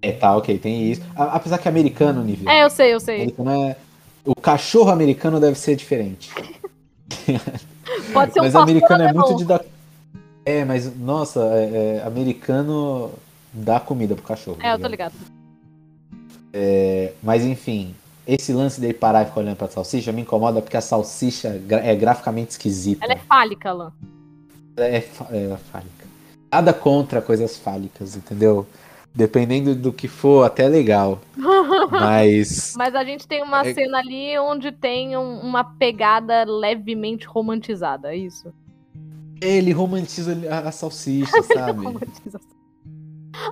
é, 0.00 0.12
tá, 0.12 0.36
ok, 0.36 0.56
tem 0.56 0.88
isso. 0.88 1.02
Apesar 1.16 1.58
que 1.58 1.66
é 1.66 1.70
americano, 1.70 2.22
nível. 2.22 2.48
É, 2.48 2.62
eu 2.62 2.70
sei, 2.70 2.94
eu 2.94 3.00
sei. 3.00 3.34
É... 3.68 3.76
O 4.24 4.36
cachorro 4.36 4.90
americano 4.90 5.40
deve 5.40 5.58
ser 5.58 5.74
diferente. 5.74 6.30
Pode 8.12 8.32
ser 8.32 8.38
um 8.38 8.44
Mas 8.44 8.54
americano 8.54 9.02
é 9.02 9.12
muito 9.12 9.36
de 9.36 9.44
dar. 9.44 9.60
É, 10.46 10.64
mas, 10.64 10.96
nossa, 10.96 11.40
é, 11.54 11.96
é, 12.02 12.06
americano 12.06 13.10
dá 13.54 13.78
comida 13.78 14.14
pro 14.14 14.24
cachorro. 14.24 14.58
É, 14.60 14.72
eu 14.72 14.78
tô 14.78 14.88
ligado. 14.88 15.14
É, 16.52 17.12
mas 17.22 17.44
enfim, 17.44 17.94
esse 18.26 18.52
lance 18.52 18.80
dele 18.80 18.94
parar 18.94 19.22
e 19.22 19.26
ficar 19.26 19.40
olhando 19.40 19.56
pra 19.56 19.68
salsicha 19.68 20.12
me 20.12 20.22
incomoda 20.22 20.60
porque 20.60 20.76
a 20.76 20.80
salsicha 20.80 21.60
é 21.68 21.94
graficamente 21.94 22.52
esquisita. 22.52 23.04
Ela 23.04 23.14
é 23.14 23.18
fálica, 23.18 23.72
Lan. 23.72 23.92
É, 24.76 24.96
é, 24.96 24.98
é 24.98 25.56
fálica. 25.70 26.04
Nada 26.50 26.72
contra 26.72 27.20
coisas 27.20 27.56
fálicas, 27.58 28.16
entendeu? 28.16 28.66
Dependendo 29.14 29.74
do 29.76 29.92
que 29.92 30.08
for, 30.08 30.44
até 30.44 30.66
legal. 30.66 31.20
Mas. 31.90 32.74
Mas 32.76 32.94
a 32.94 33.04
gente 33.04 33.26
tem 33.28 33.42
uma 33.42 33.66
é... 33.66 33.74
cena 33.74 33.98
ali 33.98 34.36
onde 34.38 34.72
tem 34.72 35.16
um, 35.16 35.40
uma 35.40 35.62
pegada 35.62 36.44
levemente 36.44 37.26
romantizada, 37.26 38.12
é 38.12 38.16
isso? 38.16 38.52
Ele 39.40 39.72
romantiza 39.72 40.36
a, 40.50 40.68
a 40.68 40.72
salsicha, 40.72 41.42
sabe? 41.42 41.84
romantiza 41.84 42.40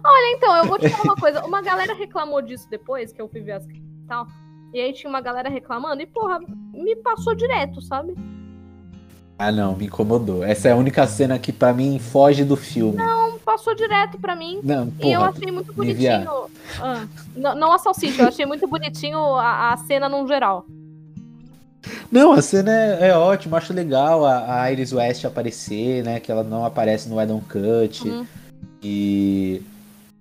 Olha, 0.05 0.36
então, 0.36 0.57
eu 0.57 0.64
vou 0.64 0.78
te 0.78 0.88
falar 0.88 1.05
uma 1.05 1.16
coisa. 1.16 1.45
Uma 1.45 1.62
galera 1.62 1.95
reclamou 1.95 2.40
disso 2.40 2.68
depois, 2.70 3.12
que 3.12 3.20
eu 3.20 3.28
fui 3.28 3.40
ver 3.40 3.53
as 3.53 3.64
e 3.66 3.82
tal. 4.07 4.26
E 4.72 4.80
aí 4.80 4.93
tinha 4.93 5.11
uma 5.11 5.20
galera 5.20 5.49
reclamando 5.49 6.03
e, 6.03 6.07
porra, 6.07 6.40
me 6.72 6.97
passou 6.97 7.34
direto, 7.34 7.80
sabe? 7.82 8.14
Ah, 9.38 9.51
não, 9.51 9.76
me 9.76 9.86
incomodou. 9.86 10.45
Essa 10.45 10.68
é 10.68 10.72
a 10.72 10.76
única 10.76 11.07
cena 11.07 11.38
que 11.38 11.53
para 11.53 11.72
mim 11.72 11.99
foge 11.99 12.45
do 12.45 12.57
filme. 12.57 12.97
Não, 12.97 13.38
passou 13.40 13.74
direto 13.74 14.18
para 14.18 14.36
mim. 14.36 14.61
Não, 14.62 14.88
porra, 14.90 15.09
e 15.09 15.12
eu 15.12 15.22
achei 15.22 15.51
muito 15.51 15.72
bonitinho. 15.72 16.49
Ah, 16.80 17.07
não, 17.34 17.55
não 17.55 17.72
a 17.72 17.78
salsicha, 17.78 18.22
eu 18.22 18.28
achei 18.28 18.47
muito 18.47 18.66
bonitinho 18.68 19.18
a, 19.18 19.72
a 19.72 19.76
cena 19.78 20.09
num 20.09 20.26
geral. 20.26 20.64
Não, 22.11 22.32
a 22.32 22.40
cena 22.40 22.70
é, 22.70 23.09
é 23.09 23.16
ótima, 23.16 23.57
acho 23.57 23.72
legal 23.72 24.24
a, 24.24 24.62
a 24.62 24.70
Iris 24.70 24.93
West 24.93 25.24
aparecer, 25.24 26.05
né? 26.05 26.20
Que 26.20 26.30
ela 26.30 26.45
não 26.45 26.64
aparece 26.64 27.09
no 27.09 27.18
Adam 27.18 27.40
Cut. 27.40 28.09
Uhum. 28.09 28.26
E 28.82 29.62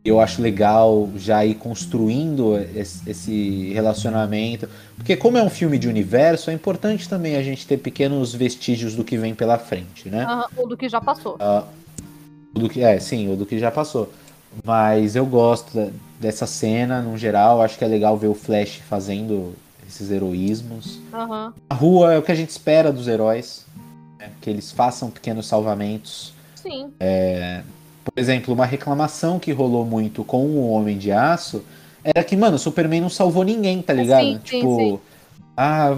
eu 0.04 0.20
acho 0.20 0.42
legal 0.42 1.10
já 1.16 1.46
ir 1.46 1.56
construindo 1.56 2.58
esse, 2.76 3.72
relacionamento. 3.74 4.68
Porque 4.96 5.16
como 5.16 5.38
é 5.38 5.44
um 5.44 5.50
filme 5.50 5.78
de 5.78 5.88
universo, 5.88 6.50
é 6.50 6.54
importante 6.54 7.08
também 7.08 7.36
a 7.36 7.44
gente 7.44 7.68
ter 7.68 7.78
pequenos 7.78 8.34
vestígios 8.34 8.96
do 8.96 9.04
que 9.04 9.18
vem 9.18 9.36
pela 9.36 9.58
frente, 9.58 10.10
né? 10.10 10.24
Aham, 10.24 10.46
ou 10.58 10.68
do 10.68 10.76
que 10.76 10.90
já 10.90 11.00
passou. 11.00 11.38
O 12.56 12.60
do 12.60 12.68
que, 12.68 12.82
é, 12.84 13.00
sim, 13.00 13.32
o 13.32 13.36
do 13.36 13.46
que 13.46 13.60
já 13.60 13.72
passou. 13.72 14.12
Mas 14.64 15.16
eu 15.16 15.26
gosto 15.26 15.94
dessa 16.20 16.46
cena, 16.46 17.02
no 17.02 17.18
geral. 17.18 17.62
Acho 17.62 17.78
que 17.78 17.84
é 17.84 17.88
legal 17.88 18.18
ver 18.18 18.28
o 18.28 18.34
Flash 18.34 18.82
fazendo 18.90 19.54
esses 19.88 20.10
heroísmos. 20.12 21.00
Aham. 21.14 21.54
A 21.70 21.76
rua 21.76 22.14
é 22.14 22.18
o 22.18 22.24
que 22.24 22.32
a 22.32 22.36
gente 22.36 22.50
espera 22.50 22.92
dos 22.92 23.08
heróis. 23.08 23.66
né? 24.20 24.32
Que 24.42 24.50
eles 24.50 24.72
façam 24.72 25.10
pequenos 25.10 25.48
salvamentos. 25.48 26.34
Sim. 26.56 26.92
Por 28.04 28.14
exemplo, 28.20 28.54
uma 28.54 28.66
reclamação 28.66 29.38
que 29.40 29.52
rolou 29.52 29.86
muito 29.86 30.24
com 30.24 30.44
o 30.46 30.72
Homem 30.72 30.98
de 30.98 31.12
Aço 31.12 31.64
era 32.04 32.24
que, 32.24 32.36
mano, 32.36 32.56
o 32.56 32.60
Superman 32.60 33.02
não 33.02 33.10
salvou 33.10 33.44
ninguém, 33.44 33.82
tá 33.82 33.94
ligado? 33.94 34.24
Sim, 34.24 34.34
sim, 34.34 34.40
tipo, 34.60 34.76
sim. 34.78 35.00
ah, 35.56 35.90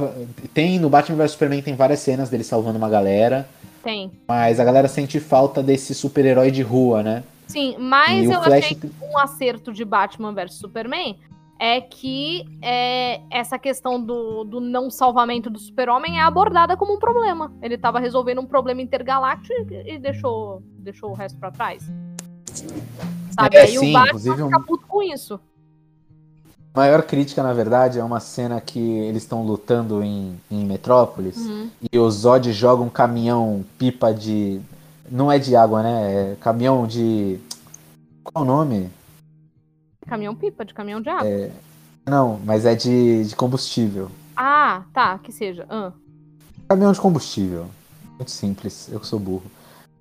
tem 0.54 0.78
no 0.80 0.90
Batman 0.90 1.18
vs 1.18 1.32
Superman 1.32 1.62
tem 1.62 1.76
várias 1.76 2.00
cenas 2.00 2.30
dele 2.30 2.44
salvando 2.44 2.78
uma 2.78 2.90
galera, 2.90 3.48
Tem. 3.82 4.12
mas 4.28 4.60
a 4.60 4.66
galera 4.66 4.88
sente 4.90 5.20
falta 5.20 5.64
desse 5.64 5.96
super-herói 5.96 6.52
de 6.52 6.62
rua, 6.62 7.02
né? 7.04 7.24
Sim, 7.48 7.76
mas 7.80 8.26
E 8.28 8.32
eu 8.34 8.42
Flash- 8.44 8.64
achei 8.66 8.78
um 9.02 9.18
acerto 9.18 9.72
de 9.72 9.86
Batman 9.86 10.34
vs 10.34 10.56
Superman 10.56 11.16
é 11.60 11.80
que 11.80 12.46
é, 12.62 13.22
essa 13.30 13.58
questão 13.58 14.04
do, 14.04 14.44
do 14.44 14.60
não 14.60 14.90
salvamento 14.90 15.50
do 15.50 15.60
super-homem 15.60 16.18
é 16.20 16.22
abordada 16.22 16.76
como 16.76 16.94
um 16.96 17.00
problema. 17.00 17.54
Ele 17.62 17.78
tava 17.78 18.00
resolvendo 18.00 18.42
um 18.42 18.46
problema 18.46 18.82
intergaláctico 18.82 19.54
e, 19.74 19.94
e 19.96 20.00
deixou, 20.00 20.62
deixou 20.80 21.12
o 21.12 21.14
resto 21.14 21.40
pra 21.40 21.52
trás. 21.52 21.84
Sabe? 23.32 23.56
É, 23.58 23.62
Aí 23.62 23.78
sim, 23.78 23.90
o 23.90 23.94
Batman 23.94 24.34
um- 24.34 24.46
fica 24.50 24.60
puto 24.60 24.86
com 24.88 25.02
isso. 25.02 25.40
A 26.76 26.80
maior 26.80 27.04
crítica, 27.04 27.44
na 27.44 27.54
verdade, 27.54 28.00
é 28.00 28.04
uma 28.04 28.20
cena 28.20 28.60
que 28.60 28.80
eles 28.80 29.22
estão 29.24 29.46
lutando 29.46 30.04
em, 30.04 30.40
em 30.50 30.66
Metrópolis 30.66 31.38
Uhum. 31.38 31.70
e 31.92 32.00
o 32.00 32.10
Zod 32.10 32.52
joga 32.52 32.82
um 32.82 32.90
caminhão 32.90 33.64
pipa 33.78 34.12
de. 34.12 34.60
Não 35.10 35.32
é 35.32 35.38
de 35.38 35.56
água, 35.56 35.84
né? 35.84 36.32
É 36.32 36.36
caminhão 36.42 36.88
de. 36.88 37.40
Qual 38.24 38.44
é 38.44 38.48
o 38.48 38.52
nome? 38.52 38.90
Caminhão 40.08 40.36
pipa, 40.36 40.64
de 40.66 40.74
caminhão 40.74 41.02
de 41.02 41.10
água. 41.10 41.52
Não, 42.06 42.40
mas 42.44 42.66
é 42.66 42.76
de, 42.76 43.26
de 43.26 43.36
combustível. 43.36 44.10
Ah, 44.36 44.84
tá, 44.94 45.18
que 45.20 45.32
seja. 45.32 45.66
Ah. 45.70 45.92
Caminhão 46.68 46.92
de 46.92 47.00
combustível. 47.00 47.68
Muito 48.18 48.32
simples, 48.32 48.90
eu 48.92 49.00
que 49.00 49.08
sou 49.08 49.20
burro. 49.20 49.44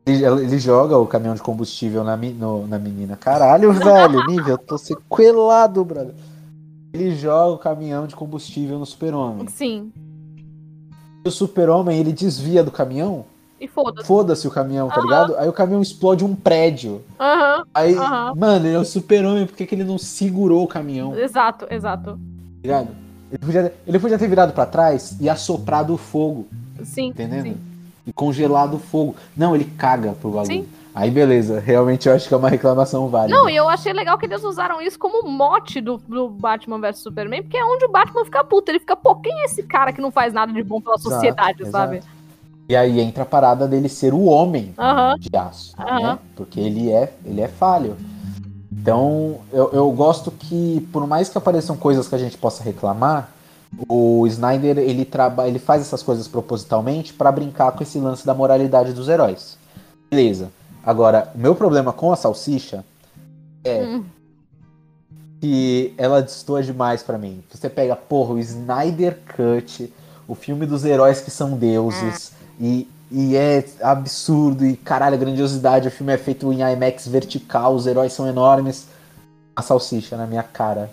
Ele, 0.04 0.24
ele 0.24 0.58
joga 0.58 0.98
o 0.98 1.06
caminhão 1.06 1.34
de 1.34 1.42
combustível 1.42 2.02
na, 2.02 2.16
no- 2.16 2.66
na 2.66 2.78
menina. 2.78 3.16
Caralho, 3.16 3.70
velho, 3.72 4.26
nível, 4.26 4.48
eu 4.54 4.58
tô 4.58 4.76
sequelado, 4.76 5.84
brother. 5.84 6.14
Ele 6.92 7.14
joga 7.14 7.54
o 7.54 7.58
caminhão 7.58 8.06
de 8.06 8.16
combustível 8.16 8.78
no 8.78 8.84
super-homem. 8.84 9.46
Sim. 9.48 9.92
E 11.24 11.28
o 11.28 11.30
super-homem, 11.30 11.98
ele 12.00 12.12
desvia 12.12 12.64
do 12.64 12.70
caminhão, 12.72 13.24
E 13.62 13.68
foda-se. 13.68 14.08
foda-se 14.08 14.48
o 14.48 14.50
caminhão, 14.50 14.88
tá 14.88 15.00
ligado? 15.00 15.36
Aí 15.38 15.48
o 15.48 15.52
caminhão 15.52 15.80
explode 15.80 16.24
um 16.24 16.34
prédio. 16.34 17.00
Aham, 17.20 17.62
Aí, 17.72 17.94
mano, 18.36 18.66
ele 18.66 18.74
é 18.74 18.78
o 18.78 18.84
super-homem, 18.84 19.46
por 19.46 19.54
que, 19.56 19.64
que 19.64 19.74
ele 19.74 19.84
não 19.84 19.98
segurou 19.98 20.64
o 20.64 20.66
caminhão, 20.66 21.12
tá 21.12 21.20
exato, 21.20 21.66
exato. 21.70 22.18
ligado? 22.60 22.88
Ele 23.30 23.38
podia, 23.38 23.74
ele 23.86 23.98
podia 24.00 24.18
ter 24.18 24.26
virado 24.28 24.52
pra 24.52 24.66
trás 24.66 25.16
e 25.20 25.28
assoprado 25.28 25.94
o 25.94 25.96
fogo. 25.96 26.48
Sim. 26.82 27.08
Entendendo? 27.10 27.44
sim. 27.44 27.56
E 28.04 28.12
congelado 28.12 28.74
o 28.74 28.78
fogo. 28.80 29.14
Não, 29.36 29.54
ele 29.54 29.64
caga 29.64 30.12
pro 30.20 30.30
bagulho. 30.30 30.46
Sim. 30.46 30.68
Aí 30.94 31.10
beleza, 31.10 31.58
realmente 31.60 32.06
eu 32.08 32.14
acho 32.14 32.28
que 32.28 32.34
é 32.34 32.36
uma 32.36 32.48
reclamação 32.50 33.08
válida. 33.08 33.34
Não, 33.34 33.48
e 33.48 33.56
eu 33.56 33.68
achei 33.68 33.92
legal 33.92 34.18
que 34.18 34.26
eles 34.26 34.42
usaram 34.44 34.82
isso 34.82 34.98
como 34.98 35.26
mote 35.26 35.80
do, 35.80 35.96
do 35.96 36.28
Batman 36.28 36.78
vs 36.80 36.98
Superman, 36.98 37.42
porque 37.42 37.56
é 37.56 37.64
onde 37.64 37.84
o 37.86 37.88
Batman 37.90 38.24
fica 38.24 38.42
puto. 38.44 38.70
Ele 38.70 38.80
fica, 38.80 38.94
pô, 38.96 39.14
quem 39.14 39.32
é 39.40 39.44
esse 39.44 39.62
cara 39.62 39.92
que 39.92 40.00
não 40.02 40.10
faz 40.10 40.34
nada 40.34 40.52
de 40.52 40.62
bom 40.62 40.80
pela 40.80 40.96
Exato, 40.96 41.14
sociedade, 41.14 41.62
exato. 41.62 41.70
sabe? 41.70 42.02
E 42.68 42.76
aí 42.76 43.00
entra 43.00 43.24
a 43.24 43.26
parada 43.26 43.66
dele 43.68 43.88
ser 43.88 44.14
o 44.14 44.24
homem 44.24 44.72
Aham. 44.78 45.16
de 45.18 45.28
aço, 45.36 45.74
Aham. 45.78 46.00
né? 46.00 46.18
Porque 46.36 46.60
ele 46.60 46.90
é, 46.90 47.12
ele 47.24 47.40
é 47.40 47.48
falho. 47.48 47.96
Então, 48.70 49.40
eu, 49.52 49.70
eu 49.72 49.90
gosto 49.92 50.30
que, 50.30 50.86
por 50.92 51.06
mais 51.06 51.28
que 51.28 51.36
apareçam 51.36 51.76
coisas 51.76 52.08
que 52.08 52.14
a 52.14 52.18
gente 52.18 52.38
possa 52.38 52.64
reclamar, 52.64 53.30
o 53.88 54.26
Snyder 54.26 54.78
ele, 54.78 55.04
traba, 55.04 55.46
ele 55.46 55.58
faz 55.58 55.82
essas 55.82 56.02
coisas 56.02 56.26
propositalmente 56.28 57.12
pra 57.12 57.30
brincar 57.32 57.72
com 57.72 57.82
esse 57.82 57.98
lance 57.98 58.24
da 58.24 58.34
moralidade 58.34 58.92
dos 58.92 59.08
heróis. 59.08 59.58
Beleza. 60.10 60.50
Agora, 60.84 61.30
o 61.34 61.38
meu 61.38 61.54
problema 61.54 61.92
com 61.92 62.12
a 62.12 62.16
salsicha 62.16 62.84
É. 63.64 63.82
Hum. 63.84 64.04
que 65.40 65.94
ela 65.98 66.22
destoa 66.22 66.62
demais 66.62 67.02
pra 67.02 67.18
mim. 67.18 67.42
Você 67.50 67.68
pega, 67.68 67.94
porra, 67.96 68.34
o 68.34 68.38
Snyder 68.38 69.18
Cut, 69.36 69.92
o 70.26 70.34
filme 70.34 70.66
dos 70.66 70.84
heróis 70.84 71.20
que 71.20 71.30
são 71.30 71.52
deuses, 71.56 72.32
e, 72.62 72.88
e 73.10 73.36
é 73.36 73.64
absurdo, 73.82 74.64
e 74.64 74.76
caralho, 74.76 75.16
a 75.16 75.18
grandiosidade, 75.18 75.88
o 75.88 75.90
filme 75.90 76.12
é 76.12 76.16
feito 76.16 76.52
em 76.52 76.60
IMAX 76.60 77.08
vertical, 77.08 77.74
os 77.74 77.88
heróis 77.88 78.12
são 78.12 78.28
enormes. 78.28 78.86
A 79.54 79.60
salsicha 79.60 80.16
na 80.16 80.26
minha 80.26 80.42
cara, 80.42 80.88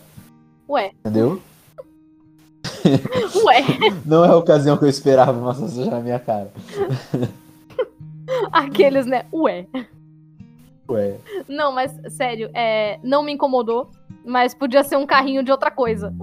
Ué, 0.68 0.92
entendeu? 1.00 1.42
ué. 3.46 3.64
Não 4.06 4.26
é 4.26 4.28
a 4.28 4.36
ocasião 4.36 4.78
que 4.78 4.84
eu 4.84 4.90
esperava 4.90 5.32
uma 5.32 5.54
salsicha 5.54 5.90
na 5.90 6.00
minha 6.00 6.20
cara. 6.20 6.52
Aqueles, 8.52 9.06
né? 9.06 9.26
Ué. 9.32 9.68
Ué. 10.90 11.18
Não, 11.48 11.72
mas 11.72 11.96
sério, 12.10 12.50
é, 12.54 13.00
não 13.02 13.24
me 13.24 13.32
incomodou, 13.32 13.90
mas 14.26 14.54
podia 14.54 14.84
ser 14.84 14.98
um 14.98 15.06
carrinho 15.06 15.44
de 15.44 15.52
outra 15.52 15.72
coisa. 15.72 16.14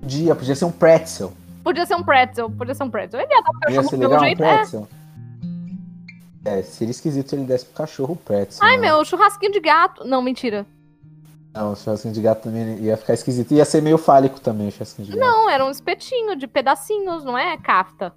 Podia, 0.00 0.34
podia 0.34 0.54
ser 0.54 0.64
um 0.64 0.72
pretzel. 0.72 1.32
Podia 1.62 1.84
ser 1.86 1.94
um 1.94 2.02
pretzel, 2.02 2.50
podia 2.50 2.74
ser 2.74 2.82
um 2.82 2.90
pretzel. 2.90 3.20
Ele 3.20 3.32
ia 3.32 3.42
dar 3.42 3.50
pro 3.50 3.60
cachorro 3.60 3.88
ser 3.88 3.98
pelo 3.98 4.02
legal 4.02 4.20
um 4.20 4.24
jeito. 4.24 4.42
É. 4.42 4.56
pretzel. 4.56 4.88
É, 6.44 6.62
seria 6.62 6.90
esquisito 6.90 7.28
se 7.28 7.36
ele 7.36 7.44
desse 7.44 7.66
pro 7.66 7.74
cachorro 7.74 8.14
o 8.14 8.16
pretzel. 8.16 8.66
Ai, 8.66 8.76
né? 8.76 8.88
meu, 8.88 9.04
churrasquinho 9.04 9.52
de 9.52 9.60
gato. 9.60 10.04
Não, 10.04 10.22
mentira. 10.22 10.66
Não, 11.52 11.72
o 11.72 11.76
churrasquinho 11.76 12.14
de 12.14 12.22
gato 12.22 12.44
também 12.44 12.78
ia 12.78 12.96
ficar 12.96 13.12
esquisito. 13.12 13.52
Ia 13.52 13.64
ser 13.64 13.82
meio 13.82 13.98
fálico 13.98 14.40
também 14.40 14.68
o 14.68 14.72
churrasquinho 14.72 15.06
de 15.06 15.16
gato. 15.16 15.20
Não, 15.20 15.50
era 15.50 15.64
um 15.64 15.70
espetinho 15.70 16.34
de 16.36 16.46
pedacinhos, 16.46 17.24
não 17.24 17.36
é 17.36 17.56
kafta. 17.58 18.14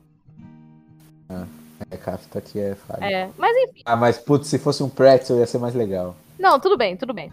É, 1.92 1.98
cafta 1.98 2.40
aqui 2.40 2.60
é 2.60 2.76
fálico. 2.76 3.06
É, 3.06 3.30
mas 3.38 3.58
enfim. 3.58 3.82
Ah, 3.86 3.96
mas 3.96 4.18
putz, 4.18 4.48
se 4.48 4.58
fosse 4.58 4.84
um 4.84 4.90
pretzel 4.90 5.40
ia 5.40 5.48
ser 5.48 5.58
mais 5.58 5.74
legal. 5.74 6.16
Não, 6.40 6.60
tudo 6.60 6.78
bem, 6.78 6.96
tudo 6.96 7.14
bem. 7.14 7.32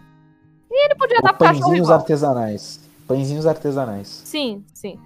E 0.69 0.85
ele 0.85 0.95
podia 0.95 1.17
Ou 1.17 1.23
dar 1.23 1.33
pro 1.33 1.47
cachorro 1.47 1.65
pãezinhos 1.65 1.89
artesanais. 1.89 2.79
Pãezinhos 3.07 3.45
artesanais. 3.45 4.07
Sim, 4.07 4.63
sim. 4.73 4.99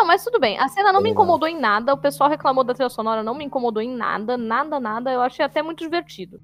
Não, 0.00 0.06
mas 0.06 0.24
tudo 0.24 0.40
bem. 0.40 0.58
A 0.58 0.66
cena 0.66 0.92
não 0.92 1.00
É 1.00 1.02
me 1.02 1.10
incomodou 1.10 1.46
em 1.46 1.60
nada. 1.60 1.92
O 1.92 1.98
pessoal 1.98 2.30
reclamou 2.30 2.64
da 2.64 2.72
trilha 2.72 2.88
sonora, 2.88 3.22
não 3.22 3.34
me 3.34 3.44
incomodou 3.44 3.82
em 3.82 3.94
nada, 3.94 4.38
nada, 4.38 4.80
nada. 4.80 5.12
Eu 5.12 5.20
achei 5.20 5.44
até 5.44 5.62
muito 5.62 5.80
divertido. 5.80 6.40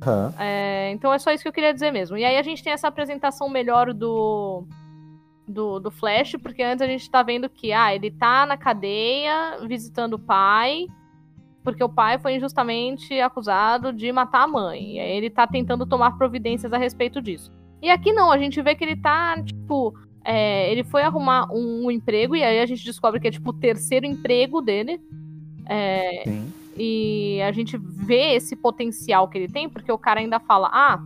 Aham. 0.00 0.32
É, 0.38 0.92
então 0.92 1.12
é 1.12 1.18
só 1.18 1.32
isso 1.32 1.42
que 1.42 1.48
eu 1.48 1.52
queria 1.52 1.74
dizer 1.74 1.90
mesmo. 1.90 2.16
E 2.16 2.24
aí 2.24 2.36
a 2.36 2.42
gente 2.42 2.62
tem 2.62 2.72
essa 2.72 2.86
apresentação 2.86 3.48
melhor 3.48 3.92
do, 3.92 4.64
do, 5.48 5.80
do 5.80 5.90
Flash, 5.90 6.36
porque 6.40 6.62
antes 6.62 6.80
a 6.80 6.86
gente 6.86 7.10
tá 7.10 7.24
vendo 7.24 7.50
que 7.50 7.72
ah, 7.72 7.92
ele 7.92 8.12
tá 8.12 8.46
na 8.46 8.56
cadeia 8.56 9.58
visitando 9.66 10.14
o 10.14 10.18
pai, 10.20 10.86
porque 11.64 11.82
o 11.82 11.88
pai 11.88 12.20
foi 12.20 12.36
injustamente 12.36 13.18
acusado 13.20 13.92
de 13.92 14.12
matar 14.12 14.44
a 14.44 14.48
mãe. 14.48 14.94
E 14.94 15.00
aí 15.00 15.10
ele 15.10 15.28
tá 15.28 15.44
tentando 15.44 15.84
tomar 15.84 16.16
providências 16.16 16.72
a 16.72 16.78
respeito 16.78 17.20
disso. 17.20 17.52
E 17.82 17.90
aqui 17.90 18.12
não, 18.12 18.30
a 18.30 18.38
gente 18.38 18.62
vê 18.62 18.76
que 18.76 18.84
ele 18.84 18.94
tá, 18.94 19.42
tipo. 19.42 19.92
É, 20.30 20.70
ele 20.70 20.84
foi 20.84 21.00
arrumar 21.00 21.50
um, 21.50 21.86
um 21.86 21.90
emprego, 21.90 22.36
e 22.36 22.44
aí 22.44 22.60
a 22.60 22.66
gente 22.66 22.84
descobre 22.84 23.18
que 23.18 23.28
é 23.28 23.30
tipo 23.30 23.48
o 23.48 23.54
terceiro 23.54 24.04
emprego 24.04 24.60
dele. 24.60 25.00
É, 25.64 26.22
e 26.76 27.40
a 27.40 27.50
gente 27.50 27.78
vê 27.78 28.34
esse 28.34 28.54
potencial 28.54 29.26
que 29.28 29.38
ele 29.38 29.48
tem, 29.48 29.70
porque 29.70 29.90
o 29.90 29.96
cara 29.96 30.20
ainda 30.20 30.38
fala: 30.38 30.68
ah, 30.70 31.02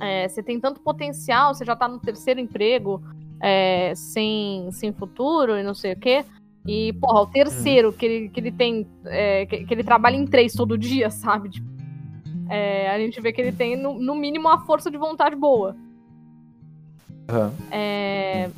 é, 0.00 0.26
você 0.26 0.42
tem 0.42 0.58
tanto 0.58 0.80
potencial, 0.80 1.54
você 1.54 1.62
já 1.62 1.76
tá 1.76 1.86
no 1.86 1.98
terceiro 1.98 2.40
emprego, 2.40 3.02
é, 3.38 3.92
sem, 3.94 4.66
sem 4.72 4.94
futuro 4.94 5.58
e 5.58 5.62
não 5.62 5.74
sei 5.74 5.92
o 5.92 6.00
quê. 6.00 6.24
E, 6.66 6.94
porra, 6.94 7.20
o 7.20 7.26
terceiro 7.26 7.92
que 7.92 8.06
ele, 8.06 8.28
que 8.30 8.40
ele 8.40 8.52
tem. 8.52 8.86
é, 9.04 9.44
que, 9.44 9.66
que 9.66 9.74
ele 9.74 9.84
trabalha 9.84 10.16
em 10.16 10.24
três 10.24 10.54
todo 10.54 10.78
dia, 10.78 11.10
sabe? 11.12 11.50
Tipo, 11.50 11.68
é, 12.48 12.88
a 12.88 12.98
gente 12.98 13.20
vê 13.20 13.30
que 13.30 13.42
ele 13.42 13.52
tem, 13.52 13.76
no, 13.76 13.92
no 14.00 14.14
mínimo, 14.14 14.48
uma 14.48 14.64
força 14.64 14.90
de 14.90 14.96
vontade 14.96 15.36
boa. 15.36 15.76
Aham. 17.32 17.52
É, 17.70 18.50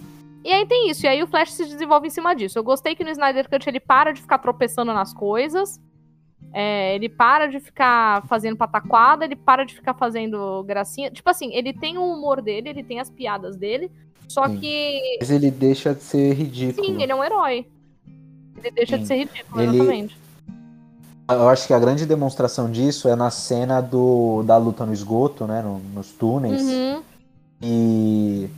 E 0.45 0.53
aí 0.53 0.67
tem 0.67 0.91
isso, 0.91 1.07
e 1.07 1.09
aí 1.09 1.23
o 1.23 1.27
Flash 1.27 1.53
se 1.53 1.65
desenvolve 1.65 2.07
em 2.07 2.11
cima 2.11 2.35
disso. 2.35 2.59
Eu 2.59 2.65
gostei 2.65 2.95
que 2.95 3.03
no 3.05 3.11
Snyder 3.11 3.49
Cut 3.49 3.67
ele 3.69 3.81
para 3.81 4.13
de 4.13 4.21
ficar 4.21 4.39
tropeçando 4.39 4.93
nas 4.93 5.13
coisas. 5.15 5.81
É, 6.53 6.95
ele 6.95 7.09
para 7.09 7.47
de 7.49 7.59
ficar 7.61 8.27
fazendo 8.27 8.57
pataquada, 8.57 9.25
ele 9.25 9.35
para 9.37 9.65
de 9.65 9.75
ficar 9.75 9.95
fazendo 9.95 10.63
gracinha. 10.65 11.11
Tipo 11.11 11.29
assim, 11.31 11.53
ele 11.55 11.73
tem 11.73 11.97
o 11.99 12.05
humor 12.05 12.43
dele, 12.43 12.69
ele 12.69 12.83
tem 12.85 13.01
as 13.01 13.09
piadas 13.11 13.57
dele, 13.57 13.91
só 14.29 14.47
Sim. 14.47 14.59
que. 14.59 15.17
Mas 15.21 15.31
ele 15.31 15.51
deixa 15.51 15.95
de 15.95 16.03
ser 16.03 16.35
ridículo. 16.35 16.87
Sim, 16.87 17.03
ele 17.03 17.11
é 17.11 17.15
um 17.15 17.25
herói. 17.25 17.67
Ele 18.59 18.71
deixa 18.71 18.97
Sim. 18.97 19.03
de 19.03 19.09
ser 19.09 19.15
ridículo, 19.17 19.61
Ele- 19.63 19.77
exatamente. 19.77 20.19
Eu 21.31 21.49
acho 21.49 21.67
que 21.67 21.73
a 21.73 21.79
grande 21.79 22.05
demonstração 22.05 22.71
disso 22.71 23.09
é 23.09 23.17
na 23.17 23.31
cena 23.31 23.81
do, 23.81 24.43
da 24.43 24.59
luta 24.59 24.85
no 24.85 24.93
esgoto, 24.93 25.47
né? 25.47 25.63
no- 25.63 25.79
nos 25.79 26.11
túneis. 26.13 26.61
Uhum. 26.63 27.03
E 27.63 28.51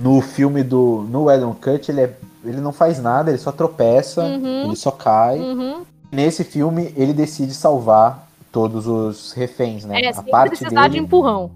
no 0.00 0.20
filme 0.20 0.62
do. 0.62 1.06
No 1.08 1.30
Edon 1.30 1.54
Cut, 1.54 1.90
ele, 1.90 2.00
é, 2.00 2.16
ele 2.44 2.60
não 2.60 2.72
faz 2.72 3.00
nada, 3.00 3.30
ele 3.30 3.38
só 3.38 3.52
tropeça, 3.52 4.22
Uhum. 4.24 4.64
ele 4.64 4.76
só 4.76 4.90
cai. 4.90 5.38
Uhum. 5.38 5.82
Nesse 6.10 6.42
filme, 6.42 6.92
ele 6.96 7.12
decide 7.12 7.52
salvar 7.54 8.28
todos 8.50 8.86
os 8.86 9.32
reféns, 9.32 9.84
né? 9.84 10.00
É, 10.00 10.08
a 10.08 10.22
parte 10.22 10.56
precisar 10.58 10.88
de 10.88 10.94
dele 10.94 11.04
empurrão. 11.04 11.50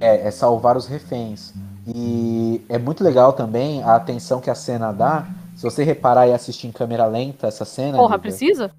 é, 0.00 0.28
é 0.28 0.30
salvar 0.30 0.76
os 0.76 0.86
reféns. 0.86 1.52
E 1.86 2.62
é 2.68 2.78
muito 2.78 3.02
legal 3.02 3.32
também 3.32 3.82
a 3.82 3.96
atenção 3.96 4.40
que 4.40 4.48
a 4.50 4.54
cena 4.54 4.92
dá. 4.92 5.26
Se 5.56 5.62
você 5.64 5.82
reparar 5.84 6.26
e 6.28 6.32
assistir 6.32 6.66
em 6.66 6.72
câmera 6.72 7.06
lenta 7.06 7.46
essa 7.46 7.64
cena. 7.64 7.98
Porra, 7.98 8.18
precisa? 8.18 8.70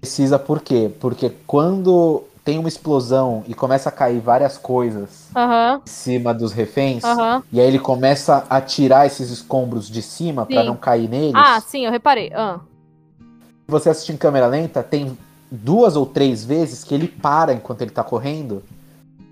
Precisa 0.00 0.38
por 0.38 0.60
quê? 0.62 0.90
Porque 1.00 1.30
quando 1.46 2.24
tem 2.44 2.58
uma 2.58 2.68
explosão 2.68 3.44
e 3.46 3.54
começa 3.54 3.88
a 3.88 3.92
cair 3.92 4.20
várias 4.20 4.56
coisas 4.58 5.28
Aham, 5.36 5.80
em 5.86 5.88
cima 5.88 6.32
dos 6.34 6.52
reféns, 6.52 7.04
aham. 7.04 7.42
e 7.52 7.60
aí 7.60 7.66
ele 7.66 7.78
começa 7.78 8.44
a 8.48 8.60
tirar 8.60 9.06
esses 9.06 9.30
escombros 9.30 9.88
de 9.88 10.02
cima 10.02 10.46
Sim. 10.46 10.64
não 10.64 10.76
cair 10.76 11.08
neles. 11.08 11.34
Ah, 11.36 11.60
sim, 11.60 11.84
eu 11.84 11.90
reparei. 11.90 12.30
Se 12.30 13.70
você 13.70 13.90
assistir 13.90 14.12
em 14.12 14.16
câmera 14.16 14.46
lenta, 14.46 14.82
tem 14.82 15.16
duas 15.50 15.96
ou 15.96 16.06
três 16.06 16.44
vezes 16.44 16.84
que 16.84 16.94
ele 16.94 17.08
para 17.08 17.52
enquanto 17.52 17.82
ele 17.82 17.90
tá 17.90 18.02
correndo 18.04 18.62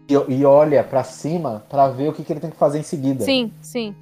e, 0.08 0.14
e 0.14 0.44
olha 0.44 0.82
pra 0.82 1.04
cima 1.04 1.62
pra 1.68 1.88
ver 1.88 2.08
o 2.08 2.12
que, 2.12 2.22
que 2.24 2.32
ele 2.32 2.40
tem 2.40 2.50
que 2.50 2.56
fazer 2.56 2.78
em 2.78 2.82
seguida. 2.82 3.24
Sim, 3.24 3.52
sim, 3.60 3.94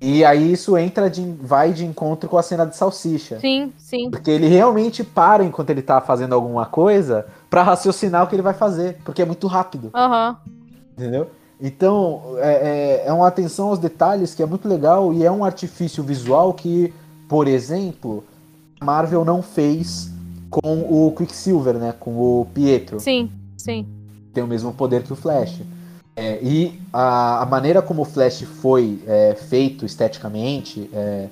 E 0.00 0.24
aí 0.24 0.52
isso 0.52 0.76
entra 0.76 1.08
de, 1.08 1.22
vai 1.40 1.72
de 1.72 1.84
encontro 1.84 2.28
com 2.28 2.36
a 2.36 2.42
cena 2.42 2.66
de 2.66 2.76
salsicha. 2.76 3.38
sim, 3.40 3.72
sim. 3.78 4.10
Porque 4.10 4.30
ele 4.30 4.48
realmente 4.48 5.02
para 5.02 5.44
enquanto 5.44 5.70
ele 5.70 5.82
tá 5.82 6.00
fazendo 6.00 6.34
alguma 6.34 6.66
coisa 6.66 7.26
pra 7.48 7.62
raciocinar 7.62 8.24
o 8.24 8.26
que 8.26 8.34
ele 8.34 8.42
vai 8.42 8.54
fazer. 8.54 8.98
Porque 9.04 9.22
é 9.22 9.24
muito 9.24 9.46
rápido, 9.46 9.90
Aham. 9.94 10.36
entendeu? 10.96 11.30
Então, 11.60 12.34
é, 12.38 13.02
é, 13.04 13.08
é 13.08 13.12
uma 13.12 13.28
atenção 13.28 13.68
aos 13.68 13.78
detalhes 13.78 14.34
que 14.34 14.42
é 14.42 14.46
muito 14.46 14.68
legal 14.68 15.12
e 15.14 15.24
é 15.24 15.30
um 15.30 15.44
artifício 15.44 16.02
visual 16.02 16.52
que, 16.52 16.92
por 17.28 17.46
exemplo, 17.46 18.24
a 18.80 18.84
Marvel 18.84 19.24
não 19.24 19.40
fez 19.40 20.10
com 20.50 20.80
o 20.80 21.12
Quicksilver, 21.16 21.74
né? 21.74 21.94
Com 21.98 22.16
o 22.16 22.46
Pietro. 22.52 23.00
Sim, 23.00 23.30
sim. 23.56 23.86
Tem 24.34 24.42
o 24.42 24.46
mesmo 24.46 24.72
poder 24.74 25.02
que 25.04 25.12
o 25.12 25.16
Flash. 25.16 25.60
É, 26.16 26.38
e 26.42 26.80
a, 26.92 27.42
a 27.42 27.46
maneira 27.46 27.82
como 27.82 28.02
o 28.02 28.04
Flash 28.04 28.42
foi 28.42 29.02
é, 29.06 29.34
feito 29.34 29.84
esteticamente, 29.84 30.88
é, 30.92 31.28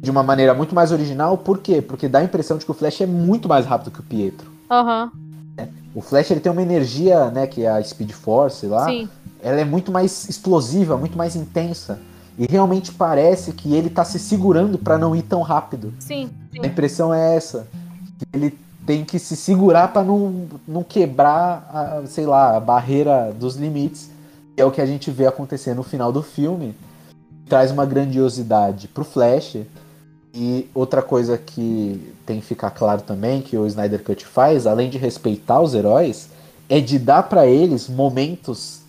de 0.00 0.10
uma 0.10 0.22
maneira 0.22 0.54
muito 0.54 0.74
mais 0.74 0.90
original, 0.90 1.36
por 1.36 1.58
quê? 1.58 1.82
Porque 1.82 2.08
dá 2.08 2.20
a 2.20 2.24
impressão 2.24 2.56
de 2.56 2.64
que 2.64 2.70
o 2.70 2.74
Flash 2.74 3.02
é 3.02 3.06
muito 3.06 3.48
mais 3.48 3.66
rápido 3.66 3.90
que 3.90 4.00
o 4.00 4.02
Pietro. 4.02 4.50
Aham. 4.70 5.10
O 5.94 6.00
Flash 6.00 6.30
ele 6.30 6.40
tem 6.40 6.52
uma 6.52 6.62
energia, 6.62 7.30
né, 7.30 7.46
que 7.46 7.62
é 7.64 7.70
a 7.70 7.82
Speed 7.82 8.10
Force 8.12 8.66
lá, 8.66 8.84
Sim. 8.84 9.08
ela 9.42 9.60
é 9.60 9.64
muito 9.64 9.90
mais 9.90 10.28
explosiva, 10.28 10.96
muito 10.96 11.16
mais 11.16 11.34
intensa. 11.34 11.98
E 12.38 12.46
realmente 12.46 12.92
parece 12.92 13.52
que 13.52 13.74
ele 13.74 13.88
tá 13.88 14.04
se 14.04 14.18
segurando 14.18 14.76
para 14.76 14.98
não 14.98 15.16
ir 15.16 15.22
tão 15.22 15.40
rápido. 15.40 15.94
Sim, 15.98 16.28
sim. 16.52 16.60
A 16.62 16.66
impressão 16.66 17.14
é 17.14 17.34
essa. 17.34 17.66
Ele 18.30 18.58
tem 18.86 19.04
que 19.04 19.18
se 19.18 19.36
segurar 19.36 19.92
para 19.92 20.04
não, 20.04 20.46
não 20.66 20.82
quebrar, 20.84 21.68
a, 21.72 22.06
sei 22.06 22.24
lá, 22.24 22.56
a 22.56 22.60
barreira 22.60 23.32
dos 23.32 23.56
limites. 23.56 24.10
É 24.56 24.64
o 24.64 24.70
que 24.70 24.80
a 24.80 24.86
gente 24.86 25.10
vê 25.10 25.26
acontecer 25.26 25.74
no 25.74 25.82
final 25.82 26.12
do 26.12 26.22
filme. 26.22 26.74
Traz 27.48 27.72
uma 27.72 27.84
grandiosidade 27.84 28.86
pro 28.86 29.04
Flash. 29.04 29.58
E 30.32 30.70
outra 30.72 31.02
coisa 31.02 31.36
que 31.36 32.14
tem 32.24 32.40
que 32.40 32.46
ficar 32.46 32.70
claro 32.70 33.02
também, 33.02 33.42
que 33.42 33.56
o 33.56 33.66
Snyder 33.66 34.04
Cut 34.04 34.24
faz, 34.24 34.66
além 34.66 34.88
de 34.88 34.98
respeitar 34.98 35.60
os 35.60 35.74
heróis, 35.74 36.28
é 36.68 36.78
de 36.80 36.98
dar 36.98 37.24
para 37.24 37.46
eles 37.46 37.88
momentos 37.88 38.82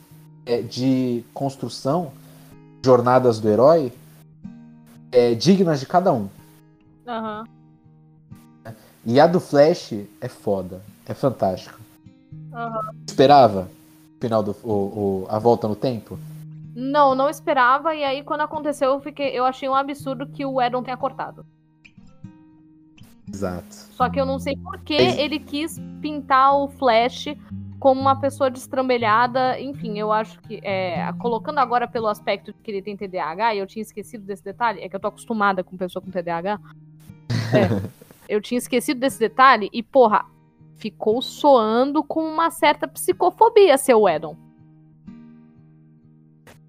é, 0.45 0.61
de 0.61 1.24
construção, 1.34 2.11
jornadas 2.84 3.40
do 3.40 3.49
herói, 3.49 3.94
é, 5.11 5.34
dignas 5.34 5.80
de 5.80 5.86
cada 5.86 6.11
um. 6.11 6.28
Aham. 7.07 7.45
E 9.09 9.21
a 9.21 9.25
do 9.25 9.39
Flash 9.39 9.93
é 10.19 10.27
foda. 10.27 10.81
É 11.07 11.13
fantástica. 11.13 11.79
Aham. 12.53 12.91
Esperava 13.07 13.69
final 14.19 14.43
do 14.43 14.51
o, 14.63 14.71
o- 15.23 15.27
a 15.29 15.39
volta 15.39 15.65
no 15.65 15.75
tempo? 15.77 16.19
Não, 16.75 17.15
não 17.15 17.29
esperava. 17.29 17.95
E 17.95 18.03
aí, 18.03 18.21
quando 18.21 18.41
aconteceu, 18.41 18.91
eu, 18.91 18.99
fiquei, 18.99 19.29
eu 19.29 19.45
achei 19.45 19.69
um 19.69 19.73
absurdo 19.73 20.27
que 20.27 20.45
o 20.45 20.61
Edon 20.61 20.84
tenha 20.84 20.97
cortado. 20.97 21.45
Exato. 23.31 23.73
Só 23.91 24.09
que 24.09 24.19
eu 24.19 24.25
não 24.25 24.39
sei 24.39 24.57
por 24.57 24.77
que 24.79 24.93
ele 24.93 25.39
quis 25.39 25.79
pintar 26.01 26.53
o 26.55 26.67
Flash 26.67 27.27
como 27.79 27.99
uma 28.01 28.19
pessoa 28.19 28.49
destrambelhada. 28.51 29.57
Enfim, 29.59 29.97
eu 29.97 30.11
acho 30.11 30.38
que. 30.41 30.59
é, 30.63 31.11
colocando 31.13 31.59
agora 31.59 31.88
pelo 31.88 32.07
aspecto 32.07 32.51
de 32.51 32.59
que 32.61 32.71
ele 32.71 32.81
tem 32.81 32.97
TDAH, 32.97 33.55
e 33.55 33.59
eu 33.59 33.67
tinha 33.67 33.81
esquecido 33.81 34.25
desse 34.25 34.43
detalhe, 34.43 34.81
é 34.81 34.89
que 34.89 34.95
eu 34.95 34.99
tô 34.99 35.07
acostumada 35.07 35.63
com 35.63 35.77
pessoa 35.77 36.03
com 36.03 36.11
TDAH. 36.11 36.59
É, 37.53 37.88
eu 38.27 38.41
tinha 38.41 38.57
esquecido 38.57 38.99
desse 38.99 39.19
detalhe 39.19 39.69
e, 39.73 39.81
porra, 39.81 40.25
ficou 40.75 41.21
soando 41.21 42.03
com 42.03 42.21
uma 42.21 42.51
certa 42.51 42.87
psicofobia, 42.87 43.77
seu 43.77 44.07
Edon. 44.07 44.35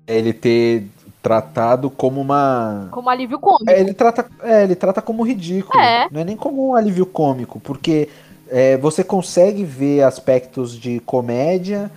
Ele 0.06 0.32
ter 0.32 0.86
tratado 1.22 1.90
como 1.90 2.20
uma. 2.20 2.88
Como 2.90 3.10
alívio 3.10 3.38
cômico. 3.38 3.70
É, 3.70 3.80
ele 3.80 3.92
trata, 3.92 4.26
é, 4.42 4.64
ele 4.64 4.74
trata 4.74 5.02
como 5.02 5.22
ridículo. 5.22 5.78
É. 5.78 6.08
Não 6.10 6.20
é 6.20 6.24
nem 6.24 6.36
como 6.36 6.70
um 6.70 6.74
alívio 6.74 7.04
cômico, 7.04 7.60
porque 7.60 8.08
é, 8.48 8.76
você 8.78 9.04
consegue 9.04 9.64
ver 9.64 10.02
aspectos 10.02 10.72
de 10.72 11.00
comédia 11.00 11.90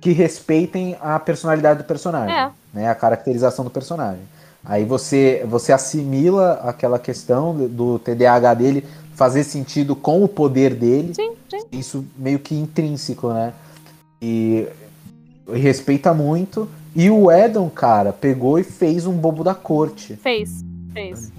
que 0.00 0.12
respeitem 0.12 0.96
a 1.00 1.18
personalidade 1.18 1.82
do 1.82 1.84
personagem, 1.84 2.34
É. 2.34 2.50
né, 2.72 2.88
a 2.88 2.94
caracterização 2.94 3.64
do 3.64 3.70
personagem. 3.70 4.22
Aí 4.64 4.84
você, 4.84 5.44
você 5.48 5.72
assimila 5.72 6.54
aquela 6.64 6.98
questão 6.98 7.54
do- 7.68 7.98
TDAH 7.98 8.54
dele 8.54 8.84
fazer 9.14 9.44
sentido 9.44 9.94
com 9.96 10.22
o 10.22 10.28
poder 10.28 10.74
dele. 10.74 11.14
Sim, 11.14 11.32
sim. 11.50 11.60
Isso 11.72 12.04
meio 12.16 12.38
que 12.38 12.54
intrínseco, 12.54 13.32
né? 13.32 13.52
E, 14.20 14.66
e 15.52 15.58
respeita 15.58 16.12
muito. 16.14 16.68
E 16.94 17.08
o 17.10 17.30
Edon, 17.30 17.68
cara, 17.70 18.12
pegou 18.12 18.58
e 18.58 18.64
fez 18.64 19.06
um 19.06 19.12
bobo 19.14 19.44
da 19.44 19.54
corte 19.54 20.16
Fez, 20.16 20.64
fez. 20.92 21.32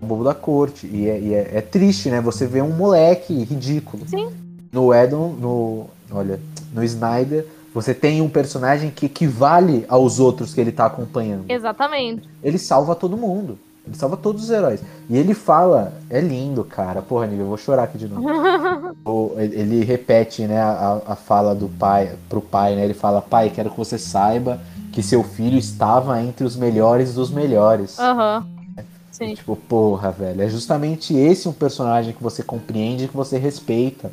o 0.00 0.06
bobo 0.06 0.22
da 0.24 0.34
corte. 0.34 0.86
E, 0.86 1.08
é, 1.08 1.18
e 1.20 1.34
é- 1.34 1.50
é 1.54 1.60
triste, 1.60 2.08
né? 2.10 2.20
Você 2.20 2.46
vê 2.46 2.60
um 2.62 2.70
moleque 2.76 3.32
ridículo. 3.44 4.06
Sim. 4.06 4.28
No 4.72 4.94
Edon, 4.94 5.32
no. 5.32 5.86
Olha, 6.12 6.38
no 6.72 6.82
Snyder, 6.84 7.46
você 7.74 7.94
tem 7.94 8.20
um 8.20 8.28
personagem 8.28 8.90
que 8.90 9.06
equivale 9.06 9.84
aos 9.88 10.18
outros 10.18 10.52
que 10.52 10.60
ele 10.60 10.72
tá 10.72 10.86
acompanhando. 10.86 11.44
Exatamente. 11.48 12.28
Ele 12.42 12.58
salva 12.58 12.94
todo 12.94 13.16
mundo. 13.16 13.58
Ele 13.86 13.96
salva 13.96 14.16
todos 14.16 14.44
os 14.44 14.50
heróis. 14.50 14.80
E 15.08 15.16
ele 15.16 15.34
fala, 15.34 15.94
é 16.10 16.20
lindo, 16.20 16.62
cara. 16.64 17.00
Porra, 17.00 17.26
Nívia, 17.26 17.42
eu 17.44 17.48
vou 17.48 17.56
chorar 17.56 17.84
aqui 17.84 17.96
de 17.98 18.06
novo. 18.08 18.28
O- 19.04 19.32
ele 19.38 19.82
repete, 19.84 20.42
né, 20.46 20.60
a, 20.60 21.00
a 21.06 21.16
fala 21.16 21.54
do 21.54 21.68
pai 21.68 22.12
pro 22.28 22.40
pai, 22.40 22.74
né? 22.76 22.84
Ele 22.84 22.92
fala, 22.94 23.22
pai, 23.22 23.50
quero 23.50 23.70
que 23.70 23.76
você 23.78 23.98
saiba 23.98 24.60
que 24.92 25.02
seu 25.02 25.22
filho 25.22 25.56
estava 25.56 26.20
entre 26.22 26.44
os 26.44 26.56
melhores 26.56 27.14
dos 27.14 27.30
melhores. 27.30 27.98
Aham. 27.98 28.46
E, 28.78 28.82
Sim. 29.10 29.34
tipo, 29.34 29.56
porra, 29.56 30.10
velho, 30.10 30.42
é 30.42 30.48
justamente 30.48 31.14
esse 31.16 31.48
um 31.48 31.52
personagem 31.52 32.12
que 32.12 32.22
você 32.22 32.42
compreende, 32.42 33.08
que 33.08 33.16
você 33.16 33.38
respeita. 33.38 34.10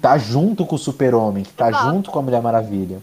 Tá 0.00 0.18
junto 0.18 0.64
com 0.66 0.76
o 0.76 0.78
Super-Homem, 0.78 1.44
que 1.44 1.52
tá 1.52 1.68
Exato. 1.68 1.90
junto 1.90 2.10
com 2.10 2.18
a 2.18 2.22
Mulher 2.22 2.42
Maravilha. 2.42 3.00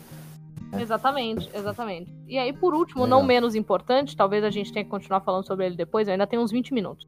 Exatamente, 0.80 1.50
exatamente. 1.54 2.12
E 2.28 2.38
aí, 2.38 2.52
por 2.52 2.74
último, 2.74 3.04
Legal. 3.04 3.20
não 3.20 3.26
menos 3.28 3.54
importante, 3.56 4.16
talvez 4.16 4.44
a 4.44 4.50
gente 4.50 4.72
tenha 4.74 4.84
que 4.84 4.90
continuar 4.90 5.22
falando 5.22 5.46
sobre 5.46 5.66
ele 5.66 5.76
depois, 5.76 6.08
eu 6.08 6.14
ainda 6.14 6.26
tenho 6.26 6.42
uns 6.42 6.52
20 6.52 6.74
minutos. 6.74 7.08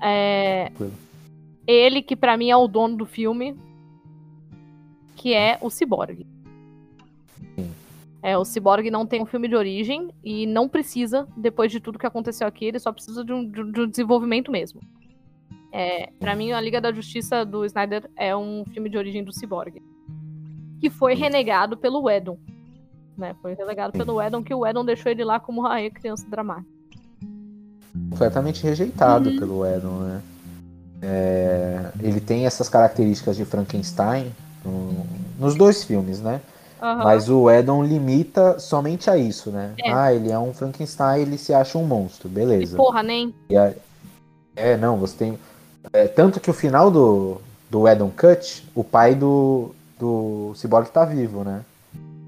É... 0.00 0.64
Tranquilo. 0.66 0.92
Ele, 1.66 2.02
que 2.02 2.16
pra 2.16 2.36
mim 2.36 2.50
é 2.50 2.56
o 2.56 2.66
dono 2.66 2.96
do 2.96 3.04
filme, 3.06 3.54
que 5.16 5.34
é 5.34 5.58
o 5.60 5.68
Cyborg. 5.68 6.26
Sim. 7.54 7.70
É, 8.22 8.36
o 8.38 8.44
Cyborg 8.44 8.90
não 8.90 9.04
tem 9.06 9.22
um 9.22 9.26
filme 9.26 9.46
de 9.48 9.54
origem 9.54 10.08
e 10.24 10.46
não 10.46 10.68
precisa, 10.68 11.28
depois 11.36 11.70
de 11.70 11.78
tudo 11.78 11.98
que 11.98 12.06
aconteceu 12.06 12.46
aqui, 12.48 12.64
ele 12.64 12.78
só 12.78 12.90
precisa 12.90 13.22
de 13.24 13.32
um- 13.32 13.44
de 13.48 13.80
um 13.82 13.86
desenvolvimento 13.88 14.50
mesmo. 14.50 14.80
É, 15.72 16.10
para 16.18 16.34
mim, 16.34 16.52
a 16.52 16.60
Liga 16.60 16.80
da 16.80 16.92
Justiça 16.92 17.44
do 17.44 17.64
Snyder 17.64 18.08
é 18.16 18.34
um 18.34 18.64
filme 18.72 18.88
de 18.88 18.96
origem 18.96 19.22
do 19.22 19.32
Cyborg. 19.32 19.82
Que 20.80 20.88
foi 20.88 21.14
renegado 21.14 21.76
pelo 21.76 22.08
Edon. 22.08 22.38
Né? 23.16 23.34
Foi 23.42 23.54
relegado 23.54 23.92
pelo 23.92 24.22
Edon, 24.22 24.42
que 24.42 24.54
o 24.54 24.64
Edon 24.66 24.84
deixou 24.84 25.10
ele 25.10 25.24
lá 25.24 25.40
como 25.40 25.62
Raê, 25.62 25.90
criança 25.90 26.26
dramática. 26.28 26.68
Completamente 28.10 28.62
rejeitado 28.62 29.30
Uhum. 29.30 29.38
pelo 29.38 29.66
Edon, 29.66 29.98
né? 30.00 30.22
é, 31.02 31.90
ele 32.00 32.20
tem 32.20 32.46
essas 32.46 32.68
características 32.68 33.36
de 33.36 33.44
Frankenstein 33.44 34.32
no, 34.64 35.06
nos 35.38 35.54
dois 35.54 35.84
filmes, 35.84 36.20
né? 36.20 36.40
Aham. 36.80 37.04
Mas 37.04 37.28
o 37.28 37.50
Edon 37.50 37.82
limita 37.82 38.58
somente 38.60 39.10
a 39.10 39.16
isso, 39.16 39.50
né? 39.50 39.74
É. 39.82 39.92
Ah, 39.92 40.12
ele 40.14 40.30
é 40.30 40.38
um 40.38 40.52
Frankenstein, 40.54 41.22
ele 41.22 41.36
se 41.38 41.52
acha 41.52 41.76
um 41.76 41.84
monstro, 41.84 42.28
E 42.28 42.32
beleza. 42.32 42.76
porra, 42.76 43.02
nem. 43.02 43.34
É, 44.54 44.76
não, 44.76 44.96
você 44.96 45.16
tem. 45.16 45.38
É, 45.92 46.06
tanto 46.08 46.40
que 46.40 46.50
o 46.50 46.54
final 46.54 46.90
do, 46.90 47.40
do 47.70 47.88
Edon 47.88 48.10
Cut, 48.10 48.68
o 48.74 48.82
pai 48.82 49.14
do, 49.14 49.74
do 49.98 50.52
Cyborg 50.54 50.90
tá 50.90 51.04
vivo, 51.04 51.44
né? 51.44 51.64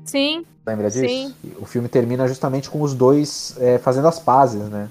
Sim, 0.04 0.44
Lembra 0.66 0.90
disso? 0.90 1.08
Sim. 1.08 1.34
O 1.58 1.66
filme 1.66 1.88
termina 1.88 2.28
justamente 2.28 2.70
com 2.70 2.82
os 2.82 2.94
dois 2.94 3.56
é, 3.60 3.78
fazendo 3.78 4.08
as 4.08 4.18
pazes, 4.18 4.68
né? 4.68 4.90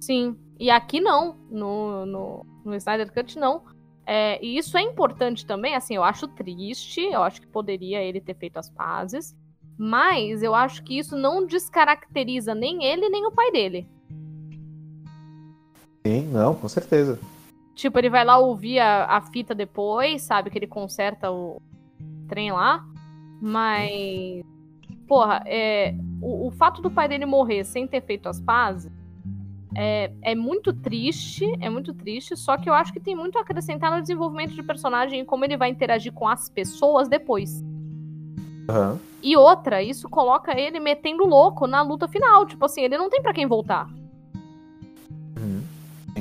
sim. 0.00 0.36
E 0.58 0.70
aqui 0.70 1.00
não. 1.00 1.36
No, 1.50 2.06
no, 2.06 2.46
no 2.64 2.74
Snyder 2.76 3.12
Cut, 3.12 3.38
não. 3.38 3.62
É, 4.06 4.38
e 4.44 4.58
isso 4.58 4.76
é 4.76 4.82
importante 4.82 5.46
também, 5.46 5.74
assim, 5.74 5.96
eu 5.96 6.04
acho 6.04 6.28
triste, 6.28 7.00
eu 7.00 7.22
acho 7.22 7.40
que 7.40 7.46
poderia 7.46 8.02
ele 8.02 8.20
ter 8.20 8.34
feito 8.34 8.58
as 8.58 8.68
pazes, 8.68 9.34
mas 9.78 10.42
eu 10.42 10.54
acho 10.54 10.82
que 10.84 10.98
isso 10.98 11.16
não 11.16 11.46
descaracteriza 11.46 12.54
nem 12.54 12.84
ele 12.84 13.08
nem 13.08 13.26
o 13.26 13.32
pai 13.32 13.50
dele. 13.50 13.88
Sim, 16.06 16.26
não, 16.26 16.54
com 16.54 16.68
certeza. 16.68 17.18
Tipo, 17.74 17.98
ele 17.98 18.10
vai 18.10 18.24
lá 18.24 18.38
ouvir 18.38 18.78
a, 18.78 19.04
a 19.06 19.20
fita 19.20 19.54
depois, 19.54 20.22
sabe? 20.22 20.50
Que 20.50 20.58
ele 20.58 20.66
conserta 20.66 21.30
o 21.30 21.60
trem 22.28 22.52
lá. 22.52 22.84
Mas. 23.40 24.42
Porra, 25.06 25.42
é, 25.44 25.94
o, 26.22 26.46
o 26.48 26.50
fato 26.50 26.80
do 26.80 26.90
pai 26.90 27.08
dele 27.08 27.26
morrer 27.26 27.64
sem 27.64 27.86
ter 27.86 28.00
feito 28.00 28.28
as 28.28 28.40
pazes 28.40 28.90
é, 29.76 30.10
é 30.22 30.34
muito 30.34 30.72
triste. 30.72 31.52
É 31.60 31.68
muito 31.68 31.92
triste. 31.92 32.36
Só 32.36 32.56
que 32.56 32.68
eu 32.68 32.74
acho 32.74 32.92
que 32.92 33.00
tem 33.00 33.14
muito 33.14 33.36
a 33.38 33.42
acrescentar 33.42 33.90
no 33.90 34.00
desenvolvimento 34.00 34.54
de 34.54 34.62
personagem 34.62 35.20
e 35.20 35.24
como 35.24 35.44
ele 35.44 35.56
vai 35.56 35.68
interagir 35.68 36.12
com 36.12 36.28
as 36.28 36.48
pessoas 36.48 37.08
depois. 37.08 37.62
Aham. 38.68 38.98
E 39.22 39.36
outra, 39.36 39.82
isso 39.82 40.08
coloca 40.08 40.58
ele 40.58 40.78
metendo 40.78 41.24
louco 41.24 41.66
na 41.66 41.82
luta 41.82 42.06
final. 42.06 42.46
Tipo 42.46 42.66
assim, 42.66 42.82
ele 42.82 42.98
não 42.98 43.08
tem 43.08 43.22
pra 43.22 43.32
quem 43.32 43.46
voltar. 43.46 43.88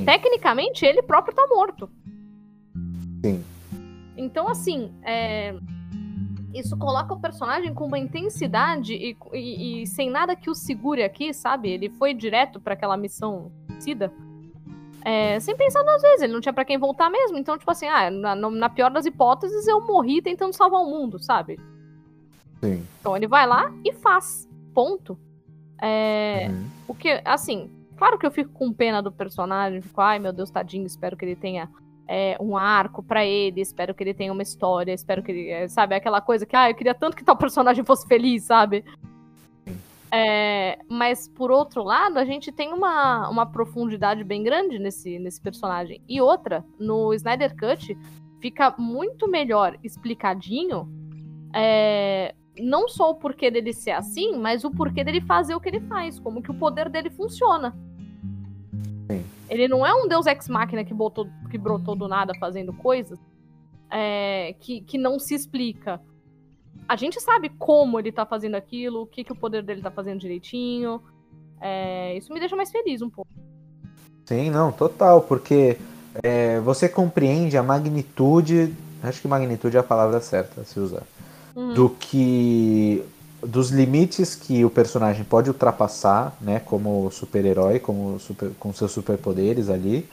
Tecnicamente, 0.05 0.85
ele 0.85 1.01
próprio 1.01 1.35
tá 1.35 1.45
morto. 1.47 1.89
Sim. 3.25 3.43
Então, 4.17 4.47
assim, 4.47 4.91
é, 5.03 5.55
isso 6.53 6.77
coloca 6.77 7.13
o 7.13 7.19
personagem 7.19 7.73
com 7.73 7.85
uma 7.85 7.97
intensidade 7.97 8.93
e, 8.93 9.15
e- 9.33 9.81
e 9.83 9.87
sem 9.87 10.09
nada 10.09 10.35
que 10.35 10.49
o 10.49 10.55
segure 10.55 11.03
aqui, 11.03 11.33
sabe? 11.33 11.69
Ele 11.69 11.89
foi 11.89 12.13
direto 12.13 12.59
pra 12.59 12.73
aquela 12.73 12.97
missão 12.97 13.51
suicida. 13.69 14.11
é, 15.05 15.37
sem 15.41 15.53
pensar 15.57 15.83
duas 15.83 16.01
vezes, 16.01 16.21
ele 16.21 16.31
não 16.31 16.39
tinha 16.39 16.53
pra 16.53 16.63
quem 16.63 16.77
voltar 16.77 17.09
mesmo. 17.09 17.37
Então, 17.37 17.57
tipo 17.57 17.69
assim, 17.69 17.87
ah, 17.87 18.09
na, 18.09 18.35
na 18.35 18.69
pior 18.69 18.89
das 18.89 19.05
hipóteses, 19.05 19.67
eu 19.67 19.81
morri 19.85 20.21
tentando 20.21 20.53
salvar 20.53 20.79
o 20.81 20.89
mundo, 20.89 21.19
sabe? 21.19 21.59
Sim. 22.63 22.87
Então 23.01 23.17
ele 23.17 23.27
vai 23.27 23.45
lá 23.45 23.69
e 23.83 23.91
faz. 23.91 24.47
Ponto. 24.73 25.17
É, 25.81 26.47
Uhum. 26.49 26.65
o 26.87 26.95
que, 26.95 27.21
assim, 27.25 27.69
claro 27.97 28.17
que 28.17 28.25
eu 28.25 28.31
fico 28.31 28.51
com 28.51 28.73
pena 28.73 29.01
do 29.01 29.11
personagem, 29.11 29.81
fico, 29.81 30.01
ai 30.01 30.19
meu 30.19 30.33
Deus, 30.33 30.51
tadinho, 30.51 30.85
espero 30.85 31.17
que 31.17 31.25
ele 31.25 31.35
tenha 31.35 31.69
é, 32.07 32.37
um 32.39 32.57
arco 32.57 33.01
pra 33.01 33.25
ele, 33.25 33.61
espero 33.61 33.93
que 33.93 34.03
ele 34.03 34.13
tenha 34.13 34.31
uma 34.31 34.43
história, 34.43 34.93
espero 34.93 35.23
que 35.23 35.31
ele, 35.31 35.49
é, 35.49 35.67
sabe, 35.67 35.95
aquela 35.95 36.21
coisa 36.21 36.45
que, 36.45 36.55
ah, 36.55 36.69
eu 36.69 36.75
queria 36.75 36.93
tanto 36.93 37.15
que 37.15 37.23
tal 37.23 37.37
personagem 37.37 37.83
fosse 37.83 38.07
feliz, 38.07 38.43
sabe? 38.43 38.83
É, 40.11 40.77
mas 40.87 41.27
por 41.27 41.49
outro 41.49 41.81
lado, 41.83 42.19
a 42.19 42.25
gente 42.25 42.51
tem 42.51 42.71
uma, 42.71 43.27
uma 43.29 43.47
profundidade 43.47 44.23
bem 44.23 44.43
grande 44.43 44.77
nesse, 44.77 45.17
nesse 45.17 45.41
personagem. 45.41 46.03
E 46.07 46.21
outra, 46.21 46.63
no 46.77 47.11
Snyder 47.15 47.55
Cut 47.57 47.97
fica 48.39 48.75
muito 48.77 49.27
melhor 49.27 49.75
explicadinho 49.83 50.87
é, 51.55 52.35
não 52.59 52.87
só 52.87 53.11
o 53.11 53.15
porquê 53.15 53.49
dele 53.49 53.73
ser 53.73 53.91
assim, 53.91 54.37
mas 54.37 54.63
o 54.63 54.71
porquê 54.71 55.03
dele 55.03 55.21
fazer 55.21 55.55
o 55.55 55.59
que 55.59 55.69
ele 55.69 55.81
faz, 55.81 56.19
como 56.19 56.41
que 56.41 56.51
o 56.51 56.53
poder 56.53 56.89
dele 56.89 57.09
funciona. 57.09 57.75
Sim. 59.09 59.23
Ele 59.49 59.67
não 59.67 59.85
é 59.85 59.93
um 59.93 60.07
deus 60.07 60.25
ex-máquina 60.25 60.83
que, 60.83 60.93
botou, 60.93 61.27
que 61.49 61.57
brotou 61.57 61.95
do 61.95 62.07
nada 62.07 62.33
fazendo 62.39 62.73
coisas 62.73 63.19
é, 63.93 64.55
que, 64.59 64.81
que 64.81 64.97
não 64.97 65.19
se 65.19 65.35
explica. 65.35 66.01
A 66.87 66.95
gente 66.95 67.21
sabe 67.21 67.49
como 67.49 67.99
ele 67.99 68.11
tá 68.11 68.25
fazendo 68.25 68.55
aquilo, 68.55 69.03
o 69.03 69.07
que, 69.07 69.23
que 69.23 69.31
o 69.31 69.35
poder 69.35 69.63
dele 69.63 69.81
tá 69.81 69.91
fazendo 69.91 70.19
direitinho. 70.19 71.01
É, 71.61 72.17
isso 72.17 72.33
me 72.33 72.39
deixa 72.39 72.55
mais 72.55 72.71
feliz 72.71 73.01
um 73.01 73.09
pouco. 73.09 73.29
Sim, 74.25 74.49
não, 74.49 74.71
total, 74.71 75.21
porque 75.21 75.77
é, 76.23 76.59
você 76.61 76.89
compreende 76.89 77.55
a 77.55 77.63
magnitude, 77.63 78.73
acho 79.01 79.21
que 79.21 79.27
magnitude 79.27 79.77
é 79.77 79.79
a 79.79 79.83
palavra 79.83 80.19
certa 80.19 80.61
a 80.61 80.63
se 80.63 80.79
usar, 80.79 81.03
Uhum. 81.55 81.73
do 81.73 81.89
que 81.89 83.03
dos 83.45 83.69
limites 83.69 84.35
que 84.35 84.63
o 84.65 84.69
personagem 84.69 85.23
pode 85.23 85.49
ultrapassar, 85.49 86.35
né, 86.41 86.59
como 86.59 87.11
super-herói, 87.11 87.79
como 87.79 88.19
super, 88.19 88.51
com 88.59 88.73
seus 88.73 88.91
superpoderes 88.91 89.69
ali 89.69 90.07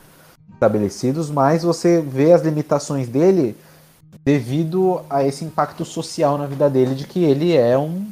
estabelecidos, 0.53 1.31
mas 1.31 1.63
você 1.63 2.01
vê 2.03 2.33
as 2.33 2.43
limitações 2.43 3.09
dele 3.09 3.57
devido 4.25 5.01
a 5.09 5.25
esse 5.25 5.45
impacto 5.45 5.85
social 5.85 6.37
na 6.37 6.47
vida 6.47 6.69
dele 6.69 6.95
de 6.95 7.07
que 7.07 7.25
ele 7.25 7.57
é 7.57 7.79
um, 7.79 8.05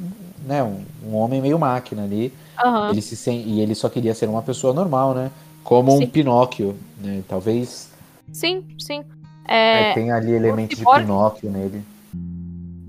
né, 0.45 0.63
um, 0.63 0.83
um 1.05 1.15
homem 1.15 1.41
meio 1.41 1.59
máquina 1.59 2.03
ali. 2.03 2.33
Aham. 2.57 2.89
Ele 2.89 3.01
se 3.01 3.15
sen... 3.15 3.41
E 3.41 3.61
ele 3.61 3.75
só 3.75 3.89
queria 3.89 4.15
ser 4.15 4.27
uma 4.27 4.41
pessoa 4.41 4.73
normal, 4.73 5.13
né? 5.13 5.31
Como 5.63 5.93
um 5.93 5.99
Sim. 5.99 6.07
Pinóquio, 6.07 6.75
né? 6.97 7.21
Talvez 7.27 7.89
Sim, 8.33 8.63
sim. 8.79 9.03
é, 9.47 9.91
É, 9.91 9.93
tenha 9.93 10.15
ali 10.15 10.31
elementos 10.31 10.77
de 10.77 10.85
Pinóquio 10.85 11.51
nele. 11.51 11.83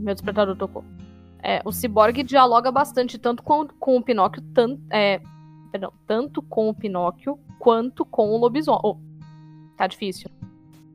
Meu 0.00 0.14
despertador 0.14 0.56
tocou. 0.56 0.84
É, 1.42 1.62
o 1.64 1.72
Cyborg 1.72 2.22
dialoga 2.22 2.70
bastante 2.70 3.18
tanto 3.18 3.42
com, 3.42 3.66
com 3.66 3.96
o 3.96 4.02
Pinóquio, 4.02 4.42
tanto, 4.54 4.80
é, 4.90 5.20
perdão, 5.72 5.92
tanto 6.06 6.42
com 6.42 6.68
o 6.68 6.74
Pinóquio 6.74 7.38
quanto 7.58 8.04
com 8.04 8.30
o 8.30 8.36
lobisomem. 8.36 8.80
Oh, 8.82 8.96
tá 9.76 9.86
difícil. 9.86 10.30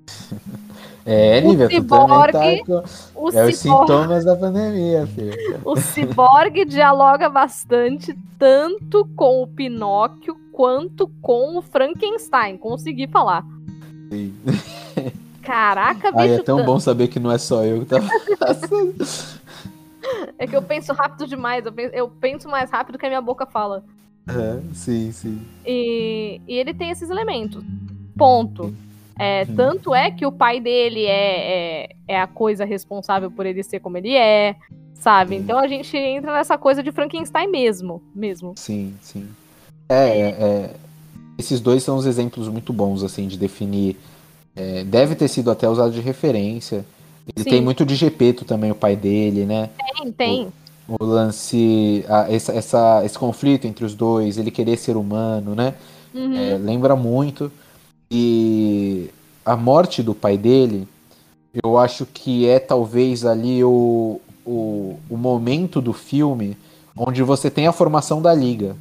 É, 1.07 1.39
O 1.45 1.51
Lívia, 1.51 1.67
também 2.31 2.63
tá 2.65 2.65
com... 2.65 2.83
O, 3.13 3.29
É 3.29 3.45
os 3.45 3.57
Cyborg, 3.57 3.85
sintomas 3.87 4.25
da 4.25 4.35
pandemia, 4.35 5.05
filho. 5.05 5.61
o 5.63 5.75
Cyborg 5.75 6.65
dialoga 6.65 7.29
bastante 7.29 8.17
tanto 8.39 9.07
com 9.15 9.43
o 9.43 9.47
Pinóquio 9.47 10.35
quanto 10.51 11.07
com 11.21 11.59
o 11.59 11.61
Frankenstein. 11.61 12.57
Consegui 12.57 13.05
falar. 13.07 13.45
Sim. 14.09 14.33
Caraca, 15.45 16.11
bicho. 16.11 16.19
Ai, 16.23 16.33
é 16.35 16.39
tão 16.39 16.57
tan- 16.57 16.65
bom 16.65 16.79
saber 16.79 17.07
que 17.07 17.19
não 17.19 17.31
é 17.31 17.37
só 17.37 17.63
eu 17.63 17.81
que 17.81 17.85
tava 17.85 18.07
passando. 18.39 18.95
É 20.37 20.45
que 20.47 20.55
eu 20.55 20.61
penso 20.61 20.93
rápido 20.93 21.27
demais. 21.27 21.65
Eu 21.65 21.71
penso, 21.71 21.95
eu 21.95 22.07
penso 22.09 22.47
mais 22.49 22.69
rápido 22.69 22.97
que 22.97 23.05
a 23.05 23.09
minha 23.09 23.21
boca 23.21 23.45
fala. 23.45 23.83
É, 24.27 24.59
sim, 24.73 25.11
sim. 25.11 25.41
E, 25.65 26.41
e 26.47 26.55
ele 26.55 26.73
tem 26.73 26.89
esses 26.89 27.09
elementos. 27.09 27.63
Ponto. 28.17 28.73
É, 29.17 29.45
Uhum. 29.47 29.55
Tanto 29.55 29.95
é 29.95 30.11
que 30.11 30.25
o 30.25 30.31
pai 30.31 30.59
dele 30.59 31.05
é, 31.05 31.83
é, 31.85 31.89
é 32.07 32.19
a 32.21 32.27
coisa 32.27 32.65
responsável 32.65 33.31
por 33.31 33.45
ele 33.45 33.63
ser 33.63 33.79
como 33.79 33.97
ele 33.97 34.13
é, 34.13 34.55
sabe? 34.93 35.35
Sim. 35.37 35.41
Então 35.41 35.57
a 35.57 35.67
gente 35.67 35.95
entra 35.95 36.33
nessa 36.33 36.57
coisa 36.57 36.83
de 36.83 36.91
Frankenstein 36.91 37.47
mesmo. 37.49 38.01
mesmo. 38.13 38.53
Sim, 38.57 38.93
sim. 39.01 39.25
É, 39.87 40.19
é, 40.19 40.27
é, 40.29 40.73
esses 41.37 41.61
dois 41.61 41.81
são 41.81 41.95
os 41.95 42.05
exemplos 42.05 42.49
muito 42.49 42.73
bons, 42.73 43.03
assim, 43.03 43.27
de 43.27 43.37
definir. 43.37 43.95
É, 44.55 44.83
deve 44.83 45.15
ter 45.15 45.27
sido 45.27 45.51
até 45.51 45.67
usado 45.67 45.91
de 45.91 46.01
referência. 46.01 46.85
Ele 47.35 47.43
Sim. 47.43 47.49
tem 47.49 47.61
muito 47.61 47.85
de 47.85 47.95
Gepeto 47.95 48.45
também, 48.45 48.71
o 48.71 48.75
pai 48.75 48.95
dele, 48.95 49.45
né? 49.45 49.69
Tem, 49.97 50.11
tem. 50.11 50.47
o 50.87 51.03
lance, 51.03 52.05
a- 52.07 52.31
essa, 52.31 52.53
essa- 52.53 53.01
esse 53.03 53.17
conflito 53.17 53.65
entre 53.65 53.83
os 53.83 53.95
dois, 53.95 54.37
ele 54.37 54.51
querer 54.51 54.77
ser 54.77 54.95
humano, 54.95 55.55
né? 55.55 55.73
Uhum. 56.13 56.35
É, 56.37 56.57
lembra 56.57 56.95
muito. 56.95 57.51
E 58.11 59.09
a 59.43 59.55
morte 59.57 60.03
do 60.03 60.13
pai 60.13 60.37
dele, 60.37 60.87
eu 61.63 61.77
acho 61.77 62.05
que 62.05 62.47
é 62.47 62.59
talvez 62.59 63.25
ali 63.25 63.63
o, 63.63 64.21
o, 64.45 64.99
o 65.09 65.17
momento 65.17 65.81
do 65.81 65.91
filme 65.93 66.55
onde 66.95 67.23
você 67.23 67.49
tem 67.49 67.65
a 67.67 67.71
formação 67.71 68.21
da 68.21 68.33
liga. 68.33 68.75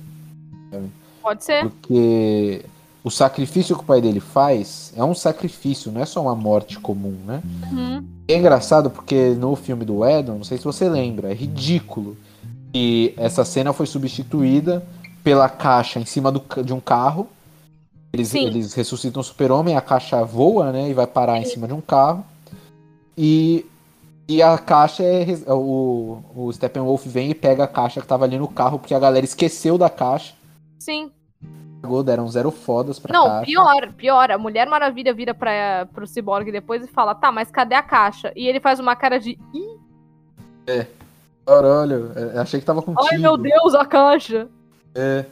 Pode 1.22 1.42
ser. 1.44 1.62
Porque 1.62 2.64
o 3.04 3.10
sacrifício 3.10 3.76
que 3.76 3.82
o 3.82 3.86
pai 3.86 4.00
dele 4.00 4.18
faz 4.18 4.90
é 4.96 5.04
um 5.04 5.14
sacrifício, 5.14 5.92
não 5.92 6.00
é 6.00 6.06
só 6.06 6.22
uma 6.22 6.34
morte 6.34 6.80
comum, 6.80 7.14
né? 7.26 7.42
Uhum. 7.70 8.02
É 8.26 8.34
engraçado 8.34 8.88
porque 8.88 9.34
no 9.38 9.54
filme 9.54 9.84
do 9.84 10.06
Edon, 10.06 10.36
não 10.36 10.44
sei 10.44 10.56
se 10.56 10.64
você 10.64 10.88
lembra, 10.88 11.30
é 11.30 11.34
ridículo 11.34 12.16
que 12.72 13.12
essa 13.18 13.44
cena 13.44 13.74
foi 13.74 13.86
substituída 13.86 14.82
pela 15.22 15.50
caixa 15.50 16.00
em 16.00 16.06
cima 16.06 16.32
do 16.32 16.42
de 16.62 16.72
um 16.72 16.80
carro. 16.80 17.28
Eles, 18.10 18.28
Sim. 18.28 18.46
eles 18.46 18.72
ressuscitam 18.72 19.20
o 19.20 19.24
super-homem, 19.24 19.76
a 19.76 19.82
caixa 19.82 20.24
voa, 20.24 20.72
né? 20.72 20.88
E 20.88 20.94
vai 20.94 21.06
parar 21.06 21.38
em 21.38 21.44
cima 21.44 21.66
de 21.66 21.74
um 21.74 21.82
carro. 21.82 22.24
E, 23.18 23.66
e 24.26 24.40
a 24.40 24.56
caixa 24.56 25.02
é. 25.02 25.26
O, 25.52 26.22
o 26.34 26.52
Steppenwolf 26.52 27.04
vem 27.04 27.30
e 27.30 27.34
pega 27.34 27.64
a 27.64 27.68
caixa 27.68 28.00
que 28.00 28.06
tava 28.06 28.24
ali 28.24 28.38
no 28.38 28.48
carro, 28.48 28.78
porque 28.78 28.94
a 28.94 28.98
galera 28.98 29.26
esqueceu 29.26 29.76
da 29.76 29.90
caixa. 29.90 30.34
Sim. 30.78 31.10
Cagou, 31.84 32.02
deram 32.02 32.26
zero 32.28 32.50
fodas 32.50 32.98
pra 32.98 33.12
Não, 33.12 33.26
caixa. 33.26 33.44
pior, 33.46 33.92
pior. 33.92 34.30
A 34.30 34.38
Mulher 34.38 34.66
Maravilha 34.68 35.12
vira 35.14 35.34
pra, 35.34 35.86
pro 35.94 36.06
Cyborg 36.06 36.50
depois 36.50 36.82
e 36.84 36.88
fala, 36.88 37.14
tá, 37.14 37.30
mas 37.30 37.50
cadê 37.50 37.74
a 37.74 37.82
caixa? 37.82 38.32
E 38.34 38.46
ele 38.48 38.60
faz 38.60 38.80
uma 38.80 38.96
cara 38.96 39.18
de, 39.20 39.38
ih, 39.52 39.78
Caralho, 41.46 42.10
é, 42.16 42.38
achei 42.38 42.58
que 42.58 42.64
tava 42.66 42.80
contigo. 42.80 43.06
ai 43.12 43.18
meu 43.18 43.36
Deus, 43.36 43.74
a 43.74 43.84
caixa. 43.84 44.48
É. 44.94 45.24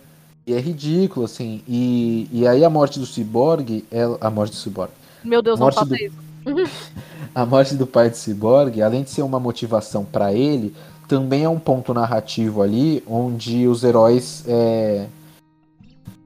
E 0.46 0.52
é 0.52 0.58
ridículo, 0.60 1.24
assim. 1.24 1.62
E, 1.66 2.28
e 2.32 2.46
aí 2.46 2.64
a 2.64 2.68
morte 2.70 2.98
do 2.98 3.06
Cyborg, 3.06 3.84
é, 3.90 4.02
a 4.20 4.28
morte 4.30 4.50
do 4.50 4.56
Cyborg. 4.56 4.90
Meu 5.24 5.40
Deus, 5.40 5.58
não 5.58 5.70
faça 5.72 5.86
do- 5.86 5.96
isso. 5.96 6.16
A 7.34 7.46
morte 7.46 7.74
do 7.76 7.86
pai 7.86 8.10
do 8.10 8.16
Cyborg, 8.16 8.82
além 8.82 9.04
de 9.04 9.10
ser 9.10 9.22
uma 9.22 9.38
motivação 9.40 10.04
pra 10.04 10.34
ele, 10.34 10.74
também 11.08 11.44
é 11.44 11.48
um 11.48 11.58
ponto 11.58 11.94
narrativo 11.94 12.60
ali 12.60 13.02
onde 13.06 13.66
os 13.66 13.82
heróis. 13.84 14.44
é, 14.46 15.06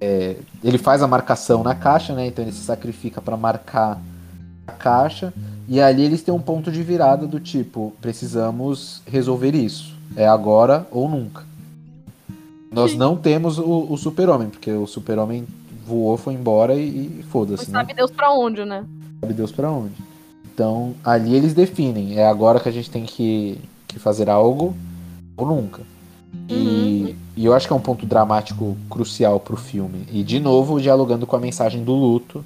é, 0.07 0.37
ele 0.63 0.79
faz 0.79 1.03
a 1.03 1.09
marcação 1.09 1.65
na 1.65 1.75
caixa, 1.75 2.15
né? 2.15 2.29
Então 2.29 2.45
ele 2.45 2.53
se 2.53 2.63
sacrifica 2.63 3.21
pra 3.21 3.37
marcar 3.37 4.01
a 4.67 4.73
caixa. 4.73 5.33
E 5.69 5.81
ali 5.81 6.05
eles 6.05 6.23
têm 6.23 6.33
um 6.33 6.41
ponto 6.41 6.71
de 6.71 6.83
virada 6.83 7.27
do 7.27 7.41
tipo: 7.41 7.93
precisamos 8.01 9.03
resolver 9.07 9.55
isso. 9.55 9.97
É 10.15 10.27
agora 10.27 10.87
ou 10.93 11.09
nunca. 11.09 11.45
Nós 12.71 12.93
Sim. 12.93 12.99
não 12.99 13.17
temos 13.17 13.59
o, 13.59 13.87
o 13.91 13.97
super-homem, 13.97 14.49
porque 14.49 14.71
o 14.71 14.87
super-homem 14.87 15.45
voou, 15.85 16.17
foi 16.17 16.35
embora 16.35 16.75
e, 16.75 16.89
e 16.89 17.21
Não 17.23 17.31
foda-se, 17.31 17.71
né? 17.71 17.79
sabe 17.79 17.95
Deus 17.95 18.11
pra 18.11 18.31
onde, 18.33 18.65
né? 18.65 18.85
sabe 19.21 19.35
Deus 19.35 19.51
pra 19.51 19.71
onde. 19.71 19.95
Então, 20.53 20.95
ali 21.05 21.35
eles 21.35 21.53
definem, 21.53 22.19
é 22.19 22.27
agora 22.27 22.61
que 22.61 22.69
a 22.69 22.73
gente 22.73 22.91
tem 22.91 23.05
que, 23.05 23.59
que 23.89 23.99
fazer 23.99 24.29
algo 24.31 24.75
ou 25.37 25.47
nunca. 25.47 25.83
E, 26.49 27.17
e 27.37 27.45
eu 27.45 27.55
acho 27.55 27.67
que 27.67 27.73
é 27.73 27.77
um 27.77 27.81
ponto 27.81 28.07
dramático 28.07 28.77
crucial 28.89 29.41
pro 29.41 29.57
filme. 29.57 30.07
E, 30.11 30.23
de 30.23 30.39
novo, 30.39 30.81
dialogando 30.81 31.27
com 31.27 31.37
a 31.37 31.41
mensagem 31.41 31.83
do 31.83 31.93
luto. 31.93 32.45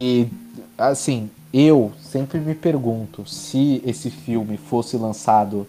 E, 0.00 0.28
assim, 0.78 1.30
eu 1.52 1.92
sempre 2.00 2.38
me 2.38 2.54
pergunto 2.54 3.26
se 3.26 3.82
esse 3.84 4.10
filme 4.10 4.56
fosse 4.56 4.96
lançado 4.96 5.66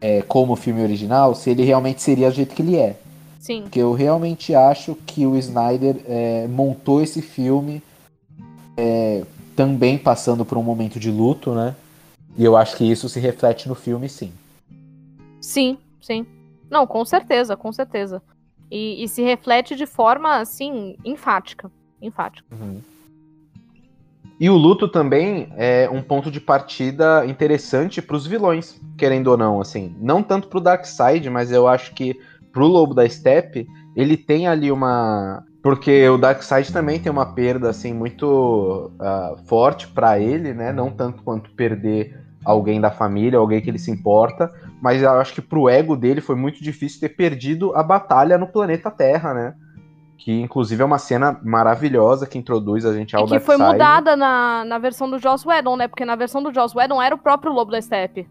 é, 0.00 0.22
como 0.22 0.56
filme 0.56 0.82
original, 0.82 1.34
se 1.34 1.50
ele 1.50 1.64
realmente 1.64 2.02
seria 2.02 2.30
do 2.30 2.36
jeito 2.36 2.54
que 2.54 2.62
ele 2.62 2.76
é. 2.76 2.96
Sim. 3.40 3.62
Porque 3.62 3.80
eu 3.80 3.92
realmente 3.92 4.54
acho 4.54 4.94
que 5.06 5.26
o 5.26 5.36
Snyder 5.36 5.96
é, 6.06 6.46
montou 6.48 7.02
esse 7.02 7.22
filme 7.22 7.82
é, 8.76 9.24
também 9.54 9.96
passando 9.96 10.44
por 10.44 10.58
um 10.58 10.62
momento 10.62 10.98
de 10.98 11.10
luto, 11.10 11.54
né? 11.54 11.74
E 12.36 12.44
eu 12.44 12.56
acho 12.56 12.76
que 12.76 12.84
isso 12.84 13.08
se 13.08 13.18
reflete 13.18 13.68
no 13.68 13.74
filme, 13.74 14.08
sim. 14.08 14.32
Sim, 15.40 15.78
sim. 16.00 16.26
Não, 16.70 16.86
com 16.86 17.04
certeza, 17.04 17.56
com 17.56 17.72
certeza. 17.72 18.22
E, 18.70 19.02
e 19.02 19.08
se 19.08 19.22
reflete 19.22 19.76
de 19.76 19.86
forma, 19.86 20.36
assim, 20.36 20.96
enfática. 21.04 21.70
Enfática. 22.00 22.46
E 24.38 24.50
o 24.50 24.56
luto 24.56 24.86
também 24.86 25.48
é 25.56 25.88
um 25.90 26.02
ponto 26.02 26.30
de 26.30 26.40
partida 26.40 27.24
interessante 27.26 28.02
para 28.02 28.16
os 28.16 28.26
vilões, 28.26 28.78
querendo 28.98 29.28
ou 29.28 29.36
não, 29.36 29.60
assim. 29.60 29.96
Não 29.98 30.22
tanto 30.22 30.48
pro 30.48 30.60
Darkseid, 30.60 31.30
mas 31.30 31.50
eu 31.50 31.66
acho 31.66 31.94
que 31.94 32.18
pro 32.52 32.66
Lobo 32.66 32.94
da 32.94 33.08
Steppe, 33.08 33.66
ele 33.94 34.16
tem 34.16 34.46
ali 34.46 34.70
uma. 34.70 35.44
Porque 35.62 36.08
o 36.08 36.18
Darkseid 36.18 36.72
também 36.72 37.00
tem 37.00 37.10
uma 37.10 37.26
perda, 37.26 37.70
assim, 37.70 37.92
muito 37.92 38.90
ah, 39.00 39.36
forte 39.46 39.88
para 39.88 40.18
ele, 40.18 40.52
né? 40.52 40.72
Não 40.72 40.90
tanto 40.90 41.22
quanto 41.22 41.50
perder 41.50 42.18
alguém 42.44 42.80
da 42.80 42.90
família, 42.90 43.38
alguém 43.38 43.60
que 43.60 43.68
ele 43.68 43.78
se 43.78 43.90
importa, 43.90 44.52
mas 44.86 45.02
eu 45.02 45.10
acho 45.10 45.34
que 45.34 45.42
pro 45.42 45.68
ego 45.68 45.96
dele 45.96 46.20
foi 46.20 46.36
muito 46.36 46.62
difícil 46.62 47.00
ter 47.00 47.08
perdido 47.08 47.74
a 47.74 47.82
batalha 47.82 48.38
no 48.38 48.46
planeta 48.46 48.88
Terra, 48.88 49.34
né? 49.34 49.54
Que 50.16 50.30
inclusive 50.40 50.80
é 50.80 50.84
uma 50.84 50.98
cena 50.98 51.40
maravilhosa 51.42 52.24
que 52.24 52.38
introduz 52.38 52.84
a 52.86 52.92
gente 52.94 53.16
ao 53.16 53.26
E 53.26 53.28
que 53.28 53.40
foi 53.40 53.56
mudada 53.56 54.14
na, 54.16 54.64
na 54.64 54.78
versão 54.78 55.10
do 55.10 55.18
Joss 55.18 55.44
Whedon, 55.46 55.76
né? 55.76 55.88
Porque 55.88 56.04
na 56.04 56.14
versão 56.14 56.40
do 56.40 56.54
Joss 56.54 56.72
Whedon 56.76 57.02
era 57.02 57.14
o 57.14 57.18
próprio 57.18 57.52
Lobo 57.52 57.72
da 57.72 57.82
Steppe. 57.82 58.28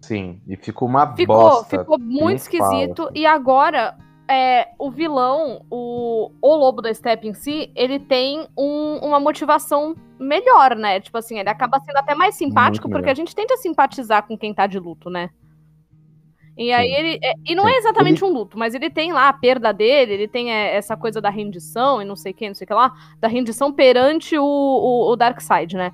Sim, 0.00 0.40
e 0.46 0.56
ficou 0.56 0.86
uma 0.88 1.14
Ficou, 1.16 1.36
bosta. 1.36 1.80
ficou 1.80 1.98
muito 1.98 2.38
esquisito. 2.38 3.02
fala. 3.04 3.10
E 3.14 3.26
agora, 3.26 3.96
é, 4.30 4.68
o 4.78 4.90
vilão, 4.90 5.62
o, 5.70 6.30
o 6.40 6.54
Lobo 6.54 6.80
da 6.80 6.94
Steppe 6.94 7.26
em 7.28 7.34
si, 7.34 7.72
ele 7.74 7.98
tem 7.98 8.46
um- 8.56 8.98
uma 9.02 9.18
motivação 9.18 9.96
melhor, 10.18 10.76
né? 10.76 11.00
Tipo 11.00 11.18
assim, 11.18 11.38
ele 11.38 11.48
acaba 11.48 11.80
sendo 11.80 11.96
até 11.96 12.14
mais 12.14 12.34
simpático, 12.34 12.88
porque 12.88 13.10
a 13.10 13.14
gente 13.14 13.34
tenta 13.34 13.56
simpatizar 13.56 14.26
com 14.26 14.36
quem 14.36 14.52
tá 14.52 14.66
de 14.66 14.78
luto, 14.78 15.08
né? 15.10 15.30
E 16.56 16.72
aí 16.72 16.88
Sim. 16.88 16.94
ele. 16.94 17.18
é- 17.22 17.34
e 17.46 17.54
não 17.54 17.64
Sim. 17.64 17.70
é 17.70 17.78
exatamente 17.78 18.24
um 18.24 18.32
luto, 18.32 18.58
mas 18.58 18.74
ele 18.74 18.90
tem 18.90 19.12
lá 19.12 19.28
a 19.28 19.32
perda 19.32 19.72
dele, 19.72 20.14
ele 20.14 20.28
tem 20.28 20.52
é, 20.52 20.74
essa 20.74 20.96
coisa 20.96 21.20
da 21.20 21.30
rendição 21.30 22.02
e 22.02 22.04
não 22.04 22.16
sei 22.16 22.32
o 22.32 22.34
que, 22.34 22.48
não 22.48 22.54
sei 22.54 22.64
o 22.64 22.68
que 22.68 22.74
lá, 22.74 22.92
da 23.20 23.28
rendição 23.28 23.72
perante 23.72 24.36
o, 24.36 24.44
o, 24.44 25.12
o 25.12 25.16
Darkseid, 25.16 25.76
né? 25.76 25.92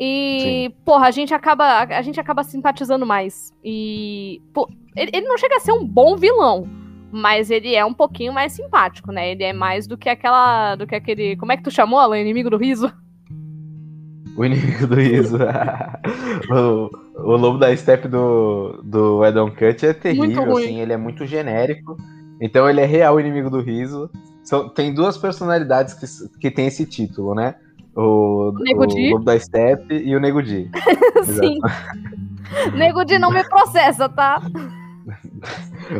E, 0.00 0.72
porra, 0.84 1.08
a 1.08 1.10
gente 1.10 1.34
acaba 1.34 1.80
a 1.80 2.02
gente 2.02 2.20
acaba 2.20 2.44
simpatizando 2.44 3.04
mais. 3.04 3.52
E, 3.64 4.40
pô, 4.54 4.68
ele, 4.94 5.10
ele 5.12 5.26
não 5.26 5.36
chega 5.36 5.56
a 5.56 5.60
ser 5.60 5.72
um 5.72 5.84
bom 5.84 6.16
vilão, 6.16 6.68
mas 7.10 7.50
ele 7.50 7.74
é 7.74 7.84
um 7.84 7.94
pouquinho 7.94 8.32
mais 8.32 8.52
simpático, 8.52 9.10
né? 9.10 9.32
Ele 9.32 9.42
é 9.42 9.52
mais 9.52 9.88
do 9.88 9.98
que 9.98 10.08
aquela, 10.08 10.76
do 10.76 10.86
que 10.86 10.94
aquele, 10.94 11.36
como 11.36 11.50
é 11.50 11.56
que 11.56 11.64
tu 11.64 11.70
chamou, 11.70 11.98
Alan? 11.98 12.18
Inimigo 12.20 12.48
do 12.48 12.56
riso? 12.56 12.92
O 14.38 14.44
inimigo 14.44 14.86
do 14.86 14.94
riso. 14.94 15.36
o, 16.50 16.90
o 17.16 17.36
lobo 17.36 17.58
da 17.58 17.76
steppe 17.76 18.06
do, 18.08 18.80
do 18.84 19.24
Edon 19.24 19.50
Cut 19.50 19.84
é 19.84 19.92
terrível, 19.92 20.56
assim, 20.56 20.80
ele 20.80 20.92
é 20.92 20.96
muito 20.96 21.26
genérico. 21.26 21.96
Então 22.40 22.70
ele 22.70 22.80
é 22.80 22.84
real 22.84 23.18
inimigo 23.18 23.50
do 23.50 23.60
riso. 23.60 24.08
São- 24.44 24.68
tem 24.68 24.94
duas 24.94 25.18
personalidades 25.18 25.94
que, 25.94 26.38
que 26.38 26.50
tem 26.50 26.66
esse 26.68 26.86
título, 26.86 27.34
né? 27.34 27.56
O, 27.96 28.52
Nego 28.60 28.84
o 28.84 28.86
Di. 28.86 29.10
Lobo 29.10 29.24
da 29.24 29.38
Steppe 29.38 29.94
e 29.94 30.14
o 30.14 30.20
Nego 30.20 30.40
Di. 30.40 30.70
Sim. 31.24 31.58
Nego 32.74 33.04
de 33.04 33.18
não 33.18 33.30
me 33.32 33.42
processa, 33.42 34.08
tá? 34.08 34.40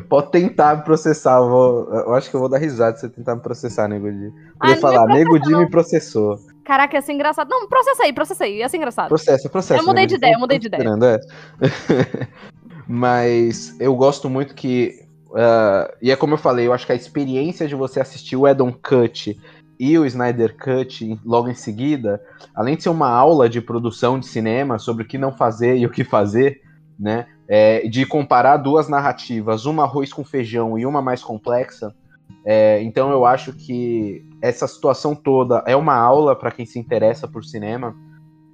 Pode 0.08 0.30
tentar 0.30 0.76
me 0.76 0.82
processar. 0.84 1.38
Eu, 1.38 1.48
vou- 1.48 1.88
eu 1.92 2.14
acho 2.14 2.30
que 2.30 2.36
eu 2.36 2.40
vou 2.40 2.48
dar 2.48 2.58
risada 2.58 2.94
se 2.96 3.00
você 3.02 3.08
tentar 3.08 3.34
me 3.34 3.40
processar, 3.42 3.88
Nego 3.88 4.10
Di. 4.10 4.32
Eu 4.62 4.68
ia 4.70 4.76
falar, 4.76 5.06
Nego 5.06 5.38
Di 5.40 5.54
me 5.56 5.68
processou. 5.68 6.38
Caraca, 6.68 6.94
ia 6.94 7.00
ser 7.00 7.14
engraçado. 7.14 7.48
Não, 7.48 7.66
processa 7.66 8.02
aí, 8.02 8.12
processa 8.12 8.44
aí, 8.44 8.58
ia 8.58 8.68
ser 8.68 8.76
engraçado. 8.76 9.08
Processo, 9.08 9.48
processo. 9.48 9.80
Eu 9.80 9.86
mudei 9.86 10.02
né? 10.02 10.06
de 10.06 10.14
ideia, 10.16 10.34
eu 10.34 10.38
mudei 10.38 10.58
de 10.58 10.66
ideia. 10.66 10.82
É. 10.82 12.28
Mas 12.86 13.74
eu 13.80 13.96
gosto 13.96 14.28
muito 14.28 14.54
que. 14.54 14.94
ah, 15.34 15.90
e 16.02 16.10
é 16.10 16.16
como 16.16 16.34
eu 16.34 16.38
falei, 16.38 16.66
eu 16.66 16.74
acho 16.74 16.84
que 16.84 16.92
a 16.92 16.94
experiência 16.94 17.66
de 17.66 17.74
você 17.74 18.00
assistir 18.00 18.36
o 18.36 18.46
Edon 18.46 18.70
Cut 18.70 19.40
e 19.80 19.98
o 19.98 20.04
Snyder 20.04 20.54
Cut 20.58 21.18
logo 21.24 21.48
em 21.48 21.54
seguida, 21.54 22.22
além 22.54 22.76
de 22.76 22.82
ser 22.82 22.90
uma 22.90 23.08
aula 23.08 23.48
de 23.48 23.62
produção 23.62 24.20
de 24.20 24.26
cinema 24.26 24.78
sobre 24.78 25.04
o 25.04 25.06
que 25.06 25.16
não 25.16 25.32
fazer 25.32 25.78
e 25.78 25.86
o 25.86 25.90
que 25.90 26.04
fazer, 26.04 26.60
né? 27.00 27.26
é, 27.48 27.88
de 27.88 28.04
comparar 28.04 28.58
duas 28.58 28.88
narrativas, 28.88 29.64
uma 29.64 29.84
arroz 29.84 30.12
com 30.12 30.22
feijão 30.22 30.78
e 30.78 30.84
uma 30.84 31.00
mais 31.00 31.22
complexa. 31.22 31.94
É, 32.44 32.82
então 32.82 33.10
eu 33.10 33.24
acho 33.26 33.52
que 33.52 34.24
essa 34.40 34.66
situação 34.66 35.14
toda 35.14 35.62
é 35.66 35.74
uma 35.76 35.94
aula 35.96 36.34
para 36.36 36.50
quem 36.50 36.64
se 36.64 36.78
interessa 36.78 37.26
por 37.28 37.44
cinema 37.44 37.94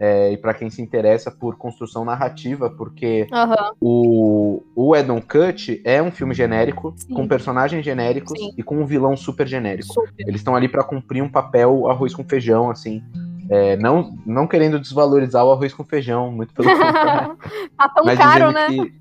é, 0.00 0.32
e 0.32 0.36
para 0.36 0.52
quem 0.52 0.68
se 0.70 0.82
interessa 0.82 1.30
por 1.30 1.56
construção 1.56 2.04
narrativa, 2.04 2.68
porque 2.68 3.28
Aham. 3.32 3.70
o, 3.80 4.62
o 4.74 4.96
Edon 4.96 5.20
Cut 5.20 5.80
é 5.84 6.02
um 6.02 6.10
filme 6.10 6.34
genérico, 6.34 6.92
Sim. 6.96 7.14
com 7.14 7.28
personagens 7.28 7.84
genéricos 7.84 8.38
Sim. 8.38 8.52
e 8.58 8.62
com 8.62 8.76
um 8.80 8.86
vilão 8.86 9.16
super 9.16 9.46
genérico. 9.46 9.92
Super. 9.94 10.12
Eles 10.18 10.40
estão 10.40 10.56
ali 10.56 10.68
para 10.68 10.82
cumprir 10.82 11.22
um 11.22 11.28
papel 11.30 11.88
arroz 11.88 12.12
com 12.14 12.24
feijão, 12.24 12.70
assim. 12.70 13.02
É, 13.48 13.76
não, 13.76 14.16
não 14.26 14.46
querendo 14.48 14.80
desvalorizar 14.80 15.44
o 15.44 15.52
arroz 15.52 15.72
com 15.72 15.84
feijão, 15.84 16.32
muito 16.32 16.52
pelo 16.54 16.68
contrário. 16.74 17.36
tá 17.76 17.88
tão 17.90 18.16
caro, 18.16 18.50
né? 18.50 18.66
que- 18.66 18.94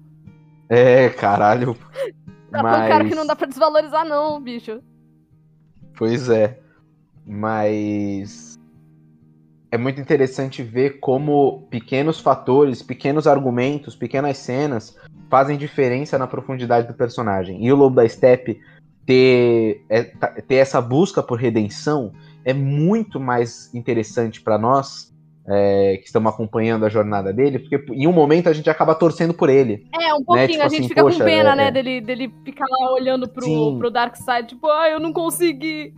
É, 0.70 1.10
caralho. 1.10 1.76
Tá 2.54 2.62
mas... 2.62 2.78
tão 2.78 2.88
caro 2.88 3.10
que 3.10 3.16
não 3.16 3.26
dá 3.26 3.36
pra 3.36 3.48
desvalorizar, 3.48 4.06
não, 4.06 4.40
bicho. 4.40 4.80
Pois 5.98 6.30
é. 6.30 6.60
Mas 7.26 8.60
é 9.72 9.78
muito 9.78 10.00
interessante 10.00 10.62
ver 10.62 11.00
como 11.00 11.64
pequenos 11.70 12.20
fatores, 12.20 12.84
pequenos 12.84 13.26
argumentos, 13.26 13.96
pequenas 13.96 14.38
cenas 14.38 14.96
fazem 15.30 15.58
diferença 15.58 16.18
na 16.18 16.28
profundidade 16.28 16.88
do 16.88 16.94
personagem. 16.94 17.66
E 17.66 17.72
o 17.72 17.76
Lobo 17.76 17.96
da 17.96 18.08
Steppe 18.08 18.62
ter, 19.06 19.84
é, 19.90 20.04
tá- 20.04 20.36
ter 20.48 20.56
essa 20.56 20.80
busca 20.80 21.24
por 21.24 21.40
redenção 21.40 22.14
é 22.46 22.54
muito 22.54 23.20
mais 23.20 23.74
interessante 23.74 24.42
pra 24.42 24.58
nós 24.58 25.13
é, 25.48 25.98
que 25.98 26.06
estamos 26.06 26.32
acompanhando 26.34 26.86
a 26.86 26.90
jornada 26.90 27.34
dele, 27.34 27.60
porque 27.60 27.84
em 27.92 28.08
um 28.08 28.14
momento 28.14 28.48
a 28.48 28.54
gente 28.54 28.70
acaba 28.70 28.96
torcendo 28.96 29.34
por 29.34 29.50
ele. 29.50 29.86
É, 29.94 30.14
um 30.14 30.24
pouquinho, 30.24 30.48
tipo 30.48 30.64
a 30.64 30.68
gente 30.68 30.80
assim, 30.80 30.88
fica 30.90 31.02
poxa, 31.04 31.20
com 31.20 31.26
pena, 31.26 31.52
é- 31.52 31.56
né, 31.56 31.68
é. 31.68 31.72
dele, 31.72 32.02
dele 32.02 32.34
ficar 32.46 32.66
lá 32.70 32.94
olhando 32.94 33.28
pro, 33.28 33.44
Sim. 33.44 33.78
pro 33.78 33.92
Dark 33.92 34.16
Side, 34.16 34.48
tipo, 34.48 34.68
ah, 34.68 34.90
eu 34.90 35.00
não 35.00 35.12
consegui. 35.12 35.94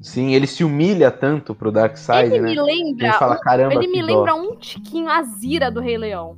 Sim, 0.00 0.34
ele 0.34 0.46
se 0.46 0.62
humilha 0.62 1.10
tanto 1.10 1.52
pro 1.54 1.72
Darkseid, 1.72 2.32
ele 2.32 2.40
né? 2.40 2.50
me 2.50 2.62
lembra. 2.62 3.06
gente 3.06 3.18
fala, 3.18 3.34
um- 3.34 3.40
caramba, 3.40 3.74
ele 3.74 3.88
me 3.88 3.94
que 3.94 4.06
dó." 4.06 4.06
lembra 4.06 4.34
um 4.34 4.54
tiquinho 4.56 5.08
a 5.08 5.22
Zira 5.22 5.70
do 5.70 5.80
Rei 5.80 5.98
Leão. 5.98 6.36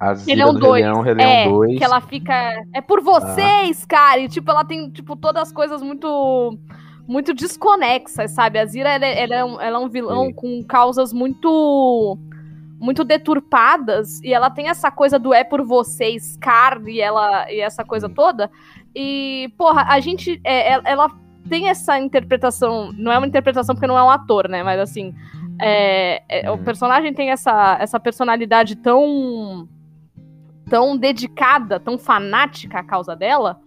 A 0.00 0.14
Rei 0.14 0.34
Leão 0.34 0.52
do 0.52 0.58
2. 0.58 0.82
Rei 0.82 0.92
Leão, 0.92 1.00
Rei 1.02 1.14
Leão 1.14 1.30
é, 1.30 1.48
2. 1.48 1.78
que 1.78 1.84
ela 1.84 2.00
fica. 2.00 2.34
É 2.74 2.80
por 2.80 3.00
vocês, 3.00 3.84
cara! 3.86 4.18
E, 4.18 4.28
tipo, 4.28 4.50
ela 4.50 4.64
tem, 4.64 4.90
tipo, 4.90 5.14
todas 5.14 5.42
as 5.42 5.52
coisas 5.52 5.80
muito. 5.80 6.58
Muito 7.06 7.34
desconexas, 7.34 8.30
sabe? 8.30 8.58
A 8.58 8.64
Zira, 8.66 8.90
ela, 8.90 9.04
é- 9.04 9.22
ela 9.22 9.34
é, 9.34 9.44
um, 9.44 9.60
ela 9.60 9.76
é 9.78 9.80
um 9.80 9.88
vilão 9.88 10.26
Sim. 10.26 10.32
com 10.34 10.64
causas 10.64 11.12
muito. 11.12 12.18
Muito 12.78 13.04
deturpadas. 13.04 14.20
E 14.22 14.34
ela 14.34 14.50
tem 14.50 14.68
essa 14.68 14.90
coisa 14.90 15.16
do 15.18 15.32
é 15.32 15.44
por 15.44 15.64
vocês, 15.64 16.32
Scar, 16.34 16.80
e, 16.88 17.00
ela, 17.00 17.50
e 17.52 17.60
essa 17.60 17.84
coisa 17.84 18.08
Sim. 18.08 18.14
toda. 18.14 18.50
E, 18.94 19.52
porra, 19.56 19.84
a 19.88 20.00
gente. 20.00 20.40
é, 20.44 20.72
ela- 20.72 20.82
ela 20.84 21.10
tem 21.48 21.68
essa 21.68 21.98
interpretação. 21.98 22.92
Não 22.96 23.12
é 23.12 23.18
uma 23.18 23.26
interpretação 23.26 23.74
porque 23.74 23.86
não 23.86 23.96
é 23.98 24.02
um 24.02 24.10
ator, 24.10 24.48
né? 24.48 24.62
Mas 24.62 24.80
assim. 24.80 25.14
é, 25.60 26.22
é, 26.28 26.50
O 26.50 26.54
Uhum. 26.54 26.64
personagem 26.64 27.12
tem 27.14 27.30
essa, 27.30 27.76
essa 27.80 28.00
personalidade 28.00 28.74
tão. 28.76 29.68
tão 30.68 30.96
dedicada, 30.96 31.78
tão 31.78 31.98
fanática 31.98 32.78
à 32.78 32.82
causa 32.82 33.14
dela. 33.14 33.60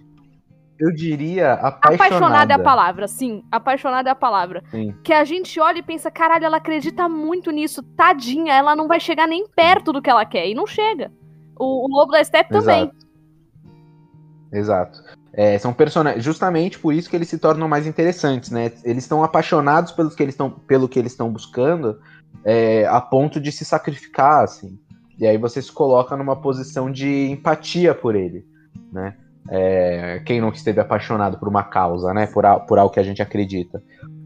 Eu 0.80 0.92
diria 0.94 1.54
apaixonada. 1.54 1.96
Apaixonada 1.96 2.54
é 2.54 2.56
a 2.56 2.60
palavra, 2.60 3.08
sim. 3.08 3.44
Apaixonada 3.52 4.10
é 4.10 4.12
a 4.12 4.16
palavra. 4.16 4.64
Sim. 4.72 4.94
Que 5.04 5.14
a 5.14 5.24
gente 5.24 5.60
olha 5.60 5.80
e 5.80 5.84
pensa, 5.84 6.12
caralho, 6.12 6.46
ela 6.46 6.58
acredita 6.58 7.08
muito 7.08 7.50
nisso. 7.52 7.82
Tadinha, 7.82 8.54
ela 8.54 8.76
não 8.76 8.88
vai 8.88 9.00
chegar 9.00 9.28
nem 9.28 9.48
perto 9.48 9.94
do 9.94 10.02
que 10.02 10.10
ela 10.10 10.26
quer. 10.26 10.48
E 10.48 10.54
não 10.54 10.68
chega. 10.68 11.12
O, 11.58 11.86
o 11.86 11.88
Lobo 11.88 12.12
da 12.12 12.24
Steppe 12.24 12.50
também. 12.50 12.92
Exato. 14.52 15.02
É, 15.32 15.58
são 15.58 15.74
personagens. 15.74 16.24
Justamente 16.24 16.78
por 16.78 16.94
isso 16.94 17.10
que 17.10 17.16
eles 17.16 17.30
se 17.30 17.38
tornam 17.38 17.68
mais 17.68 17.88
interessantes, 17.88 18.52
né? 18.52 18.72
Eles 18.84 19.04
estão 19.04 19.24
apaixonados 19.24 19.94
pelo 19.94 20.10
que 20.10 20.24
eles 20.24 20.34
estão, 20.34 20.50
pelo 20.50 20.90
que 20.90 21.00
eles 21.00 21.14
estão 21.14 21.32
buscando, 21.32 22.00
é, 22.44 22.86
a 22.86 23.00
ponto 23.00 23.40
de 23.40 23.52
se 23.52 23.64
sacrificar, 23.64 24.44
assim. 24.44 24.78
E 25.18 25.26
aí 25.26 25.38
você 25.38 25.62
se 25.62 25.72
coloca 25.72 26.18
numa 26.18 26.36
posição 26.36 26.92
de 26.92 27.30
empatia 27.30 27.96
por 27.96 28.16
ele, 28.16 28.46
né? 28.92 29.16
É, 29.50 30.22
quem 30.26 30.42
não 30.42 30.50
esteve 30.50 30.80
apaixonado 30.80 31.38
por 31.38 31.48
uma 31.48 31.64
causa, 31.64 32.14
né? 32.14 32.26
Por, 32.28 32.46
a- 32.46 32.60
por 32.60 32.80
algo 32.80 32.94
que 32.94 33.00
a 33.00 33.04
gente 33.04 33.22
acredita. 33.22 33.82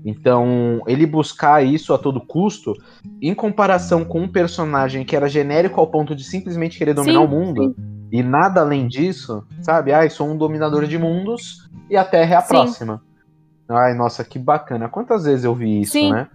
Então, 0.05 0.81
ele 0.87 1.05
buscar 1.05 1.61
isso 1.63 1.93
a 1.93 1.97
todo 1.97 2.21
custo, 2.25 2.73
em 3.21 3.33
comparação 3.33 4.05
com 4.05 4.21
um 4.21 4.27
personagem 4.29 5.03
que 5.03 5.15
era 5.15 5.27
genérico 5.27 5.79
ao 5.79 5.87
ponto 5.87 6.15
de 6.15 6.23
simplesmente 6.23 6.77
querer 6.77 6.93
dominar 6.93 7.19
Sim, 7.19 7.25
o 7.25 7.27
mundo, 7.27 7.75
e 8.11 8.23
nada 8.23 8.61
além 8.61 8.87
disso, 8.87 9.45
sabe? 9.61 9.91
Ai, 9.91 10.09
sou 10.09 10.27
um 10.29 10.37
dominador 10.37 10.85
de 10.87 10.97
mundos 10.97 11.69
e 11.89 11.97
a 11.97 12.05
Terra 12.05 12.33
é 12.35 12.37
a 12.37 12.41
Sim. 12.41 12.47
próxima. 12.47 13.01
Ai, 13.67 13.93
nossa, 13.93 14.23
que 14.23 14.39
bacana. 14.39 14.87
Quantas 14.87 15.25
vezes 15.25 15.43
eu 15.43 15.53
vi 15.53 15.81
isso, 15.81 15.91
Sim. 15.91 16.13
né? 16.13 16.27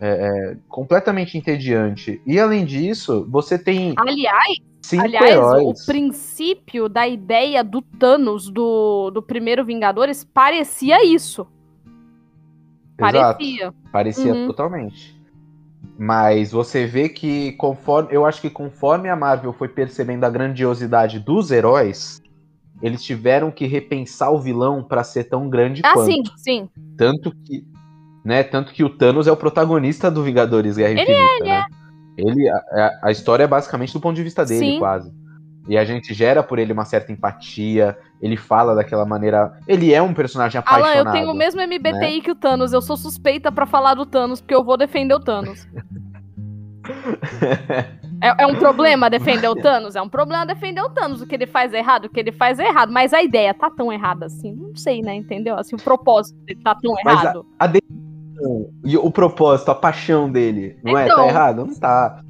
É, 0.00 0.52
é 0.52 0.56
completamente 0.68 1.36
entediante. 1.36 2.20
E 2.26 2.38
além 2.38 2.64
disso, 2.64 3.26
você 3.28 3.58
tem 3.58 3.94
Aliás, 3.96 4.58
cinco 4.88 5.04
aliás 5.04 5.30
heróis. 5.30 5.82
o 5.82 5.86
princípio 5.86 6.88
da 6.88 7.06
ideia 7.06 7.62
do 7.62 7.80
Thanos 7.82 8.50
do, 8.50 9.10
do 9.10 9.22
primeiro 9.22 9.64
Vingadores 9.64 10.24
parecia 10.24 11.04
isso. 11.04 11.46
Exato. 13.00 13.38
Parecia. 13.38 13.74
Parecia 13.92 14.34
Uhum. 14.34 14.46
totalmente. 14.48 15.16
Mas 15.98 16.50
você 16.52 16.86
vê 16.86 17.08
que 17.08 17.52
conforme. 17.52 18.08
Eu 18.12 18.24
acho 18.24 18.40
que 18.40 18.50
conforme 18.50 19.08
a 19.08 19.16
Marvel 19.16 19.52
foi 19.52 19.68
percebendo 19.68 20.24
a 20.24 20.30
grandiosidade 20.30 21.18
dos 21.18 21.50
heróis, 21.50 22.20
eles 22.82 23.02
tiveram 23.02 23.50
que 23.50 23.66
repensar 23.66 24.30
o 24.32 24.40
vilão 24.40 24.82
pra 24.82 25.02
ser 25.04 25.24
tão 25.24 25.48
grande 25.48 25.82
Ah, 25.84 25.92
quanto. 25.94 26.06
sim, 26.06 26.22
sim. 26.36 26.68
Tanto 26.96 27.32
que. 27.44 27.64
Né, 28.24 28.42
tanto 28.42 28.72
que 28.72 28.84
o 28.84 28.90
Thanos 28.90 29.26
é 29.26 29.32
o 29.32 29.36
protagonista 29.36 30.10
do 30.10 30.22
Vingadores 30.22 30.76
Guerra 30.76 30.90
Ele 30.90 31.02
Infinita, 31.02 31.44
né? 31.44 31.64
Ele, 32.18 32.48
a, 32.50 32.98
a 33.04 33.10
história 33.10 33.44
é 33.44 33.46
basicamente 33.46 33.92
do 33.92 34.00
ponto 34.00 34.16
de 34.16 34.22
vista 34.24 34.44
dele, 34.44 34.72
Sim. 34.72 34.78
quase. 34.78 35.12
E 35.68 35.76
a 35.78 35.84
gente 35.84 36.12
gera 36.14 36.42
por 36.42 36.58
ele 36.58 36.72
uma 36.72 36.84
certa 36.84 37.12
empatia, 37.12 37.96
ele 38.20 38.36
fala 38.36 38.74
daquela 38.74 39.04
maneira. 39.06 39.52
Ele 39.68 39.92
é 39.92 40.02
um 40.02 40.14
personagem 40.14 40.60
Alan, 40.64 40.78
apaixonado. 40.80 41.06
eu 41.06 41.12
tenho 41.20 41.30
o 41.30 41.34
mesmo 41.34 41.60
MBTI 41.60 42.22
que 42.22 42.30
o 42.30 42.34
Thanos. 42.34 42.72
Eu 42.72 42.80
sou 42.80 42.96
suspeita 42.96 43.52
pra 43.52 43.66
falar 43.66 43.94
do 43.94 44.06
Thanos, 44.06 44.40
porque 44.40 44.54
eu 44.54 44.64
vou 44.64 44.76
defender 44.76 45.14
o 45.14 45.20
Thanos. 45.20 45.68
É, 48.20 48.42
é 48.42 48.46
um 48.46 48.56
problema 48.56 49.08
defender 49.08 49.48
o 49.48 49.54
Thanos? 49.54 49.94
É 49.94 50.02
um 50.02 50.08
problema 50.08 50.44
defender 50.44 50.80
o 50.80 50.90
Thanos. 50.90 51.20
O 51.20 51.26
que 51.26 51.34
ele 51.36 51.46
faz 51.46 51.72
é 51.72 51.78
errado, 51.78 52.06
o 52.06 52.08
que 52.08 52.18
ele 52.18 52.32
faz 52.32 52.58
é 52.58 52.66
errado. 52.66 52.92
Mas 52.92 53.12
a 53.12 53.22
ideia 53.22 53.54
tá 53.54 53.70
tão 53.70 53.92
errada 53.92 54.26
assim. 54.26 54.52
Não 54.54 54.74
sei, 54.74 55.02
né? 55.02 55.14
Entendeu? 55.14 55.56
Assim, 55.56 55.76
o 55.76 55.80
propósito 55.80 56.36
dele 56.40 56.60
tá 56.62 56.74
tão 56.74 56.94
Mas 57.04 57.24
a- 57.24 57.42
E 58.84 58.96
o 58.96 59.10
propósito, 59.10 59.70
a 59.70 59.74
paixão 59.74 60.30
dele, 60.30 60.78
não 60.82 60.96
é? 60.96 61.06
Então. 61.06 61.16
Tá 61.16 61.26
errado? 61.26 61.66
Não 61.66 61.74
tá. 61.74 62.22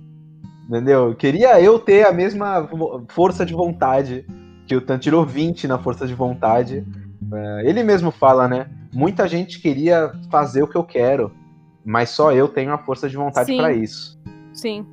Entendeu? 0.68 1.14
Queria 1.14 1.60
eu 1.60 1.78
ter 1.78 2.06
a 2.06 2.12
mesma 2.12 2.68
força 3.08 3.44
de 3.44 3.54
vontade 3.54 4.26
que 4.66 4.76
o 4.76 4.80
Tan 4.80 4.98
tirou 4.98 5.24
20 5.24 5.66
na 5.66 5.78
força 5.78 6.06
de 6.06 6.14
vontade. 6.14 6.84
É, 7.32 7.68
ele 7.68 7.82
mesmo 7.82 8.10
fala, 8.10 8.46
né? 8.46 8.68
Muita 8.92 9.26
gente 9.26 9.60
queria 9.60 10.12
fazer 10.30 10.62
o 10.62 10.68
que 10.68 10.76
eu 10.76 10.84
quero, 10.84 11.32
mas 11.84 12.10
só 12.10 12.32
eu 12.32 12.48
tenho 12.48 12.72
a 12.72 12.78
força 12.78 13.08
de 13.08 13.16
vontade 13.16 13.54
pra 13.56 13.72
isso. 13.72 14.18
Sim. 14.52 14.86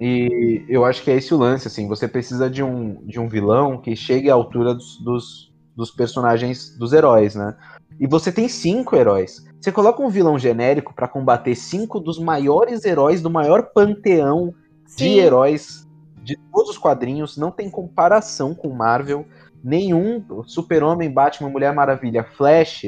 E 0.00 0.64
eu 0.68 0.84
acho 0.84 1.02
que 1.02 1.10
é 1.10 1.16
esse 1.16 1.34
o 1.34 1.38
lance, 1.38 1.66
assim, 1.66 1.88
você 1.88 2.06
precisa 2.06 2.48
de 2.48 2.62
um, 2.62 3.04
de 3.04 3.18
um 3.18 3.28
vilão 3.28 3.78
que 3.78 3.96
chegue 3.96 4.30
à 4.30 4.34
altura 4.34 4.74
dos, 4.74 4.98
dos, 5.02 5.52
dos 5.76 5.90
personagens, 5.90 6.76
dos 6.76 6.92
heróis, 6.92 7.34
né? 7.34 7.56
E 7.98 8.06
você 8.06 8.30
tem 8.30 8.48
cinco 8.48 8.94
heróis. 8.94 9.44
Você 9.60 9.72
coloca 9.72 10.02
um 10.02 10.08
vilão 10.08 10.38
genérico 10.38 10.94
pra 10.94 11.08
combater 11.08 11.54
cinco 11.54 11.98
dos 11.98 12.18
maiores 12.18 12.84
heróis 12.84 13.20
do 13.20 13.28
maior 13.30 13.70
panteão 13.74 14.54
de 14.86 14.92
Sim. 15.04 15.18
heróis 15.18 15.86
de 16.22 16.36
todos 16.52 16.70
os 16.70 16.78
quadrinhos, 16.78 17.36
não 17.36 17.50
tem 17.50 17.68
comparação 17.70 18.54
com 18.54 18.68
Marvel. 18.70 19.24
Nenhum 19.64 20.22
Super-Homem, 20.46 21.10
Batman, 21.10 21.50
Mulher 21.50 21.74
Maravilha, 21.74 22.22
Flash, 22.22 22.82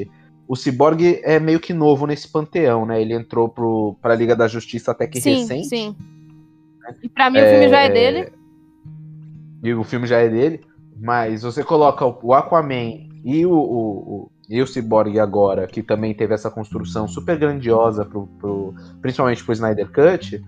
o 0.46 0.54
Cyborg 0.54 1.20
é 1.24 1.40
meio 1.40 1.58
que 1.58 1.72
novo 1.72 2.06
nesse 2.06 2.28
panteão, 2.30 2.86
né? 2.86 3.00
Ele 3.00 3.14
entrou 3.14 3.48
pro, 3.48 3.96
pra 4.00 4.14
Liga 4.14 4.36
da 4.36 4.46
Justiça 4.46 4.92
até 4.92 5.06
que 5.06 5.20
sim, 5.20 5.40
recente. 5.40 5.68
sim. 5.68 5.96
E 7.02 7.08
pra 7.08 7.30
mim 7.30 7.40
o 7.40 7.46
filme 7.48 7.68
já 7.68 7.80
é 7.80 7.88
dele. 7.88 8.32
E 9.62 9.74
o 9.74 9.84
filme 9.84 10.06
já 10.06 10.18
é 10.18 10.28
dele. 10.28 10.60
Mas 11.00 11.42
você 11.42 11.64
coloca 11.64 12.04
o 12.06 12.34
Aquaman 12.34 13.08
e 13.24 13.44
o, 13.46 13.52
o- 13.52 14.30
e 14.50 14.60
o 14.60 14.66
Cyborg 14.66 15.16
agora, 15.20 15.68
que 15.68 15.80
também 15.80 16.12
teve 16.12 16.34
essa 16.34 16.50
construção 16.50 17.06
super 17.06 17.38
grandiosa, 17.38 18.04
pro, 18.04 18.26
pro- 18.26 18.74
principalmente 19.00 19.44
pro 19.44 19.52
Snyder 19.52 19.88
Cut. 19.92 20.42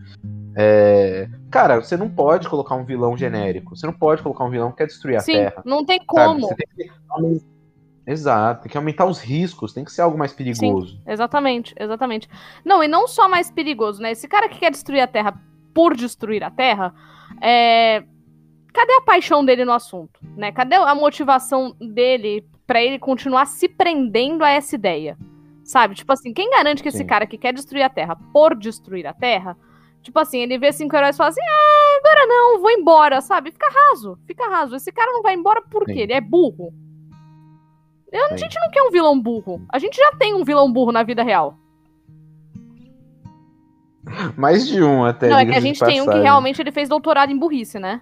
é, 0.56 1.28
Cara, 1.48 1.80
você 1.80 1.96
não 1.96 2.10
pode 2.10 2.48
colocar 2.48 2.74
um 2.74 2.84
vilão 2.84 3.16
genérico. 3.16 3.76
Você 3.76 3.86
não 3.86 3.92
pode 3.92 4.20
colocar 4.20 4.44
um 4.44 4.50
vilão 4.50 4.72
que 4.72 4.78
quer 4.78 4.88
destruir 4.88 5.16
a 5.16 5.20
Sim, 5.20 5.34
Terra. 5.34 5.62
não 5.64 5.84
tem 5.84 6.00
como. 6.04 6.48
Tem 6.48 6.66
que 6.76 7.52
Exato, 8.04 8.62
tem 8.62 8.72
que 8.72 8.76
aumentar 8.76 9.06
os 9.06 9.20
riscos, 9.20 9.72
tem 9.72 9.84
que 9.84 9.92
ser 9.92 10.02
algo 10.02 10.18
mais 10.18 10.32
perigoso. 10.32 11.00
Exatamente, 11.06 11.72
exatamente. 11.78 12.28
Não, 12.64 12.82
e 12.82 12.88
não 12.88 13.06
só 13.06 13.28
mais 13.28 13.48
perigoso, 13.52 14.02
né? 14.02 14.10
Esse 14.10 14.26
cara 14.26 14.48
que 14.48 14.58
quer 14.58 14.72
destruir 14.72 15.00
a 15.00 15.06
Terra 15.06 15.40
por 15.72 15.94
destruir 15.94 16.42
a 16.42 16.50
Terra, 16.50 16.92
é... 17.40 18.02
cadê 18.74 18.94
a 18.94 19.02
paixão 19.02 19.44
dele 19.44 19.64
no 19.64 19.70
assunto, 19.70 20.18
né? 20.36 20.50
Cadê 20.50 20.74
a 20.74 20.94
motivação 20.96 21.76
dele 21.78 22.44
pra 22.72 22.82
ele 22.82 22.98
continuar 22.98 23.44
se 23.44 23.68
prendendo 23.68 24.42
a 24.42 24.48
essa 24.48 24.74
ideia? 24.74 25.18
Sabe? 25.62 25.94
Tipo 25.94 26.10
assim, 26.10 26.32
quem 26.32 26.48
garante 26.48 26.82
que 26.82 26.88
esse 26.88 26.98
Sim. 26.98 27.06
cara 27.06 27.26
que 27.26 27.36
quer 27.36 27.52
destruir 27.52 27.82
a 27.82 27.90
Terra 27.90 28.16
por 28.32 28.56
destruir 28.56 29.06
a 29.06 29.12
Terra, 29.12 29.58
tipo 30.02 30.18
assim, 30.18 30.38
ele 30.38 30.56
vê 30.56 30.72
cinco 30.72 30.96
heróis 30.96 31.14
e 31.14 31.18
fala 31.18 31.28
assim: 31.28 31.42
"Ah, 31.42 31.98
agora 31.98 32.26
não, 32.26 32.60
vou 32.62 32.70
embora", 32.70 33.20
sabe? 33.20 33.52
Fica 33.52 33.68
raso, 33.68 34.18
fica 34.26 34.48
raso. 34.48 34.74
Esse 34.74 34.90
cara 34.90 35.12
não 35.12 35.22
vai 35.22 35.34
embora 35.34 35.60
por 35.60 35.84
quê? 35.84 35.92
Sim. 35.92 36.00
Ele 36.00 36.14
é 36.14 36.20
burro. 36.22 36.72
Eu, 38.10 38.32
a 38.32 38.36
gente 38.38 38.58
não 38.58 38.70
quer 38.70 38.82
um 38.84 38.90
vilão 38.90 39.20
burro. 39.20 39.62
A 39.68 39.78
gente 39.78 39.96
já 39.96 40.12
tem 40.12 40.32
um 40.32 40.42
vilão 40.42 40.72
burro 40.72 40.92
na 40.92 41.02
vida 41.02 41.22
real. 41.22 41.58
Mais 44.34 44.66
de 44.66 44.82
um 44.82 45.04
até. 45.04 45.28
não, 45.28 45.38
é 45.38 45.44
que 45.44 45.54
a 45.54 45.60
gente 45.60 45.78
tem 45.78 46.00
um 46.00 46.06
que 46.06 46.18
realmente 46.18 46.60
ele 46.60 46.72
fez 46.72 46.88
doutorado 46.88 47.30
em 47.30 47.38
burrice, 47.38 47.78
né? 47.78 48.00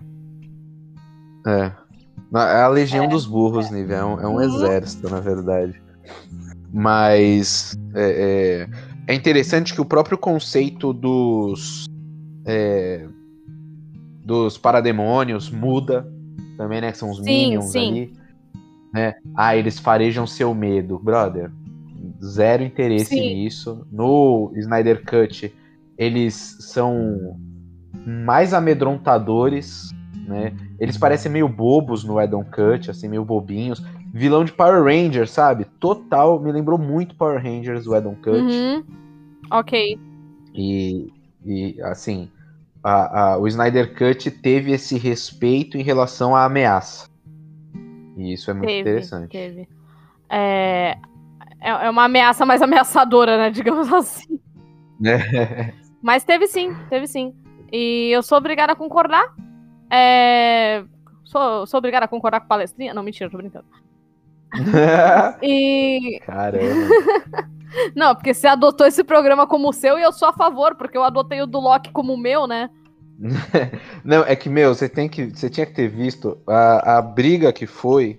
É. 1.45 1.73
É 2.35 2.62
a 2.62 2.69
legião 2.69 3.09
dos 3.09 3.27
burros, 3.27 3.70
Nive. 3.70 3.93
É 3.93 4.05
um, 4.05 4.20
é 4.20 4.27
um 4.28 4.35
Uhum. 4.35 4.40
exército, 4.43 5.09
na 5.11 5.20
verdade. 5.20 5.81
Mas 6.73 7.77
é, 7.94 8.66
é- 9.09 9.12
é 9.12 9.15
interessante 9.15 9.74
que 9.74 9.81
o 9.81 9.85
próprio 9.85 10.16
conceito 10.16 10.93
dos. 10.93 11.86
é, 12.47 13.07
dos 14.24 14.57
parademônios 14.57 15.51
muda 15.51 16.07
também, 16.57 16.81
né? 16.81 16.93
Que 16.93 16.98
são 16.98 17.11
os 17.11 17.19
Sim, 17.19 17.24
minions 17.24 17.73
sim. 17.73 17.78
ali. 17.89 18.12
Né? 18.94 19.15
Ah, 19.35 19.57
eles 19.57 19.78
farejam 19.78 20.27
seu 20.27 20.55
medo. 20.55 20.98
Brother, 20.98 21.51
zero 22.24 22.62
interesse 22.62 23.15
Sim. 23.15 23.35
nisso. 23.35 23.85
No 23.90 24.52
Snyder 24.55 25.05
Cut, 25.05 25.52
eles 25.98 26.57
são 26.61 27.36
mais 28.07 28.55
amedrontadores, 28.55 29.90
né? 30.27 30.52
Eles 30.81 30.97
parecem 30.97 31.31
meio 31.31 31.47
bobos 31.47 32.02
no 32.02 32.19
Edon 32.19 32.43
Cut, 32.43 32.90
assim, 32.90 33.07
meio 33.07 33.23
bobinhos. 33.23 33.85
Vilão 34.15 34.44
de 34.44 34.52
Power 34.52 34.82
Rangers, 34.82 35.31
sabe? 35.31 35.66
Total, 35.78 36.40
me 36.40 36.51
lembrou 36.51 36.78
muito 36.78 37.15
Power 37.15 37.40
Rangers, 37.40 37.86
o 37.86 37.94
Edon 37.94 38.15
Cut. 38.15 38.39
Uhum. 38.39 38.82
Ok. 39.51 40.01
E, 40.55 41.12
e, 41.44 41.81
assim, 41.82 42.31
a, 42.82 43.32
a, 43.32 43.39
o 43.39 43.47
Snyder 43.47 43.94
Cut 43.94 44.31
teve 44.31 44.73
esse 44.73 44.97
respeito 44.97 45.77
em 45.77 45.82
relação 45.82 46.35
à 46.35 46.47
ameaça. 46.47 47.11
E 48.16 48.32
isso 48.32 48.51
é 48.51 48.55
muito 48.55 48.66
Teve, 48.66 48.81
interessante. 48.81 49.31
Teve. 49.31 49.69
É, 50.31 50.97
é 51.61 51.70
é 51.70 51.90
uma 51.90 52.05
ameaça 52.05 52.47
mais 52.47 52.62
ameaçadora, 52.62 53.36
né? 53.36 53.51
Digamos 53.52 53.93
assim. 53.93 54.40
Né? 54.98 55.74
Mas 56.02 56.24
teve 56.24 56.47
sim, 56.47 56.74
teve 56.89 57.07
sim. 57.07 57.35
E 57.70 58.11
eu 58.11 58.23
sou 58.23 58.39
obrigada 58.39 58.73
a 58.73 58.77
concordar. 58.77 59.35
É, 59.91 60.85
Sou, 61.31 61.65
sou 61.65 61.79
obrigada 61.79 62.07
a 62.07 62.09
concordar 62.09 62.41
com 62.41 62.49
palestrinha? 62.49 62.93
Não, 62.93 63.05
mentira, 63.05 63.31
tô 63.31 63.37
brincando. 63.37 63.65
E. 65.41 66.21
Caramba. 66.27 66.95
Não, 67.95 68.17
porque 68.17 68.35
você 68.35 68.49
adotou 68.49 68.85
esse 68.85 69.05
programa 69.05 69.47
como 69.47 69.73
seu 69.73 69.97
e 69.97 70.03
eu 70.03 70.12
sou 70.12 70.27
a 70.27 70.33
favor, 70.33 70.75
porque 70.75 70.99
eu 70.99 71.05
adotei 71.05 71.41
o 71.41 71.47
do 71.47 71.61
Loki 71.61 71.93
como 71.93 72.17
meu, 72.17 72.49
né? 72.49 72.69
Não, 74.05 74.25
é 74.25 74.35
que, 74.35 74.49
meu, 74.49 74.75
você 74.75 74.89
tem 74.89 75.09
que. 75.09 75.27
Você 75.27 75.49
tinha 75.49 75.65
que 75.65 75.73
ter 75.73 75.87
visto 75.87 76.37
a, 76.49 76.99
a 76.99 77.03
briga 77.03 77.53
que 77.53 77.65
foi. 77.65 78.19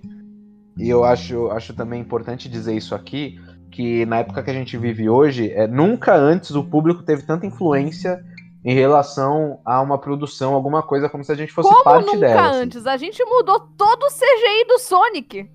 E 0.78 0.88
eu 0.88 1.04
acho, 1.04 1.50
acho 1.50 1.74
também 1.74 2.00
importante 2.00 2.48
dizer 2.48 2.74
isso 2.74 2.94
aqui. 2.94 3.38
Que 3.70 4.06
na 4.06 4.20
época 4.20 4.42
que 4.42 4.50
a 4.50 4.54
gente 4.54 4.78
vive 4.78 5.10
hoje, 5.10 5.50
é, 5.50 5.66
nunca 5.66 6.14
antes 6.14 6.52
o 6.52 6.64
público 6.64 7.02
teve 7.02 7.24
tanta 7.24 7.46
influência 7.46 8.24
em 8.64 8.74
relação 8.74 9.60
a 9.64 9.80
uma 9.80 9.98
produção, 9.98 10.54
alguma 10.54 10.82
coisa, 10.82 11.08
como 11.08 11.24
se 11.24 11.32
a 11.32 11.34
gente 11.34 11.52
fosse 11.52 11.68
Como 11.68 11.82
parte 11.82 12.06
nunca 12.06 12.18
dela. 12.18 12.50
assim. 12.50 12.60
antes? 12.60 12.86
A 12.86 12.96
gente 12.96 13.24
mudou 13.24 13.60
todo 13.76 14.04
o 14.04 14.10
CGI 14.10 14.64
do 14.68 14.78
Sonic. 14.78 15.50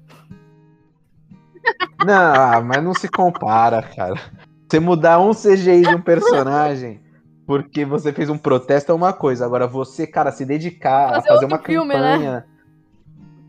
Não, 2.05 2.33
ah, 2.33 2.61
mas 2.61 2.83
não 2.83 2.93
se 2.93 3.07
compara, 3.07 3.81
cara. 3.81 4.19
Você 4.67 4.79
mudar 4.79 5.19
um 5.19 5.31
CGI 5.31 5.81
de 5.81 5.95
um 5.95 6.01
personagem 6.01 7.01
porque 7.47 7.85
você 7.85 8.11
fez 8.11 8.29
um 8.29 8.37
protesto 8.37 8.91
é 8.91 8.95
uma 8.95 9.13
coisa. 9.13 9.45
Agora, 9.45 9.65
você, 9.65 10.05
cara, 10.05 10.33
se 10.33 10.45
dedicar 10.45 11.13
Fazer 11.13 11.29
a 11.29 11.33
fazer 11.33 11.45
uma 11.45 11.59
filme, 11.59 11.93
né? 11.93 12.11
campanha. 12.11 12.45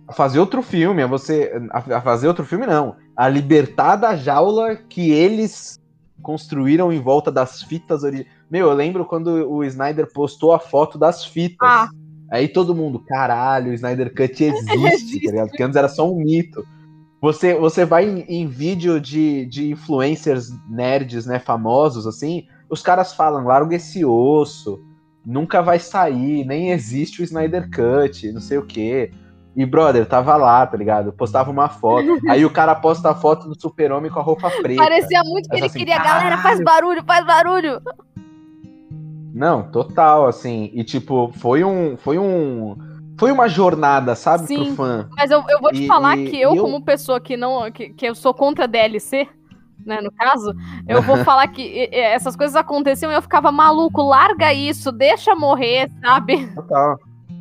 A 0.07 0.13
fazer 0.13 0.39
outro 0.39 0.63
filme, 0.63 1.03
a 1.03 1.07
você. 1.09 1.53
A 1.73 1.97
a 1.97 2.01
fazer 2.01 2.29
outro 2.29 2.45
filme, 2.45 2.65
não. 2.65 2.95
A 3.17 3.29
libertar 3.29 3.97
da 3.97 4.15
jaula 4.15 4.77
que 4.77 5.11
eles 5.11 5.81
construíram 6.23 6.93
em 6.93 7.01
volta 7.01 7.33
das 7.33 7.61
fitas 7.65 8.05
originais. 8.05 8.38
Meu, 8.51 8.69
eu 8.69 8.75
lembro 8.75 9.05
quando 9.05 9.29
o 9.51 9.63
Snyder 9.65 10.11
postou 10.13 10.53
a 10.53 10.59
foto 10.59 10.99
das 10.99 11.25
fitas. 11.25 11.69
Ah. 11.69 11.89
Aí 12.31 12.49
todo 12.49 12.75
mundo, 12.75 12.99
caralho, 12.99 13.71
o 13.71 13.75
Snyder 13.75 14.15
Cut 14.15 14.45
existe, 14.45 15.25
tá 15.25 15.31
ligado? 15.31 15.49
Porque 15.49 15.63
antes 15.63 15.77
era 15.77 15.89
só 15.89 16.11
um 16.11 16.17
mito. 16.17 16.65
Você, 17.21 17.55
você 17.55 17.85
vai 17.85 18.09
em, 18.09 18.21
em 18.29 18.47
vídeo 18.47 19.01
de, 19.01 19.47
de 19.47 19.71
influencers 19.71 20.51
nerds, 20.69 21.27
né, 21.27 21.39
famosos, 21.39 22.07
assim, 22.07 22.47
os 22.71 22.81
caras 22.81 23.13
falam, 23.13 23.45
larga 23.45 23.75
esse 23.75 24.05
osso, 24.05 24.81
nunca 25.27 25.61
vai 25.61 25.81
sair, 25.81 26.45
nem 26.45 26.71
existe 26.71 27.21
o 27.21 27.25
Snyder 27.25 27.69
Cut, 27.71 28.31
não 28.31 28.41
sei 28.41 28.59
o 28.59 28.67
quê. 28.67 29.11
E, 29.57 29.67
brother, 29.67 30.07
tava 30.07 30.37
lá, 30.37 30.65
tá 30.65 30.77
ligado? 30.77 31.13
Postava 31.13 31.51
uma 31.51 31.69
foto. 31.69 32.21
Aí 32.31 32.45
o 32.45 32.51
cara 32.51 32.77
posta 32.77 33.11
a 33.11 33.15
foto 33.15 33.49
do 33.49 33.61
super-homem 33.61 34.11
com 34.11 34.21
a 34.21 34.23
roupa 34.23 34.49
preta. 34.63 34.81
Parecia 34.81 35.21
muito 35.25 35.49
que 35.49 35.57
ele 35.57 35.67
assim, 35.67 35.81
queria, 35.81 35.99
galera, 35.99 36.39
faz 36.39 36.63
barulho, 36.63 37.03
faz 37.05 37.27
barulho. 37.27 37.83
Não, 39.39 39.63
total, 39.71 40.27
assim. 40.27 40.71
E, 40.75 40.83
tipo, 40.85 41.33
foi 41.37 41.63
um... 41.65 41.97
Foi 41.97 42.19
um... 42.19 42.77
Foi 43.19 43.33
uma 43.33 43.49
jornada, 43.49 44.15
sabe, 44.15 44.47
Sim. 44.47 44.67
pro 44.67 44.75
fã. 44.77 45.09
Mas 45.17 45.31
eu, 45.31 45.43
eu 45.49 45.61
vou 45.61 45.73
te 45.73 45.83
E- 45.85 45.87
falar 45.89 46.17
e- 46.17 46.31
que 46.31 46.41
eu, 46.41 46.55
eu- 46.55 46.63
como 46.63 46.81
pessoa 46.85 47.21
que 47.21 47.37
não. 47.37 47.69
Que, 47.73 47.89
que 47.91 48.07
eu 48.07 48.15
sou 48.15 48.33
contra 48.33 48.69
DLC, 48.69 49.27
né? 49.85 50.01
No 50.01 50.13
caso, 50.13 50.53
eu 50.87 51.03
vou 51.03 51.17
falar 51.25 51.49
que 51.49 51.89
essas 51.93 52.37
coisas 52.37 52.55
aconteciam 52.55 53.11
e 53.11 53.17
eu 53.17 53.23
ficava 53.23 53.51
maluco, 53.51 54.03
larga 54.03 54.53
isso, 54.53 54.93
deixa 54.93 55.35
morrer, 55.35 55.91
sabe? 56.01 56.47
Total. 56.55 56.97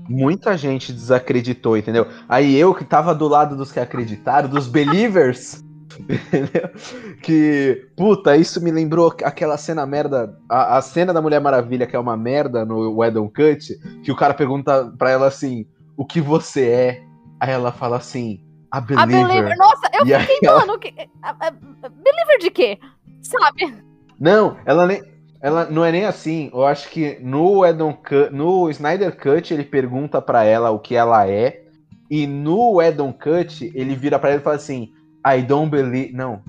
Muita 0.09 0.57
gente 0.57 0.91
desacreditou, 0.91 1.77
entendeu? 1.77 2.07
Aí 2.27 2.55
eu 2.57 2.73
que 2.73 2.83
tava 2.83 3.13
do 3.13 3.27
lado 3.27 3.55
dos 3.55 3.71
que 3.71 3.79
acreditaram, 3.79 4.49
dos 4.49 4.67
believers, 4.67 5.63
entendeu? 5.99 6.69
Que, 7.21 7.87
puta, 7.95 8.35
isso 8.37 8.61
me 8.63 8.71
lembrou 8.71 9.13
aquela 9.23 9.57
cena 9.57 9.85
merda, 9.85 10.37
a, 10.49 10.77
a 10.77 10.81
cena 10.81 11.13
da 11.13 11.21
Mulher 11.21 11.41
Maravilha, 11.41 11.85
que 11.87 11.95
é 11.95 11.99
uma 11.99 12.15
merda 12.15 12.63
no 12.65 12.97
Wedon 12.97 13.27
Cut, 13.29 13.77
que 14.03 14.11
o 14.11 14.15
cara 14.15 14.33
pergunta 14.33 14.93
pra 14.97 15.09
ela 15.11 15.27
assim, 15.27 15.65
o 15.97 16.05
que 16.05 16.21
você 16.21 16.67
é? 16.69 17.03
Aí 17.39 17.51
ela 17.51 17.71
fala 17.71 17.97
assim, 17.97 18.39
a 18.71 18.77
A 18.77 18.81
believer. 18.81 19.27
Believer. 19.27 19.57
Nossa, 19.57 19.89
eu 19.93 20.05
E 20.05 20.19
fiquei, 20.19 20.47
ela- 20.49 20.59
mano, 20.65 20.79
que, 20.79 20.93
a- 21.21 21.35
a- 21.47 21.51
Believer 21.89 22.37
de 22.39 22.51
quê? 22.51 22.77
Sabe? 23.21 23.73
Não, 24.19 24.57
ela 24.65 24.85
nem. 24.87 25.01
Ela 25.39 25.65
não 25.65 25.85
é 25.85 25.91
nem 25.91 26.05
assim. 26.05 26.49
Eu 26.53 26.65
acho 26.65 26.89
que 26.89 27.19
no 27.21 27.63
Edon 27.65 27.93
Cut, 27.93 28.31
no 28.33 28.69
Snyder 28.71 29.15
Cut 29.15 29.53
ele 29.53 29.63
pergunta 29.63 30.19
pra 30.21 30.43
ela 30.43 30.71
o 30.71 30.79
que 30.79 30.95
ela 30.95 31.27
é 31.27 31.61
e 32.09 32.25
no 32.25 32.81
Edon 32.81 33.13
Cut 33.13 33.71
ele 33.75 33.95
vira 33.95 34.17
pra 34.17 34.29
ela 34.31 34.39
e 34.39 34.43
fala 34.43 34.55
assim: 34.55 34.91
I 35.35 35.41
don't 35.41 35.69
believe. 35.69 36.13
Não. 36.13 36.41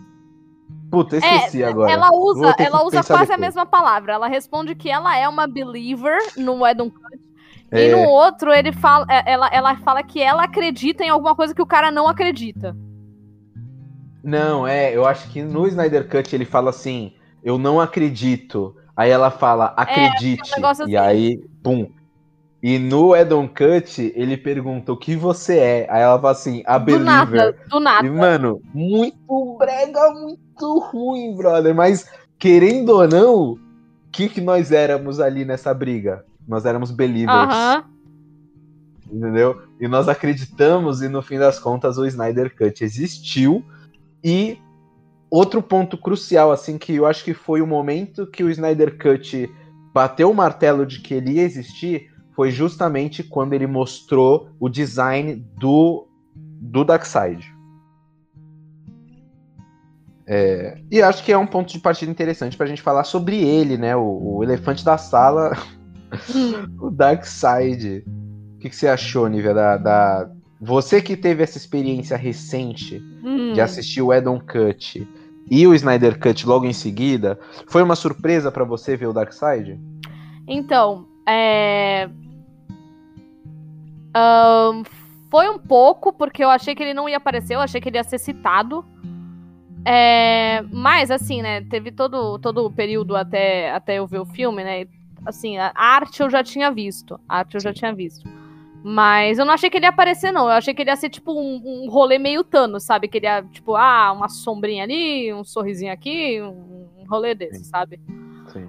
Puta, 0.91 1.17
eu 1.17 1.21
esqueci 1.21 1.63
agora. 1.63 1.91
É, 1.91 1.95
Ela 1.95 2.11
usa, 2.13 2.55
ela 2.59 2.83
usa 2.85 3.03
quase 3.03 3.15
a 3.15 3.37
depois. 3.37 3.41
mesma 3.41 3.67
palavra. 3.67 4.15
Ela 4.15 4.27
responde 4.29 4.75
que 4.75 4.89
ela 4.91 5.17
é 5.17 5.29
uma 5.29 5.47
believer 5.47 6.19
no 6.37 6.67
Edon 6.67 6.91
Cut. 6.91 7.21
E 7.71 7.79
É, 7.79 7.93
no 7.95 8.09
outro, 8.09 8.51
ele 8.51 8.73
fala, 8.73 9.05
é, 9.11 9.31
ela, 9.31 9.49
ela 9.53 9.77
fala 9.77 10.03
que 10.03 10.23
ela 10.23 10.45
acredita 10.45 11.05
em 11.05 11.11
alguma 11.11 11.35
coisa 11.35 11.55
que 11.55 11.61
o 11.61 11.67
cara 11.67 11.91
não 11.91 12.09
acredita. 12.09 12.75
Não, 14.23 14.67
é, 14.67 14.95
eu 14.95 15.07
acho 15.07 15.29
que 15.31 15.43
no 15.43 15.67
Snyder 15.67 16.09
Cut 16.09 16.35
ele 16.35 16.45
fala 16.45 16.71
assim: 16.71 17.13
Eu 17.43 17.59
não 17.59 17.81
acredito. 17.81 18.75
Aí 18.97 19.11
ela 19.11 19.31
fala, 19.31 19.75
acredite. 19.77 20.51
É, 20.51 20.55
um 20.55 20.57
negócio 20.57 20.89
E 20.89 20.97
assim. 20.97 21.07
aí, 21.07 21.41
pum. 21.63 21.89
E 22.63 22.79
no 22.79 23.15
Edon 23.15 23.47
Cut 23.47 24.13
ele 24.17 24.37
pergunta 24.37 24.93
o 24.93 24.97
que 24.97 25.15
você 25.15 25.59
é. 25.59 25.87
Aí 25.91 26.03
ela 26.03 26.17
fala 26.19 26.33
assim: 26.33 26.63
A 26.67 26.77
Do 26.77 26.87
believer. 26.87 27.05
nada, 27.05 27.57
do 27.69 27.81
nada. 27.81 28.07
E, 28.07 28.11
mano, 28.11 28.61
muito 28.75 29.57
brega, 29.59 30.11
muito 30.11 30.79
ruim, 30.81 31.37
brother. 31.37 31.75
Mas, 31.75 32.11
querendo 32.39 32.91
ou 32.91 33.07
não, 33.07 33.53
o 33.53 33.59
que, 34.11 34.29
que 34.29 34.41
nós 34.41 34.73
éramos 34.73 35.21
ali 35.21 35.45
nessa 35.45 35.73
briga? 35.73 36.25
Nós 36.49 36.65
éramos 36.65 36.91
believers, 36.91 37.49
Aham. 37.55 37.85
entendeu? 39.13 39.63
E 39.81 39.87
nós 39.87 40.09
acreditamos, 40.09 41.01
e 41.03 41.09
no 41.09 41.23
fim 41.23 41.39
das 41.39 41.61
contas, 41.61 41.97
o 41.97 42.07
Snyder 42.07 42.57
Cut 42.57 42.83
existiu. 42.83 43.65
E 44.25 44.59
outro 45.31 45.63
ponto 45.63 45.97
crucial, 45.97 46.51
assim, 46.51 46.77
que 46.77 46.95
eu 46.97 47.07
acho 47.07 47.23
que 47.23 47.35
foi 47.35 47.61
o 47.61 47.67
momento 47.67 48.27
que 48.27 48.43
o 48.43 48.51
Snyder 48.51 48.99
Cut 48.99 49.49
bateu 49.95 50.31
o 50.31 50.35
martelo 50.35 50.85
de 50.85 51.01
que 51.01 51.15
ele 51.15 51.33
ia 51.33 51.43
existir, 51.43 52.11
foi 52.39 52.53
justamente 52.53 53.25
quando 53.25 53.53
ele 53.53 53.67
mostrou 53.67 54.51
o 54.61 54.69
design 54.69 55.45
do, 55.59 56.07
do 56.37 56.85
Darkseid. 56.85 57.45
É, 60.25 60.79
e 60.89 61.03
acho 61.03 61.25
que 61.25 61.33
é 61.33 61.37
um 61.37 61.49
ponto 61.49 61.73
de 61.73 61.81
partida 61.81 62.13
interessante 62.13 62.57
pra 62.57 62.67
gente 62.67 62.81
falar 62.81 63.03
sobre 63.03 63.43
ele, 63.43 63.77
né? 63.77 63.97
O, 63.97 64.37
o 64.37 64.45
elefante 64.45 64.85
da 64.85 64.97
sala, 64.97 65.51
o 66.81 66.93
Darkseid. 66.93 68.05
O 68.55 68.59
que, 68.61 68.71
que 68.71 68.77
você 68.77 68.87
achou, 68.87 69.27
Nívia, 69.27 69.53
da, 69.53 69.77
da- 69.77 70.31
Você 70.61 71.03
que 71.03 71.17
teve 71.17 71.43
essa 71.43 71.59
experiência 71.59 72.17
recente 72.17 73.03
Hum. 73.25 73.53
de 73.53 73.61
assistir 73.61 74.01
o 74.01 74.13
Edon 74.15 74.39
Cut 74.39 75.05
e 75.51 75.67
o 75.67 75.75
Snyder 75.75 76.21
Cut 76.21 76.47
logo 76.47 76.67
em 76.67 76.73
seguida, 76.73 77.37
foi 77.67 77.83
uma 77.83 77.97
surpresa 77.97 78.53
pra 78.53 78.63
você 78.65 78.97
ver 78.97 79.07
o 79.09 79.13
Darkseid? 79.13 79.77
Então, 80.47 81.05
é. 81.27 82.09
Ahn, 84.15 84.83
foi 85.31 85.49
um 85.49 85.59
pouco, 85.59 86.13
porque 86.13 86.43
eu 86.43 86.51
achei 86.51 86.75
que 86.75 86.83
ele 86.83 86.95
não 86.95 87.09
ia 87.09 87.19
aparecer, 87.19 87.55
eu 87.55 87.61
achei 87.61 87.81
que 87.81 87.89
ele 87.89 87.99
ia 87.99 88.05
ser 88.05 88.19
citado. 88.19 88.85
É, 89.85 90.63
mas, 90.71 91.11
assim, 91.11 91.41
né, 91.43 91.63
teve 91.63 91.93
todo, 91.93 92.39
todo 92.39 92.65
o 92.65 92.71
período 92.71 93.17
até, 93.17 93.71
até 93.71 93.97
eu 93.99 94.07
ver 94.07 94.19
o 94.21 94.27
filme, 94.27 94.65
né? 94.65 94.87
Assim, 95.25 95.59
a 95.59 95.73
arte 95.77 96.21
eu 96.21 96.31
já 96.31 96.43
tinha 96.43 96.71
visto. 96.71 97.19
A 97.29 97.39
arte 97.39 97.55
eu 97.55 97.61
já 97.61 97.73
tinha 97.73 97.93
visto. 97.93 98.29
Mas 98.83 99.39
eu 99.39 99.45
não 99.45 99.53
achei 99.53 99.69
que 99.69 99.77
ele 99.77 99.87
ia 99.87 99.91
aparecer, 99.91 100.33
não. 100.33 100.45
Eu 100.45 100.53
achei 100.53 100.73
que 100.73 100.83
ele 100.83 100.91
ia 100.91 100.97
ser, 100.97 101.11
tipo, 101.11 101.33
um, 101.33 101.85
um 101.85 101.91
rolê 101.91 102.19
meio 102.19 102.45
Thanos, 102.45 102.85
sabe? 102.85 103.09
Que 103.09 103.19
ele 103.19 103.27
ia, 103.27 103.43
tipo, 103.43 103.75
ah, 103.75 104.13
uma 104.13 104.29
sombrinha 104.29 104.85
ali, 104.85 105.33
um 105.33 105.45
sorrisinho 105.45 105.93
aqui, 105.93 106.41
um, 106.41 106.89
um 106.99 107.07
rolê 107.09 107.35
desse, 107.35 107.65
sabe? 107.65 108.01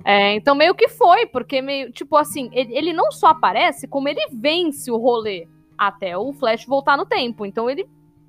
É, 0.03 0.35
então 0.35 0.55
meio 0.55 0.75
que 0.75 0.87
foi, 0.87 1.25
porque 1.25 1.61
meio, 1.61 1.91
tipo 1.91 2.15
assim, 2.15 2.49
ele, 2.53 2.75
ele 2.75 2.93
não 2.93 3.11
só 3.11 3.27
aparece, 3.27 3.87
como 3.87 4.07
ele 4.07 4.19
vence 4.31 4.91
o 4.91 4.97
rolê 4.97 5.47
até 5.77 6.17
o 6.17 6.33
Flash 6.33 6.65
voltar 6.65 6.97
no 6.97 7.05
tempo. 7.05 7.45
Então 7.45 7.69
ele, 7.69 7.87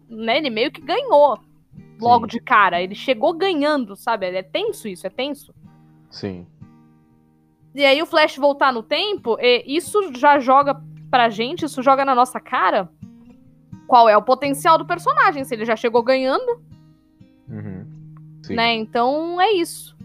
né, 0.09 0.39
ele 0.39 0.51
meio 0.51 0.71
que 0.71 0.81
ganhou 0.81 1.39
logo 2.01 2.25
Sim. 2.25 2.31
de 2.39 2.41
cara. 2.41 2.81
Ele 2.83 2.95
chegou 2.95 3.33
ganhando, 3.33 3.97
sabe? 3.97 4.27
É 4.27 4.43
tenso 4.43 4.89
isso, 4.89 5.07
é 5.07 5.11
tenso. 5.11 5.55
Sim. 6.11 6.47
E 7.75 7.85
aí 7.85 8.03
o 8.03 8.07
Flash 8.07 8.37
voltar 8.37 8.73
no 8.73 8.83
tempo, 8.83 9.37
e 9.41 9.65
isso 9.67 10.13
já 10.15 10.39
joga 10.41 10.81
pra 11.11 11.29
gente, 11.29 11.65
isso 11.65 11.83
joga 11.83 12.05
na 12.05 12.15
nossa 12.15 12.41
cara 12.41 12.89
qual 13.87 14.09
é 14.09 14.17
o 14.17 14.23
potencial 14.23 14.79
do 14.79 14.87
personagem, 14.87 15.43
se 15.45 15.53
ele 15.55 15.65
já 15.65 15.75
chegou 15.75 16.03
ganhando, 16.03 16.63
Uhum. 17.49 17.85
Sim. 18.45 18.55
né? 18.55 18.75
Então 18.77 19.41
é 19.41 19.51
isso. 19.53 19.97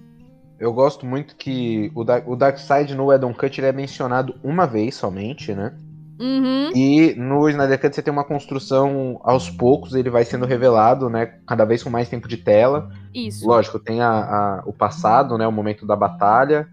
Eu 0.60 0.74
gosto 0.74 1.06
muito 1.06 1.36
que 1.36 1.92
o, 1.94 2.04
da 2.04 2.22
o 2.26 2.36
Darkseid 2.36 2.96
no 2.96 3.12
Edon 3.12 3.34
Cut 3.34 3.60
ele 3.60 3.68
é 3.68 3.72
mencionado 3.72 4.36
uma 4.44 4.66
vez 4.66 4.96
somente, 4.96 5.54
né? 5.54 5.74
Uhum. 6.20 6.72
E 6.74 7.14
no 7.16 7.50
Snyder 7.50 7.80
Cut 7.80 7.94
você 7.94 8.02
tem 8.02 8.14
uma 8.14 8.24
construção 8.24 9.20
aos 9.24 9.50
poucos, 9.50 9.94
ele 9.94 10.10
vai 10.10 10.24
sendo 10.24 10.46
revelado, 10.46 11.10
né? 11.10 11.26
Cada 11.46 11.66
vez 11.66 11.84
com 11.84 11.90
mais 11.90 12.08
tempo 12.08 12.28
de 12.28 12.38
tela. 12.38 12.90
Isso. 13.14 13.46
Lógico, 13.46 13.80
tem 13.80 14.02
a, 14.02 14.10
a, 14.10 14.64
o 14.66 14.72
passado, 14.72 15.38
né? 15.38 15.46
O 15.48 15.52
momento 15.52 15.86
da 15.86 15.96
batalha. 15.96 16.68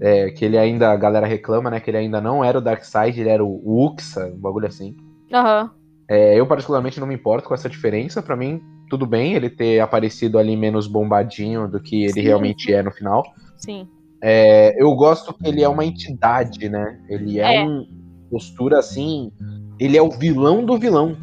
É, 0.00 0.30
que 0.30 0.44
ele 0.44 0.58
ainda, 0.58 0.92
a 0.92 0.96
galera 0.96 1.26
reclama, 1.26 1.70
né? 1.70 1.80
Que 1.80 1.90
ele 1.90 1.96
ainda 1.98 2.20
não 2.20 2.44
era 2.44 2.58
o 2.58 2.60
Darkseid, 2.60 3.18
ele 3.18 3.30
era 3.30 3.44
o, 3.44 3.60
Uxa, 3.64 4.26
um 4.26 4.38
bagulho 4.38 4.66
assim. 4.66 4.96
Aham. 5.32 5.70
É, 6.08 6.38
eu, 6.38 6.46
particularmente, 6.46 7.00
não 7.00 7.06
me 7.06 7.14
importo 7.14 7.48
com 7.48 7.54
essa 7.54 7.68
diferença. 7.68 8.22
Pra 8.22 8.36
mim, 8.36 8.62
tudo 8.88 9.06
bem 9.06 9.34
ele 9.34 9.50
ter 9.50 9.80
aparecido 9.80 10.38
ali 10.38 10.56
menos 10.56 10.86
bombadinho 10.86 11.68
do 11.68 11.80
que 11.80 12.04
ele 12.04 12.12
Sim, 12.12 12.20
realmente 12.22 12.72
é 12.72 12.82
no 12.82 12.90
final. 12.90 13.24
Sim. 13.56 13.88
É, 14.22 14.80
eu 14.82 14.94
gosto 14.94 15.34
que 15.34 15.46
ele 15.46 15.62
é 15.62 15.68
uma 15.68 15.84
entidade, 15.84 16.68
né? 16.68 17.00
Ele 17.08 17.38
é, 17.38 17.56
É. 17.56 17.64
um 17.64 17.86
postura 18.30 18.78
assim. 18.78 19.30
Ele 19.78 19.96
é 19.96 20.02
o 20.02 20.10
vilão 20.10 20.64
do 20.64 20.78
vilão. 20.78 21.16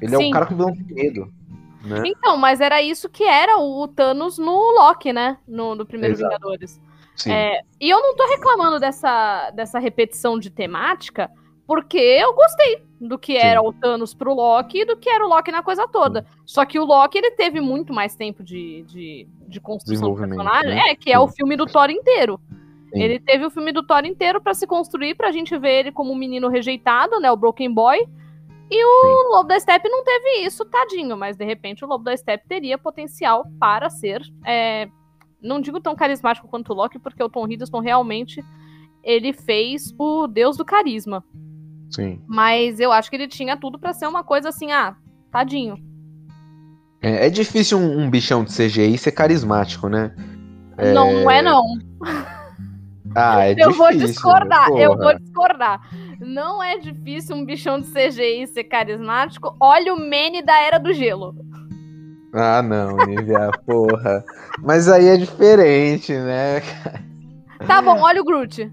Ele 0.00 0.14
é 0.14 0.18
Sim. 0.18 0.28
o 0.28 0.32
cara 0.32 0.46
que 0.46 0.54
o 0.54 0.56
vilão 0.56 0.72
tem 0.72 0.86
medo. 0.86 1.28
Né? 1.84 2.02
Então, 2.06 2.36
mas 2.36 2.60
era 2.60 2.80
isso 2.82 3.08
que 3.08 3.24
era 3.24 3.58
o 3.58 3.88
Thanos 3.88 4.38
no 4.38 4.72
Loki, 4.72 5.12
né? 5.12 5.38
No, 5.46 5.74
no 5.74 5.86
primeiro 5.86 6.14
Exato. 6.14 6.34
Vingadores. 6.34 6.80
Sim. 7.16 7.32
É, 7.32 7.60
e 7.80 7.90
eu 7.90 8.00
não 8.00 8.16
tô 8.16 8.26
reclamando 8.28 8.78
dessa, 8.78 9.50
dessa 9.50 9.78
repetição 9.78 10.38
de 10.38 10.50
temática, 10.50 11.30
porque 11.66 11.98
eu 11.98 12.34
gostei 12.34 12.82
do 13.00 13.18
que 13.18 13.32
Sim. 13.32 13.46
era 13.46 13.62
o 13.62 13.72
Thanos 13.72 14.12
pro 14.12 14.34
Loki 14.34 14.80
e 14.80 14.84
do 14.84 14.96
que 14.96 15.08
era 15.08 15.24
o 15.24 15.28
Loki 15.28 15.50
na 15.50 15.62
coisa 15.62 15.88
toda. 15.88 16.26
Só 16.44 16.66
que 16.66 16.78
o 16.78 16.84
Loki, 16.84 17.16
ele 17.16 17.30
teve 17.30 17.60
muito 17.60 17.94
mais 17.94 18.14
tempo 18.14 18.42
de, 18.42 18.82
de, 18.82 19.26
de 19.48 19.60
construção 19.60 20.10
do 20.10 20.16
personagem. 20.16 20.70
né? 20.70 20.90
É, 20.90 20.94
que 20.94 21.10
é 21.10 21.16
Sim. 21.16 21.24
o 21.24 21.28
filme 21.28 21.56
do 21.56 21.64
Thor 21.64 21.88
inteiro. 21.90 22.38
Sim. 22.92 23.02
Ele 23.02 23.18
teve 23.18 23.46
o 23.46 23.50
filme 23.50 23.72
do 23.72 23.82
Thor 23.82 24.04
inteiro 24.04 24.40
pra 24.40 24.52
se 24.52 24.66
construir, 24.66 25.14
pra 25.14 25.32
gente 25.32 25.56
ver 25.56 25.80
ele 25.80 25.92
como 25.92 26.12
um 26.12 26.16
menino 26.16 26.48
rejeitado, 26.48 27.18
né? 27.20 27.32
O 27.32 27.36
Broken 27.36 27.72
Boy. 27.72 28.06
E 28.70 28.84
o 28.84 29.34
Lobo 29.34 29.48
da 29.48 29.58
Steppe 29.58 29.88
não 29.88 30.04
teve 30.04 30.44
isso, 30.44 30.64
tadinho. 30.66 31.16
Mas, 31.16 31.36
de 31.36 31.44
repente, 31.44 31.84
o 31.84 31.88
Lobo 31.88 32.04
da 32.04 32.16
Steppe 32.16 32.46
teria 32.46 32.76
potencial 32.76 33.46
para 33.58 33.88
ser... 33.88 34.22
é, 34.44 34.88
não 35.40 35.60
digo 35.60 35.80
tão 35.80 35.96
carismático 35.96 36.46
quanto 36.46 36.72
o 36.72 36.76
Loki, 36.76 36.98
porque 36.98 37.22
o 37.22 37.30
Tom 37.30 37.48
Hiddleston 37.48 37.80
realmente... 37.80 38.44
Ele 39.02 39.32
fez 39.32 39.94
o 39.98 40.26
deus 40.26 40.58
do 40.58 40.64
carisma. 40.64 41.24
Sim. 41.90 42.20
Mas 42.26 42.78
eu 42.80 42.92
acho 42.92 43.10
que 43.10 43.16
ele 43.16 43.28
tinha 43.28 43.56
tudo 43.56 43.78
pra 43.78 43.92
ser 43.92 44.06
uma 44.06 44.22
coisa 44.24 44.48
assim, 44.50 44.70
ah, 44.72 44.94
tadinho. 45.30 45.76
É, 47.02 47.26
é 47.26 47.30
difícil 47.30 47.78
um, 47.78 48.02
um 48.02 48.10
bichão 48.10 48.44
de 48.44 48.52
CGI 48.52 48.96
ser 48.98 49.12
carismático, 49.12 49.88
né? 49.88 50.14
É, 50.76 50.92
Não, 50.92 51.12
não 51.12 51.30
é 51.30 51.42
não. 51.42 51.64
Ah, 53.14 53.44
é 53.46 53.52
eu 53.52 53.54
difícil. 53.56 53.74
vou 53.74 53.90
discordar, 53.92 54.70
né? 54.70 54.84
eu 54.84 54.90
Porra. 54.96 55.02
vou 55.12 55.18
discordar. 55.18 55.80
Não 56.20 56.62
é 56.62 56.78
difícil 56.78 57.34
um 57.34 57.44
bichão 57.44 57.80
de 57.80 57.86
CGI 57.88 58.46
ser 58.46 58.64
carismático. 58.64 59.56
Olha 59.58 59.92
o 59.94 59.98
Manny 59.98 60.42
da 60.44 60.60
Era 60.60 60.78
do 60.78 60.92
Gelo. 60.92 61.34
Ah, 62.32 62.62
não, 62.62 62.96
Nivea, 63.06 63.50
porra. 63.66 64.22
Mas 64.62 64.88
aí 64.88 65.06
é 65.08 65.16
diferente, 65.16 66.12
né? 66.12 66.60
Tá 67.66 67.82
bom, 67.82 67.98
olha 68.00 68.20
o 68.20 68.24
Groot. 68.24 68.70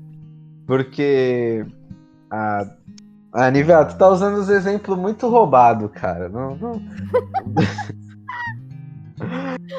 Porque. 0.67 1.65
A. 2.29 2.65
Ah, 3.39 3.51
Nivea, 3.51 3.85
tu 3.85 3.95
tá 3.95 4.09
usando 4.09 4.37
os 4.37 4.49
exemplos 4.49 4.97
muito 4.97 5.27
roubados, 5.27 5.91
cara. 5.91 6.27
Não, 6.27 6.55
não... 6.55 6.71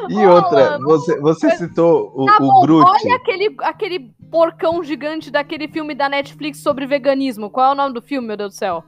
e 0.08 0.24
outra, 0.24 0.78
você, 0.78 1.18
você 1.18 1.50
citou 1.56 2.12
o, 2.14 2.26
Tá 2.26 2.36
o 2.36 2.46
bom, 2.46 2.62
Groot. 2.62 2.88
olha 2.88 3.16
aquele, 3.16 3.56
aquele 3.62 4.14
porcão 4.30 4.80
gigante 4.84 5.28
daquele 5.28 5.66
filme 5.66 5.92
da 5.92 6.08
Netflix 6.08 6.60
sobre 6.60 6.86
veganismo. 6.86 7.50
Qual 7.50 7.70
é 7.70 7.72
o 7.72 7.74
nome 7.74 7.94
do 7.94 8.00
filme, 8.00 8.28
meu 8.28 8.36
Deus 8.36 8.54
do 8.54 8.56
céu? 8.56 8.84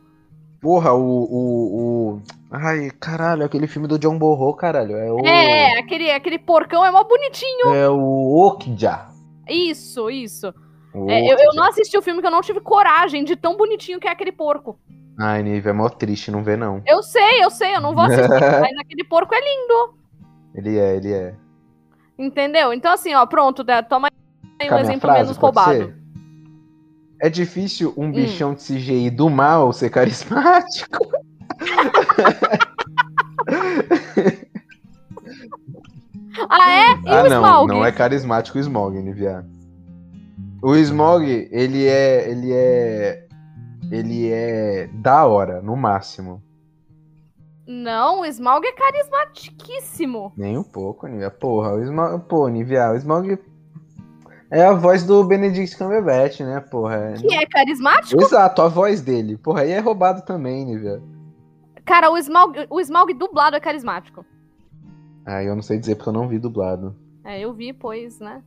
Porra, 0.61 0.93
o, 0.93 1.25
o, 1.25 2.15
o. 2.15 2.23
Ai, 2.53 2.93
caralho, 3.01 3.45
aquele 3.45 3.67
filme 3.67 3.89
do 3.89 3.99
John 3.99 4.17
Borro, 4.17 4.55
caralho. 4.55 4.95
É 4.95 5.13
o. 5.13 5.19
É, 5.27 5.81
aquele, 5.81 6.13
aquele 6.13 6.39
porcão 6.39 6.87
é 6.87 6.93
mó 6.93 7.03
bonitinho. 7.03 7.75
É 7.75 7.89
o 7.89 8.47
Okja. 8.47 9.09
Isso, 9.49 10.09
isso. 10.09 10.55
O 10.95 11.11
É, 11.11 11.21
eu, 11.25 11.37
eu 11.39 11.55
não 11.55 11.65
assisti 11.65 11.97
o 11.97 12.03
filme 12.03 12.21
que 12.21 12.27
eu 12.27 12.31
não 12.31 12.41
tive 12.41 12.61
coragem 12.61 13.25
de 13.25 13.37
tão 13.37 13.57
bonitinho 13.57 14.01
que 14.01 14.09
é 14.09 14.11
aquele 14.11 14.33
porco. 14.33 14.79
Ai, 15.19 15.43
Nivea, 15.43 15.71
é 15.71 15.73
mó 15.73 15.89
triste, 15.89 16.31
não 16.31 16.43
vê 16.43 16.57
não. 16.57 16.83
Eu 16.87 17.03
sei, 17.03 17.45
eu 17.45 17.51
sei, 17.51 17.77
eu 17.77 17.81
não 17.81 17.95
vou 17.95 18.05
assistir, 18.05 18.29
mas 18.61 18.79
aquele 18.81 19.05
porco 19.05 19.35
é 19.35 19.41
lindo. 19.41 19.95
Ele 20.55 20.79
é, 20.79 20.97
ele 20.97 21.12
é. 21.12 21.35
Entendeu? 22.19 22.73
Então, 22.73 22.93
assim, 22.93 23.15
ó, 23.15 23.25
pronto, 23.27 23.65
toma 23.89 24.09
aí 24.59 24.71
um 24.71 24.79
exemplo 24.79 25.01
frase, 25.03 25.23
menos 25.23 25.37
roubado. 25.37 25.73
ser? 25.73 25.97
É 27.23 27.29
difícil 27.29 27.93
Hum. 27.97 28.07
um 28.07 28.12
bichão 28.12 28.55
de 28.55 28.62
CGI 28.62 29.11
do 29.11 29.29
mal 29.29 29.73
ser 29.73 29.91
carismático. 29.91 31.07
Ah, 36.49 36.71
é? 36.71 36.93
E 36.93 37.09
ah, 37.09 37.25
o 37.25 37.29
não, 37.29 37.37
Smaug? 37.37 37.69
não 37.69 37.85
é 37.85 37.93
carismático 37.93 38.57
o 38.57 38.61
Smog, 38.61 38.97
Nivea. 39.03 39.45
O 40.62 40.74
Smog, 40.77 41.24
ele 41.51 41.87
é, 41.87 42.31
ele 42.31 42.53
é, 42.53 43.27
ele 43.91 44.31
é 44.31 44.89
da 44.93 45.24
hora, 45.27 45.62
no 45.62 45.74
máximo. 45.77 46.43
Não, 47.66 48.20
o 48.23 48.27
Smaug 48.27 48.66
é 48.66 48.73
carismatiquíssimo. 48.73 50.32
Nem 50.37 50.59
um 50.59 50.62
pouco, 50.62 51.07
Nivea. 51.07 51.31
Porra, 51.31 51.74
o 51.74 51.82
Smog, 51.82 52.24
pô, 52.28 52.49
Nivea, 52.49 52.91
o 52.91 52.97
Smog 52.97 53.39
é 54.51 54.65
a 54.65 54.73
voz 54.73 55.05
do 55.05 55.23
Benedict 55.24 55.78
Cumberbatch, 55.78 56.41
né, 56.41 56.61
porra. 56.61 56.97
É- 56.97 57.12
Que 57.15 57.35
é 57.35 57.47
carismático? 57.47 58.20
Exato, 58.20 58.61
a 58.61 58.69
voz 58.69 59.01
dele. 59.01 59.37
Porra, 59.37 59.62
aí 59.62 59.70
é 59.70 59.78
roubado 59.78 60.23
também, 60.23 60.65
Nivea. 60.66 61.01
Cara, 61.85 62.11
o 62.11 62.19
Smaug, 62.19 62.66
o 62.69 62.81
Smaug 62.81 63.15
dublado 63.15 63.57
é 63.57 63.61
carismático. 63.61 64.24
Ah, 65.24 65.43
eu 65.43 65.55
não 65.55 65.62
sei 65.62 65.78
dizer 65.78 65.95
porque 65.95 66.09
eu 66.09 66.12
não 66.12 66.28
vi 66.28 66.39
dublado. 66.39 66.97
É, 67.24 67.39
eu 67.41 67.53
vi, 67.55 67.73
pois, 67.73 68.19
né? 68.19 68.43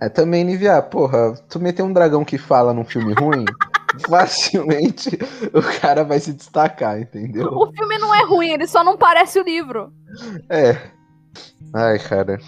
É, 0.00 0.08
também, 0.08 0.44
Nivea, 0.44 0.82
porra, 0.82 1.34
tu 1.48 1.60
meter 1.60 1.82
um 1.82 1.92
dragão 1.92 2.24
que 2.24 2.36
fala 2.36 2.72
num 2.72 2.84
filme 2.84 3.14
ruim, 3.14 3.44
facilmente 4.08 5.16
o 5.52 5.80
cara 5.80 6.02
vai 6.02 6.18
se 6.18 6.32
destacar, 6.32 7.00
entendeu? 7.00 7.48
O 7.52 7.72
filme 7.72 7.98
não 7.98 8.14
é 8.14 8.24
ruim, 8.24 8.50
ele 8.50 8.66
só 8.66 8.82
não 8.82 8.96
parece 8.96 9.38
o 9.38 9.44
livro. 9.44 9.92
É. 10.50 10.76
Ai, 11.72 11.98
cara. 11.98 12.38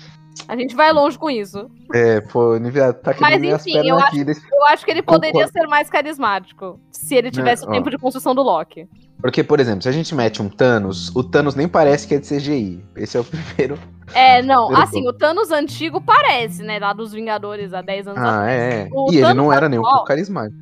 A 0.48 0.56
gente 0.56 0.74
vai 0.76 0.92
longe 0.92 1.18
com 1.18 1.30
isso. 1.30 1.70
É, 1.94 2.20
pô, 2.20 2.56
Nivea, 2.58 2.92
tá 2.92 3.10
Mas, 3.12 3.18
quebrando 3.18 3.40
minhas 3.40 3.66
enfim, 3.66 3.88
eu 3.88 3.98
aqui. 3.98 4.22
desse- 4.24 4.42
Eu 4.52 4.64
acho 4.66 4.84
que 4.84 4.90
ele 4.90 5.02
Concordo. 5.02 5.26
poderia 5.26 5.48
ser 5.48 5.66
mais 5.66 5.88
carismático. 5.90 6.78
Se 6.90 7.14
ele 7.14 7.30
tivesse 7.30 7.62
Não, 7.64 7.70
o 7.70 7.72
tempo 7.72 7.88
ó. 7.88 7.90
de 7.90 7.98
construção 7.98 8.34
do 8.34 8.42
Loki. 8.42 8.88
Porque, 9.20 9.42
por 9.42 9.58
exemplo, 9.60 9.82
se 9.82 9.88
a 9.88 9.92
gente 9.92 10.14
mete 10.14 10.42
um 10.42 10.48
Thanos, 10.48 11.14
o 11.16 11.24
Thanos 11.24 11.54
nem 11.54 11.66
parece 11.66 12.06
que 12.06 12.14
é 12.14 12.18
de 12.18 12.26
CGI. 12.28 12.84
Esse 12.96 13.16
é 13.16 13.20
o 13.20 13.24
primeiro. 13.56 13.78
É, 14.14 14.42
não, 14.42 14.66
Primeiro 14.66 14.82
assim, 14.88 15.08
o 15.08 15.12
Thanos 15.12 15.50
antigo 15.50 16.00
parece, 16.00 16.62
né? 16.62 16.78
Lá 16.78 16.92
dos 16.92 17.12
Vingadores 17.12 17.72
há 17.72 17.80
10 17.80 18.06
anos 18.06 18.18
atrás. 18.20 18.36
Ah, 18.46 18.50
é. 18.50 18.88
O 18.92 19.10
E 19.10 19.16
ele 19.16 19.22
Thanos 19.22 19.36
não 19.36 19.52
era 19.52 19.68
nem 19.68 19.78
um 19.78 19.82
pouco 19.82 20.04
carismático. 20.04 20.60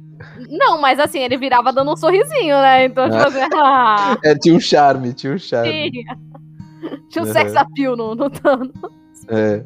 Não, 0.48 0.80
mas 0.80 0.98
assim, 1.00 1.18
ele 1.18 1.36
virava 1.36 1.72
dando 1.72 1.92
um 1.92 1.96
sorrisinho, 1.96 2.56
né? 2.56 2.84
Então, 2.86 3.10
tipo 3.10 3.22
assim, 3.26 3.40
ah, 3.54 4.16
É, 4.24 4.34
tinha 4.36 4.54
um 4.54 4.60
charme, 4.60 5.12
tinha 5.12 5.34
um 5.34 5.38
charme. 5.38 5.90
tinha. 5.90 6.16
Tinha 7.10 7.24
um 7.24 7.26
Uhum. 7.26 7.32
sex 7.32 7.56
appeal 7.56 7.96
no, 7.96 8.14
no 8.14 8.28
Thanos. 8.30 8.70
É. 9.28 9.64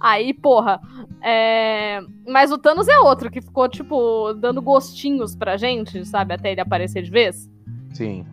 Aí, 0.00 0.32
porra. 0.32 0.80
é, 1.22 2.00
Mas 2.26 2.50
o 2.52 2.58
Thanos 2.58 2.88
é 2.88 2.98
outro, 2.98 3.30
que 3.30 3.40
ficou, 3.42 3.68
tipo, 3.68 4.32
dando 4.34 4.62
gostinhos 4.62 5.34
pra 5.36 5.56
gente, 5.56 6.04
sabe? 6.06 6.34
Até 6.34 6.52
ele 6.52 6.60
aparecer 6.60 7.02
de 7.02 7.10
vez. 7.10 7.50
Sim. 7.92 8.24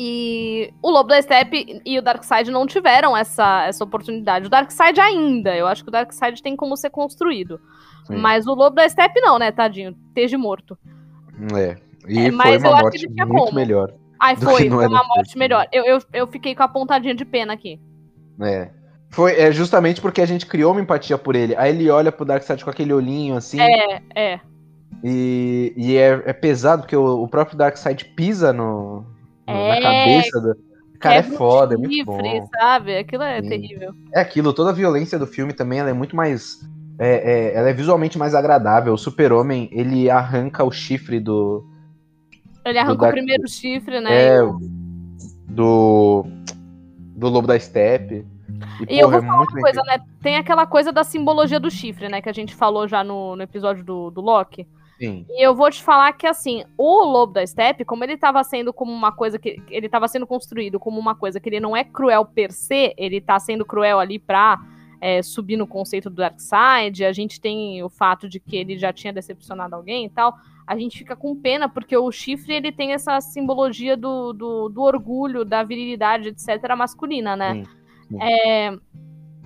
E 0.00 0.72
o 0.80 0.90
Lobo 0.90 1.08
da 1.08 1.20
Steppe 1.20 1.80
e 1.84 1.98
o 1.98 2.02
Darkseid 2.02 2.50
não 2.52 2.66
tiveram 2.66 3.16
essa, 3.16 3.64
essa 3.66 3.82
oportunidade. 3.82 4.46
O 4.46 4.50
Darkseid 4.50 5.00
ainda, 5.00 5.56
eu 5.56 5.66
acho 5.66 5.82
que 5.82 5.88
o 5.88 5.92
Darkseid 5.92 6.40
tem 6.42 6.54
como 6.54 6.76
ser 6.76 6.90
construído. 6.90 7.60
sim. 8.06 8.14
Mas 8.16 8.46
o 8.46 8.54
Lobo 8.54 8.76
da 8.76 8.88
Steppe 8.88 9.20
não, 9.20 9.38
né, 9.38 9.50
tadinho? 9.50 9.96
Esteja 10.08 10.38
morto. 10.38 10.78
É. 11.54 11.76
E 12.08 12.18
É, 12.18 12.22
foi 12.22 12.30
mas 12.30 12.62
eu 12.62 12.70
uma 12.70 12.76
acho 12.76 12.82
morte 12.84 12.98
que 12.98 13.04
ele 13.06 13.14
tinha 13.14 13.26
muito 13.26 13.44
como. 13.46 13.54
melhor. 13.56 13.92
Ai, 14.20 14.36
foi, 14.36 14.68
foi 14.70 14.86
uma 14.86 15.04
morte 15.04 15.32
Sandler. 15.32 15.36
melhor. 15.36 15.66
Eu, 15.72 15.84
eu, 15.84 15.98
eu 16.12 16.26
fiquei 16.28 16.54
com 16.54 16.62
a 16.62 16.68
pontadinha 16.68 17.14
de 17.14 17.24
pena 17.24 17.52
aqui. 17.52 17.80
É. 18.40 18.70
Foi 19.10 19.32
é 19.40 19.50
justamente 19.50 20.00
porque 20.00 20.20
a 20.20 20.26
gente 20.26 20.44
criou 20.46 20.72
uma 20.72 20.80
empatia 20.80 21.16
por 21.16 21.34
ele. 21.34 21.56
Aí 21.56 21.70
ele 21.74 21.88
olha 21.90 22.12
pro 22.12 22.24
Darkseid 22.26 22.62
com 22.62 22.70
aquele 22.70 22.92
olhinho 22.92 23.36
assim. 23.36 23.58
É, 23.60 24.02
é. 24.14 24.40
E, 25.02 25.72
e 25.76 25.96
é, 25.96 26.22
é 26.26 26.32
pesado 26.32 26.82
porque 26.82 26.96
o, 26.96 27.22
o 27.22 27.28
próprio 27.28 27.56
Darkseid 27.56 28.04
pisa 28.16 28.52
no, 28.52 29.04
no- 29.46 29.68
na 29.68 29.76
É, 29.76 29.80
cabeça 29.80 30.40
do. 30.40 30.56
Cara, 30.98 31.14
é 31.16 31.20
o 31.20 31.24
foda, 31.36 31.74
é 31.74 31.78
muito 31.78 31.92
chifre, 31.94 32.04
bom. 32.12 32.48
sabe? 32.58 32.96
Aquilo 32.98 33.22
é 33.22 33.40
Sim. 33.40 33.48
terrível. 33.48 33.92
É 34.12 34.20
aquilo, 34.20 34.52
toda 34.52 34.70
a 34.70 34.74
violência 34.74 35.16
do 35.18 35.26
filme 35.28 35.52
também 35.52 35.78
ela 35.78 35.90
é 35.90 35.92
muito 35.92 36.14
mais. 36.16 36.58
é- 36.98 37.32
é- 37.32 37.54
ela 37.54 37.70
é 37.70 37.72
visualmente 37.72 38.18
mais 38.18 38.34
agradável. 38.34 38.92
O 38.92 38.98
super-homem, 38.98 39.68
ele 39.72 40.10
arranca 40.10 40.64
o 40.64 40.70
chifre 40.72 41.20
do. 41.20 41.64
Ele 42.64 42.78
arranca 42.78 42.94
o 42.94 42.96
Dark- 42.96 43.14
primeiro 43.14 43.48
chifre, 43.48 44.00
né? 44.00 44.10
É, 44.12 44.38
do. 45.48 46.24
Do 47.18 47.28
Lobo 47.28 47.46
da 47.46 47.58
Steppe. 47.58 48.24
E, 48.88 48.94
e 48.94 48.98
eu 49.00 49.10
vou 49.10 49.20
falar 49.20 49.42
uma 49.42 49.60
coisa, 49.60 49.82
né? 49.82 50.00
Tem 50.22 50.36
aquela 50.36 50.66
coisa 50.66 50.92
da 50.92 51.02
simbologia 51.02 51.58
do 51.58 51.70
chifre, 51.70 52.08
né? 52.08 52.20
Que 52.20 52.28
a 52.28 52.32
gente 52.32 52.54
falou 52.54 52.86
já 52.86 53.02
no, 53.02 53.34
no 53.34 53.42
episódio 53.42 53.84
do, 53.84 54.10
do 54.10 54.20
Loki. 54.20 54.66
Sim. 54.98 55.26
E 55.28 55.44
eu 55.44 55.54
vou 55.54 55.70
te 55.70 55.82
falar 55.82 56.12
que, 56.12 56.26
assim, 56.26 56.64
o 56.76 57.04
Lobo 57.04 57.32
da 57.32 57.46
Steppe, 57.46 57.84
como 57.84 58.04
ele 58.04 58.14
estava 58.14 58.42
sendo 58.44 58.72
como 58.72 58.92
uma 58.92 59.12
coisa 59.12 59.38
que. 59.38 59.60
Ele 59.68 59.86
estava 59.86 60.08
sendo 60.08 60.26
construído 60.26 60.78
como 60.78 60.98
uma 60.98 61.14
coisa 61.14 61.40
que 61.40 61.48
ele 61.48 61.60
não 61.60 61.76
é 61.76 61.84
cruel 61.84 62.24
per 62.24 62.52
se, 62.52 62.94
ele 62.96 63.20
tá 63.20 63.38
sendo 63.38 63.64
cruel 63.64 63.98
ali 63.98 64.18
pra 64.18 64.60
é, 65.00 65.22
subir 65.22 65.56
no 65.56 65.66
conceito 65.66 66.10
do 66.10 66.16
Darkseid. 66.16 67.04
A 67.04 67.12
gente 67.12 67.40
tem 67.40 67.82
o 67.82 67.88
fato 67.88 68.28
de 68.28 68.40
que 68.40 68.56
ele 68.56 68.78
já 68.78 68.92
tinha 68.92 69.12
decepcionado 69.12 69.74
alguém 69.74 70.06
e 70.06 70.08
tal. 70.08 70.36
A 70.68 70.76
gente 70.76 70.98
fica 70.98 71.16
com 71.16 71.34
pena, 71.34 71.66
porque 71.66 71.96
o 71.96 72.12
chifre 72.12 72.52
ele 72.52 72.70
tem 72.70 72.92
essa 72.92 73.20
simbologia 73.22 73.96
do, 73.96 74.34
do, 74.34 74.68
do 74.68 74.82
orgulho, 74.82 75.42
da 75.42 75.62
virilidade, 75.62 76.28
etc., 76.28 76.76
masculina, 76.76 77.34
né? 77.34 77.54
Sim. 77.54 77.64
Sim. 78.08 78.22
É, 78.22 78.78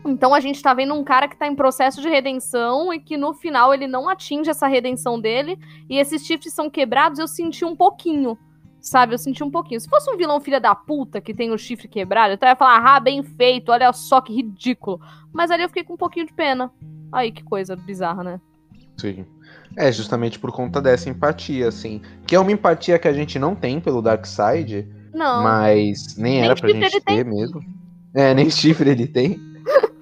então 0.05 0.35
a 0.35 0.41
gente 0.41 0.61
tá 0.61 0.75
vendo 0.75 0.95
um 0.95 1.05
cara 1.05 1.29
que 1.29 1.37
tá 1.37 1.47
em 1.47 1.55
processo 1.55 2.01
de 2.01 2.09
redenção 2.09 2.93
e 2.93 2.99
que 2.99 3.17
no 3.17 3.33
final 3.35 3.73
ele 3.73 3.87
não 3.87 4.09
atinge 4.09 4.51
essa 4.51 4.67
redenção 4.67 5.21
dele 5.21 5.57
e 5.89 5.97
esses 5.97 6.27
chifres 6.27 6.53
são 6.53 6.69
quebrados, 6.69 7.21
eu 7.21 7.29
senti 7.29 7.65
um 7.65 7.77
pouquinho. 7.77 8.37
Sabe, 8.81 9.15
eu 9.15 9.19
senti 9.19 9.45
um 9.45 9.51
pouquinho. 9.51 9.81
Se 9.81 9.89
fosse 9.89 10.11
um 10.11 10.17
vilão 10.17 10.41
filha 10.41 10.59
da 10.59 10.75
puta 10.75 11.21
que 11.21 11.33
tem 11.33 11.53
o 11.53 11.59
chifre 11.59 11.87
quebrado, 11.87 12.35
eu 12.35 12.49
ia 12.49 12.57
falar, 12.57 12.85
ah, 12.85 12.99
bem 12.99 13.23
feito, 13.23 13.71
olha 13.71 13.93
só 13.93 14.21
que 14.21 14.35
ridículo. 14.35 15.01
Mas 15.33 15.53
ali 15.53 15.63
eu 15.63 15.69
fiquei 15.69 15.85
com 15.85 15.95
um 15.95 15.97
pouquinho 15.97 16.27
de 16.27 16.33
pena. 16.33 16.69
Aí, 17.13 17.31
que 17.31 17.45
coisa 17.45 17.77
bizarra, 17.77 18.25
né? 18.25 18.41
Sim. 18.97 19.25
É, 19.77 19.91
justamente 19.91 20.39
por 20.39 20.53
conta 20.53 20.81
dessa 20.81 21.09
empatia, 21.09 21.69
assim. 21.69 22.01
Que 22.27 22.35
é 22.35 22.41
uma 22.41 22.53
empatia 22.53 22.99
que 22.99 23.09
a 23.09 23.13
gente 23.13 23.39
não 23.39 23.55
tem 23.55 23.81
pelo 23.81 24.03
Darkseid. 24.03 24.87
Não. 25.15 25.43
Mas 25.43 26.17
nem, 26.17 26.35
nem 26.35 26.45
era 26.45 26.55
pra 26.55 26.69
gente 26.69 26.91
ter 26.91 27.01
tem. 27.01 27.25
mesmo. 27.25 27.63
É, 28.15 28.35
nem 28.35 28.49
chifre 28.51 28.91
ele 28.91 29.07
tem. 29.07 29.41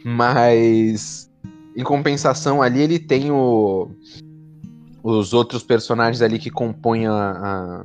Mas 0.05 1.31
em 1.77 1.85
compensação 1.85 2.63
ali 2.63 2.81
ele 2.81 2.99
tem 2.99 3.31
o 3.31 3.91
os 5.03 5.33
outros 5.33 5.63
personagens 5.63 6.21
ali 6.21 6.39
que 6.39 6.51
compõem 6.51 7.07
a, 7.07 7.13
a 7.13 7.85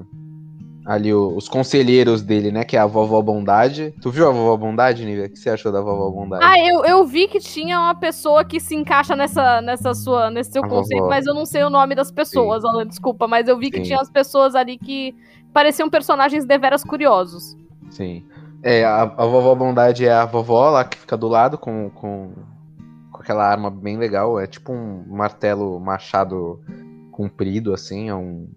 ali 0.86 1.12
os 1.12 1.50
conselheiros 1.50 2.22
dele, 2.22 2.52
né? 2.52 2.64
Que 2.64 2.78
é 2.78 2.80
a 2.80 2.86
vovó 2.86 3.20
Bondade. 3.20 3.94
Tu 4.00 4.12
viu 4.12 4.30
a 4.30 4.32
vovó 4.32 4.56
Bondade, 4.56 5.04
Nívia? 5.04 5.26
O 5.26 5.30
que 5.30 5.40
você 5.40 5.50
achou 5.50 5.72
da 5.72 5.82
vovó 5.82 6.12
Bondade? 6.12 6.44
Ah, 6.46 6.60
eu, 6.60 6.86
eu 6.86 7.04
vi 7.06 7.28
que 7.28 7.40
tinha 7.40 7.80
uma 7.80 7.96
pessoa 7.96 8.46
que 8.46 8.60
se 8.60 8.76
encaixa 8.76 9.16
nessa, 9.16 9.62
nessa 9.62 9.96
sua, 9.96 10.30
nesse 10.30 10.52
seu 10.52 10.64
a 10.64 10.70
conceito, 10.70 11.00
vovó. 11.00 11.10
mas 11.10 11.26
eu 11.26 11.34
não 11.34 11.46
sei 11.46 11.64
o 11.64 11.72
nome 11.72 11.96
das 11.96 12.12
pessoas, 12.12 12.64
Alan, 12.64 12.86
desculpa, 12.86 13.28
mas 13.28 13.48
eu 13.48 13.58
vi 13.58 13.66
Sim. 13.66 13.72
que 13.72 13.82
tinha 13.82 14.00
as 14.00 14.12
pessoas 14.12 14.54
ali 14.54 14.78
que 14.78 15.16
pareciam 15.52 15.90
personagens 15.90 16.46
deveras 16.46 16.84
curiosos. 16.84 17.58
Sim. 17.90 18.24
É, 18.62 18.84
a, 18.84 19.02
a 19.02 19.26
vovó 19.26 19.56
Bondade 19.56 20.06
é 20.06 20.12
a 20.12 20.26
vovó 20.26 20.70
lá 20.70 20.84
que 20.84 21.00
fica 21.00 21.18
do 21.18 21.28
lado 21.28 21.58
com, 21.58 21.90
com, 21.90 22.32
com 23.12 23.22
aquela 23.22 23.44
arma 23.44 23.72
bem 23.72 23.98
legal. 23.98 24.40
É 24.40 24.46
tipo 24.46 24.72
um 24.72 25.04
martelo 25.08 25.80
machado 25.80 26.60
comprido, 27.12 27.74
assim. 27.74 28.10
É 28.10 28.16
um, 28.16 28.48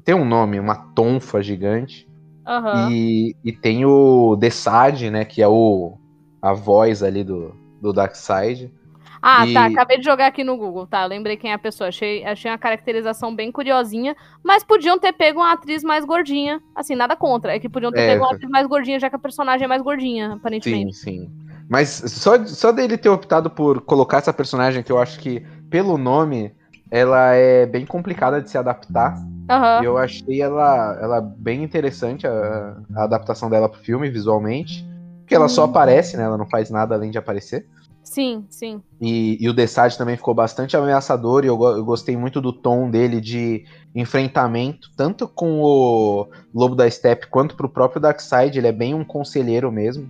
tem 0.00 0.14
um 0.14 0.24
nome, 0.24 0.58
uma 0.58 0.74
tonfa 0.74 1.42
gigante. 1.42 2.08
Uhum. 2.46 2.90
E, 2.90 3.36
e 3.44 3.52
tem 3.52 3.84
o 3.84 4.36
Desad, 4.36 5.10
né? 5.10 5.24
Que 5.24 5.42
é 5.42 5.48
o, 5.48 5.98
a 6.40 6.52
voz 6.52 7.02
ali 7.02 7.24
do, 7.24 7.54
do 7.80 7.92
Darkseid. 7.92 8.72
Ah, 9.20 9.38
tá, 9.38 9.46
e... 9.46 9.52
tá. 9.54 9.66
Acabei 9.66 9.98
de 9.98 10.04
jogar 10.04 10.28
aqui 10.28 10.44
no 10.44 10.56
Google, 10.56 10.86
tá? 10.86 11.04
lembrei 11.04 11.36
quem 11.36 11.50
é 11.50 11.54
a 11.54 11.58
pessoa. 11.58 11.88
Achei, 11.88 12.24
achei 12.24 12.50
uma 12.50 12.58
caracterização 12.58 13.34
bem 13.34 13.50
curiosinha, 13.50 14.14
mas 14.44 14.62
podiam 14.62 14.98
ter 14.98 15.12
pego 15.12 15.40
uma 15.40 15.52
atriz 15.52 15.82
mais 15.82 16.04
gordinha. 16.04 16.60
Assim, 16.74 16.94
nada 16.94 17.16
contra. 17.16 17.56
É 17.56 17.58
que 17.58 17.68
podiam 17.68 17.90
ter 17.90 18.02
é, 18.02 18.12
pego 18.12 18.24
uma 18.24 18.34
atriz 18.34 18.48
mais 18.48 18.66
gordinha, 18.66 19.00
já 19.00 19.10
que 19.10 19.16
a 19.16 19.18
personagem 19.18 19.64
é 19.64 19.68
mais 19.68 19.82
gordinha, 19.82 20.34
aparentemente. 20.34 20.94
Sim, 20.94 21.24
sim. 21.24 21.30
Mas 21.68 21.88
só, 21.88 22.44
só 22.46 22.70
dele 22.70 22.96
ter 22.96 23.08
optado 23.08 23.50
por 23.50 23.80
colocar 23.80 24.18
essa 24.18 24.32
personagem, 24.32 24.84
que 24.84 24.92
eu 24.92 24.98
acho 24.98 25.18
que, 25.18 25.40
pelo 25.68 25.98
nome, 25.98 26.54
ela 26.90 27.34
é 27.34 27.66
bem 27.66 27.84
complicada 27.84 28.40
de 28.40 28.50
se 28.50 28.58
adaptar. 28.58 29.16
Uhum. 29.16 29.82
E 29.82 29.84
eu 29.84 29.96
achei 29.96 30.42
ela, 30.42 30.98
ela 31.00 31.20
bem 31.20 31.62
interessante, 31.62 32.26
a, 32.26 32.76
a 32.94 33.04
adaptação 33.04 33.48
dela 33.48 33.68
pro 33.68 33.80
filme, 33.80 34.10
visualmente. 34.10 34.86
Porque 35.20 35.34
ela 35.34 35.48
só 35.48 35.64
uhum. 35.64 35.70
aparece, 35.70 36.16
né? 36.16 36.24
Ela 36.24 36.38
não 36.38 36.48
faz 36.48 36.70
nada 36.70 36.94
além 36.94 37.10
de 37.10 37.18
aparecer. 37.18 37.66
Sim, 38.06 38.44
sim. 38.48 38.80
E, 39.00 39.36
e 39.40 39.48
o 39.48 39.52
Desad 39.52 39.96
também 39.96 40.16
ficou 40.16 40.32
bastante 40.32 40.76
ameaçador 40.76 41.44
e 41.44 41.48
eu, 41.48 41.60
eu, 41.60 41.84
gostei 41.84 42.16
muito 42.16 42.40
do 42.40 42.52
tom 42.52 42.88
dele 42.88 43.20
de 43.20 43.64
enfrentamento, 43.96 44.90
tanto 44.96 45.26
com 45.26 45.60
o 45.60 46.28
Lobo 46.54 46.76
da 46.76 46.88
Steppe 46.88 47.26
quanto 47.26 47.56
pro 47.56 47.68
próprio 47.68 48.00
Darkseid. 48.00 48.56
Ele 48.56 48.68
é 48.68 48.72
bem 48.72 48.94
um 48.94 49.04
conselheiro 49.04 49.72
mesmo. 49.72 50.08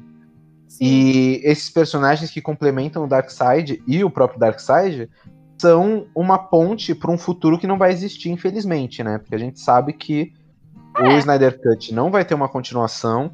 Sim. 0.68 0.84
E 0.84 1.40
esses 1.42 1.70
personagens 1.70 2.30
que 2.30 2.42
complementam 2.42 3.04
o 3.04 3.08
Darkseid 3.08 3.82
e 3.86 4.04
o 4.04 4.10
próprio 4.10 4.38
Darkseid 4.38 5.08
são 5.58 6.06
uma 6.14 6.38
ponte 6.38 6.94
para 6.94 7.10
um 7.10 7.18
futuro 7.18 7.58
que 7.58 7.66
não 7.66 7.78
vai 7.78 7.92
existir, 7.92 8.30
infelizmente, 8.30 9.02
né? 9.02 9.18
Porque 9.18 9.34
a 9.34 9.38
gente 9.38 9.60
sabe 9.60 9.92
que 9.92 10.32
é. 10.96 11.08
o 11.08 11.18
Snyder 11.18 11.60
Cut 11.60 11.94
não 11.94 12.10
vai 12.10 12.24
ter 12.24 12.34
uma 12.34 12.48
continuação 12.48 13.32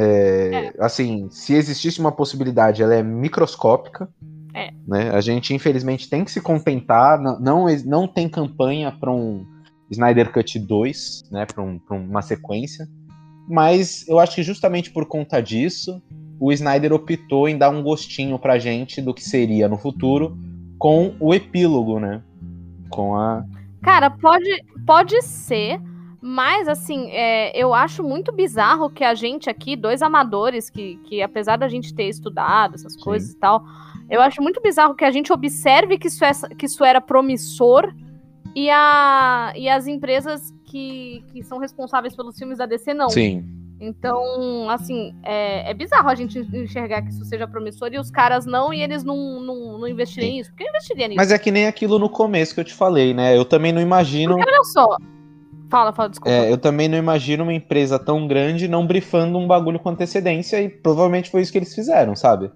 é, 0.00 0.66
é. 0.66 0.72
Assim, 0.78 1.28
se 1.28 1.54
existisse 1.54 1.98
uma 1.98 2.12
possibilidade, 2.12 2.82
ela 2.84 2.94
é 2.94 3.02
microscópica. 3.02 4.08
É. 4.54 4.70
Né? 4.86 5.10
A 5.10 5.20
gente, 5.20 5.52
infelizmente, 5.52 6.08
tem 6.08 6.24
que 6.24 6.30
se 6.30 6.40
contentar. 6.40 7.20
Não, 7.20 7.40
não, 7.40 7.66
não 7.84 8.06
tem 8.06 8.28
campanha 8.28 8.92
para 8.92 9.10
um 9.10 9.44
Snyder 9.90 10.32
Cut 10.32 10.56
2, 10.56 11.24
né? 11.32 11.46
para 11.46 11.62
um, 11.64 11.80
uma 11.90 12.22
sequência. 12.22 12.86
Mas 13.48 14.06
eu 14.06 14.20
acho 14.20 14.36
que 14.36 14.42
justamente 14.44 14.92
por 14.92 15.04
conta 15.06 15.40
disso, 15.40 16.00
o 16.38 16.52
Snyder 16.52 16.92
optou 16.92 17.48
em 17.48 17.58
dar 17.58 17.70
um 17.70 17.82
gostinho 17.82 18.38
pra 18.38 18.58
gente 18.58 19.02
do 19.02 19.12
que 19.12 19.24
seria 19.24 19.68
no 19.68 19.78
futuro 19.78 20.38
com 20.78 21.14
o 21.18 21.34
epílogo, 21.34 21.98
né? 21.98 22.22
Com 22.90 23.16
a. 23.16 23.44
Cara, 23.82 24.10
pode, 24.10 24.64
pode 24.86 25.20
ser 25.22 25.80
mas, 26.20 26.66
assim, 26.66 27.10
é, 27.10 27.56
eu 27.56 27.72
acho 27.72 28.02
muito 28.02 28.32
bizarro 28.32 28.90
que 28.90 29.04
a 29.04 29.14
gente 29.14 29.48
aqui, 29.48 29.76
dois 29.76 30.02
amadores, 30.02 30.68
que, 30.68 30.96
que 31.04 31.22
apesar 31.22 31.56
da 31.56 31.68
gente 31.68 31.94
ter 31.94 32.08
estudado 32.08 32.74
essas 32.74 32.94
Sim. 32.94 33.00
coisas 33.00 33.30
e 33.30 33.36
tal, 33.36 33.64
eu 34.10 34.20
acho 34.20 34.42
muito 34.42 34.60
bizarro 34.60 34.96
que 34.96 35.04
a 35.04 35.12
gente 35.12 35.32
observe 35.32 35.96
que 35.96 36.08
isso, 36.08 36.24
é, 36.24 36.32
que 36.58 36.66
isso 36.66 36.84
era 36.84 37.00
promissor 37.00 37.94
e, 38.54 38.68
a, 38.68 39.52
e 39.54 39.68
as 39.68 39.86
empresas 39.86 40.52
que, 40.64 41.22
que 41.32 41.42
são 41.44 41.58
responsáveis 41.58 42.16
pelos 42.16 42.36
filmes 42.36 42.58
da 42.58 42.66
DC 42.66 42.92
não. 42.94 43.08
Sim. 43.08 43.48
Então, 43.80 44.68
assim, 44.68 45.14
é, 45.22 45.70
é, 45.70 45.74
bizarro 45.74 46.08
a 46.08 46.14
gente 46.14 46.38
enxergar 46.38 47.02
que 47.02 47.10
isso 47.10 47.24
seja 47.24 47.46
promissor 47.46 47.90
e 47.92 47.98
os 47.98 48.10
caras 48.10 48.44
não, 48.44 48.74
e 48.74 48.82
eles 48.82 49.04
não, 49.04 49.40
não, 49.40 49.78
não 49.78 49.88
investirem 49.88 50.38
nisso. 50.38 50.50
Porque 50.50 50.64
eu 50.64 50.68
investiria 50.68 51.06
nisso. 51.06 51.16
Mas 51.16 51.30
é 51.30 51.38
que 51.38 51.50
nem 51.50 51.66
aquilo 51.66 51.98
no 51.98 52.08
começo 52.08 52.54
que 52.54 52.60
eu 52.60 52.64
te 52.64 52.74
falei, 52.74 53.14
né? 53.14 53.36
Eu 53.36 53.44
também 53.44 53.72
não 53.72 53.80
imagino. 53.80 54.34
Porque, 54.34 54.50
olha 54.50 54.64
só, 54.64 54.96
Fala, 55.68 55.92
fala, 55.92 56.08
desculpa. 56.08 56.30
É, 56.30 56.50
eu 56.50 56.56
também 56.56 56.88
não 56.88 56.96
imagino 56.96 57.42
uma 57.42 57.52
empresa 57.52 57.98
tão 57.98 58.26
grande 58.26 58.66
não 58.66 58.86
brifando 58.86 59.38
um 59.38 59.46
bagulho 59.46 59.78
com 59.78 59.90
antecedência 59.90 60.60
e 60.62 60.68
provavelmente 60.68 61.30
foi 61.30 61.42
isso 61.42 61.52
que 61.52 61.58
eles 61.58 61.74
fizeram, 61.74 62.16
sabe? 62.16 62.50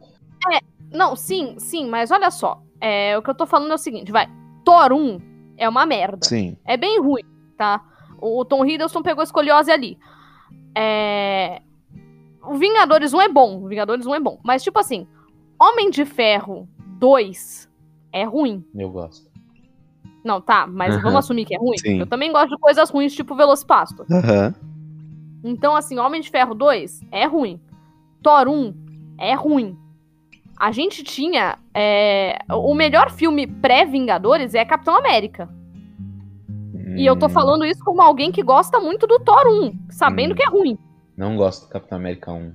É, 0.50 0.58
não, 0.90 1.14
sim, 1.14 1.54
sim, 1.58 1.88
mas 1.88 2.10
olha 2.10 2.30
só. 2.30 2.62
É, 2.80 3.16
o 3.16 3.22
que 3.22 3.28
eu 3.28 3.34
tô 3.34 3.46
falando 3.46 3.70
é 3.70 3.74
o 3.74 3.78
seguinte, 3.78 4.10
vai. 4.10 4.26
Thor 4.64 4.92
1 4.92 5.20
é 5.58 5.68
uma 5.68 5.84
merda. 5.84 6.18
Sim. 6.22 6.56
É 6.64 6.76
bem 6.76 7.00
ruim, 7.00 7.22
tá? 7.56 7.82
O 8.18 8.44
Tom 8.44 8.64
Hiddleston 8.64 9.02
pegou 9.02 9.20
a 9.20 9.24
escoliose 9.24 9.70
ali. 9.70 9.98
É... 10.74 11.60
O 12.42 12.54
Vingadores 12.56 13.12
1 13.12 13.20
é 13.20 13.28
bom, 13.28 13.62
o 13.62 13.68
Vingadores 13.68 14.06
1 14.06 14.14
é 14.14 14.20
bom. 14.20 14.40
Mas, 14.42 14.62
tipo 14.62 14.78
assim, 14.78 15.06
Homem 15.60 15.90
de 15.90 16.04
Ferro 16.04 16.68
2 16.98 17.68
é 18.12 18.24
ruim. 18.24 18.64
Eu 18.74 18.90
gosto. 18.90 19.30
Não, 20.24 20.40
tá, 20.40 20.66
mas 20.66 20.94
uhum. 20.94 21.02
vamos 21.02 21.18
assumir 21.18 21.44
que 21.44 21.54
é 21.54 21.58
ruim? 21.58 21.78
Sim. 21.78 21.98
Eu 21.98 22.06
também 22.06 22.32
gosto 22.32 22.50
de 22.50 22.58
coisas 22.58 22.90
ruins, 22.90 23.14
tipo 23.14 23.34
Velocipasto. 23.34 24.04
Uhum. 24.08 24.54
Então, 25.44 25.74
assim, 25.74 25.98
Homem 25.98 26.20
de 26.20 26.30
Ferro 26.30 26.54
2 26.54 27.00
é 27.10 27.26
ruim. 27.26 27.60
Thor 28.22 28.48
1 28.48 28.74
é 29.18 29.34
ruim. 29.34 29.76
A 30.56 30.70
gente 30.70 31.02
tinha. 31.02 31.58
É... 31.74 32.38
O 32.48 32.74
melhor 32.74 33.10
filme 33.10 33.46
pré-Vingadores 33.46 34.54
é 34.54 34.64
Capitão 34.64 34.96
América. 34.96 35.48
Hum. 36.92 36.96
E 36.96 37.06
eu 37.06 37.16
tô 37.16 37.26
hum. 37.26 37.30
falando 37.30 37.64
isso 37.64 37.82
como 37.84 38.02
alguém 38.02 38.30
que 38.30 38.42
gosta 38.42 38.78
muito 38.78 39.06
do 39.06 39.18
Thor 39.20 39.46
1, 39.46 39.90
sabendo 39.90 40.32
hum. 40.32 40.36
que 40.36 40.42
é 40.42 40.48
ruim. 40.48 40.78
Não 41.16 41.36
gosto 41.36 41.66
do 41.66 41.72
Capitão 41.72 41.98
América 41.98 42.32
1. 42.32 42.52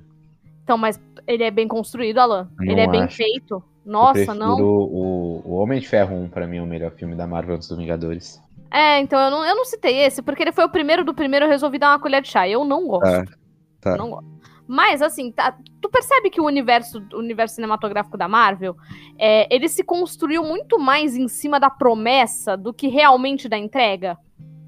Então, 0.64 0.78
mas 0.78 1.00
ele 1.26 1.44
é 1.44 1.52
bem 1.52 1.68
construído, 1.68 2.18
Alan. 2.20 2.50
Não 2.60 2.72
ele 2.72 2.82
é 2.82 2.88
bem 2.88 3.08
feito. 3.10 3.64
Nossa, 3.86 4.34
não. 4.34 4.60
O, 4.60 5.42
o 5.46 5.56
Homem 5.56 5.80
de 5.80 5.88
Ferro 5.88 6.16
1, 6.16 6.30
pra 6.30 6.46
mim, 6.46 6.58
é 6.58 6.62
o 6.62 6.66
melhor 6.66 6.92
filme 6.92 7.16
da 7.16 7.26
Marvel 7.26 7.56
antes 7.56 7.70
dos 7.70 7.78
Vingadores. 7.78 8.42
É, 8.70 9.00
então 9.00 9.18
eu 9.18 9.32
não, 9.32 9.46
eu 9.46 9.56
não 9.56 9.64
citei 9.64 10.00
esse, 10.00 10.22
porque 10.22 10.44
ele 10.44 10.52
foi 10.52 10.66
o 10.66 10.70
primeiro 10.70 11.06
do 11.06 11.14
primeiro, 11.14 11.46
eu 11.46 11.50
resolvi 11.50 11.80
dar 11.80 11.92
uma 11.92 12.00
colher 12.00 12.22
de 12.22 12.28
chá. 12.28 12.48
Eu 12.48 12.66
não 12.66 12.86
gosto. 12.86 13.32
Tá. 13.32 13.38
tá. 13.80 13.92
Eu 13.92 13.98
não 13.98 14.10
gosto. 14.10 14.38
Mas, 14.68 15.02
assim, 15.02 15.32
tá, 15.32 15.58
tu 15.82 15.90
percebe 15.90 16.30
que 16.30 16.42
o 16.42 16.46
universo, 16.46 17.02
o 17.14 17.20
universo 17.20 17.56
cinematográfico 17.56 18.18
da 18.18 18.28
Marvel, 18.28 18.76
é, 19.18 19.48
ele 19.54 19.70
se 19.70 19.82
construiu 19.82 20.44
muito 20.44 20.78
mais 20.78 21.16
em 21.16 21.30
cima 21.30 21.58
da 21.58 21.70
promessa 21.70 22.58
do 22.58 22.74
que 22.74 22.90
realmente 22.90 23.48
da 23.48 23.58
entrega? 23.58 24.18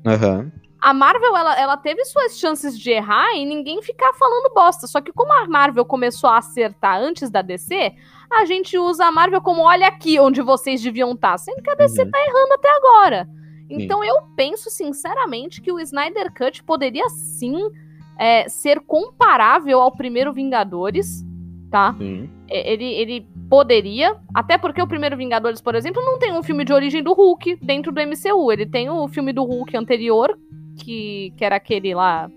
Uhum. 0.05 0.51
a 0.81 0.93
Marvel, 0.93 1.35
ela, 1.35 1.59
ela 1.59 1.77
teve 1.77 2.05
suas 2.05 2.39
chances 2.39 2.79
de 2.79 2.89
errar 2.89 3.35
e 3.35 3.45
ninguém 3.45 3.81
ficar 3.81 4.13
falando 4.13 4.53
bosta. 4.53 4.87
Só 4.87 5.01
que 5.01 5.11
como 5.11 5.31
a 5.33 5.47
Marvel 5.47 5.85
começou 5.85 6.29
a 6.29 6.37
acertar 6.37 6.99
antes 6.99 7.29
da 7.29 7.41
DC, 7.41 7.93
a 8.31 8.45
gente 8.45 8.77
usa 8.77 9.05
a 9.05 9.11
Marvel 9.11 9.41
como 9.41 9.61
olha 9.61 9.87
aqui 9.87 10.19
onde 10.19 10.41
vocês 10.41 10.81
deviam 10.81 11.11
estar. 11.11 11.31
Tá", 11.31 11.37
sendo 11.37 11.61
que 11.61 11.69
a 11.69 11.75
DC 11.75 12.01
uhum. 12.01 12.11
tá 12.11 12.19
errando 12.19 12.53
até 12.53 12.69
agora. 12.77 13.29
Então 13.69 14.01
sim. 14.01 14.07
eu 14.07 14.15
penso 14.35 14.69
sinceramente 14.69 15.61
que 15.61 15.71
o 15.71 15.79
Snyder 15.79 16.33
Cut 16.33 16.63
poderia 16.63 17.07
sim 17.09 17.69
é, 18.17 18.49
ser 18.49 18.79
comparável 18.81 19.79
ao 19.79 19.91
primeiro 19.91 20.33
Vingadores, 20.33 21.23
tá? 21.69 21.93
Sim. 21.97 22.29
Ele, 22.49 22.85
ele 22.85 23.27
poderia, 23.49 24.15
até 24.33 24.57
porque 24.57 24.81
o 24.81 24.87
primeiro 24.87 25.17
Vingadores, 25.17 25.59
por 25.59 25.75
exemplo, 25.75 26.03
não 26.03 26.19
tem 26.19 26.31
um 26.31 26.43
filme 26.43 26.63
de 26.63 26.71
origem 26.71 27.01
do 27.01 27.13
Hulk 27.13 27.57
dentro 27.61 27.91
do 27.91 27.99
MCU. 27.99 28.51
Ele 28.51 28.65
tem 28.65 28.89
o 28.89 29.07
filme 29.07 29.33
do 29.33 29.43
Hulk 29.43 29.75
anterior, 29.75 30.37
que, 30.77 31.33
que 31.35 31.43
era 31.43 31.55
aquele 31.55 31.93
lá. 31.95 32.29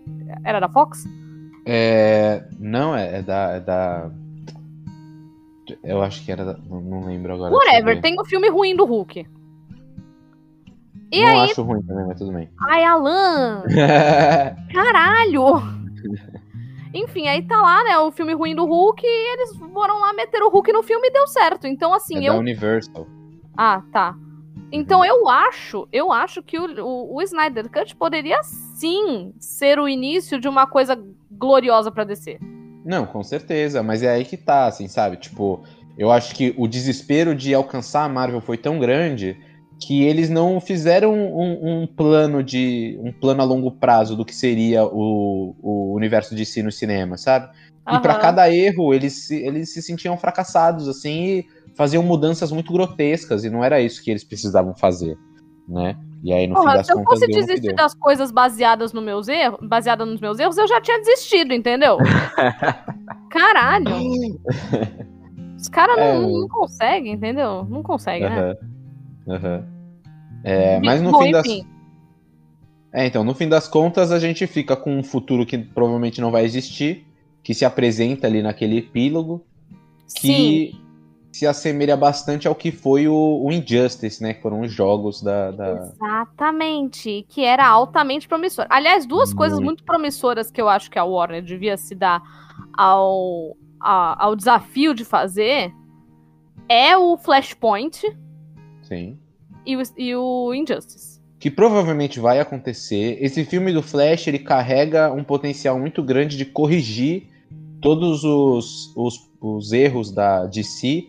Era 0.45 0.59
da 0.59 0.69
Fox? 0.69 1.05
É. 1.67 2.45
Não, 2.59 2.97
é, 2.97 3.19
é 3.19 3.23
da. 3.23 3.51
É 3.53 3.61
da... 3.61 4.11
Eu 5.85 6.03
acho 6.03 6.25
que 6.25 6.33
era. 6.33 6.45
Da... 6.45 6.57
Não 6.69 7.05
lembro 7.05 7.35
agora. 7.35 7.55
Whatever, 7.55 8.01
tem 8.01 8.19
o 8.19 8.25
filme 8.25 8.49
ruim 8.49 8.75
do 8.75 8.85
Hulk. 8.85 9.27
E 11.13 11.21
não 11.21 11.29
aí... 11.29 11.51
acho 11.51 11.63
ruim 11.63 11.83
também, 11.83 12.07
mas 12.07 12.19
tudo 12.19 12.33
bem. 12.33 12.49
Ai, 12.59 12.85
Alan! 12.85 13.63
Caralho! 14.73 15.63
Enfim, 16.95 17.27
aí 17.27 17.43
tá 17.43 17.61
lá, 17.61 17.83
né, 17.85 17.99
o 17.99 18.11
filme 18.11 18.35
ruim 18.35 18.55
do 18.55 18.67
Hulk 18.67 19.03
e 19.05 19.33
eles 19.33 19.57
foram 19.73 20.01
lá 20.01 20.13
meter 20.13 20.43
o 20.43 20.51
Hulk 20.51 20.73
no 20.73 20.83
filme 20.83 21.09
e 21.09 21.13
deu 21.13 21.27
certo. 21.27 21.67
Então, 21.67 21.95
assim, 21.95 22.27
é 22.27 22.29
eu. 22.29 22.35
Da 22.35 22.39
Universal. 22.39 23.07
Ah, 23.57 23.83
tá. 23.93 24.15
Então 24.71 25.05
eu 25.05 25.29
acho, 25.29 25.87
eu 25.93 26.11
acho 26.11 26.43
que 26.43 26.59
o, 26.59 26.65
o, 26.83 27.17
o, 27.17 27.23
Snyder 27.23 27.69
Cut 27.71 27.95
poderia 27.95 28.43
sim 28.43 29.35
ser 29.39 29.79
o 29.79 29.87
início 29.87 30.41
de 30.41 30.49
uma 30.49 30.67
coisa 30.67 30.99
gloriosa 31.31 31.93
para 31.93 32.05
DC. 32.05 32.39
Não, 32.83 33.05
com 33.05 33.23
certeza, 33.23 33.83
mas 33.83 34.03
é 34.03 34.09
aí 34.09 34.25
que 34.25 34.37
tá, 34.37 34.67
assim, 34.67 34.89
sabe? 34.89 35.19
Tipo, 35.19 35.63
eu 35.99 36.11
acho 36.11 36.35
que 36.35 36.55
o 36.57 36.67
desespero 36.67 37.35
de 37.35 37.53
alcançar 37.53 38.05
a 38.05 38.09
Marvel 38.09 38.41
foi 38.41 38.57
tão 38.57 38.79
grande 38.79 39.39
que 39.87 40.03
eles 40.03 40.29
não 40.29 40.61
fizeram 40.61 41.15
um, 41.15 41.83
um, 41.83 41.87
plano 41.87 42.43
de 42.43 42.99
um 43.01 43.13
plano 43.13 43.43
a 43.43 43.45
longo 43.45 43.71
prazo 43.71 44.17
do 44.17 44.25
que 44.25 44.35
seria 44.35 44.85
o, 44.85 45.55
o 45.63 45.95
universo 45.95 46.35
de 46.35 46.45
si 46.45 46.63
no 46.63 46.73
cinema, 46.73 47.17
sabe? 47.17 47.51
E 47.91 47.99
para 47.99 48.15
cada 48.19 48.53
erro 48.53 48.95
eles 48.95 49.27
se, 49.27 49.37
eles 49.37 49.73
se 49.73 49.83
sentiam 49.83 50.17
fracassados 50.17 50.89
assim 50.89 51.25
e 51.25 51.47
faziam 51.75 52.03
mudanças 52.03 52.53
muito 52.53 52.73
grotescas 52.73 53.45
e 53.45 53.51
não 53.51 53.65
era 53.65 53.81
isso 53.81 54.03
que 54.03 54.11
eles 54.11 54.23
precisavam 54.23 54.75
fazer, 54.75 55.17
né? 55.69 55.97
E 56.23 56.33
aí 56.33 56.47
no 56.47 56.55
Porra, 56.55 56.71
fim 56.71 56.77
das 56.77 56.87
se 56.87 56.93
contas 56.93 57.23
eu 57.23 57.29
fosse 57.29 57.41
desistir 57.41 57.75
das 57.75 57.95
coisas 57.95 58.31
baseadas 58.31 58.93
no 58.93 59.03
meus 59.03 59.27
erros, 59.27 59.59
baseada 59.61 60.07
nos 60.07 60.21
meus 60.21 60.39
erros, 60.39 60.57
eu 60.57 60.69
já 60.69 60.81
tinha 60.81 60.99
desistido, 60.99 61.53
entendeu? 61.53 61.99
Caralho. 63.29 63.97
Os 65.59 65.69
caras 65.69 65.99
é... 65.99 66.15
não, 66.15 66.29
não 66.29 66.49
conseguem, 66.49 67.13
entendeu? 67.15 67.65
Não 67.69 67.83
conseguem, 67.83 68.29
uhum. 68.29 68.35
né? 68.35 68.57
Uhum. 69.27 69.72
É, 70.45 70.81
mas 70.81 71.01
no 71.01 71.13
Bom, 71.13 71.23
fim 71.23 71.31
das. 71.31 71.47
É, 72.93 73.07
então, 73.07 73.25
no 73.25 73.35
fim 73.35 73.49
das 73.49 73.67
contas, 73.69 74.13
a 74.13 74.19
gente 74.19 74.47
fica 74.47 74.77
com 74.77 74.99
um 74.99 75.03
futuro 75.03 75.47
que 75.47 75.57
provavelmente 75.57 76.21
não 76.21 76.31
vai 76.31 76.45
existir, 76.45 77.07
que 77.43 77.55
se 77.55 77.65
apresenta 77.65 78.27
ali 78.27 78.43
naquele 78.43 78.79
epílogo, 78.79 79.45
que 80.15 80.73
Sim. 80.73 80.81
se 81.33 81.47
assemelha 81.47 81.97
bastante 81.97 82.47
ao 82.47 82.55
que 82.55 82.71
foi 82.71 83.09
o, 83.09 83.41
o, 83.43 83.51
Injustice, 83.51 84.23
né? 84.23 84.35
Que 84.35 84.43
foram 84.43 84.61
os 84.61 84.71
jogos 84.71 85.23
da, 85.23 85.51
da. 85.53 85.71
Exatamente, 85.71 87.25
que 87.29 87.45
era 87.45 87.67
altamente 87.67 88.29
promissor. 88.29 88.67
Aliás, 88.69 89.07
duas 89.07 89.31
muito. 89.31 89.39
coisas 89.39 89.59
muito 89.59 89.85
promissoras 89.85 90.51
que 90.51 90.61
eu 90.61 90.69
acho 90.69 90.91
que 90.91 90.99
a 90.99 91.05
Warner 91.05 91.43
devia 91.43 91.79
se 91.79 91.95
dar 91.95 92.21
ao, 92.77 93.57
a, 93.81 94.23
ao 94.27 94.37
desafio 94.37 94.95
de 94.95 95.05
fazer 95.05 95.73
é 96.69 96.97
o 96.97 97.17
Flashpoint. 97.17 98.03
Sim 98.83 99.19
e 99.67 99.77
o, 99.77 99.83
e 99.97 100.15
o 100.15 100.55
Injustice. 100.55 101.21
Que 101.39 101.51
provavelmente 101.51 102.21
vai 102.21 102.41
acontecer. 102.41 103.19
Esse 103.21 103.45
filme 103.45 103.73
do 103.73 103.83
Flash 103.83 104.27
ele 104.29 104.39
carrega 104.39 105.13
um 105.13 105.25
potencial 105.25 105.79
muito 105.79 106.03
grande 106.03 106.37
de 106.37 106.45
corrigir 106.45 107.29
todos 107.81 108.23
os, 108.23 108.93
os, 108.97 109.31
os 109.41 109.73
erros 109.73 110.13
da 110.13 110.47
DC 110.47 111.09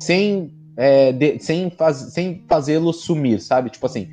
sem, 0.00 0.50
é, 0.76 1.12
de, 1.12 1.38
sem, 1.38 1.70
faz, 1.70 1.96
sem 2.12 2.42
fazê-lo 2.48 2.92
sumir, 2.92 3.40
sabe? 3.40 3.70
Tipo 3.70 3.86
assim, 3.86 4.08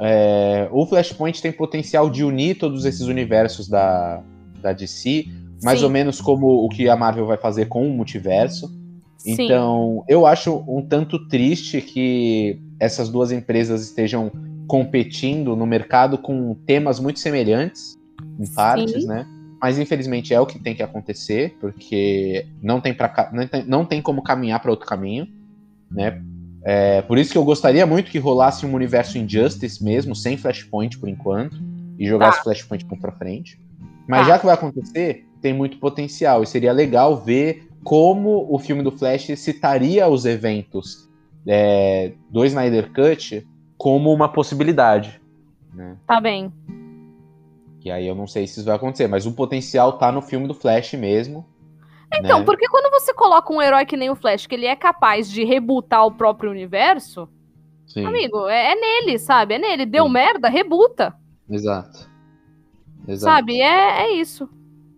é, 0.00 0.68
o 0.72 0.86
Flashpoint 0.86 1.40
tem 1.40 1.52
potencial 1.52 2.10
de 2.10 2.24
unir 2.24 2.58
todos 2.58 2.84
esses 2.84 3.02
universos 3.02 3.68
da, 3.68 4.22
da 4.60 4.72
DC, 4.72 5.26
mais 5.62 5.78
Sim. 5.78 5.84
ou 5.84 5.90
menos 5.90 6.20
como 6.20 6.64
o 6.64 6.68
que 6.68 6.88
a 6.88 6.96
Marvel 6.96 7.26
vai 7.26 7.36
fazer 7.36 7.66
com 7.66 7.86
o 7.86 7.90
multiverso. 7.90 8.68
Sim. 9.16 9.32
Então, 9.32 10.04
eu 10.08 10.26
acho 10.26 10.64
um 10.68 10.82
tanto 10.82 11.26
triste 11.28 11.80
que 11.80 12.60
essas 12.78 13.08
duas 13.08 13.32
empresas 13.32 13.82
estejam 13.82 14.30
competindo 14.66 15.54
no 15.54 15.66
mercado 15.66 16.18
com 16.18 16.54
temas 16.66 16.98
muito 16.98 17.20
semelhantes, 17.20 17.96
em 18.38 18.46
partes, 18.52 19.02
Sim. 19.02 19.08
né? 19.08 19.26
Mas 19.60 19.78
infelizmente 19.78 20.34
é 20.34 20.40
o 20.40 20.46
que 20.46 20.58
tem 20.58 20.74
que 20.74 20.82
acontecer, 20.82 21.56
porque 21.60 22.46
não 22.62 22.80
tem, 22.80 22.92
pra, 22.92 23.30
não 23.32 23.46
tem, 23.46 23.64
não 23.64 23.84
tem 23.84 24.02
como 24.02 24.22
caminhar 24.22 24.60
para 24.60 24.70
outro 24.70 24.86
caminho, 24.86 25.26
né? 25.90 26.22
É, 26.62 27.00
por 27.02 27.16
isso 27.16 27.30
que 27.30 27.38
eu 27.38 27.44
gostaria 27.44 27.86
muito 27.86 28.10
que 28.10 28.18
rolasse 28.18 28.66
um 28.66 28.74
universo 28.74 29.16
Injustice 29.16 29.82
mesmo, 29.82 30.16
sem 30.16 30.36
Flashpoint 30.36 30.98
por 30.98 31.08
enquanto, 31.08 31.56
e 31.98 32.06
jogasse 32.06 32.38
tá. 32.38 32.44
Flashpoint 32.44 32.84
para 32.84 33.12
frente. 33.12 33.58
Mas 34.08 34.26
tá. 34.26 34.32
já 34.32 34.38
que 34.38 34.46
vai 34.46 34.54
acontecer, 34.54 35.26
tem 35.40 35.54
muito 35.54 35.78
potencial, 35.78 36.42
e 36.42 36.46
seria 36.46 36.72
legal 36.72 37.16
ver 37.16 37.68
como 37.84 38.46
o 38.50 38.58
filme 38.58 38.82
do 38.82 38.90
Flash 38.90 39.30
citaria 39.36 40.08
os 40.08 40.24
eventos 40.24 41.08
é, 41.46 42.12
do 42.30 42.44
Snyder 42.44 42.92
Cut 42.92 43.46
como 43.76 44.12
uma 44.12 44.28
possibilidade. 44.28 45.20
Né? 45.72 45.96
Tá 46.06 46.20
bem. 46.20 46.52
E 47.84 47.90
aí 47.90 48.06
eu 48.06 48.14
não 48.14 48.26
sei 48.26 48.46
se 48.46 48.54
isso 48.54 48.64
vai 48.64 48.76
acontecer, 48.76 49.06
mas 49.06 49.26
o 49.26 49.32
potencial 49.32 49.92
tá 49.92 50.10
no 50.10 50.20
filme 50.20 50.48
do 50.48 50.54
Flash 50.54 50.94
mesmo. 50.94 51.46
Então, 52.12 52.40
né? 52.40 52.44
porque 52.44 52.66
quando 52.68 52.90
você 52.90 53.12
coloca 53.14 53.52
um 53.52 53.62
herói 53.62 53.84
que 53.84 53.96
nem 53.96 54.10
o 54.10 54.16
Flash, 54.16 54.46
que 54.46 54.54
ele 54.54 54.66
é 54.66 54.74
capaz 54.74 55.30
de 55.30 55.44
rebutar 55.44 56.04
o 56.06 56.12
próprio 56.12 56.50
universo, 56.50 57.28
Sim. 57.86 58.04
amigo, 58.04 58.48
é, 58.48 58.72
é 58.72 58.74
nele, 58.74 59.18
sabe? 59.18 59.54
É 59.54 59.58
nele. 59.58 59.86
Deu 59.86 60.06
Sim. 60.06 60.12
merda, 60.12 60.48
rebuta. 60.48 61.14
Exato. 61.48 62.10
Exato. 63.06 63.36
Sabe? 63.36 63.60
É, 63.60 64.02
é 64.02 64.12
isso. 64.14 64.48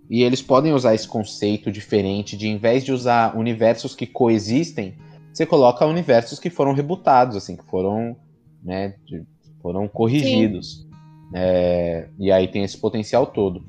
E 0.08 0.22
eles 0.22 0.40
podem 0.40 0.72
usar 0.72 0.94
esse 0.94 1.06
conceito 1.06 1.70
diferente 1.70 2.36
de, 2.36 2.48
em 2.48 2.56
vez 2.56 2.84
de 2.84 2.92
usar 2.92 3.36
universos 3.36 3.94
que 3.94 4.06
coexistem, 4.06 4.96
você 5.39 5.47
coloca 5.47 5.86
universos 5.86 6.40
que 6.40 6.51
foram 6.51 6.73
rebutados, 6.73 7.36
assim, 7.36 7.56
que 7.56 7.65
foram, 7.65 8.16
né, 8.60 8.97
de, 9.06 9.24
foram 9.62 9.86
corrigidos. 9.86 10.85
É, 11.32 12.09
e 12.19 12.32
aí 12.32 12.48
tem 12.48 12.65
esse 12.65 12.77
potencial 12.77 13.24
todo. 13.24 13.62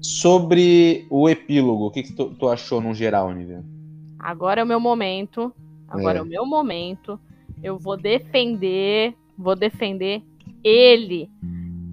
Sobre 0.00 1.06
o 1.10 1.28
epílogo, 1.28 1.86
o 1.86 1.90
que, 1.90 2.02
que 2.02 2.14
tu, 2.14 2.34
tu, 2.34 2.48
achou 2.48 2.80
no 2.80 2.94
geral, 2.94 3.30
Nívia? 3.30 3.62
Agora 4.18 4.62
é 4.62 4.64
o 4.64 4.66
meu 4.66 4.80
momento. 4.80 5.52
Agora 5.86 6.16
é. 6.16 6.20
é 6.20 6.22
o 6.22 6.26
meu 6.26 6.46
momento. 6.46 7.20
Eu 7.62 7.78
vou 7.78 7.98
defender, 7.98 9.14
vou 9.36 9.54
defender 9.54 10.22
ele. 10.64 11.30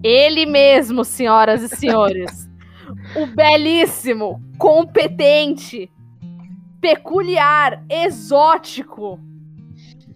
Ele 0.01 0.45
mesmo, 0.45 1.03
senhoras 1.03 1.61
e 1.61 1.67
senhores. 1.75 2.49
o 3.21 3.27
belíssimo, 3.27 4.41
competente, 4.57 5.91
peculiar, 6.81 7.83
exótico 7.89 9.19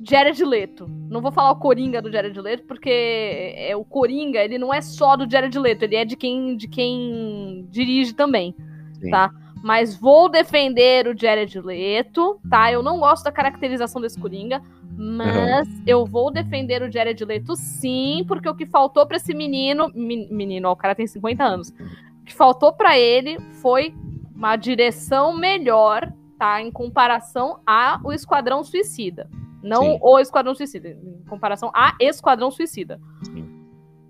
Jared 0.04 0.44
Leto. 0.44 0.88
Não 1.10 1.22
vou 1.22 1.32
falar 1.32 1.52
o 1.52 1.56
Coringa 1.56 2.02
do 2.02 2.12
Jared 2.12 2.40
Leto, 2.40 2.64
porque 2.64 3.54
é, 3.56 3.76
o 3.76 3.86
Coringa, 3.86 4.40
ele 4.40 4.58
não 4.58 4.74
é 4.74 4.82
só 4.82 5.16
do 5.16 5.30
Jared 5.30 5.58
Leto, 5.58 5.84
ele 5.84 5.96
é 5.96 6.06
de 6.06 6.16
quem, 6.16 6.58
de 6.58 6.68
quem 6.68 7.68
dirige 7.70 8.14
também, 8.14 8.54
Sim. 9.00 9.10
tá? 9.10 9.32
Mas 9.64 9.96
vou 9.96 10.28
defender 10.28 11.08
o 11.08 11.18
Jared 11.18 11.58
Leto, 11.62 12.38
tá? 12.50 12.70
Eu 12.70 12.84
não 12.84 13.00
gosto 13.00 13.24
da 13.24 13.32
caracterização 13.32 14.02
desse 14.02 14.20
Coringa, 14.20 14.62
mas 14.96 15.68
uhum. 15.68 15.84
eu 15.88 16.06
vou 16.06 16.30
defender 16.30 16.82
o 16.82 16.92
Jared 16.92 17.24
Leto 17.24 17.56
sim, 17.56 18.26
porque 18.28 18.50
o 18.50 18.56
que 18.56 18.66
faltou 18.66 19.06
para 19.06 19.16
esse 19.16 19.34
menino, 19.34 19.90
menino, 19.96 20.68
ó, 20.68 20.74
o 20.74 20.76
cara 20.76 20.94
tem 20.94 21.08
50 21.08 21.42
anos. 21.42 21.70
O 21.70 22.26
que 22.26 22.34
faltou 22.34 22.74
para 22.74 23.00
ele 23.00 23.40
foi 23.62 23.96
uma 24.36 24.58
direção 24.58 25.34
melhor 25.38 26.12
tá? 26.38 26.62
Em 26.62 26.72
comparação 26.72 27.60
a 27.66 28.00
o 28.04 28.12
Esquadrão 28.12 28.64
Suicida. 28.64 29.30
Não 29.62 29.84
Sim. 29.84 30.00
o 30.02 30.20
Esquadrão 30.20 30.54
Suicida, 30.54 30.90
em 30.90 31.24
comparação 31.30 31.72
a 31.74 31.96
Esquadrão 32.00 32.52
Suicida. 32.52 33.00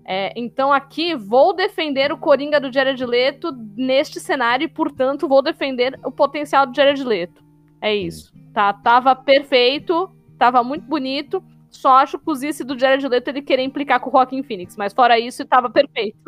É, 0.06 0.32
então 0.36 0.72
aqui 0.72 1.14
vou 1.14 1.54
defender 1.54 2.12
o 2.12 2.18
Coringa 2.18 2.60
do 2.60 2.70
Jared 2.70 3.04
Leto 3.06 3.52
neste 3.74 4.20
cenário 4.20 4.64
e, 4.66 4.68
portanto, 4.68 5.26
vou 5.26 5.40
defender 5.40 5.98
o 6.04 6.12
potencial 6.12 6.66
do 6.66 6.76
Jared 6.76 7.02
Leto. 7.02 7.42
É 7.80 7.94
isso. 7.94 8.32
Tá, 8.52 8.72
tava 8.72 9.16
perfeito, 9.16 10.10
tava 10.38 10.62
muito 10.62 10.84
bonito. 10.84 11.42
Só 11.70 11.96
acho 11.96 12.18
que 12.18 12.30
o 12.30 12.64
do 12.64 12.78
Jared 12.78 13.06
Leto 13.08 13.28
ele 13.28 13.42
querer 13.42 13.62
implicar 13.62 13.98
com 13.98 14.10
o 14.10 14.12
Joaquin 14.12 14.42
Phoenix, 14.42 14.76
mas 14.76 14.92
fora 14.92 15.18
isso, 15.18 15.44
tava 15.44 15.70
perfeito. 15.70 16.18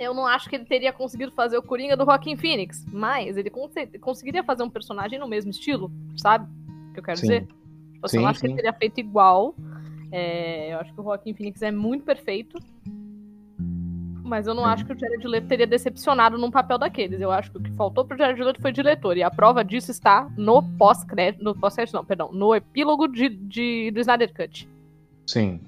Eu 0.00 0.14
não 0.14 0.26
acho 0.26 0.48
que 0.48 0.56
ele 0.56 0.64
teria 0.64 0.94
conseguido 0.94 1.30
fazer 1.32 1.58
o 1.58 1.62
Coringa 1.62 1.94
do 1.94 2.06
Joaquin 2.06 2.34
Phoenix, 2.34 2.86
mas 2.90 3.36
ele 3.36 3.50
cons 3.50 3.70
conseguiria 4.00 4.42
fazer 4.42 4.62
um 4.62 4.70
personagem 4.70 5.18
no 5.18 5.28
mesmo 5.28 5.50
estilo, 5.50 5.92
sabe? 6.16 6.48
O 6.88 6.94
que 6.94 7.00
eu 7.00 7.04
quero 7.04 7.18
Sim. 7.18 7.26
dizer? 7.26 7.40
Tipo 7.92 8.06
assim, 8.06 8.16
eu 8.16 8.20
Sim, 8.20 8.24
não 8.24 8.28
acho 8.30 8.40
que 8.40 8.46
sim. 8.46 8.52
ele 8.54 8.62
teria 8.62 8.72
feito 8.72 8.98
igual. 8.98 9.54
É, 10.10 10.72
eu 10.72 10.78
acho 10.78 10.94
que 10.94 11.00
o 11.00 11.04
Joaquin 11.04 11.34
Phoenix 11.34 11.60
é 11.60 11.70
muito 11.70 12.02
perfeito. 12.02 12.58
Mas 14.24 14.46
eu 14.46 14.54
não 14.54 14.64
acho 14.64 14.86
que 14.86 14.92
o 14.92 14.98
Jared 14.98 15.26
Leto 15.26 15.48
teria 15.48 15.66
decepcionado 15.66 16.38
num 16.38 16.50
papel 16.50 16.78
daqueles. 16.78 17.20
Eu 17.20 17.30
acho 17.32 17.50
que 17.50 17.58
o 17.58 17.60
que 17.60 17.70
faltou 17.72 18.04
pro 18.04 18.16
Jared 18.16 18.40
Leto 18.40 18.60
foi 18.62 18.72
diretor. 18.72 19.16
E 19.16 19.22
a 19.24 19.30
prova 19.30 19.62
disso 19.64 19.90
está 19.90 20.30
no 20.36 20.62
pós-crédito. 20.62 21.42
No 21.44 21.54
pós-crédito, 21.54 21.94
não, 21.94 22.04
perdão. 22.04 22.30
No 22.32 22.54
epílogo 22.54 23.06
de, 23.08 23.28
de- 23.28 23.90
do 23.90 24.00
Snyder 24.00 24.32
Cut. 24.32 24.68
Sim. 25.26 25.60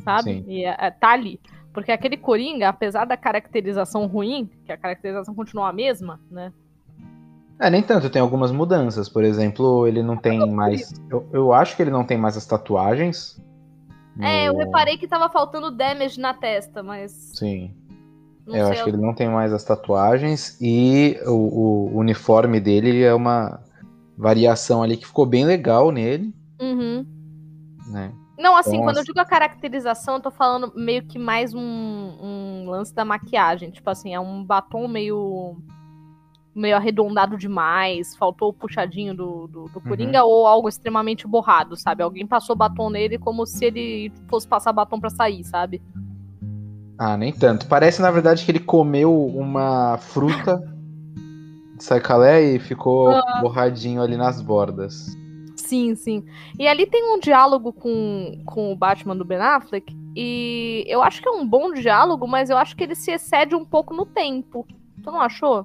sabe? 0.00 0.34
Sim. 0.34 0.44
E 0.48 0.64
é, 0.64 0.76
é, 0.78 0.90
tá 0.90 1.12
ali. 1.12 1.40
Porque 1.72 1.90
aquele 1.90 2.16
Coringa, 2.16 2.68
apesar 2.68 3.04
da 3.06 3.16
caracterização 3.16 4.06
ruim, 4.06 4.50
que 4.66 4.72
a 4.72 4.76
caracterização 4.76 5.34
continua 5.34 5.68
a 5.70 5.72
mesma, 5.72 6.20
né? 6.30 6.52
É, 7.58 7.70
nem 7.70 7.82
tanto, 7.82 8.10
tem 8.10 8.20
algumas 8.20 8.50
mudanças. 8.50 9.08
Por 9.08 9.22
exemplo, 9.24 9.86
ele 9.86 10.02
não 10.02 10.16
tem 10.16 10.50
mais. 10.50 10.92
Eu, 11.08 11.28
eu 11.32 11.52
acho 11.52 11.76
que 11.76 11.82
ele 11.82 11.90
não 11.90 12.04
tem 12.04 12.18
mais 12.18 12.36
as 12.36 12.44
tatuagens. 12.44 13.40
É, 14.20 14.48
eu 14.48 14.52
No- 14.52 14.58
reparei 14.58 14.98
que 14.98 15.06
tava 15.08 15.28
faltando 15.30 15.70
damage 15.70 16.20
na 16.20 16.34
testa, 16.34 16.82
mas. 16.82 17.12
Sim. 17.34 17.74
Não 18.46 18.56
eu 18.56 18.66
acho 18.66 18.82
que 18.84 18.90
ele 18.90 18.96
não 19.00 19.14
tem 19.14 19.28
mais 19.28 19.52
as 19.52 19.62
tatuagens. 19.64 20.58
E 20.60 21.16
o, 21.24 21.92
o 21.94 21.98
uniforme 21.98 22.58
dele 22.58 23.02
é 23.02 23.14
uma 23.14 23.60
variação 24.18 24.82
ali 24.82 24.96
que 24.96 25.06
ficou 25.06 25.24
bem 25.24 25.44
legal 25.44 25.90
nele, 25.92 26.34
Uhum. 26.60 27.06
né? 27.92 28.12
Não, 28.42 28.56
assim, 28.56 28.72
Então, 28.74 28.84
quando 28.86 28.96
eu 28.96 29.04
digo 29.04 29.20
a 29.20 29.24
caracterização, 29.24 30.14
eu 30.16 30.20
tô 30.20 30.30
falando 30.32 30.72
meio 30.74 31.04
que 31.04 31.16
mais 31.16 31.54
um, 31.54 31.60
um 31.60 32.64
lance 32.68 32.92
da 32.92 33.04
maquiagem. 33.04 33.70
Tipo 33.70 33.88
assim, 33.88 34.12
é 34.12 34.18
um 34.18 34.42
batom 34.44 34.88
meio. 34.88 35.56
meio 36.52 36.74
arredondado 36.74 37.38
demais. 37.38 38.16
Faltou 38.16 38.48
o 38.48 38.52
puxadinho 38.52 39.14
do, 39.14 39.46
do, 39.46 39.64
do 39.68 39.80
Coringa 39.80 40.24
ou 40.24 40.44
algo 40.46 40.68
extremamente 40.68 41.24
borrado, 41.24 41.76
sabe? 41.76 42.02
Alguém 42.02 42.26
passou 42.26 42.56
batom 42.56 42.90
nele 42.90 43.16
como 43.16 43.46
se 43.46 43.64
ele 43.64 44.12
fosse 44.28 44.48
passar 44.48 44.72
batom 44.72 44.98
pra 44.98 45.08
sair, 45.08 45.44
sabe? 45.44 45.80
Ah, 46.98 47.16
nem 47.16 47.32
tanto. 47.32 47.66
Parece, 47.68 48.02
na 48.02 48.10
verdade, 48.10 48.44
que 48.44 48.50
ele 48.50 48.58
comeu 48.60 49.24
uma 49.24 49.98
fruta 49.98 50.60
de 51.76 51.84
saicalé 51.84 52.42
e 52.42 52.58
ficou 52.58 53.08
Ah. 53.10 53.38
borradinho 53.40 54.02
ali 54.02 54.16
nas 54.16 54.40
bordas. 54.40 55.16
Sim, 55.72 55.94
sim. 55.94 56.24
E 56.58 56.68
ali 56.68 56.84
tem 56.84 57.14
um 57.14 57.18
diálogo 57.18 57.72
com, 57.72 58.42
com 58.44 58.70
o 58.70 58.76
Batman 58.76 59.16
do 59.16 59.24
Ben 59.24 59.38
Affleck. 59.38 59.96
E 60.14 60.84
eu 60.86 61.02
acho 61.02 61.22
que 61.22 61.28
é 61.28 61.32
um 61.32 61.48
bom 61.48 61.72
diálogo, 61.72 62.28
mas 62.28 62.50
eu 62.50 62.58
acho 62.58 62.76
que 62.76 62.84
ele 62.84 62.94
se 62.94 63.10
excede 63.10 63.54
um 63.54 63.64
pouco 63.64 63.94
no 63.94 64.04
tempo. 64.04 64.66
Tu 65.02 65.10
não 65.10 65.18
achou? 65.18 65.64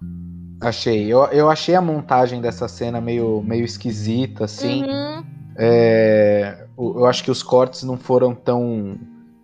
Achei. 0.61 1.11
Eu, 1.11 1.25
eu 1.25 1.49
achei 1.49 1.75
a 1.75 1.81
montagem 1.81 2.39
dessa 2.39 2.69
cena 2.69 3.01
meio, 3.01 3.43
meio 3.43 3.65
esquisita, 3.65 4.45
assim. 4.45 4.85
Uhum. 4.85 5.25
É, 5.57 6.65
eu 6.77 7.05
acho 7.05 7.21
que 7.21 7.29
os 7.29 7.43
cortes 7.43 7.83
não 7.83 7.97
foram 7.97 8.33
tão 8.33 8.97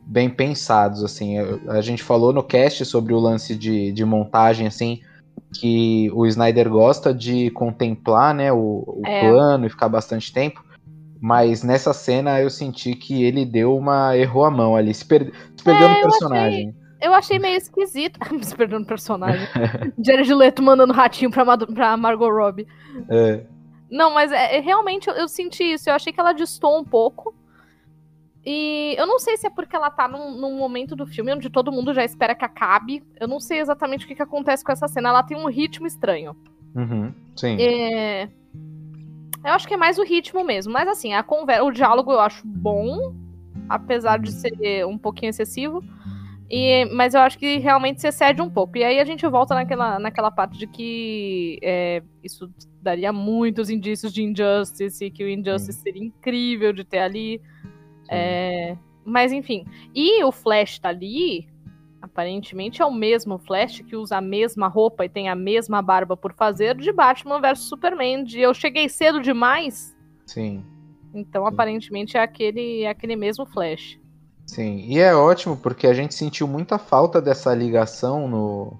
bem 0.06 0.30
pensados, 0.30 1.04
assim. 1.04 1.40
A 1.68 1.82
gente 1.82 2.02
falou 2.02 2.32
no 2.32 2.42
cast 2.42 2.86
sobre 2.86 3.14
o 3.14 3.20
lance 3.20 3.54
de, 3.54 3.92
de 3.92 4.06
montagem, 4.06 4.66
assim, 4.66 5.02
que 5.60 6.10
o 6.14 6.26
Snyder 6.26 6.70
gosta 6.70 7.14
de 7.14 7.50
contemplar, 7.52 8.34
né, 8.34 8.52
o, 8.52 8.84
o 8.88 9.02
É. 9.06 9.22
plano 9.30 9.66
e 9.66 9.70
ficar 9.70 9.90
bastante 9.90 10.32
tempo. 10.34 10.64
Mas 11.22 11.64
nessa 11.64 11.94
cena 11.94 12.42
eu 12.42 12.50
senti 12.50 12.96
que 12.96 13.24
ele 13.24 13.46
deu 13.46 13.76
uma. 13.78 14.18
errou 14.18 14.44
a 14.44 14.52
mão 14.52 14.76
ali, 14.76 14.94
se, 14.94 15.06
per- 15.06 15.32
se 15.56 15.64
perdeu 15.64 15.88
É, 15.88 15.96
no 15.96 16.02
personagem. 16.02 16.76
Eu 17.02 17.14
achei 17.14 17.38
meio 17.40 17.58
esquisito. 17.58 18.18
Se 18.44 18.56
perdendo 18.56 18.84
o 18.84 18.88
personagem. 18.88 19.46
Jared 20.06 20.34
Leto 20.34 20.62
mandando 20.64 20.94
ratinho 20.94 21.30
pra, 21.32 21.44
Mad- 21.44 21.66
pra 21.74 21.98
Margot 21.98 22.30
Robbie. 22.30 22.66
É, 23.10 23.42
Não, 23.92 24.14
mas 24.14 24.32
é, 24.32 24.58
é- 24.58 24.60
realmente 24.62 25.10
eu, 25.10 25.14
eu 25.16 25.28
senti 25.28 25.64
isso. 25.64 25.90
Eu 25.90 25.96
achei 25.96 26.14
que 26.14 26.20
ela 26.20 26.32
distou 26.34 26.80
um 26.80 26.84
pouco. 26.86 27.34
E 28.46 28.96
eu 28.98 29.08
não 29.08 29.20
sei 29.20 29.38
se 29.38 29.48
é 29.48 29.50
porque 29.50 29.76
ela 29.76 29.90
tá 29.90 30.08
num, 30.08 30.32
num 30.40 30.58
momento 30.58 30.96
do 30.96 31.06
filme 31.06 31.34
onde 31.34 31.50
todo 31.50 31.72
mundo 31.72 31.94
já 31.94 32.04
espera 32.04 32.36
que 32.36 32.44
acabe. 32.44 33.02
Eu 33.20 33.28
não 33.28 33.40
sei 33.40 33.60
exatamente 33.60 34.06
o 34.06 34.08
que, 34.08 34.16
que 34.16 34.22
acontece 34.22 34.64
com 34.64 34.72
essa 34.72 34.88
cena. 34.88 35.10
Ela 35.10 35.24
tem 35.24 35.38
um 35.38 35.48
ritmo 35.48 35.88
estranho. 35.88 36.36
uhum, 36.76 37.14
sim. 37.36 37.56
É, 37.60 38.28
Eu 39.46 39.54
acho 39.54 39.68
que 39.68 39.74
é 39.74 39.78
mais 39.78 39.98
o 39.98 40.04
ritmo 40.04 40.44
mesmo. 40.44 40.74
Mas 40.74 40.90
assim, 40.90 41.14
a 41.14 41.24
conversa, 41.24 41.64
o 41.64 41.72
diálogo 41.72 42.12
eu 42.12 42.20
acho 42.20 42.46
bom, 42.46 43.14
apesar 43.70 44.20
de 44.20 44.32
ser 44.32 44.86
um 44.86 44.98
pouquinho 44.98 45.30
excessivo. 45.30 45.82
E, 46.50 46.86
mas 46.94 47.14
eu 47.14 47.22
acho 47.22 47.40
que 47.40 47.58
realmente 47.58 48.02
se 48.02 48.08
excede 48.08 48.42
um 48.42 48.50
pouco. 48.50 48.78
E 48.78 48.84
aí 48.84 49.00
a 49.00 49.06
gente 49.06 49.26
volta 49.26 49.56
naquela, 49.56 49.98
naquela 49.98 50.30
parte 50.30 50.58
de 50.58 50.68
que 50.68 51.58
é, 51.64 52.04
isso 52.22 52.52
daria 52.82 53.12
muitos 53.14 53.70
indícios 53.70 54.14
de 54.14 54.22
Injustice, 54.22 55.06
e 55.06 55.10
que 55.10 55.24
o 55.24 55.30
Injustice 55.30 55.80
seria 55.80 56.04
incrível 56.04 56.74
de 56.74 56.84
ter 56.84 57.00
ali. 57.00 57.42
É, 58.10 58.78
mas 59.06 59.32
enfim. 59.32 59.66
E 59.94 60.24
o 60.24 60.32
Flash 60.32 60.80
tá 60.80 60.90
ali. 60.90 61.48
Aparentemente 62.02 62.82
é 62.82 62.86
o 62.86 62.92
mesmo 62.94 63.38
Flash 63.38 63.80
que 63.80 63.96
usa 63.96 64.18
a 64.18 64.22
mesma 64.22 64.68
roupa 64.68 65.06
e 65.06 65.10
tem 65.10 65.30
a 65.30 65.36
mesma 65.36 65.82
barba 65.82 66.18
por 66.18 66.34
fazer 66.34 66.76
de 66.76 66.92
Batman 66.92 67.40
vs 67.40 67.60
Superman. 67.60 68.26
De 68.26 68.42
eu 68.42 68.54
cheguei 68.54 68.90
cedo 68.90 69.22
demais. 69.22 69.96
Sim. 70.26 70.66
Então, 71.14 71.46
aparentemente, 71.46 72.18
é 72.18 72.22
aquele, 72.22 72.82
é 72.82 72.90
aquele 72.90 73.16
mesmo 73.16 73.46
Flash. 73.46 73.98
Sim, 74.46 74.80
e 74.86 75.00
é 75.00 75.16
ótimo 75.16 75.56
porque 75.56 75.88
a 75.88 75.94
gente 75.94 76.14
sentiu 76.14 76.46
muita 76.48 76.78
falta 76.78 77.22
dessa 77.22 77.54
ligação 77.56 78.28
no, 78.28 78.74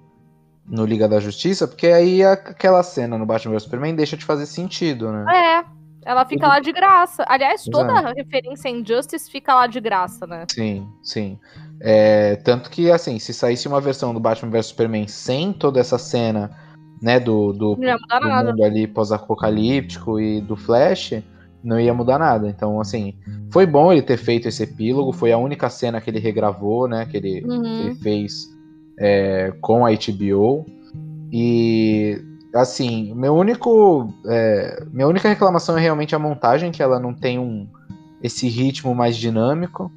no 0.66 0.84
Liga 0.84 1.08
da 1.08 1.18
Justiça, 1.18 1.66
porque 1.66 1.86
aí 1.86 2.22
a- 2.22 2.32
aquela 2.32 2.82
cena 2.82 3.16
no 3.16 3.24
Batman 3.24 3.52
vs 3.54 3.62
Superman 3.62 3.94
deixa 3.94 4.16
de 4.18 4.24
fazer 4.26 4.44
sentido, 4.44 5.10
né? 5.10 5.24
É, 5.34 5.64
ela 6.04 6.24
fica 6.24 6.46
lá 6.46 6.60
de 6.60 6.72
graça. 6.72 7.24
Aliás, 7.28 7.64
toda 7.64 7.92
Exato. 7.92 8.14
referência 8.16 8.70
a 8.70 8.74
Injustice 8.74 9.30
fica 9.30 9.54
lá 9.54 9.66
de 9.66 9.80
graça, 9.80 10.26
né? 10.26 10.44
Sim, 10.50 10.86
sim. 11.02 11.38
É, 11.80 12.36
tanto 12.36 12.70
que, 12.70 12.90
assim, 12.90 13.18
se 13.18 13.32
saísse 13.32 13.66
uma 13.68 13.80
versão 13.80 14.14
do 14.14 14.20
Batman 14.20 14.50
vs 14.50 14.66
Superman 14.66 15.06
sem 15.08 15.52
toda 15.52 15.80
essa 15.80 15.98
cena, 15.98 16.50
né, 17.02 17.18
do, 17.20 17.52
do, 17.52 17.74
do 17.74 17.76
mundo 17.76 18.64
ali 18.64 18.86
pós-apocalíptico 18.86 20.18
e 20.20 20.40
do 20.40 20.56
Flash, 20.56 21.22
não 21.62 21.80
ia 21.80 21.92
mudar 21.92 22.18
nada. 22.18 22.48
Então, 22.48 22.80
assim, 22.80 23.14
foi 23.50 23.66
bom 23.66 23.92
ele 23.92 24.02
ter 24.02 24.16
feito 24.16 24.48
esse 24.48 24.62
epílogo, 24.62 25.12
foi 25.12 25.32
a 25.32 25.38
única 25.38 25.68
cena 25.68 26.00
que 26.00 26.10
ele 26.10 26.18
regravou, 26.18 26.86
né, 26.88 27.06
que 27.06 27.16
ele, 27.16 27.40
que 27.40 27.48
Uhum. 27.48 27.80
ele 27.80 27.94
fez 27.96 28.46
é, 28.98 29.52
com 29.60 29.84
a 29.84 29.90
HBO. 29.90 30.64
E 31.32 32.22
assim, 32.54 33.12
meu 33.14 33.34
único. 33.34 34.12
é, 34.26 34.84
minha 34.92 35.08
única 35.08 35.28
reclamação 35.28 35.76
é 35.76 35.80
realmente 35.80 36.14
a 36.14 36.18
montagem, 36.18 36.70
que 36.72 36.82
ela 36.82 36.98
não 37.00 37.12
tem 37.14 37.38
um 37.38 37.66
esse 38.22 38.48
ritmo 38.48 38.94
mais 38.94 39.16
dinâmico. 39.16 39.90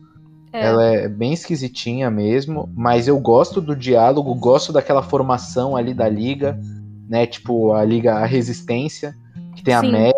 É. 0.51 0.65
Ela 0.65 0.83
é 0.85 1.07
bem 1.07 1.33
esquisitinha 1.33 2.09
mesmo, 2.09 2.69
mas 2.75 3.07
eu 3.07 3.19
gosto 3.19 3.61
do 3.61 3.75
diálogo, 3.75 4.33
gosto 4.35 4.73
daquela 4.73 5.03
formação 5.03 5.75
ali 5.75 5.93
da 5.93 6.09
liga, 6.09 6.59
né? 7.07 7.25
Tipo, 7.25 7.73
a 7.73 7.83
liga 7.85 8.15
a 8.15 8.25
resistência, 8.25 9.15
que 9.55 9.63
tem 9.63 9.73
a 9.73 9.81
Sim. 9.81 9.91
Mary, 9.91 10.13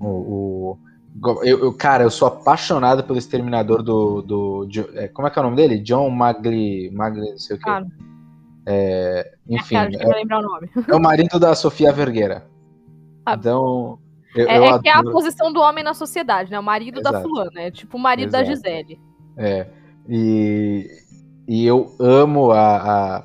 o, 0.00 0.06
o- 0.06 0.78
eu, 1.44 1.58
eu- 1.60 1.72
cara, 1.72 2.02
eu 2.02 2.10
sou 2.10 2.26
apaixonado 2.28 3.04
pelo 3.04 3.18
exterminador 3.18 3.82
do, 3.82 4.20
do 4.22 4.66
Jo- 4.68 4.88
é, 4.94 5.06
como 5.08 5.28
é 5.28 5.30
que 5.30 5.38
é 5.38 5.42
o 5.42 5.44
nome 5.44 5.56
dele? 5.56 5.78
John 5.78 6.10
Magli, 6.10 6.90
Magli, 6.90 7.30
não 7.30 7.38
sei 7.38 7.56
o 7.56 7.58
que. 7.58 7.70
Ah. 7.70 7.84
Enfim, 9.48 9.74
Cara, 9.74 9.90
deixa 9.90 10.04
eu 10.04 10.10
lembrar 10.12 10.38
o 10.40 10.42
nome. 10.42 10.70
é, 10.76 10.90
é 10.92 10.94
o 10.94 11.00
marido 11.00 11.38
da 11.38 11.54
Sofia 11.54 11.92
Vergueira. 11.92 12.46
Ah. 13.26 13.34
Então, 13.34 13.98
eu, 14.34 14.48
É, 14.48 14.58
eu 14.58 14.64
é 14.64 14.78
que 14.82 14.88
é 14.88 14.92
a 14.92 15.02
posição 15.02 15.52
do 15.52 15.60
homem 15.60 15.84
na 15.84 15.94
sociedade, 15.94 16.50
né? 16.50 16.58
O 16.58 16.62
marido 16.62 17.00
da 17.02 17.10
Exato. 17.10 17.28
fulana. 17.28 17.60
É 17.60 17.70
tipo 17.70 17.96
o 17.96 18.00
marido 18.00 18.30
da 18.32 18.42
Exato. 18.42 18.56
Gisele. 18.56 19.00
É, 19.36 19.66
e, 20.08 20.88
e 21.46 21.66
eu 21.66 21.94
amo 22.00 22.50
a, 22.52 22.76
a- 23.18 23.24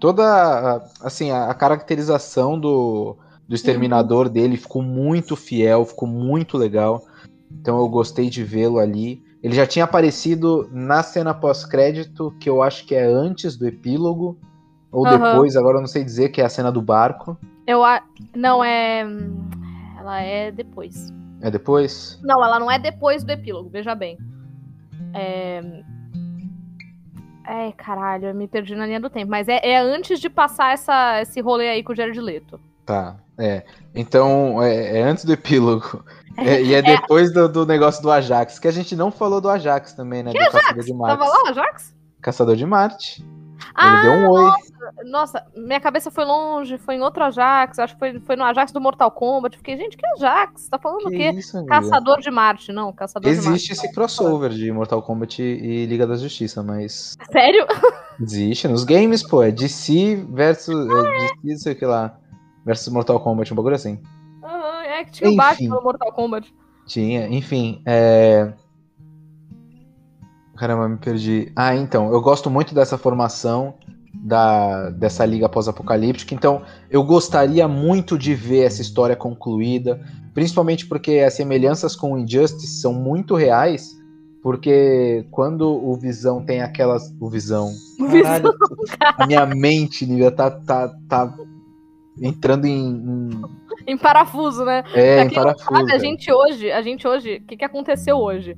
toda 0.00 0.22
a, 0.24 0.84
assim, 1.02 1.30
a, 1.30 1.50
a 1.50 1.54
caracterização 1.54 2.58
do, 2.58 3.16
do 3.48 3.54
exterminador 3.54 4.28
dele 4.28 4.56
ficou 4.56 4.82
muito 4.82 5.36
fiel, 5.36 5.84
ficou 5.84 6.08
muito 6.08 6.56
legal. 6.58 7.02
Então 7.52 7.78
eu 7.78 7.88
gostei 7.88 8.28
de 8.28 8.42
vê-lo 8.42 8.78
ali. 8.78 9.22
Ele 9.42 9.54
já 9.54 9.66
tinha 9.66 9.84
aparecido 9.84 10.68
na 10.72 11.02
cena 11.02 11.34
pós-crédito, 11.34 12.34
que 12.40 12.48
eu 12.48 12.62
acho 12.62 12.86
que 12.86 12.94
é 12.94 13.04
antes 13.04 13.56
do 13.56 13.66
epílogo, 13.66 14.38
ou 14.94 15.04
Aham. 15.04 15.18
depois, 15.18 15.56
agora 15.56 15.78
eu 15.78 15.80
não 15.80 15.88
sei 15.88 16.04
dizer, 16.04 16.28
que 16.28 16.40
é 16.40 16.44
a 16.44 16.48
cena 16.48 16.70
do 16.70 16.80
barco. 16.80 17.36
Eu 17.66 17.84
a... 17.84 18.00
Não, 18.34 18.62
é. 18.62 19.04
Ela 19.98 20.22
é 20.22 20.52
depois. 20.52 21.12
É 21.40 21.50
depois? 21.50 22.20
Não, 22.22 22.42
ela 22.42 22.60
não 22.60 22.70
é 22.70 22.78
depois 22.78 23.24
do 23.24 23.32
epílogo, 23.32 23.68
veja 23.68 23.92
bem. 23.92 24.16
É. 25.12 25.82
É, 27.46 27.72
caralho, 27.72 28.28
eu 28.28 28.34
me 28.34 28.46
perdi 28.46 28.76
na 28.76 28.86
linha 28.86 29.00
do 29.00 29.10
tempo. 29.10 29.30
Mas 29.30 29.48
é, 29.48 29.60
é 29.62 29.78
antes 29.78 30.20
de 30.20 30.30
passar 30.30 30.72
essa, 30.72 31.20
esse 31.20 31.40
rolê 31.40 31.68
aí 31.68 31.82
com 31.82 31.92
o 31.92 31.96
Jared 31.96 32.18
Leto. 32.20 32.60
Tá, 32.86 33.16
é. 33.36 33.64
Então, 33.94 34.62
é, 34.62 35.00
é 35.00 35.02
antes 35.02 35.24
do 35.24 35.32
epílogo. 35.32 36.04
É, 36.36 36.60
e 36.60 36.74
é 36.74 36.82
depois 36.82 37.32
do, 37.32 37.48
do 37.48 37.64
negócio 37.64 38.02
do 38.02 38.10
Ajax, 38.10 38.58
que 38.58 38.66
a 38.66 38.72
gente 38.72 38.96
não 38.96 39.12
falou 39.12 39.40
do 39.40 39.48
Ajax 39.48 39.92
também, 39.92 40.20
né? 40.20 40.32
do 40.32 40.50
Caçador 40.50 40.82
de 40.82 40.92
Marte. 40.92 41.16
Tava 41.16 41.30
lá, 41.30 41.52
Jax? 41.52 41.94
Caçador 42.20 42.56
de 42.56 42.66
Marte. 42.66 43.24
Ah, 43.74 44.02
deu 44.02 44.12
um 44.12 44.30
oi. 44.30 44.42
Nossa, 44.42 44.74
nossa, 45.04 45.46
minha 45.56 45.80
cabeça 45.80 46.10
foi 46.10 46.24
longe, 46.24 46.78
foi 46.78 46.96
em 46.96 47.00
outro 47.00 47.22
Ajax, 47.24 47.78
acho 47.78 47.94
que 47.94 47.98
foi, 47.98 48.20
foi 48.20 48.36
no 48.36 48.44
Ajax 48.44 48.72
do 48.72 48.80
Mortal 48.80 49.10
Kombat. 49.10 49.56
Fiquei, 49.56 49.76
gente, 49.76 49.96
que 49.96 50.06
Ajax? 50.06 50.68
Tá 50.68 50.78
falando 50.78 51.06
o 51.06 51.10
quê? 51.10 51.30
isso? 51.30 51.64
Caçador 51.66 52.20
de 52.20 52.30
Marte, 52.30 52.72
não, 52.72 52.92
Caçador 52.92 53.30
de 53.30 53.36
Marte. 53.36 53.48
Existe 53.48 53.72
esse 53.72 53.92
crossover 53.92 54.50
de 54.50 54.70
Mortal 54.72 55.02
Kombat 55.02 55.42
e 55.42 55.86
Liga 55.86 56.06
da 56.06 56.16
Justiça, 56.16 56.62
mas 56.62 57.16
Sério? 57.30 57.66
existe 58.20 58.68
nos 58.68 58.84
games, 58.84 59.22
pô. 59.22 59.42
É 59.42 59.50
DC 59.50 60.26
versus. 60.30 60.74
É 60.74 61.02
DC, 61.18 61.34
não 61.44 61.56
sei 61.56 61.72
o 61.72 61.76
que 61.76 61.86
lá. 61.86 62.16
Versus 62.64 62.92
Mortal 62.92 63.20
Kombat, 63.20 63.52
um 63.52 63.56
bagulho 63.56 63.74
assim. 63.74 64.00
Aham, 64.42 64.82
é 64.82 65.04
que 65.04 65.12
tinha 65.12 65.28
o 65.28 65.32
Enfim. 65.32 65.36
Batman 65.36 65.76
no 65.76 65.82
Mortal 65.82 66.12
Kombat. 66.12 66.54
Tinha, 66.86 67.28
enfim, 67.28 67.82
é. 67.86 68.52
Caramba, 70.56 70.88
me 70.88 70.96
perdi. 70.96 71.50
Ah, 71.56 71.74
então, 71.74 72.12
eu 72.12 72.20
gosto 72.20 72.48
muito 72.50 72.74
dessa 72.74 72.96
formação 72.96 73.74
da, 74.14 74.90
dessa 74.90 75.24
liga 75.26 75.48
pós-apocalíptica, 75.48 76.34
então 76.34 76.62
eu 76.88 77.02
gostaria 77.02 77.66
muito 77.66 78.16
de 78.16 78.34
ver 78.34 78.60
essa 78.64 78.80
história 78.80 79.16
concluída, 79.16 80.00
principalmente 80.32 80.86
porque 80.86 81.18
as 81.18 81.34
semelhanças 81.34 81.96
com 81.96 82.12
o 82.12 82.18
Injustice 82.18 82.80
são 82.80 82.92
muito 82.92 83.34
reais, 83.34 83.98
porque 84.42 85.26
quando 85.30 85.62
o 85.68 85.96
Visão 85.96 86.44
tem 86.44 86.60
aquelas. 86.60 87.12
O 87.18 87.28
Visão. 87.28 87.72
Caralho, 88.22 88.52
a 89.00 89.26
minha 89.26 89.46
mente, 89.46 90.06
Nívia, 90.06 90.30
tá, 90.30 90.50
tá, 90.50 90.94
tá 91.08 91.34
entrando 92.20 92.66
em. 92.66 92.88
em- 92.88 93.42
Em 93.86 93.96
parafuso, 93.98 94.64
né? 94.64 94.82
é, 94.94 95.16
Pra 95.16 95.24
não 95.24 95.30
parafuso. 95.34 95.64
sabe, 95.70 95.92
a 95.92 95.98
gente 95.98 96.32
hoje, 96.32 96.70
a 96.72 96.80
gente 96.82 97.06
hoje, 97.06 97.36
o 97.36 97.46
que, 97.46 97.56
que 97.56 97.64
aconteceu 97.64 98.16
hoje? 98.16 98.56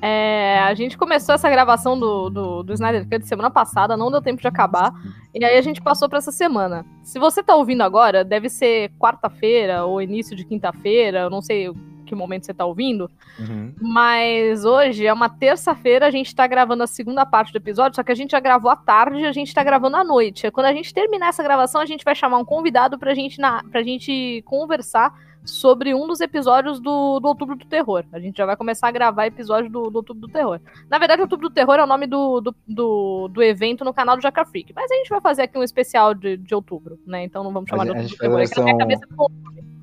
É, 0.00 0.58
a 0.60 0.74
gente 0.74 0.98
começou 0.98 1.34
essa 1.34 1.48
gravação 1.48 1.98
do, 1.98 2.28
do, 2.28 2.62
do 2.64 2.72
Snyder 2.72 3.08
Cut 3.08 3.24
semana 3.26 3.50
passada, 3.50 3.96
não 3.96 4.10
deu 4.10 4.20
tempo 4.20 4.40
de 4.42 4.48
acabar, 4.48 4.92
e 5.32 5.44
aí 5.44 5.56
a 5.56 5.62
gente 5.62 5.80
passou 5.80 6.08
pra 6.08 6.18
essa 6.18 6.32
semana. 6.32 6.84
Se 7.04 7.18
você 7.20 7.40
tá 7.42 7.54
ouvindo 7.54 7.82
agora, 7.82 8.24
deve 8.24 8.48
ser 8.48 8.90
quarta-feira 8.98 9.84
ou 9.84 10.02
início 10.02 10.34
de 10.34 10.44
quinta-feira, 10.44 11.20
eu 11.20 11.30
não 11.30 11.40
sei 11.40 11.68
que 12.12 12.16
momento 12.16 12.44
você 12.44 12.52
tá 12.52 12.66
ouvindo, 12.66 13.10
Uhum. 13.38 13.72
mas 13.80 14.64
hoje 14.64 15.06
é 15.06 15.12
uma 15.12 15.30
terça-feira, 15.30 16.06
a 16.06 16.10
gente 16.10 16.34
tá 16.34 16.46
gravando 16.46 16.82
a 16.82 16.86
segunda 16.86 17.24
parte 17.24 17.52
do 17.52 17.56
episódio, 17.56 17.96
só 17.96 18.02
que 18.02 18.12
a 18.12 18.14
gente 18.14 18.32
já 18.32 18.40
gravou 18.40 18.70
à 18.70 18.76
tarde 18.76 19.20
e 19.20 19.26
a 19.26 19.32
gente 19.32 19.54
tá 19.54 19.64
gravando 19.64 19.96
à 19.96 20.04
noite. 20.04 20.50
Quando 20.50 20.66
a 20.66 20.72
gente 20.74 20.92
terminar 20.92 21.28
essa 21.28 21.42
gravação, 21.42 21.80
a 21.80 21.86
gente 21.86 22.04
vai 22.04 22.14
chamar 22.14 22.36
um 22.38 22.44
convidado 22.44 22.98
pra 22.98 23.14
gente, 23.14 23.40
na, 23.40 23.62
pra 23.64 23.82
gente 23.82 24.42
conversar 24.44 25.12
sobre 25.44 25.92
um 25.94 26.06
dos 26.06 26.20
episódios 26.20 26.78
do, 26.78 27.18
do 27.18 27.26
Outubro 27.28 27.56
do 27.56 27.64
Terror. 27.64 28.04
A 28.12 28.20
gente 28.20 28.36
já 28.36 28.46
vai 28.46 28.56
começar 28.56 28.86
a 28.88 28.92
gravar 28.92 29.26
episódio 29.26 29.68
do, 29.70 29.90
do 29.90 29.96
Outubro 29.96 30.20
do 30.28 30.32
Terror. 30.32 30.60
Na 30.88 30.98
verdade, 30.98 31.22
Outubro 31.22 31.48
do 31.48 31.52
Terror 31.54 31.76
é 31.76 31.82
o 31.82 31.86
nome 31.86 32.06
do, 32.06 32.40
do, 32.40 32.54
do, 32.68 33.28
do 33.28 33.42
evento 33.42 33.84
no 33.84 33.92
canal 33.92 34.16
do 34.16 34.22
Jaca 34.22 34.44
Freak. 34.44 34.72
Mas 34.76 34.90
a 34.90 34.94
gente 34.94 35.08
vai 35.08 35.20
fazer 35.20 35.42
aqui 35.42 35.58
um 35.58 35.62
especial 35.64 36.14
de, 36.14 36.36
de 36.36 36.54
outubro, 36.54 36.98
né? 37.06 37.24
Então 37.24 37.42
não 37.42 37.52
vamos 37.52 37.68
chamar 37.68 37.82
A 37.82 37.86
de 37.86 37.90
Outubro 37.90 38.08
do 38.10 38.16
Terror. 38.18 38.40
É 38.40 38.96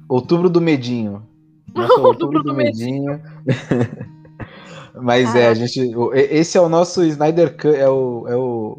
Outubro 0.08 0.50
do 0.50 0.62
Medinho. 0.62 1.28
Nossa, 1.74 2.14
do 2.44 2.54
Medinho. 2.54 3.22
Mas 5.02 5.34
é, 5.36 5.48
a 5.48 5.54
gente. 5.54 5.96
o- 5.96 6.14
e- 6.14 6.20
Esse 6.32 6.58
é 6.58 6.62
o 6.62 6.70
nosso 6.70 7.04
Snyder 7.04 7.56
Cut, 7.56 7.76
é 7.76 7.88
o, 7.90 8.28
é 8.28 8.36
o. 8.36 8.78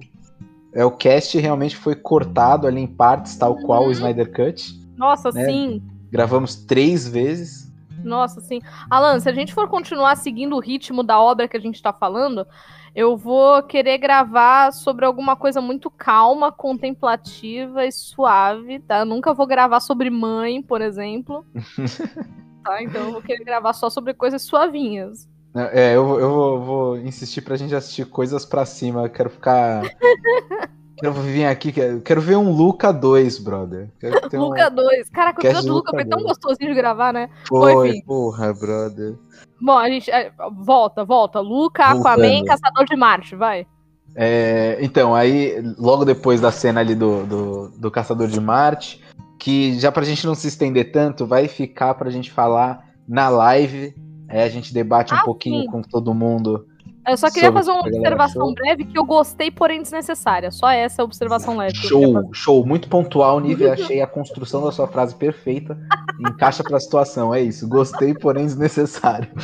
É 0.72 0.84
o 0.84 0.90
cast 0.92 1.36
realmente 1.38 1.76
foi 1.76 1.96
cortado 1.96 2.66
ali 2.66 2.80
em 2.80 2.86
partes, 2.86 3.36
tal 3.36 3.56
qual 3.56 3.82
o 3.82 3.86
Uhum. 3.86 3.92
Snyder 3.92 4.30
Cut. 4.32 4.72
Nossa, 4.96 5.32
né? 5.32 5.44
sim. 5.46 5.82
Gravamos 6.12 6.54
três 6.64 7.08
vezes. 7.08 7.68
Nossa, 8.04 8.40
sim. 8.40 8.60
Alan, 8.88 9.18
se 9.18 9.28
a 9.28 9.32
gente 9.32 9.52
for 9.52 9.68
continuar 9.68 10.16
seguindo 10.16 10.54
o 10.54 10.60
ritmo 10.60 11.02
da 11.02 11.20
obra 11.20 11.48
que 11.48 11.56
a 11.56 11.60
gente 11.60 11.82
tá 11.82 11.92
falando, 11.92 12.46
eu 12.94 13.16
vou 13.16 13.62
querer 13.64 13.98
gravar 13.98 14.72
sobre 14.72 15.04
alguma 15.04 15.34
coisa 15.36 15.60
muito 15.60 15.90
calma, 15.90 16.52
contemplativa 16.52 17.84
e 17.84 17.90
suave, 17.92 18.78
tá? 18.78 19.00
Eu 19.00 19.06
nunca 19.06 19.34
vou 19.34 19.46
gravar 19.46 19.80
sobre 19.80 20.08
mãe, 20.08 20.62
por 20.62 20.80
exemplo. 20.80 21.44
tá? 22.62 22.82
Então 22.82 23.03
eu 23.07 23.12
vou 23.12 23.23
querer 23.23 23.45
gravar 23.45 23.73
só 23.73 23.89
sobre 23.91 24.15
coisas 24.15 24.43
suavinhas. 24.43 25.28
É, 25.55 25.97
eu, 25.97 26.07
vou- 26.07 26.20
eu 26.20 26.31
vou, 26.31 26.61
vou 26.65 26.99
insistir 26.99 27.41
pra 27.43 27.57
gente 27.57 27.74
assistir 27.74 28.05
coisas 28.05 28.45
pra 28.47 28.65
cima. 28.65 29.03
Eu 29.05 29.11
quero 29.11 29.28
ficar. 29.31 29.82
quero 30.97 31.12
vir 31.15 31.47
aqui, 31.47 31.73
quero, 31.73 32.01
quero 32.03 32.20
ver 32.20 32.37
um 32.37 32.53
Luca 32.53 32.93
2, 32.93 33.39
brother. 33.39 33.91
Ter 33.99 34.39
um- 34.39 34.43
Luca 34.45 34.69
2. 34.70 35.09
Caraca, 35.11 35.41
o 35.43 35.45
episódio 35.47 35.69
do 35.69 35.74
Luca 35.74 35.91
Luca 35.91 36.03
foi 36.03 36.09
tão 36.09 36.19
2. 36.19 36.28
gostosinho 36.28 36.70
de 36.70 36.77
gravar, 36.77 37.12
né? 37.12 37.31
Foi, 37.49 38.01
porra, 38.07 38.53
brother. 38.55 39.15
Bom, 39.61 39.77
a 39.77 39.89
gente. 39.89 40.11
é, 40.11 40.31
volta, 40.59 41.05
volta. 41.05 41.41
Luca, 41.41 41.85
Aquaman. 41.85 42.45
Caçador 42.45 42.85
de 42.85 42.97
Marte, 42.97 43.35
vai. 43.35 43.66
É, 44.15 44.78
então, 44.81 45.15
aí, 45.15 45.55
logo 45.78 46.05
depois 46.05 46.41
da 46.41 46.51
cena 46.51 46.81
ali 46.81 46.95
do, 46.95 47.24
do, 47.27 47.69
do 47.70 47.91
Caçador 47.91 48.27
de 48.28 48.41
Marte, 48.41 49.01
que 49.40 49.80
já 49.80 49.90
pra 49.90 50.04
gente 50.04 50.26
não 50.26 50.34
se 50.34 50.46
estender 50.46 50.92
tanto, 50.92 51.26
vai 51.26 51.48
ficar 51.48 51.94
pra 51.94 52.10
gente 52.10 52.30
falar 52.30 52.84
na 53.08 53.30
live. 53.30 53.94
Aí 54.28 54.42
a 54.42 54.48
gente 54.48 54.72
debate 54.72 55.12
um 55.14 55.16
Ah, 55.16 55.24
pouquinho 55.24 55.62
sim. 55.62 55.66
com 55.66 55.82
todo 55.82 56.14
mundo. 56.14 56.66
Eu 57.08 57.16
só 57.16 57.30
queria 57.30 57.50
fazer 57.50 57.70
uma 57.70 57.80
a 57.80 57.86
observação 57.86 58.52
breve 58.52 58.84
que 58.84 58.96
eu 58.98 59.04
gostei, 59.04 59.50
porém 59.50 59.80
desnecessária. 59.80 60.50
Só 60.50 60.70
essa 60.70 61.02
observação 61.02 61.56
leve. 61.56 61.74
Show, 61.74 62.28
show, 62.32 62.64
muito 62.66 62.88
pontual, 62.90 63.40
Nível. 63.40 63.72
Achei 63.72 64.02
a 64.02 64.06
construção 64.06 64.62
da 64.62 64.70
sua 64.70 64.86
frase 64.86 65.14
perfeita. 65.14 65.76
Encaixa 66.20 66.62
pra 66.62 66.78
situação, 66.78 67.34
é 67.34 67.40
isso. 67.40 67.66
Gostei, 67.66 68.12
porém 68.12 68.44
desnecessário. 68.44 69.28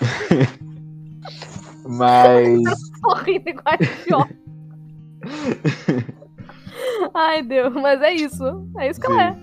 Mas. 1.86 2.62
Tô 3.02 3.14
rindo 3.16 3.50
igual 3.50 3.74
idiota. 3.78 4.34
Ai, 7.14 7.42
Deus, 7.42 7.72
mas 7.74 8.00
é 8.02 8.12
isso. 8.12 8.44
É 8.78 8.88
isso 8.88 9.00
que 9.00 9.06
ela 9.06 9.22
é. 9.22 9.36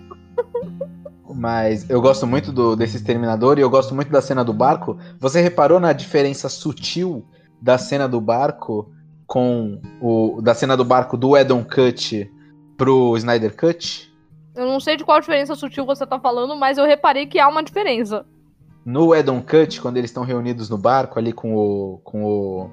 Mas 1.36 1.90
eu 1.90 2.02
gosto 2.02 2.26
muito 2.26 2.52
do, 2.52 2.76
desse 2.76 2.98
exterminador 2.98 3.57
e 3.57 3.61
eu 3.61 3.69
gosto 3.69 3.94
muito 3.94 4.11
da 4.11 4.22
cena 4.22 4.44
do 4.44 4.53
barco. 4.53 4.98
Você 5.19 5.41
reparou 5.41 5.80
na 5.80 5.94
diferença 5.94 6.49
sutil 6.49 7.26
da 7.61 7.78
cena 7.78 8.07
do 8.07 8.22
barco 8.22 8.91
com 9.26 9.82
o 10.02 10.41
da 10.41 10.53
cena 10.53 10.78
do 10.78 10.86
barco 10.86 11.18
do 11.18 11.36
Edon 11.36 11.64
Cut 11.64 12.32
pro 12.78 13.18
Snyder 13.18 13.56
Cut? 13.56 14.14
Eu 14.56 14.65
não 14.65 14.80
sei 14.80 14.95
de 14.95 15.03
qual 15.03 15.19
diferença 15.19 15.53
sutil 15.53 15.86
você 15.86 16.06
tá 16.07 16.19
falando, 16.19 16.56
mas 16.56 16.78
eu 16.78 16.86
reparei 16.86 17.28
que 17.28 17.40
há 17.40 17.48
uma 17.48 17.61
diferença. 17.61 18.26
No 18.86 19.14
Edon 19.14 19.41
Cut, 19.41 19.82
quando 19.82 19.98
eles 19.98 20.10
estão 20.10 20.24
reunidos 20.24 20.69
no 20.69 20.78
barco 20.78 21.19
ali 21.19 21.34
com 21.34 21.56
o 21.56 21.99
com 22.03 22.24
o 22.24 22.69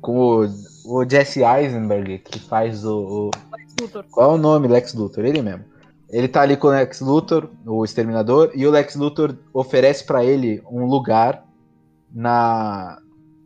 com 0.00 0.18
o, 0.18 0.46
o 0.90 1.04
Jesse 1.08 1.42
Eisenberg 1.42 2.18
que 2.18 2.38
faz 2.40 2.84
o, 2.84 2.98
o 3.28 3.30
Luthor. 3.80 4.04
Qual 4.10 4.32
é 4.32 4.34
o 4.34 4.38
nome? 4.38 4.68
Lex 4.68 4.94
Luthor, 4.94 5.24
ele 5.24 5.42
mesmo. 5.42 5.64
Ele 6.10 6.26
tá 6.26 6.40
ali 6.40 6.56
com 6.56 6.68
o 6.68 6.70
Lex 6.70 7.00
Luthor, 7.00 7.48
o 7.66 7.84
exterminador, 7.84 8.50
e 8.54 8.66
o 8.66 8.70
Lex 8.70 8.96
Luthor 8.96 9.34
oferece 9.52 10.04
pra 10.04 10.24
ele 10.24 10.62
um 10.70 10.86
lugar 10.86 11.44
na 12.12 12.98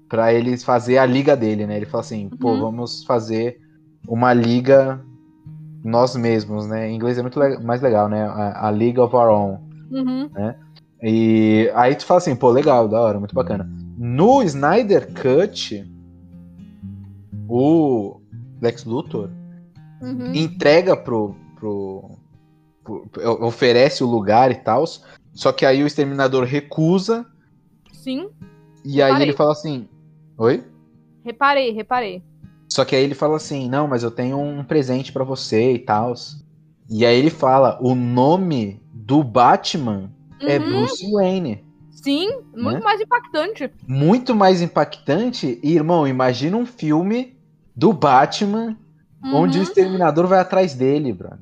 para 0.09 0.33
ele 0.33 0.57
fazer 0.59 0.99
a 0.99 1.07
liga 1.07 1.35
dele, 1.37 1.67
né? 1.67 1.77
Ele 1.77 1.87
fala 1.87 2.03
assim: 2.03 2.29
"Pô, 2.29 2.53
Uhum. 2.53 2.61
vamos 2.61 3.03
fazer 3.05 3.59
uma 4.07 4.33
liga 4.33 5.01
nós 5.83 6.15
mesmos, 6.15 6.67
né? 6.69 6.89
Em 6.89 6.95
inglês 6.95 7.19
é 7.19 7.23
muito 7.23 7.41
le- 7.41 7.59
mais 7.59 7.81
legal, 7.81 8.09
né? 8.09 8.23
A, 8.25 8.67
a 8.69 8.71
League 8.71 9.01
of 9.01 9.15
Our 9.17 9.29
Own. 9.31 9.59
Uhum. 9.91 10.31
E 11.03 11.71
aí 11.75 11.95
tu 11.97 12.05
fala 12.07 12.19
assim, 12.19 12.37
pô, 12.37 12.51
legal, 12.51 12.87
da 12.87 13.01
hora, 13.01 13.19
muito 13.19 13.35
bacana. 13.35 13.69
No 13.99 14.43
Snyder 14.43 15.09
Cut, 15.13 15.85
o 17.55 18.21
Lex 18.63 18.85
Luthor 18.85 19.29
Uhum. 20.01 20.33
entrega 20.35 20.97
pro, 20.97 21.37
pro, 21.55 22.19
pro- 22.83 23.45
oferece 23.45 24.03
o 24.03 24.07
lugar 24.07 24.51
e 24.51 24.55
tal. 24.57 24.85
Só 25.35 25.53
que 25.53 25.65
aí 25.67 25.83
o 25.83 25.87
exterminador 25.87 26.45
recusa 26.45 27.27
Sim, 27.93 28.31
e 28.85 29.01
aí 29.03 29.09
Reparei. 29.13 29.29
ele 29.29 29.37
fala 29.37 29.53
assim: 29.53 29.89
"Oi?" 30.39 30.65
reparei, 31.25 31.71
reparei. 31.73 32.23
Só 32.69 32.85
que 32.87 32.97
aí 32.97 33.05
ele 33.05 33.15
fala 33.15 33.37
assim: 33.37 33.69
"Não, 33.69 33.87
mas 33.87 34.03
eu 34.03 34.11
tenho 34.11 34.39
um 34.39 34.65
presente 34.65 35.13
pra 35.13 35.23
você 35.25 35.75
e 35.75 35.79
tal". 35.79 36.15
E 36.91 37.05
aí 37.05 37.17
ele 37.17 37.31
fala: 37.31 37.79
"O 37.83 37.95
nome 37.95 38.83
do 38.93 39.23
Batman 39.23 40.11
é 40.41 40.59
Uhum. 40.59 40.69
Bruce 40.69 41.13
Wayne". 41.13 41.65
Sim, 41.91 42.41
muito 42.57 42.79
Né? 42.79 42.81
mais 42.81 43.01
impactante. 43.01 43.71
Muito 43.87 44.35
mais 44.35 44.61
impactante, 44.61 45.61
e, 45.63 45.73
irmão, 45.75 46.09
imagina 46.09 46.57
um 46.57 46.67
filme 46.67 47.37
do 47.75 47.93
Batman 47.93 48.77
onde 49.25 49.59
o 49.59 49.61
Uhum. 49.61 49.67
exterminador 49.67 50.27
vai 50.27 50.41
atrás 50.41 50.75
dele, 50.75 51.13
brother. 51.13 51.39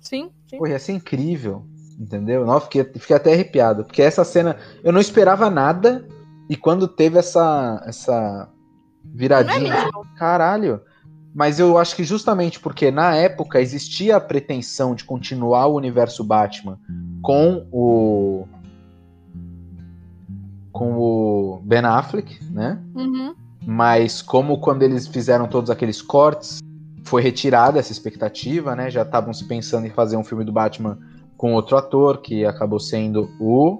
Sim, 0.00 0.30
sim. 0.48 0.58
Pô, 0.58 0.66
ia 0.66 0.78
ser 0.78 0.92
incrível. 0.92 1.64
Entendeu? 1.98 2.44
Não, 2.44 2.60
fiquei, 2.60 2.82
fiquei 2.84 3.14
até 3.14 3.32
arrepiado. 3.32 3.84
Porque 3.84 4.02
essa 4.02 4.24
cena, 4.24 4.56
eu 4.82 4.92
não 4.92 5.00
esperava 5.00 5.48
nada. 5.48 6.04
E 6.50 6.56
quando 6.56 6.88
teve 6.88 7.18
essa, 7.18 7.80
essa 7.86 8.48
viradinha, 9.04 9.72
é 9.72 10.18
caralho. 10.18 10.80
Mas 11.32 11.58
eu 11.60 11.78
acho 11.78 11.94
que 11.96 12.02
justamente 12.04 12.58
porque 12.60 12.90
na 12.90 13.14
época 13.14 13.60
existia 13.60 14.16
a 14.16 14.20
pretensão 14.20 14.94
de 14.94 15.04
continuar 15.04 15.66
o 15.66 15.76
universo 15.76 16.22
Batman 16.24 16.78
com 17.22 17.66
o. 17.72 18.46
com 20.72 20.96
o 20.98 21.60
Ben 21.64 21.84
Affleck, 21.84 22.42
né? 22.52 22.80
Uhum. 22.94 23.34
Mas 23.66 24.20
como 24.20 24.58
quando 24.58 24.82
eles 24.82 25.06
fizeram 25.06 25.46
todos 25.46 25.70
aqueles 25.70 26.02
cortes, 26.02 26.60
foi 27.04 27.22
retirada 27.22 27.78
essa 27.78 27.92
expectativa, 27.92 28.74
né? 28.74 28.90
Já 28.90 29.02
estavam 29.02 29.32
se 29.32 29.46
pensando 29.46 29.86
em 29.86 29.90
fazer 29.90 30.16
um 30.16 30.24
filme 30.24 30.44
do 30.44 30.52
Batman 30.52 30.98
com 31.36 31.54
outro 31.54 31.76
ator, 31.76 32.20
que 32.20 32.44
acabou 32.44 32.80
sendo 32.80 33.30
o. 33.40 33.78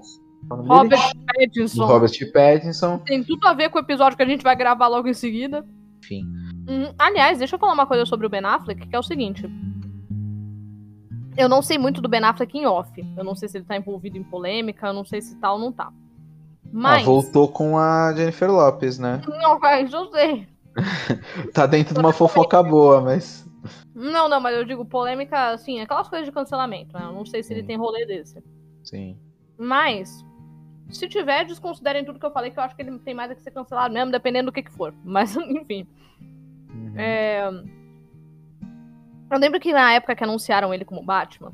Robert 0.49 0.99
Pattinson. 1.25 1.85
Robert 1.85 2.31
Pattinson. 2.31 2.99
Tem 2.99 3.23
tudo 3.23 3.47
a 3.47 3.53
ver 3.53 3.69
com 3.69 3.79
o 3.79 3.81
episódio 3.81 4.15
que 4.15 4.23
a 4.23 4.27
gente 4.27 4.43
vai 4.43 4.55
gravar 4.55 4.87
logo 4.87 5.07
em 5.07 5.13
seguida. 5.13 5.65
Enfim. 6.03 6.23
Hum, 6.67 6.93
aliás, 6.99 7.39
deixa 7.39 7.55
eu 7.55 7.59
falar 7.59 7.73
uma 7.73 7.87
coisa 7.87 8.05
sobre 8.05 8.27
o 8.27 8.29
Ben 8.29 8.45
Affleck, 8.45 8.87
que 8.87 8.95
é 8.95 8.99
o 8.99 9.03
seguinte. 9.03 9.49
Eu 11.35 11.49
não 11.49 11.61
sei 11.61 11.77
muito 11.77 12.01
do 12.01 12.07
Ben 12.07 12.23
Affleck 12.23 12.57
em 12.57 12.65
off. 12.65 12.91
Eu 13.17 13.23
não 13.23 13.35
sei 13.35 13.49
se 13.49 13.57
ele 13.57 13.65
tá 13.65 13.75
envolvido 13.75 14.17
em 14.17 14.23
polêmica, 14.23 14.87
eu 14.87 14.93
não 14.93 15.03
sei 15.03 15.21
se 15.21 15.35
tá 15.39 15.51
ou 15.51 15.59
não 15.59 15.71
tá. 15.71 15.91
Mas. 16.77 17.03
Ah, 17.03 17.05
voltou 17.05 17.47
com 17.47 17.77
a 17.77 18.13
Jennifer 18.13 18.51
Lopes, 18.51 18.99
né? 18.99 19.21
Não, 19.25 19.57
eu 19.79 20.11
sei. 20.11 20.45
tá 21.53 21.65
dentro 21.65 21.93
de 21.93 21.99
uma 22.01 22.11
fofoca 22.11 22.61
boa, 22.61 22.99
mas. 22.99 23.47
Não, 23.95 24.27
não, 24.27 24.41
mas 24.41 24.57
eu 24.57 24.65
digo 24.65 24.83
polêmica, 24.83 25.51
assim, 25.51 25.79
aquelas 25.79 26.09
coisas 26.09 26.27
de 26.27 26.33
cancelamento, 26.33 26.93
né? 26.93 27.05
Eu 27.05 27.13
não 27.13 27.25
sei 27.25 27.41
se 27.41 27.53
ele 27.53 27.63
tem 27.63 27.77
rolê 27.77 28.05
desse. 28.05 28.43
Sim. 28.83 29.17
Mas, 29.57 30.21
se 30.89 31.07
tiver, 31.07 31.45
desconsiderem 31.45 32.03
tudo 32.03 32.19
que 32.19 32.25
eu 32.25 32.31
falei, 32.31 32.51
que 32.51 32.59
eu 32.59 32.63
acho 32.63 32.75
que 32.75 32.81
ele 32.81 32.99
tem 32.99 33.13
mais 33.13 33.31
a 33.31 33.35
que 33.35 33.41
ser 33.41 33.51
cancelado 33.51 33.93
mesmo, 33.93 34.11
dependendo 34.11 34.51
do 34.51 34.53
que, 34.53 34.61
que 34.61 34.71
for. 34.71 34.93
Mas, 35.01 35.33
enfim. 35.47 35.87
Uhum. 36.69 36.93
É... 36.97 37.47
Eu 39.31 39.39
lembro 39.39 39.61
que 39.61 39.71
na 39.71 39.93
época 39.93 40.13
que 40.13 40.25
anunciaram 40.25 40.73
ele 40.73 40.83
como 40.83 41.01
Batman, 41.01 41.53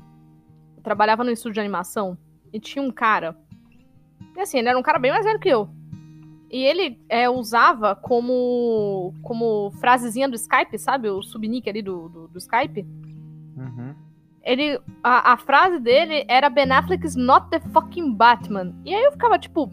eu 0.76 0.82
trabalhava 0.82 1.24
no 1.24 1.30
estúdio 1.30 1.54
de 1.54 1.60
animação 1.60 2.18
e 2.52 2.60
tinha 2.60 2.84
um 2.84 2.92
cara. 2.92 3.38
E 4.36 4.40
assim, 4.40 4.60
ele 4.60 4.70
era 4.70 4.78
um 4.78 4.84
cara 4.84 5.00
bem 5.00 5.12
mais 5.12 5.26
velho 5.26 5.40
que 5.40 5.50
eu. 5.50 5.70
E 6.52 6.64
ele 6.66 7.00
é, 7.08 7.30
usava 7.30 7.96
como, 7.96 9.14
como 9.24 9.72
frasezinha 9.80 10.28
do 10.28 10.36
Skype, 10.36 10.78
sabe? 10.78 11.10
O 11.10 11.24
subnick 11.24 11.70
ali 11.70 11.82
do, 11.82 12.10
do, 12.10 12.28
do 12.28 12.38
Skype. 12.38 12.86
Uhum. 13.56 13.96
Ele. 14.44 14.78
A, 15.02 15.34
a, 15.34 15.38
frase 15.38 15.80
dele 15.80 16.26
era 16.28 16.50
Ben 16.50 16.70
Affleck's 16.72 17.16
not 17.16 17.50
the 17.50 17.60
fucking 17.72 18.14
Batman. 18.14 18.76
E 18.84 18.94
aí 18.94 19.04
eu 19.04 19.14
ficava 19.14 19.40
tipo. 19.40 19.72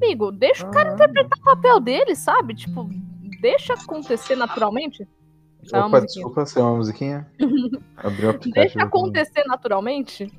Amigo, 0.00 0.30
deixa 0.30 0.64
o 0.64 0.70
cara 0.70 0.92
interpretar 0.94 1.38
o 1.40 1.42
papel 1.42 1.80
dele, 1.80 2.14
sabe? 2.14 2.54
Tipo, 2.54 2.88
deixa 3.40 3.74
acontecer 3.74 4.36
naturalmente. 4.36 5.08
Opa, 5.74 6.00
desculpa, 6.00 6.46
ser 6.46 6.60
uma 6.60 6.76
musiquinha? 6.76 7.26
Abriu 7.96 8.28
o 8.28 8.30
aplicativo. 8.30 8.52
Deixa 8.54 8.82
acontecer 8.82 9.44
naturalmente. 9.44 10.30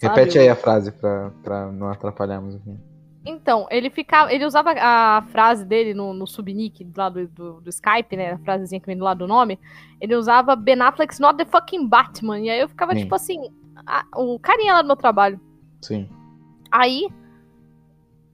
Repete 0.00 0.38
aí 0.38 0.48
a 0.48 0.56
frase 0.56 0.92
pra, 0.92 1.30
pra 1.42 1.70
não 1.70 1.88
atrapalhar 1.88 2.36
a 2.36 2.40
musiquinha. 2.40 2.80
Então, 3.24 3.66
ele 3.70 3.90
ficava. 3.90 4.32
Ele 4.32 4.46
usava 4.46 4.72
a 4.78 5.22
frase 5.30 5.64
dele 5.64 5.92
no, 5.92 6.14
no 6.14 6.26
subnick 6.26 6.90
lá 6.96 7.08
do, 7.10 7.28
do, 7.28 7.60
do, 7.60 7.68
Skype, 7.68 8.16
né? 8.16 8.32
A 8.32 8.38
frasezinha 8.38 8.80
que 8.80 8.86
vem 8.86 8.96
do 8.96 9.04
lado 9.04 9.18
do 9.18 9.28
nome. 9.28 9.58
Ele 10.00 10.14
usava 10.14 10.56
Ben 10.56 10.80
Affleck's 10.80 11.18
not 11.18 11.36
the 11.36 11.44
fucking 11.44 11.86
Batman. 11.86 12.40
E 12.40 12.48
aí 12.48 12.60
eu 12.60 12.68
ficava, 12.68 12.94
Sim. 12.94 13.02
tipo 13.02 13.14
assim, 13.14 13.38
a, 13.86 14.06
o 14.16 14.38
carinha 14.38 14.72
lá 14.72 14.82
do 14.82 14.86
meu 14.86 14.96
trabalho. 14.96 15.38
Sim. 15.82 16.08
Aí. 16.70 17.08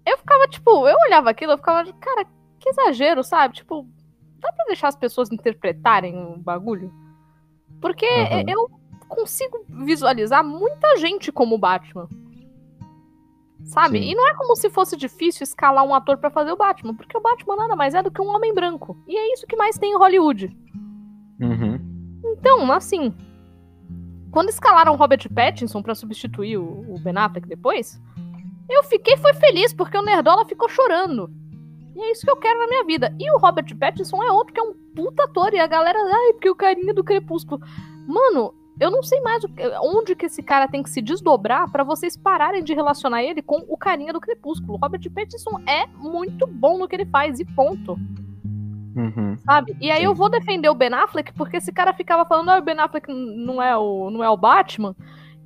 Eu 0.05 0.18
ficava, 0.18 0.47
tipo, 0.47 0.86
eu 0.86 0.97
olhava 1.09 1.30
aquilo, 1.30 1.51
eu 1.51 1.59
ficava, 1.59 1.93
cara, 1.94 2.24
que 2.60 2.68
exagero, 2.68 3.24
sabe? 3.24 3.55
Tipo, 3.55 3.84
dá 4.38 4.52
pra 4.52 4.66
deixar 4.66 4.86
as 4.86 4.97
pessoas 4.97 5.32
interpretarem 5.32 6.16
o 6.16 6.38
bagulho? 6.38 6.93
Porque 7.80 8.06
uhum. 8.06 8.44
eu 8.47 8.70
consigo 9.08 9.64
visualizar 9.68 10.44
muita 10.44 10.96
gente 10.96 11.32
como 11.32 11.58
Batman. 11.58 12.08
Sabe? 13.64 13.98
Sim. 13.98 14.10
E 14.10 14.14
não 14.14 14.28
é 14.28 14.34
como 14.34 14.54
se 14.54 14.70
fosse 14.70 14.96
difícil 14.96 15.42
escalar 15.42 15.84
um 15.84 15.94
ator 15.94 16.18
para 16.18 16.30
fazer 16.30 16.52
o 16.52 16.56
Batman, 16.56 16.94
porque 16.94 17.16
o 17.16 17.20
Batman 17.20 17.56
nada 17.56 17.74
mais 17.74 17.94
é 17.94 18.02
do 18.02 18.10
que 18.10 18.22
um 18.22 18.28
homem 18.28 18.54
branco. 18.54 18.96
E 19.08 19.16
é 19.16 19.32
isso 19.32 19.46
que 19.46 19.56
mais 19.56 19.76
tem 19.76 19.92
em 19.92 19.98
Hollywood. 19.98 20.56
Uhum. 21.40 22.20
Então, 22.24 22.70
assim. 22.72 23.12
Quando 24.30 24.50
escalaram 24.50 24.92
o 24.92 24.96
Robert 24.96 25.26
Pattinson 25.34 25.82
para 25.82 25.94
substituir 25.94 26.58
o, 26.58 26.94
o 26.94 26.98
Ben 27.00 27.16
Affleck 27.16 27.48
depois, 27.48 28.00
eu 28.68 28.82
fiquei 28.84 29.16
foi 29.16 29.32
feliz, 29.34 29.72
porque 29.72 29.96
o 29.96 30.02
Nerdola 30.02 30.44
ficou 30.44 30.68
chorando. 30.68 31.30
E 31.96 32.00
é 32.00 32.12
isso 32.12 32.22
que 32.22 32.30
eu 32.30 32.36
quero 32.36 32.58
na 32.58 32.66
minha 32.66 32.84
vida. 32.84 33.16
E 33.18 33.30
o 33.32 33.38
Robert 33.38 33.74
Pattinson 33.76 34.22
é 34.22 34.30
outro 34.30 34.52
que 34.52 34.60
é 34.60 34.62
um 34.62 34.74
puta 34.94 35.24
ator. 35.24 35.54
E 35.54 35.58
a 35.58 35.66
galera, 35.66 35.98
ai, 35.98 36.32
porque 36.34 36.50
o 36.50 36.54
carinha 36.54 36.92
do 36.92 37.02
Crepúsculo. 37.02 37.60
Mano, 38.06 38.52
eu 38.78 38.90
não 38.90 39.03
sei 39.03 39.20
mais 39.20 39.43
onde 39.82 40.15
que 40.15 40.27
esse 40.27 40.43
cara 40.43 40.69
tem 40.69 40.82
que 40.82 40.90
se 40.90 41.01
desdobrar 41.01 41.70
para 41.70 41.82
vocês 41.82 42.16
pararem 42.16 42.62
de 42.62 42.74
relacionar 42.74 43.23
ele 43.23 43.40
com 43.40 43.65
o 43.69 43.77
carinha 43.77 44.12
do 44.12 44.20
Crepúsculo. 44.20 44.78
Robert 44.78 45.01
Pattinson 45.11 45.61
é 45.66 45.86
muito 45.86 46.47
bom 46.47 46.77
no 46.77 46.86
que 46.86 46.94
ele 46.94 47.07
faz, 47.07 47.40
e 47.40 47.44
ponto. 47.44 47.98
Uhum. 48.94 49.36
Sabe? 49.44 49.77
E 49.81 49.90
aí 49.90 50.05
eu 50.05 50.15
vou 50.15 50.28
defender 50.28 50.69
o 50.69 50.74
Ben 50.74 50.93
Affleck, 50.93 51.32
porque 51.32 51.57
esse 51.57 51.73
cara 51.73 51.93
ficava 51.94 52.24
falando, 52.27 52.51
ah, 52.51 52.59
o 52.59 52.62
Ben 52.62 52.78
Affleck 52.78 53.12
não 53.12 53.62
é 53.62 53.77
o, 53.77 54.11
não 54.11 54.23
é 54.23 54.28
o 54.28 54.36
Batman. 54.36 54.94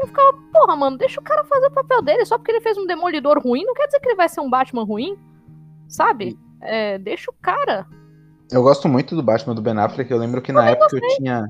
Eu 0.01 0.07
ficava, 0.07 0.33
porra, 0.53 0.75
mano, 0.77 0.97
deixa 0.97 1.21
o 1.21 1.25
cara 1.25 1.45
fazer 1.45 1.67
o 1.67 1.73
papel 1.73 2.03
dele. 2.03 2.25
Só 2.25 2.39
porque 2.39 2.51
ele 2.51 2.61
fez 2.61 2.79
um 2.79 2.87
demolidor 2.87 3.39
ruim, 3.39 3.65
não 3.65 3.75
quer 3.75 3.87
dizer 3.87 4.01
que 4.01 4.09
ele 4.09 4.17
vai 4.17 4.29
ser 4.29 4.41
um 4.41 4.51
Batman 4.51 4.85
ruim. 4.85 5.17
Sabe? 5.89 6.39
É, 6.63 6.99
deixa 6.99 7.31
o 7.31 7.35
cara. 7.35 7.87
Eu 8.51 8.63
gosto 8.63 8.89
muito 8.89 9.15
do 9.15 9.23
Batman 9.23 9.55
do 9.55 9.63
Ben 9.63 9.79
Affleck. 9.79 10.11
Eu 10.11 10.19
lembro 10.19 10.41
que 10.41 10.53
na 10.53 10.67
eu 10.67 10.73
época 10.73 10.97
eu 10.97 11.17
tinha 11.17 11.47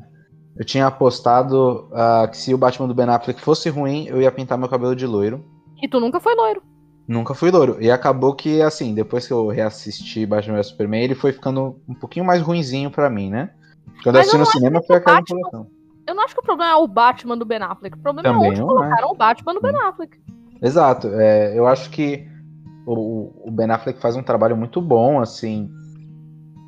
eu 0.60 0.64
tinha 0.66 0.86
apostado 0.86 1.88
uh, 1.90 2.30
que 2.30 2.36
se 2.36 2.52
o 2.52 2.58
Batman 2.58 2.86
do 2.86 2.94
Ben 2.94 3.08
Affleck 3.08 3.40
fosse 3.40 3.70
ruim, 3.70 4.06
eu 4.08 4.20
ia 4.20 4.30
pintar 4.30 4.58
meu 4.58 4.68
cabelo 4.68 4.94
de 4.94 5.06
loiro. 5.06 5.42
E 5.82 5.88
tu 5.88 5.98
nunca 5.98 6.20
foi 6.20 6.34
loiro. 6.34 6.62
Nunca 7.08 7.32
fui 7.32 7.50
loiro. 7.50 7.78
E 7.80 7.90
acabou 7.90 8.34
que, 8.34 8.60
assim, 8.60 8.92
depois 8.92 9.26
que 9.26 9.32
eu 9.32 9.48
reassisti 9.48 10.26
Batman 10.26 10.56
vs 10.56 10.66
Superman, 10.66 11.02
ele 11.02 11.14
foi 11.14 11.32
ficando 11.32 11.80
um 11.88 11.94
pouquinho 11.94 12.26
mais 12.26 12.42
ruinzinho 12.42 12.90
para 12.90 13.08
mim, 13.08 13.30
né? 13.30 13.48
Quando 14.02 14.16
eu 14.16 14.20
assisti 14.20 14.36
no 14.36 14.44
cinema 14.44 14.82
foi 14.82 14.96
aquela 14.96 15.16
Batman, 15.16 15.66
Eu 16.06 16.14
não 16.14 16.24
acho 16.24 16.34
que 16.34 16.40
o 16.40 16.44
problema 16.44 16.72
é 16.72 16.76
o 16.76 16.86
Batman 16.86 17.38
do 17.38 17.46
Ben 17.46 17.62
Affleck. 17.62 17.96
O 17.96 18.02
problema 18.02 18.30
Também 18.30 18.48
é 18.48 18.50
onde 18.50 18.60
colocaram 18.60 19.08
é. 19.08 19.12
o 19.12 19.14
Batman 19.14 19.54
do 19.54 19.62
Ben 19.62 19.76
Affleck. 19.76 20.18
Exato. 20.60 21.08
É, 21.14 21.58
eu 21.58 21.66
acho 21.66 21.88
que 21.88 22.28
o, 22.84 23.48
o 23.48 23.50
Ben 23.50 23.70
Affleck 23.70 23.98
faz 23.98 24.14
um 24.14 24.22
trabalho 24.22 24.58
muito 24.58 24.78
bom, 24.82 25.20
assim. 25.20 25.70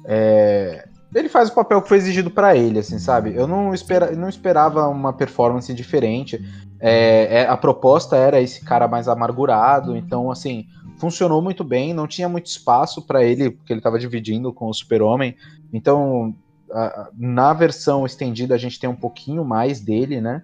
É, 0.07 0.89
ele 1.15 1.29
faz 1.29 1.51
o 1.51 1.55
papel 1.55 1.83
que 1.83 1.89
foi 1.89 1.99
exigido 1.99 2.31
para 2.31 2.57
ele, 2.57 2.79
assim, 2.79 2.99
sabe? 2.99 3.35
Eu 3.35 3.47
não, 3.47 3.75
espera, 3.75 4.13
não 4.13 4.29
esperava 4.29 4.89
uma 4.89 5.13
performance 5.13 5.73
diferente. 5.75 6.43
É, 6.81 7.43
é, 7.43 7.47
a 7.47 7.57
proposta 7.57 8.17
era 8.17 8.41
esse 8.41 8.65
cara 8.65 8.89
mais 8.89 9.09
amargurado, 9.09 9.97
então, 9.97 10.31
assim, 10.31 10.67
funcionou 10.97 11.43
muito 11.43 11.63
bem. 11.63 11.93
Não 11.93 12.07
tinha 12.07 12.29
muito 12.29 12.47
espaço 12.47 13.03
para 13.03 13.23
ele, 13.23 13.51
porque 13.51 13.73
ele 13.73 13.81
estava 13.81 13.99
dividindo 13.99 14.53
com 14.53 14.69
o 14.69 14.75
Super-Homem. 14.75 15.37
Então, 15.73 16.35
a, 16.71 17.11
na 17.17 17.53
versão 17.53 18.07
estendida, 18.07 18.55
a 18.55 18.59
gente 18.59 18.81
tem 18.81 18.89
um 18.89 18.97
pouquinho 18.97 19.45
mais 19.45 19.81
dele, 19.81 20.21
né? 20.21 20.43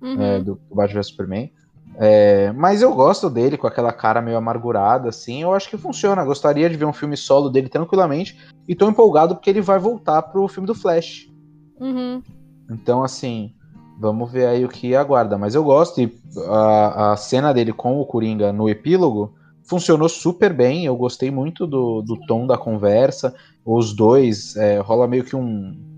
Uhum. 0.00 0.20
É, 0.20 0.38
do, 0.40 0.60
do 0.68 0.74
Batman 0.74 1.00
vs 1.00 1.06
Superman. 1.06 1.52
É, 1.96 2.52
mas 2.52 2.80
eu 2.80 2.94
gosto 2.94 3.28
dele 3.28 3.56
com 3.56 3.66
aquela 3.66 3.92
cara 3.92 4.22
meio 4.22 4.36
amargurada, 4.36 5.08
assim. 5.08 5.42
Eu 5.42 5.52
acho 5.52 5.68
que 5.68 5.76
funciona. 5.76 6.24
Gostaria 6.24 6.68
de 6.68 6.76
ver 6.76 6.84
um 6.84 6.92
filme 6.92 7.16
solo 7.16 7.50
dele 7.50 7.68
tranquilamente. 7.68 8.38
E 8.66 8.74
tô 8.74 8.88
empolgado 8.88 9.34
porque 9.34 9.50
ele 9.50 9.60
vai 9.60 9.78
voltar 9.78 10.22
pro 10.22 10.48
filme 10.48 10.66
do 10.66 10.74
Flash. 10.74 11.30
Uhum. 11.78 12.22
Então, 12.70 13.02
assim, 13.02 13.52
vamos 13.98 14.30
ver 14.30 14.46
aí 14.46 14.64
o 14.64 14.68
que 14.68 14.94
aguarda. 14.94 15.36
Mas 15.36 15.54
eu 15.54 15.62
gosto. 15.62 16.00
E 16.00 16.12
a, 16.48 17.12
a 17.12 17.16
cena 17.16 17.52
dele 17.52 17.72
com 17.72 18.00
o 18.00 18.06
Coringa 18.06 18.52
no 18.52 18.68
epílogo 18.68 19.34
funcionou 19.62 20.08
super 20.08 20.52
bem. 20.52 20.86
Eu 20.86 20.96
gostei 20.96 21.30
muito 21.30 21.66
do, 21.66 22.02
do 22.02 22.16
tom 22.26 22.46
da 22.46 22.56
conversa. 22.56 23.34
Os 23.64 23.92
dois 23.94 24.56
é, 24.56 24.78
rola 24.78 25.06
meio 25.06 25.24
que 25.24 25.36
um. 25.36 25.90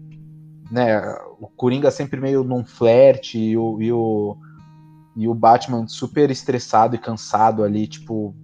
Né, 0.70 1.00
o 1.38 1.46
Coringa 1.46 1.90
sempre 1.90 2.20
meio 2.20 2.42
num 2.42 2.64
flerte 2.64 3.38
e 3.38 3.56
o, 3.56 3.80
e 3.80 3.92
o 3.92 4.36
e 5.16 5.28
o 5.28 5.34
Batman 5.34 5.86
super 5.86 6.30
estressado 6.30 6.94
e 6.94 6.98
cansado 6.98 7.62
ali, 7.62 7.86
tipo, 7.86 8.34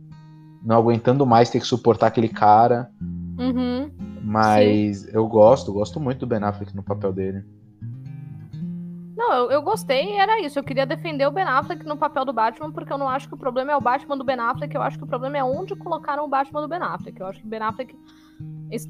não 0.63 0.77
aguentando 0.77 1.27
mais 1.27 1.51
ter 1.51 1.61
que 1.61 1.67
suportar 1.67 2.07
aquele 2.07 2.29
cara. 2.29 2.91
Uhum. 3.39 3.91
Mas 4.23 4.99
Sim. 4.99 5.11
eu 5.13 5.27
gosto, 5.27 5.73
gosto 5.73 5.99
muito 5.99 6.21
do 6.21 6.27
Ben 6.27 6.43
Affleck 6.43 6.75
no 6.77 6.83
papel 6.83 7.13
dele. 7.13 7.45
Não, 9.17 9.35
eu, 9.35 9.51
eu 9.51 9.63
gostei 9.63 10.17
era 10.19 10.41
isso. 10.41 10.59
Eu 10.59 10.65
queria 10.65 10.87
defender 10.87 11.27
o 11.27 11.31
Ben 11.31 11.45
Affleck 11.45 11.85
no 11.85 11.97
papel 11.97 12.25
do 12.25 12.33
Batman, 12.33 12.71
porque 12.71 12.93
eu 12.93 12.99
não 12.99 13.09
acho 13.09 13.29
que 13.29 13.35
o 13.35 13.39
problema 13.39 13.73
é 13.73 13.77
o 13.77 13.81
Batman 13.81 14.17
do 14.17 14.25
Ben 14.25 14.39
Affleck, 14.39 14.75
eu 14.75 14.83
acho 14.83 14.97
que 14.97 15.05
o 15.05 15.07
problema 15.07 15.37
é 15.37 15.45
onde 15.45 15.77
colocaram 15.77 16.25
o 16.25 16.29
Batman 16.29 16.63
do 16.63 16.69
Ben 16.69 16.81
Affleck. 16.81 17.21
Eu 17.21 17.27
acho 17.27 17.41
que 17.41 17.47
o 17.47 17.51
Ben 17.51 17.61
Affleck, 17.61 17.95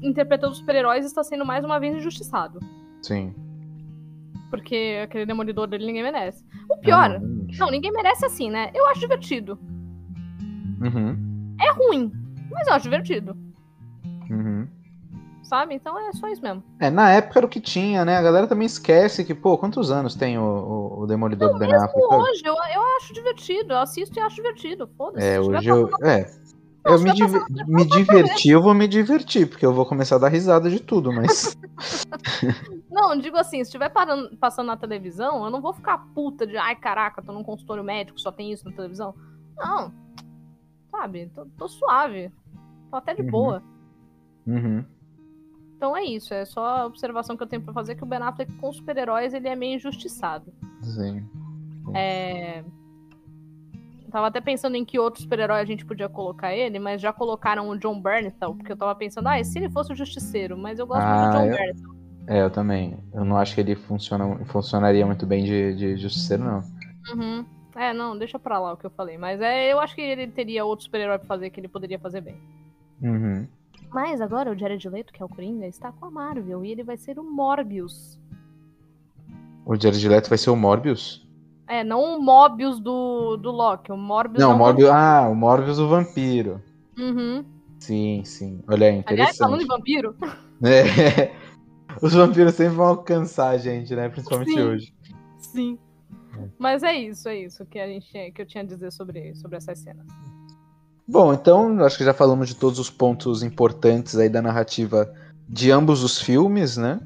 interpretando 0.01 0.55
super-heróis, 0.55 1.05
está 1.05 1.23
sendo 1.23 1.45
mais 1.45 1.65
uma 1.65 1.79
vez 1.79 1.95
injustiçado. 1.95 2.59
Sim. 3.01 3.33
Porque 4.51 4.99
aquele 5.03 5.25
demolidor 5.25 5.65
dele 5.65 5.87
ninguém 5.87 6.03
merece. 6.03 6.43
O 6.69 6.77
pior, 6.77 7.09
ah, 7.09 7.19
não, 7.19 7.47
não, 7.57 7.71
ninguém 7.71 7.91
merece 7.91 8.25
assim, 8.25 8.51
né? 8.51 8.69
Eu 8.75 8.85
acho 8.87 8.99
divertido. 8.99 9.57
Uhum. 10.81 11.55
É 11.59 11.71
ruim, 11.71 12.11
mas 12.51 12.67
eu 12.67 12.73
acho 12.73 12.83
divertido. 12.83 13.35
Uhum. 14.29 14.67
Sabe? 15.43 15.73
Então 15.73 15.97
é 15.97 16.11
só 16.13 16.27
isso 16.27 16.41
mesmo. 16.41 16.63
É, 16.79 16.89
na 16.89 17.09
época 17.11 17.39
era 17.39 17.45
o 17.45 17.49
que 17.49 17.61
tinha, 17.61 18.03
né? 18.03 18.17
A 18.17 18.21
galera 18.21 18.45
também 18.45 18.65
esquece 18.65 19.23
que, 19.23 19.33
pô, 19.33 19.57
quantos 19.57 19.89
anos 19.89 20.15
tem 20.15 20.37
o, 20.37 20.43
o, 20.43 21.01
o 21.01 21.07
Demolidor 21.07 21.49
não, 21.49 21.53
do 21.55 21.59
Ben 21.59 21.73
Affleck? 21.73 22.13
hoje, 22.13 22.41
eu, 22.45 22.53
eu 22.53 22.81
acho 22.97 23.13
divertido. 23.13 23.73
Eu 23.73 23.79
assisto 23.79 24.17
e 24.17 24.21
acho 24.21 24.35
divertido. 24.35 24.89
Foda-se. 24.97 25.25
É, 25.25 25.39
hoje 25.39 25.67
eu... 25.67 25.89
É. 26.03 26.29
Eu 26.83 26.99
me, 26.99 27.13
diver... 27.13 27.43
me 27.67 27.85
diverti, 27.85 28.49
eu 28.49 28.61
vou 28.61 28.73
me 28.73 28.87
divertir, 28.87 29.47
porque 29.47 29.63
eu 29.63 29.71
vou 29.71 29.85
começar 29.85 30.15
a 30.15 30.19
dar 30.19 30.29
risada 30.29 30.67
de 30.67 30.79
tudo, 30.79 31.13
mas. 31.13 31.55
não, 32.91 33.17
digo 33.17 33.37
assim, 33.37 33.57
se 33.57 33.69
estiver 33.69 33.89
passando 34.39 34.67
na 34.67 34.77
televisão, 34.77 35.43
eu 35.45 35.49
não 35.49 35.61
vou 35.61 35.73
ficar 35.73 35.97
puta 36.13 36.45
de 36.45 36.57
ai 36.57 36.75
caraca, 36.75 37.21
tô 37.21 37.31
num 37.31 37.43
consultório 37.43 37.83
médico, 37.83 38.19
só 38.19 38.31
tem 38.31 38.51
isso 38.51 38.65
na 38.69 38.75
televisão. 38.75 39.15
Não. 39.57 39.91
Sabe, 40.91 41.31
tô, 41.33 41.45
tô 41.57 41.67
suave. 41.67 42.31
Tô 42.89 42.97
até 42.97 43.13
de 43.15 43.21
Uhum. 43.21 43.31
boa. 43.31 43.63
Uhum. 44.45 44.83
Então 45.77 45.95
é 45.97 46.03
isso, 46.03 46.33
é 46.33 46.45
só 46.45 46.63
a 46.81 46.85
observação 46.85 47.35
que 47.37 47.41
eu 47.43 47.47
tenho 47.47 47.61
pra 47.61 47.73
fazer 47.73 47.95
que 47.95 48.03
o 48.03 48.05
Ben 48.05 48.19
Affleck 48.21 48.51
com 48.57 48.71
super-heróis 48.71 49.33
ele 49.33 49.47
é 49.47 49.55
meio 49.55 49.75
injustiçado. 49.77 50.53
Sim. 50.83 51.25
É... 51.95 52.63
Tava 54.11 54.27
até 54.27 54.41
pensando 54.41 54.75
em 54.75 54.83
que 54.83 54.99
outro 54.99 55.21
super-herói 55.21 55.61
a 55.61 55.65
gente 55.65 55.85
podia 55.85 56.09
colocar 56.09 56.53
ele, 56.53 56.77
mas 56.79 57.01
já 57.01 57.13
colocaram 57.13 57.69
o 57.69 57.77
John 57.79 57.99
Bernthal, 58.01 58.53
porque 58.53 58.71
eu 58.73 58.77
tava 58.77 58.93
pensando, 58.93 59.27
ah, 59.27 59.39
e 59.39 59.45
se 59.45 59.57
ele 59.57 59.69
fosse 59.69 59.93
o 59.93 59.95
Justiceiro? 59.95 60.57
Mas 60.57 60.77
eu 60.79 60.85
gosto 60.85 61.01
muito 61.07 61.17
Ah, 61.17 61.29
do 61.29 61.37
John 61.37 61.45
eu- 61.45 61.55
Bernthal. 61.57 61.95
É, 62.27 62.41
eu 62.41 62.49
também. 62.49 62.97
Eu 63.13 63.25
não 63.25 63.37
acho 63.37 63.55
que 63.55 63.61
ele 63.61 63.75
funciona, 63.75 64.37
funcionaria 64.45 65.05
muito 65.05 65.25
bem 65.25 65.43
de, 65.43 65.75
de 65.75 65.97
justiceiro, 65.97 66.43
não. 66.43 66.63
Uhum. 67.13 67.45
É, 67.75 67.93
não, 67.93 68.17
deixa 68.17 68.37
pra 68.37 68.59
lá 68.59 68.73
o 68.73 68.77
que 68.77 68.85
eu 68.85 68.89
falei. 68.91 69.17
Mas 69.17 69.41
é, 69.41 69.71
eu 69.71 69.79
acho 69.79 69.95
que 69.95 70.01
ele 70.01 70.27
teria 70.27 70.65
outro 70.65 70.85
super-herói 70.85 71.17
pra 71.17 71.27
fazer 71.27 71.49
que 71.49 71.59
ele 71.59 71.67
poderia 71.67 71.99
fazer 71.99 72.21
bem. 72.21 72.37
Uhum. 73.01 73.47
Mas 73.91 74.21
agora 74.21 74.51
o 74.51 74.57
Jared 74.57 74.87
Leto, 74.87 75.11
que 75.11 75.21
é 75.21 75.25
o 75.25 75.29
Coringa, 75.29 75.67
está 75.67 75.91
com 75.91 76.05
a 76.05 76.11
Marvel 76.11 76.63
e 76.63 76.71
ele 76.71 76.83
vai 76.83 76.97
ser 76.97 77.19
o 77.19 77.23
Morbius. 77.23 78.19
O 79.65 79.75
Jared 79.75 80.07
Leto 80.07 80.29
vai 80.29 80.37
ser 80.37 80.49
o 80.49 80.55
Morbius? 80.55 81.27
É, 81.67 81.83
não 81.83 82.17
o 82.17 82.21
Mobius 82.21 82.79
do, 82.79 83.37
do 83.37 83.51
Loki, 83.51 83.91
o 83.91 83.97
Morbius 83.97 84.43
Não, 84.43 84.51
é 84.51 84.53
o 84.53 84.57
Morbius. 84.57 84.89
Ah, 84.89 85.27
o 85.29 85.35
Morbius 85.35 85.79
o 85.79 85.87
vampiro. 85.87 86.61
Uhum. 86.97 87.45
Sim, 87.79 88.21
sim. 88.25 88.61
Olha 88.67 88.87
aí, 88.87 89.03
Aliás, 89.07 89.37
falando 89.37 89.59
de 89.59 89.65
interessante. 89.65 90.13
vampiro, 90.13 90.15
É. 90.63 91.31
Os 92.01 92.13
vampiros 92.13 92.55
sempre 92.55 92.75
vão 92.75 92.87
alcançar 92.87 93.49
a 93.49 93.57
gente, 93.57 93.95
né? 93.95 94.09
Principalmente 94.09 94.53
Sim. 94.53 94.61
hoje. 94.61 94.93
sim. 95.39 95.79
Mas 96.57 96.81
é 96.81 96.95
isso, 96.95 97.29
é 97.29 97.37
isso 97.37 97.65
que, 97.65 97.77
a 97.77 97.87
gente, 97.87 98.31
que 98.31 98.41
eu 98.41 98.45
tinha 98.45 98.63
a 98.63 98.65
dizer 98.65 98.91
sobre, 98.91 99.35
sobre 99.35 99.57
essas 99.57 99.79
cenas. 99.79 100.05
Bom, 101.07 101.33
então 101.33 101.83
acho 101.83 101.97
que 101.97 102.03
já 102.03 102.13
falamos 102.13 102.47
de 102.47 102.55
todos 102.55 102.79
os 102.79 102.89
pontos 102.89 103.43
importantes 103.43 104.17
aí 104.17 104.29
da 104.29 104.41
narrativa 104.41 105.11
de 105.47 105.69
ambos 105.69 106.03
os 106.03 106.19
filmes, 106.19 106.77
né? 106.77 106.99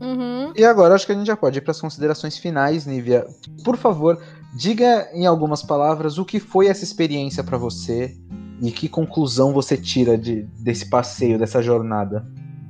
Uhum. 0.00 0.52
E 0.54 0.64
agora 0.64 0.94
acho 0.94 1.04
que 1.04 1.12
a 1.12 1.14
gente 1.14 1.26
já 1.26 1.36
pode 1.36 1.58
ir 1.58 1.62
para 1.62 1.72
as 1.72 1.80
considerações 1.80 2.38
finais, 2.38 2.86
Nívia. 2.86 3.26
Por 3.64 3.76
favor, 3.76 4.22
diga 4.54 5.08
em 5.12 5.26
algumas 5.26 5.62
palavras 5.62 6.18
o 6.18 6.24
que 6.24 6.38
foi 6.38 6.68
essa 6.68 6.84
experiência 6.84 7.42
para 7.42 7.58
você 7.58 8.16
e 8.62 8.70
que 8.70 8.88
conclusão 8.88 9.52
você 9.52 9.76
tira 9.76 10.16
de, 10.16 10.42
desse 10.60 10.88
passeio, 10.88 11.38
dessa 11.38 11.60
jornada. 11.60 12.24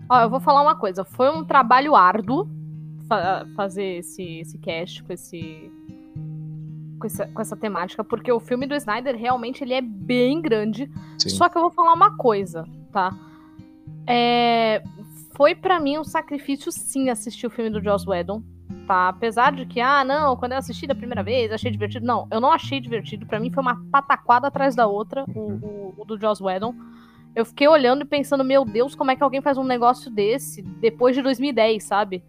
Ó, 0.09 0.21
eu 0.21 0.31
vou 0.31 0.41
falar 0.41 0.63
uma 0.63 0.75
coisa. 0.77 1.05
Foi 1.05 1.31
um 1.31 1.45
trabalho 1.45 1.95
árduo 1.95 2.49
fa- 3.09 3.47
fazer 3.55 3.99
esse, 3.99 4.41
esse 4.41 4.59
cast 4.59 5.03
com 5.03 5.13
esse. 5.13 5.71
Com 6.99 7.07
essa, 7.07 7.27
com 7.29 7.41
essa 7.41 7.57
temática, 7.57 8.03
porque 8.03 8.33
o 8.33 8.41
filme 8.41 8.67
do 8.67 8.75
Snyder 8.75 9.17
realmente 9.17 9.63
ele 9.63 9.73
é 9.73 9.81
bem 9.81 10.43
grande. 10.43 10.91
Sim. 11.17 11.29
Só 11.29 11.49
que 11.49 11.57
eu 11.57 11.63
vou 11.63 11.71
falar 11.71 11.93
uma 11.93 12.17
coisa, 12.17 12.65
tá? 12.93 13.17
É, 14.05 14.83
foi 15.37 15.55
pra 15.55 15.79
mim 15.79 15.97
um 15.99 16.03
sacrifício, 16.03 16.73
sim, 16.73 17.09
assistir 17.09 17.47
o 17.47 17.51
filme 17.51 17.71
do 17.71 17.81
Joss 17.81 18.09
Whedon, 18.09 18.43
tá? 18.89 19.11
Apesar 19.11 19.53
de 19.53 19.65
que, 19.65 19.81
ah, 19.81 20.03
não, 20.03 20.35
quando 20.37 20.53
eu 20.53 20.59
assisti 20.59 20.89
da 20.89 20.95
primeira 20.95 21.23
vez, 21.23 21.53
achei 21.53 21.71
divertido. 21.71 22.05
Não, 22.05 22.27
eu 22.33 22.41
não 22.41 22.51
achei 22.51 22.81
divertido. 22.81 23.27
Pra 23.27 23.39
mim 23.39 23.51
foi 23.53 23.63
uma 23.63 23.81
pataquada 23.93 24.49
atrás 24.49 24.75
da 24.75 24.89
outra, 24.89 25.25
o, 25.29 25.41
o, 25.41 25.95
o 25.99 26.05
do 26.05 26.19
Joss 26.19 26.43
Whedon. 26.43 26.75
Eu 27.39 27.45
fiquei 27.45 27.69
olhando 27.69 28.03
e 28.03 28.05
pensando, 28.05 28.43
meu 28.43 28.65
Deus, 28.65 28.97
como 28.97 29.13
é 29.13 29.17
que 29.17 29.23
alguém 29.23 29.41
faz 29.41 29.57
um 29.57 29.63
negócio 29.63 30.11
desse 30.11 30.61
depois 30.61 31.15
de 31.15 31.23
2010, 31.23 31.85
sabe? 31.85 32.25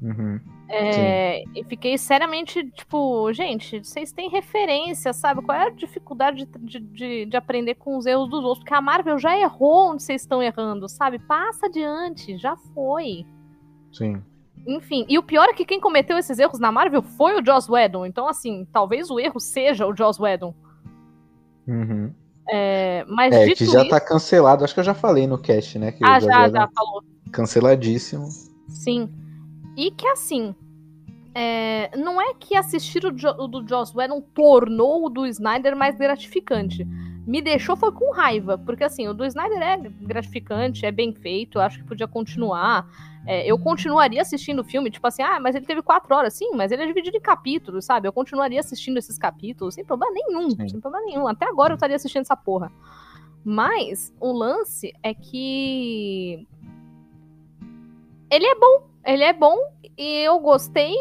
Uhum. 0.00 0.38
É, 0.68 1.42
e 1.56 1.64
fiquei 1.64 1.98
seriamente, 1.98 2.64
tipo, 2.70 3.32
gente, 3.32 3.80
vocês 3.80 4.12
têm 4.12 4.30
referência, 4.30 5.12
sabe? 5.12 5.42
Qual 5.42 5.58
é 5.58 5.66
a 5.66 5.70
dificuldade 5.70 6.46
de, 6.46 6.58
de, 6.60 6.78
de, 6.78 7.26
de 7.26 7.36
aprender 7.36 7.74
com 7.74 7.98
os 7.98 8.06
erros 8.06 8.30
dos 8.30 8.44
outros? 8.44 8.60
Porque 8.60 8.74
a 8.74 8.80
Marvel 8.80 9.18
já 9.18 9.36
errou 9.36 9.90
onde 9.90 10.04
vocês 10.04 10.22
estão 10.22 10.40
errando, 10.40 10.88
sabe? 10.88 11.18
Passa 11.18 11.66
adiante, 11.66 12.38
já 12.38 12.56
foi. 12.72 13.26
Sim. 13.92 14.22
Enfim, 14.64 15.04
e 15.08 15.18
o 15.18 15.22
pior 15.24 15.48
é 15.48 15.52
que 15.52 15.64
quem 15.64 15.80
cometeu 15.80 16.16
esses 16.16 16.38
erros 16.38 16.60
na 16.60 16.70
Marvel 16.70 17.02
foi 17.02 17.34
o 17.40 17.44
Joss 17.44 17.68
Whedon. 17.68 18.06
Então, 18.06 18.28
assim, 18.28 18.64
talvez 18.72 19.10
o 19.10 19.18
erro 19.18 19.40
seja 19.40 19.84
o 19.84 19.96
Joss 19.96 20.22
Whedon. 20.22 20.54
Uhum. 21.66 22.14
É, 22.50 23.04
mas 23.08 23.32
É, 23.34 23.48
que 23.54 23.64
já 23.64 23.80
isso... 23.80 23.88
tá 23.88 24.00
cancelado. 24.00 24.64
Acho 24.64 24.74
que 24.74 24.80
eu 24.80 24.84
já 24.84 24.94
falei 24.94 25.26
no 25.26 25.38
cast, 25.38 25.78
né? 25.78 25.92
Que 25.92 26.04
Ah, 26.04 26.20
já, 26.20 26.48
já 26.48 26.48
Whedon 26.48 26.68
falou. 26.74 27.02
Canceladíssimo. 27.30 28.28
Sim. 28.68 29.08
E 29.76 29.90
que 29.90 30.06
assim, 30.08 30.54
é, 31.34 31.96
não 31.96 32.20
é 32.20 32.34
que 32.34 32.56
assistir 32.56 33.04
o, 33.06 33.16
jo 33.16 33.28
o 33.38 33.46
do 33.46 33.66
Joss 33.66 33.96
Whedon 33.96 34.20
tornou 34.34 35.06
o 35.06 35.08
do 35.08 35.26
Snyder 35.26 35.76
mais 35.76 35.96
gratificante. 35.96 36.86
Me 37.26 37.40
deixou 37.40 37.76
foi 37.76 37.92
com 37.92 38.12
raiva, 38.12 38.58
porque 38.58 38.82
assim, 38.82 39.06
o 39.06 39.14
do 39.14 39.24
Snyder 39.24 39.62
é 39.62 39.76
gratificante, 39.76 40.84
é 40.84 40.90
bem 40.90 41.12
feito, 41.12 41.58
eu 41.58 41.62
acho 41.62 41.78
que 41.78 41.84
podia 41.84 42.08
continuar. 42.08 42.86
É, 43.24 43.46
eu 43.46 43.56
continuaria 43.56 44.20
assistindo 44.20 44.58
o 44.60 44.64
filme, 44.64 44.90
tipo 44.90 45.06
assim, 45.06 45.22
ah, 45.22 45.38
mas 45.38 45.54
ele 45.54 45.64
teve 45.64 45.80
quatro 45.82 46.12
horas, 46.12 46.34
sim, 46.34 46.50
mas 46.54 46.72
ele 46.72 46.82
é 46.82 46.86
dividido 46.86 47.16
em 47.16 47.20
capítulos, 47.20 47.84
sabe? 47.84 48.08
Eu 48.08 48.12
continuaria 48.12 48.58
assistindo 48.58 48.98
esses 48.98 49.16
capítulos, 49.16 49.74
sem 49.74 49.84
problema 49.84 50.12
nenhum, 50.12 50.50
Sim. 50.50 50.68
sem 50.68 50.80
problema 50.80 51.06
nenhum. 51.06 51.28
Até 51.28 51.46
agora 51.46 51.72
eu 51.72 51.76
estaria 51.76 51.94
assistindo 51.94 52.22
essa 52.22 52.36
porra. 52.36 52.72
Mas 53.44 54.12
o 54.20 54.32
lance 54.32 54.92
é 55.02 55.14
que 55.14 56.46
ele 58.28 58.46
é 58.46 58.54
bom, 58.56 58.88
ele 59.04 59.22
é 59.22 59.32
bom 59.32 59.56
e 59.96 60.24
eu 60.24 60.40
gostei. 60.40 60.94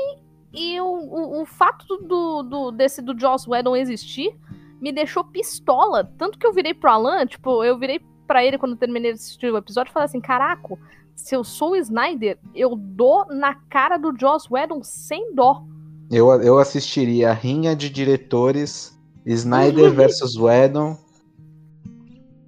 E 0.54 0.80
o, 0.82 0.86
o, 0.86 1.42
o 1.42 1.46
fato 1.46 1.98
do, 1.98 2.44
do, 2.44 2.72
desse 2.72 3.02
do 3.02 3.18
Joss 3.18 3.50
Whedon 3.50 3.76
existir 3.76 4.36
me 4.82 4.92
deixou 4.92 5.24
pistola. 5.24 6.04
Tanto 6.18 6.40
que 6.40 6.46
eu 6.46 6.52
virei 6.52 6.74
pro 6.74 6.90
Alan, 6.90 7.26
tipo, 7.28 7.64
eu 7.64 7.78
virei 7.78 8.02
pra 8.28 8.44
ele 8.44 8.58
quando 8.58 8.72
eu 8.72 8.78
terminei 8.78 9.14
de 9.14 9.20
assistir 9.20 9.54
o 9.54 9.58
episódio 9.58 9.92
e 9.92 9.94
falei 9.94 10.06
assim: 10.06 10.20
caraca, 10.20 10.78
se 11.16 11.36
eu 11.36 11.44
sou 11.44 11.72
o 11.72 11.76
Snyder, 11.76 12.40
eu 12.56 12.76
dou 12.76 13.26
na 13.28 13.54
cara 13.70 13.98
do 13.98 14.18
Joss 14.20 14.48
Whedon 14.52 14.82
sem 14.84 15.36
dó. 15.36 15.64
Eu, 16.10 16.30
eu 16.42 16.58
assistiria 16.58 17.30
a 17.30 17.34
rinha 17.34 17.76
de 17.76 17.90
diretores 17.90 19.00
Snyder 19.26 19.94
versus 19.94 20.36
Whedon. 20.36 20.98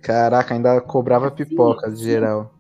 Caraca, 0.02 0.54
ainda 0.54 0.82
cobrava 0.82 1.32
pipoca 1.32 1.90
de 1.90 1.98
sim. 1.98 2.04
geral. 2.04 2.52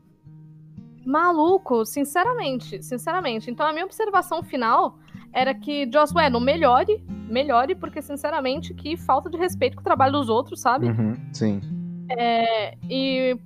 Maluco, 1.05 1.85
sinceramente, 1.85 2.81
sinceramente. 2.81 3.51
Então 3.51 3.65
a 3.65 3.73
minha 3.73 3.83
observação 3.83 4.41
final 4.41 4.97
era 5.33 5.53
que 5.53 5.89
Joss 5.91 6.13
Whedon 6.15 6.39
melhore, 6.39 7.03
melhore, 7.27 7.75
porque 7.75 8.01
sinceramente 8.01 8.73
que 8.73 8.95
falta 8.95 9.29
de 9.29 9.37
respeito 9.37 9.75
com 9.75 9.81
o 9.81 9.83
trabalho 9.83 10.13
dos 10.13 10.29
outros, 10.29 10.61
sabe? 10.61 10.87
Uhum, 10.87 11.15
sim. 11.33 11.59
É, 12.09 12.77
e, 12.89 13.37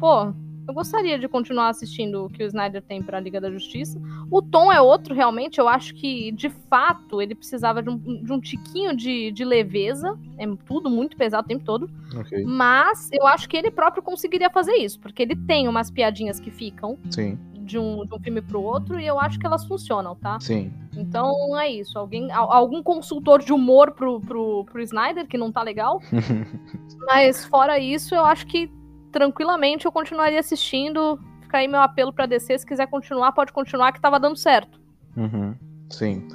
pô, 0.00 0.32
eu 0.66 0.72
gostaria 0.72 1.18
de 1.18 1.28
continuar 1.28 1.68
assistindo 1.68 2.24
o 2.24 2.30
que 2.30 2.42
o 2.42 2.46
Snyder 2.46 2.80
tem 2.80 3.02
pra 3.02 3.20
Liga 3.20 3.40
da 3.40 3.50
Justiça. 3.50 4.00
O 4.30 4.40
tom 4.40 4.72
é 4.72 4.80
outro, 4.80 5.14
realmente. 5.14 5.58
Eu 5.58 5.68
acho 5.68 5.94
que, 5.94 6.32
de 6.32 6.48
fato, 6.48 7.20
ele 7.20 7.34
precisava 7.34 7.82
de 7.82 7.90
um, 7.90 7.98
de 7.98 8.32
um 8.32 8.40
tiquinho 8.40 8.96
de, 8.96 9.30
de 9.30 9.44
leveza. 9.44 10.18
É 10.38 10.46
tudo 10.64 10.88
muito 10.88 11.16
pesado 11.16 11.44
o 11.44 11.48
tempo 11.48 11.64
todo. 11.64 11.90
Ok. 12.16 12.44
Mas 12.46 13.10
eu 13.12 13.26
acho 13.26 13.48
que 13.48 13.56
ele 13.56 13.70
próprio 13.70 14.02
conseguiria 14.02 14.48
fazer 14.48 14.74
isso, 14.76 14.98
porque 15.00 15.22
ele 15.22 15.36
tem 15.36 15.68
umas 15.68 15.90
piadinhas 15.90 16.40
que 16.40 16.50
ficam 16.50 16.96
Sim, 17.10 17.38
de 17.64 17.78
um, 17.78 18.04
de 18.06 18.14
um 18.14 18.20
filme 18.20 18.40
pro 18.42 18.60
outro 18.62 19.00
e 19.00 19.06
eu 19.06 19.18
acho 19.18 19.38
que 19.38 19.46
elas 19.46 19.64
funcionam, 19.64 20.14
tá? 20.14 20.38
sim. 20.40 20.72
Então 20.96 21.58
é 21.58 21.68
isso. 21.68 21.98
Alguém, 21.98 22.30
al- 22.30 22.52
algum 22.52 22.80
consultor 22.80 23.42
de 23.42 23.52
humor 23.52 23.90
pro, 23.92 24.20
pro, 24.20 24.64
pro 24.64 24.80
Snyder, 24.82 25.26
que 25.26 25.36
não 25.36 25.50
tá 25.50 25.60
legal. 25.62 26.00
Mas 27.06 27.44
fora 27.44 27.78
isso, 27.80 28.14
eu 28.14 28.24
acho 28.24 28.46
que 28.46 28.70
tranquilamente 29.10 29.86
eu 29.86 29.92
continuaria 29.92 30.38
assistindo. 30.38 31.18
Fica 31.42 31.58
aí 31.58 31.66
meu 31.68 31.80
apelo 31.80 32.12
pra 32.12 32.26
descer. 32.26 32.58
Se 32.60 32.66
quiser 32.66 32.86
continuar, 32.86 33.32
pode 33.32 33.52
continuar, 33.52 33.92
que 33.92 34.00
tava 34.00 34.20
dando 34.20 34.36
certo. 34.36 34.80
Uhum, 35.16 35.54
sim. 35.90 36.28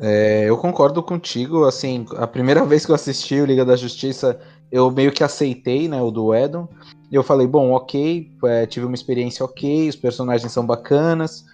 É, 0.00 0.44
eu 0.48 0.56
concordo 0.58 1.02
contigo, 1.02 1.64
assim, 1.64 2.04
a 2.16 2.26
primeira 2.26 2.64
vez 2.66 2.84
que 2.84 2.90
eu 2.90 2.94
assisti 2.96 3.40
o 3.40 3.46
Liga 3.46 3.64
da 3.64 3.76
Justiça, 3.76 4.40
eu 4.70 4.90
meio 4.90 5.12
que 5.12 5.24
aceitei, 5.24 5.88
né, 5.88 6.00
o 6.00 6.10
do 6.10 6.34
Edon, 6.34 6.68
e 7.10 7.14
eu 7.14 7.22
falei, 7.22 7.46
bom, 7.46 7.72
ok, 7.72 8.30
é, 8.44 8.66
tive 8.66 8.86
uma 8.86 8.94
experiência 8.94 9.44
ok, 9.44 9.88
os 9.88 9.96
personagens 9.96 10.52
são 10.52 10.66
bacanas, 10.66 11.46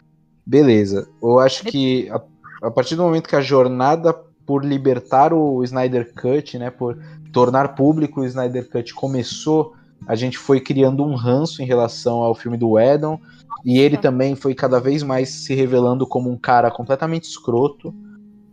beleza. 0.45 1.09
Eu 1.23 1.39
acho 1.39 1.65
que 1.65 2.09
a, 2.11 2.21
a 2.67 2.71
partir 2.71 2.97
do 2.97 3.03
momento 3.03 3.29
que 3.29 3.37
a 3.37 3.41
jornada 3.41 4.13
por 4.47 4.65
libertar 4.65 5.33
o 5.33 5.63
Snyder 5.65 6.13
Cut, 6.15 6.59
né, 6.59 6.71
por 6.71 6.99
tornar 7.33 7.75
público 7.75 8.21
o 8.21 8.25
Snyder 8.25 8.69
Cut 8.69 8.95
começou, 8.95 9.75
a 10.07 10.15
gente 10.15 10.37
foi 10.37 10.61
criando 10.61 11.03
um 11.03 11.15
ranço 11.15 11.63
em 11.63 11.67
relação 11.67 12.19
ao 12.19 12.35
filme 12.35 12.59
do 12.59 12.79
Edon, 12.79 13.19
e 13.65 13.79
ele 13.79 13.97
também 13.97 14.35
foi 14.35 14.55
cada 14.55 14.79
vez 14.79 15.03
mais 15.03 15.31
se 15.31 15.55
revelando 15.55 16.07
como 16.07 16.31
um 16.31 16.37
cara 16.37 16.71
completamente 16.71 17.25
escroto. 17.25 17.95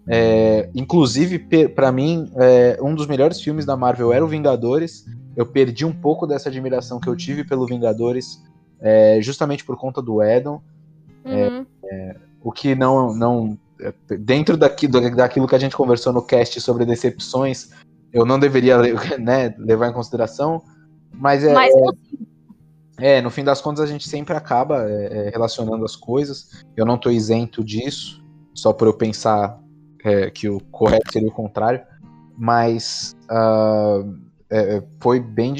É, 0.07 0.69
inclusive, 0.73 1.39
pra 1.69 1.91
mim, 1.91 2.31
é, 2.35 2.77
um 2.81 2.95
dos 2.95 3.07
melhores 3.07 3.41
filmes 3.41 3.65
da 3.65 3.77
Marvel 3.77 4.11
era 4.11 4.23
o 4.23 4.27
Vingadores. 4.27 5.05
eu 5.35 5.45
perdi 5.45 5.85
um 5.85 5.93
pouco 5.93 6.25
dessa 6.25 6.49
admiração 6.49 6.99
que 6.99 7.07
eu 7.07 7.15
tive 7.15 7.43
pelo 7.43 7.65
Vingadores, 7.65 8.41
é, 8.79 9.19
justamente 9.21 9.63
por 9.63 9.77
conta 9.77 10.01
do 10.01 10.21
Edon. 10.21 10.61
Uhum. 11.23 11.65
É, 11.85 12.15
o 12.43 12.51
que 12.51 12.73
não, 12.73 13.13
não 13.13 13.57
dentro 14.19 14.57
daqui, 14.57 14.87
daquilo 14.87 15.47
que 15.47 15.55
a 15.55 15.59
gente 15.59 15.75
conversou 15.75 16.13
no 16.13 16.21
cast 16.21 16.59
sobre 16.61 16.85
decepções, 16.85 17.69
eu 18.11 18.25
não 18.25 18.39
deveria 18.39 18.77
né, 19.19 19.53
levar 19.57 19.89
em 19.89 19.93
consideração, 19.93 20.61
mas 21.13 21.43
é, 21.43 21.53
Mas 21.53 21.73
é, 22.97 23.21
no 23.21 23.29
fim 23.29 23.43
das 23.43 23.61
contas 23.61 23.83
a 23.83 23.87
gente 23.87 24.07
sempre 24.07 24.35
acaba 24.35 24.89
é, 24.89 25.27
é 25.27 25.29
relacionando 25.29 25.83
as 25.83 25.95
coisas. 25.95 26.63
Eu 26.75 26.85
não 26.85 26.95
estou 26.95 27.11
isento 27.11 27.63
disso, 27.63 28.23
só 28.53 28.71
por 28.71 28.87
eu 28.87 28.93
pensar 28.93 29.59
é, 30.03 30.29
que 30.29 30.49
o 30.49 30.59
correto 30.71 31.11
seria 31.11 31.29
o 31.29 31.33
contrário, 31.33 31.81
mas 32.37 33.15
uh, 33.29 34.17
foi 34.99 35.19
bem 35.19 35.53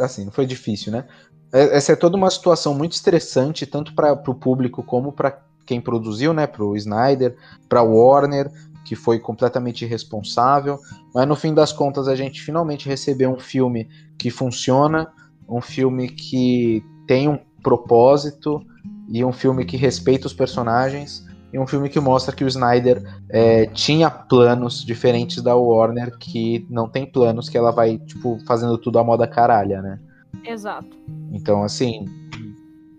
assim, 0.00 0.24
não 0.24 0.32
foi 0.32 0.46
difícil, 0.46 0.92
né? 0.92 1.04
Essa 1.52 1.92
é 1.92 1.96
toda 1.96 2.16
uma 2.16 2.30
situação 2.30 2.74
muito 2.74 2.92
estressante, 2.92 3.64
tanto 3.64 3.94
para 3.94 4.12
o 4.12 4.34
público 4.34 4.82
como 4.82 5.12
para 5.12 5.40
quem 5.64 5.80
produziu, 5.80 6.32
né, 6.34 6.48
para 6.48 6.64
o 6.64 6.76
Snyder, 6.76 7.36
para 7.68 7.80
Warner, 7.80 8.50
que 8.84 8.96
foi 8.96 9.20
completamente 9.20 9.84
irresponsável. 9.84 10.80
Mas 11.14 11.28
no 11.28 11.36
fim 11.36 11.54
das 11.54 11.72
contas 11.72 12.08
a 12.08 12.16
gente 12.16 12.42
finalmente 12.42 12.88
recebeu 12.88 13.30
um 13.30 13.38
filme 13.38 13.88
que 14.18 14.30
funciona, 14.30 15.12
um 15.48 15.60
filme 15.60 16.08
que 16.08 16.84
tem 17.06 17.28
um 17.28 17.38
propósito 17.62 18.60
e 19.08 19.24
um 19.24 19.32
filme 19.32 19.64
que 19.64 19.76
respeita 19.76 20.26
os 20.26 20.34
personagens 20.34 21.23
e 21.54 21.58
um 21.58 21.68
filme 21.68 21.88
que 21.88 22.00
mostra 22.00 22.34
que 22.34 22.42
o 22.42 22.48
Snyder 22.48 23.00
é, 23.30 23.66
tinha 23.66 24.10
planos 24.10 24.84
diferentes 24.84 25.40
da 25.40 25.54
Warner 25.54 26.18
que 26.18 26.66
não 26.68 26.88
tem 26.88 27.06
planos 27.06 27.48
que 27.48 27.56
ela 27.56 27.70
vai 27.70 27.96
tipo 27.98 28.40
fazendo 28.44 28.76
tudo 28.76 28.98
à 28.98 29.04
moda 29.04 29.24
caralha, 29.24 29.80
né? 29.80 30.00
Exato. 30.44 30.98
Então 31.30 31.62
assim, 31.62 32.06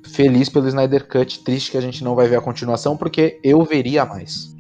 feliz 0.06 0.48
pelo 0.48 0.70
Snyder 0.70 1.06
Cut, 1.06 1.44
triste 1.44 1.72
que 1.72 1.78
a 1.78 1.82
gente 1.82 2.02
não 2.02 2.16
vai 2.16 2.30
ver 2.30 2.38
a 2.38 2.42
continuação, 2.42 2.96
porque 2.96 3.42
eu 3.44 3.62
veria 3.64 4.06
mais. 4.06 4.56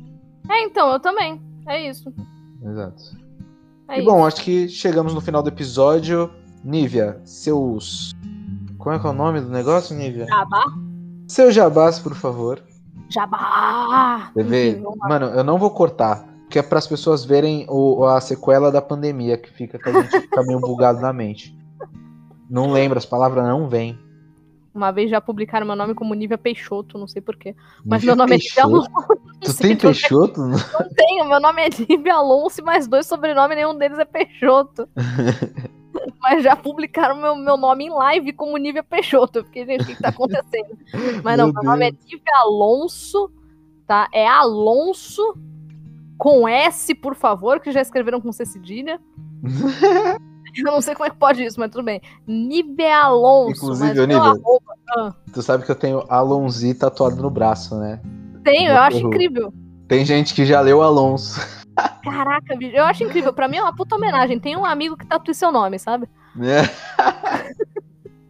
É, 0.49 0.63
então, 0.63 0.91
eu 0.91 0.99
também. 0.99 1.41
É 1.65 1.89
isso. 1.89 2.13
Exato. 2.61 3.01
É 3.87 4.01
e 4.01 4.03
bom, 4.03 4.25
acho 4.25 4.43
que 4.43 4.67
chegamos 4.67 5.13
no 5.13 5.21
final 5.21 5.41
do 5.41 5.47
episódio. 5.47 6.29
Nívia, 6.65 7.21
seus. 7.23 8.11
Como 8.77 8.93
é 8.93 8.99
que 8.99 9.07
é 9.07 9.09
o 9.09 9.13
nome 9.13 9.39
do 9.39 9.49
negócio, 9.49 9.95
Nívia? 9.95 10.25
Jabá? 10.25 10.65
Seu 11.27 11.49
jabás, 11.49 11.97
por 11.97 12.13
favor. 12.13 12.61
Jabá! 13.09 14.31
TV, 14.33 14.81
mano, 14.99 15.27
eu 15.27 15.43
não 15.43 15.57
vou 15.57 15.71
cortar. 15.71 16.27
Que 16.49 16.59
é 16.59 16.61
para 16.61 16.77
as 16.77 16.87
pessoas 16.87 17.25
verem 17.25 17.65
o, 17.69 18.05
a 18.05 18.21
sequela 18.21 18.71
da 18.71 18.81
pandemia, 18.81 19.37
que 19.37 19.49
fica 19.49 19.79
que 19.79 19.89
a 19.89 19.93
gente 19.93 20.21
fica 20.21 20.43
meio 20.43 20.59
bugado 20.59 21.01
na 21.01 21.11
mente. 21.11 21.57
Não 22.49 22.71
lembra, 22.71 22.99
as 22.99 23.05
palavras 23.05 23.43
não 23.43 23.67
vêm. 23.67 23.97
Uma 24.73 24.91
vez 24.91 25.09
já 25.09 25.19
publicaram 25.19 25.65
meu 25.65 25.75
nome 25.75 25.95
como 25.95 26.13
Nívia 26.13 26.37
Peixoto, 26.37 26.97
não 26.97 27.07
sei 27.07 27.21
porquê. 27.21 27.55
Mas 27.83 28.01
Nívia 28.01 28.15
meu 28.15 28.15
nome 28.17 28.37
Peixoto? 28.37 28.59
é 28.59 28.63
Nívia 28.63 28.93
Alonso. 28.93 29.19
Tu 29.41 29.57
tem 29.57 29.75
Peixoto? 29.77 30.41
Não 30.41 30.89
tenho, 30.95 31.25
meu 31.25 31.39
nome 31.39 31.61
é 31.63 31.69
Nívia 31.89 32.15
Alonso 32.15 32.61
e 32.61 32.63
mais 32.63 32.87
dois 32.87 33.07
sobrenomes, 33.07 33.55
nenhum 33.55 33.75
deles 33.77 33.97
é 33.97 34.05
Peixoto. 34.05 34.87
Mas 36.21 36.43
já 36.43 36.55
publicaram 36.55 37.15
meu, 37.15 37.35
meu 37.35 37.57
nome 37.57 37.85
em 37.85 37.89
live 37.89 38.33
como 38.33 38.57
Nívia 38.57 38.83
Peixoto. 38.83 39.39
Eu 39.39 39.45
fiquei, 39.45 39.65
gente, 39.65 39.83
o 39.83 39.85
que, 39.85 39.95
que 39.95 40.01
tá 40.01 40.09
acontecendo? 40.09 40.77
Mas 41.23 41.37
não, 41.37 41.45
meu, 41.45 41.53
meu 41.55 41.63
nome 41.63 41.87
é 41.87 41.91
Nívia 41.91 42.33
Alonso, 42.41 43.31
tá? 43.87 44.07
É 44.13 44.27
Alonso 44.27 45.35
com 46.17 46.47
S, 46.47 46.93
por 46.95 47.15
favor, 47.15 47.59
que 47.59 47.71
já 47.71 47.81
escreveram 47.81 48.21
com 48.21 48.31
C 48.31 48.45
cedilha. 48.45 48.99
Eu 50.57 50.71
não 50.71 50.81
sei 50.81 50.95
como 50.95 51.05
é 51.05 51.09
que 51.09 51.17
pode 51.17 51.43
isso, 51.43 51.59
mas 51.59 51.69
tudo 51.69 51.83
bem. 51.83 52.01
Nive 52.25 52.85
Alonso. 52.85 53.51
Inclusive, 53.51 54.07
Nive, 54.07 54.41
ah. 54.95 55.13
tu 55.33 55.41
sabe 55.41 55.65
que 55.65 55.71
eu 55.71 55.75
tenho 55.75 56.05
Alonzi 56.07 56.73
tatuado 56.73 57.21
no 57.21 57.29
braço, 57.29 57.75
né? 57.75 57.99
Tenho, 58.41 58.71
eu 58.71 58.77
acho 58.77 58.99
incrível. 58.99 59.53
Tem 59.87 60.05
gente 60.05 60.33
que 60.33 60.45
já 60.45 60.61
leu 60.61 60.81
Alonso. 60.81 61.41
Caraca, 62.03 62.55
bicho, 62.55 62.75
eu 62.75 62.83
acho 62.85 63.03
incrível. 63.03 63.33
Pra 63.33 63.47
mim 63.47 63.57
é 63.57 63.61
uma 63.61 63.75
puta 63.75 63.95
homenagem. 63.95 64.39
Tem 64.39 64.55
um 64.55 64.65
amigo 64.65 64.95
que 64.95 65.05
tatua 65.05 65.33
seu 65.33 65.51
nome, 65.51 65.79
sabe? 65.79 66.07
É. 66.39 66.61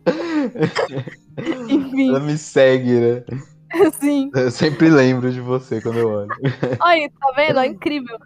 Enfim. 1.70 2.10
Ela 2.10 2.20
me 2.20 2.38
segue, 2.38 3.00
né? 3.00 3.24
Sim. 4.00 4.32
Eu 4.34 4.52
sempre 4.52 4.90
lembro 4.90 5.32
de 5.32 5.42
você 5.42 5.82
quando 5.82 6.00
eu 6.00 6.10
olho. 6.10 6.30
Olha, 6.82 7.10
tá 7.10 7.34
vendo? 7.36 7.60
É 7.60 7.68
incrível. 7.68 8.18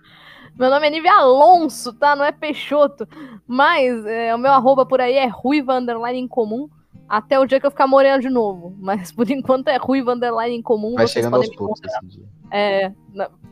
Meu 0.58 0.70
nome 0.70 0.88
é 0.88 0.90
Nive 0.90 1.08
Alonso, 1.08 1.94
tá? 1.94 2.16
Não 2.16 2.24
é 2.24 2.32
Peixoto. 2.32 3.08
Mas 3.48 4.06
é, 4.06 4.36
o 4.36 4.38
meu 4.38 4.52
arroba 4.52 4.86
por 4.86 5.02
aí 5.02 5.16
é 5.16 5.26
ruiva 5.26 5.76
underline 5.76 6.20
em 6.20 6.28
comum. 6.28 6.70
Até 7.10 7.40
o 7.40 7.46
dia 7.46 7.60
que 7.60 7.66
eu 7.66 7.72
ficar 7.72 7.88
morena 7.88 8.20
de 8.20 8.30
novo. 8.30 8.76
Mas 8.80 9.12
por 9.12 9.30
enquanto 9.30 9.68
é 9.68 9.78
ruiva 9.78 10.14
underline 10.14 10.56
em 10.56 10.62
comum. 10.62 10.94
Vai 10.94 11.08
chegando 11.08 11.38
aos 11.38 11.50
poucos 11.56 11.82
esse 11.84 12.06
dia. 12.06 12.26
É, 12.52 12.92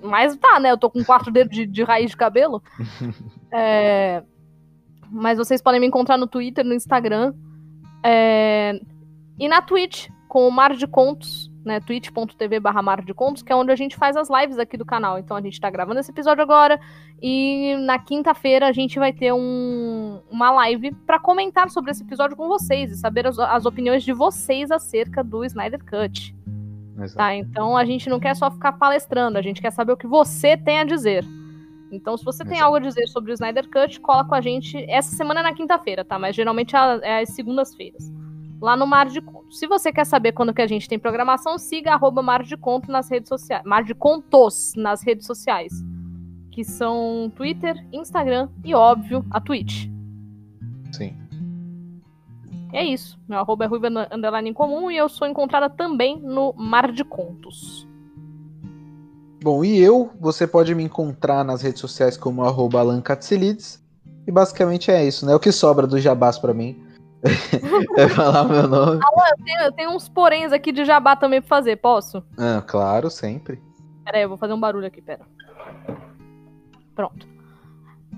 mas 0.01 0.35
tá, 0.35 0.59
né? 0.59 0.71
Eu 0.71 0.77
tô 0.77 0.89
com 0.89 1.03
quatro 1.03 1.31
dedos 1.31 1.55
de, 1.55 1.65
de 1.65 1.83
raiz 1.83 2.11
de 2.11 2.17
cabelo. 2.17 2.61
é, 3.51 4.23
mas 5.09 5.37
vocês 5.37 5.61
podem 5.61 5.79
me 5.79 5.87
encontrar 5.87 6.17
no 6.17 6.27
Twitter, 6.27 6.63
no 6.63 6.73
Instagram. 6.73 7.33
É, 8.03 8.79
e 9.39 9.47
na 9.47 9.61
Twitch, 9.61 10.09
com 10.27 10.47
o 10.47 10.51
Mar 10.51 10.75
de 10.75 10.85
Contos 10.85 11.46
né, 11.67 11.79
twitch.tv 11.79 12.59
barra 12.59 12.81
Mar 12.81 13.03
de 13.03 13.13
Contos, 13.13 13.43
que 13.43 13.51
é 13.51 13.55
onde 13.55 13.71
a 13.71 13.75
gente 13.75 13.95
faz 13.95 14.15
as 14.15 14.29
lives 14.29 14.57
aqui 14.57 14.77
do 14.77 14.85
canal. 14.85 15.19
Então 15.19 15.37
a 15.37 15.41
gente 15.41 15.59
tá 15.59 15.69
gravando 15.69 15.99
esse 15.99 16.09
episódio 16.09 16.41
agora 16.41 16.79
e 17.21 17.75
na 17.85 17.99
quinta-feira 17.99 18.67
a 18.67 18.71
gente 18.71 18.97
vai 18.97 19.13
ter 19.13 19.33
um, 19.33 20.19
uma 20.31 20.49
live 20.51 20.93
para 21.05 21.19
comentar 21.19 21.69
sobre 21.69 21.91
esse 21.91 22.01
episódio 22.01 22.35
com 22.35 22.47
vocês 22.47 22.91
e 22.91 22.95
saber 22.95 23.27
as, 23.27 23.37
as 23.37 23.65
opiniões 23.65 24.03
de 24.03 24.13
vocês 24.13 24.71
acerca 24.71 25.23
do 25.23 25.43
Snyder 25.43 25.83
Cut. 25.83 26.35
Tá, 27.15 27.35
então 27.35 27.77
a 27.77 27.85
gente 27.85 28.09
não 28.09 28.19
quer 28.19 28.35
só 28.35 28.49
ficar 28.49 28.71
palestrando, 28.71 29.37
a 29.37 29.41
gente 29.41 29.61
quer 29.61 29.71
saber 29.71 29.91
o 29.91 29.97
que 29.97 30.07
você 30.07 30.57
tem 30.57 30.79
a 30.79 30.83
dizer. 30.83 31.23
Então, 31.91 32.17
se 32.17 32.25
você 32.25 32.43
tem 32.43 32.59
algo 32.59 32.75
a 32.75 32.79
dizer 32.79 33.07
sobre 33.07 33.31
o 33.31 33.33
Snyder 33.33 33.69
Cut, 33.69 34.01
cola 34.01 34.25
com 34.25 34.35
a 34.35 34.41
gente. 34.41 34.83
Essa 34.89 35.15
semana 35.15 35.39
é 35.39 35.43
na 35.43 35.53
quinta-feira, 35.53 36.03
tá? 36.03 36.19
Mas 36.19 36.35
geralmente 36.35 36.75
é, 36.75 36.99
é 37.03 37.21
às 37.21 37.29
segundas-feiras 37.29 38.11
lá 38.61 38.75
no 38.75 38.87
Mar 38.87 39.07
de 39.07 39.21
Contos. 39.21 39.59
Se 39.59 39.67
você 39.67 39.91
quer 39.91 40.05
saber 40.05 40.31
quando 40.31 40.53
que 40.53 40.61
a 40.61 40.67
gente 40.67 40.87
tem 40.87 40.99
programação, 40.99 41.57
siga 41.57 41.93
arroba 41.93 42.21
Mar 42.21 42.43
de 42.43 42.57
Conto 42.57 42.91
nas 42.91 43.09
redes 43.09 43.29
sociais. 43.29 43.63
Mar 43.65 43.83
de 43.83 43.93
Contos 43.93 44.73
nas 44.75 45.01
redes 45.01 45.25
sociais. 45.25 45.73
Que 46.51 46.63
são 46.63 47.31
Twitter, 47.35 47.75
Instagram 47.93 48.49
e, 48.63 48.73
óbvio, 48.73 49.25
a 49.29 49.39
Twitch. 49.39 49.87
Sim. 50.91 51.15
É 52.73 52.83
isso. 52.83 53.19
Meu 53.27 53.39
arroba 53.39 53.65
é 53.65 53.67
ruiva 53.67 53.87
underline 54.11 54.49
em 54.49 54.53
comum 54.53 54.89
e 54.89 54.97
eu 54.97 55.07
sou 55.07 55.27
encontrada 55.27 55.69
também 55.69 56.19
no 56.19 56.53
Mar 56.53 56.91
de 56.91 57.03
Contos. 57.03 57.87
Bom, 59.43 59.63
e 59.63 59.77
eu, 59.79 60.11
você 60.19 60.47
pode 60.47 60.73
me 60.73 60.83
encontrar 60.83 61.43
nas 61.43 61.61
redes 61.61 61.79
sociais 61.79 62.17
como 62.17 62.43
arroba 62.43 62.79
Alan 62.79 63.03
E 64.25 64.31
basicamente 64.31 64.89
é 64.89 65.05
isso, 65.05 65.25
né? 65.27 65.35
O 65.35 65.39
que 65.39 65.51
sobra 65.51 65.85
do 65.85 65.99
jabás 65.99 66.39
para 66.39 66.55
mim 66.55 66.86
é 67.97 68.07
falar 68.07 68.43
o 68.43 68.49
meu 68.49 68.67
nome. 68.67 69.01
Ah, 69.03 69.29
eu, 69.29 69.45
tenho, 69.45 69.61
eu 69.61 69.71
tenho 69.71 69.89
uns 69.91 70.09
poréns 70.09 70.51
aqui 70.51 70.71
de 70.71 70.85
jabá 70.85 71.15
também 71.15 71.41
pra 71.41 71.47
fazer, 71.47 71.75
posso? 71.77 72.23
Ah, 72.37 72.61
claro, 72.65 73.09
sempre. 73.09 73.61
Pera 74.03 74.17
aí, 74.17 74.23
eu 74.23 74.29
vou 74.29 74.37
fazer 74.37 74.53
um 74.53 74.59
barulho 74.59 74.87
aqui, 74.87 75.01
pera. 75.01 75.25
Pronto. 76.95 77.27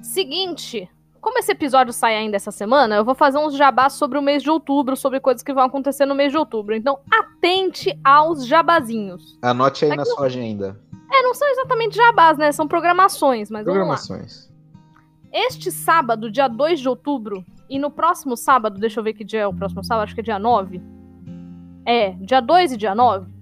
Seguinte, 0.02 0.90
como 1.22 1.38
esse 1.38 1.52
episódio 1.52 1.91
sai 1.91 2.15
ainda 2.15 2.38
essa 2.38 2.52
semana, 2.52 2.95
eu 2.95 3.03
vou 3.03 3.15
fazer 3.15 3.38
uns 3.38 3.56
jabás 3.56 3.94
sobre 3.94 4.18
o 4.18 4.22
mês 4.22 4.41
de 4.41 4.49
outubro, 4.49 4.95
sobre 4.95 5.19
coisas 5.19 5.44
que 5.44 5.53
vão 5.53 5.64
acontecer 5.64 6.06
no 6.06 6.15
mês 6.15 6.31
de 6.31 6.38
outubro. 6.38 6.76
Então, 6.76 6.99
atente 7.11 7.98
aos 8.03 8.45
jabazinhos. 8.45 9.38
Anote 9.41 9.86
aí 9.86 9.91
Aqui 9.91 9.98
na 9.98 10.06
sua 10.06 10.27
agenda. 10.27 10.80
É, 11.11 11.22
não 11.22 11.34
são 11.34 11.48
exatamente 11.49 11.95
jabás, 11.95 12.38
né? 12.38 12.52
São 12.52 12.68
programações, 12.68 13.49
mas 13.49 13.64
Programações. 13.64 14.49
Este 15.31 15.72
sábado, 15.72 16.31
dia 16.31 16.48
2 16.48 16.80
de 16.80 16.88
outubro, 16.88 17.44
e 17.69 17.77
no 17.77 17.91
próximo 17.91 18.35
sábado, 18.35 18.79
deixa 18.79 18.99
eu 18.99 19.03
ver 19.03 19.13
que 19.13 19.23
dia 19.23 19.41
é 19.41 19.47
o 19.47 19.53
próximo 19.53 19.83
sábado, 19.83 20.05
acho 20.05 20.15
que 20.15 20.21
é 20.21 20.23
dia 20.23 20.39
9. 20.39 20.81
É, 21.85 22.11
dia 22.11 22.41
2 22.41 22.73
e 22.73 22.77
dia 22.77 22.95
9. 22.95 23.39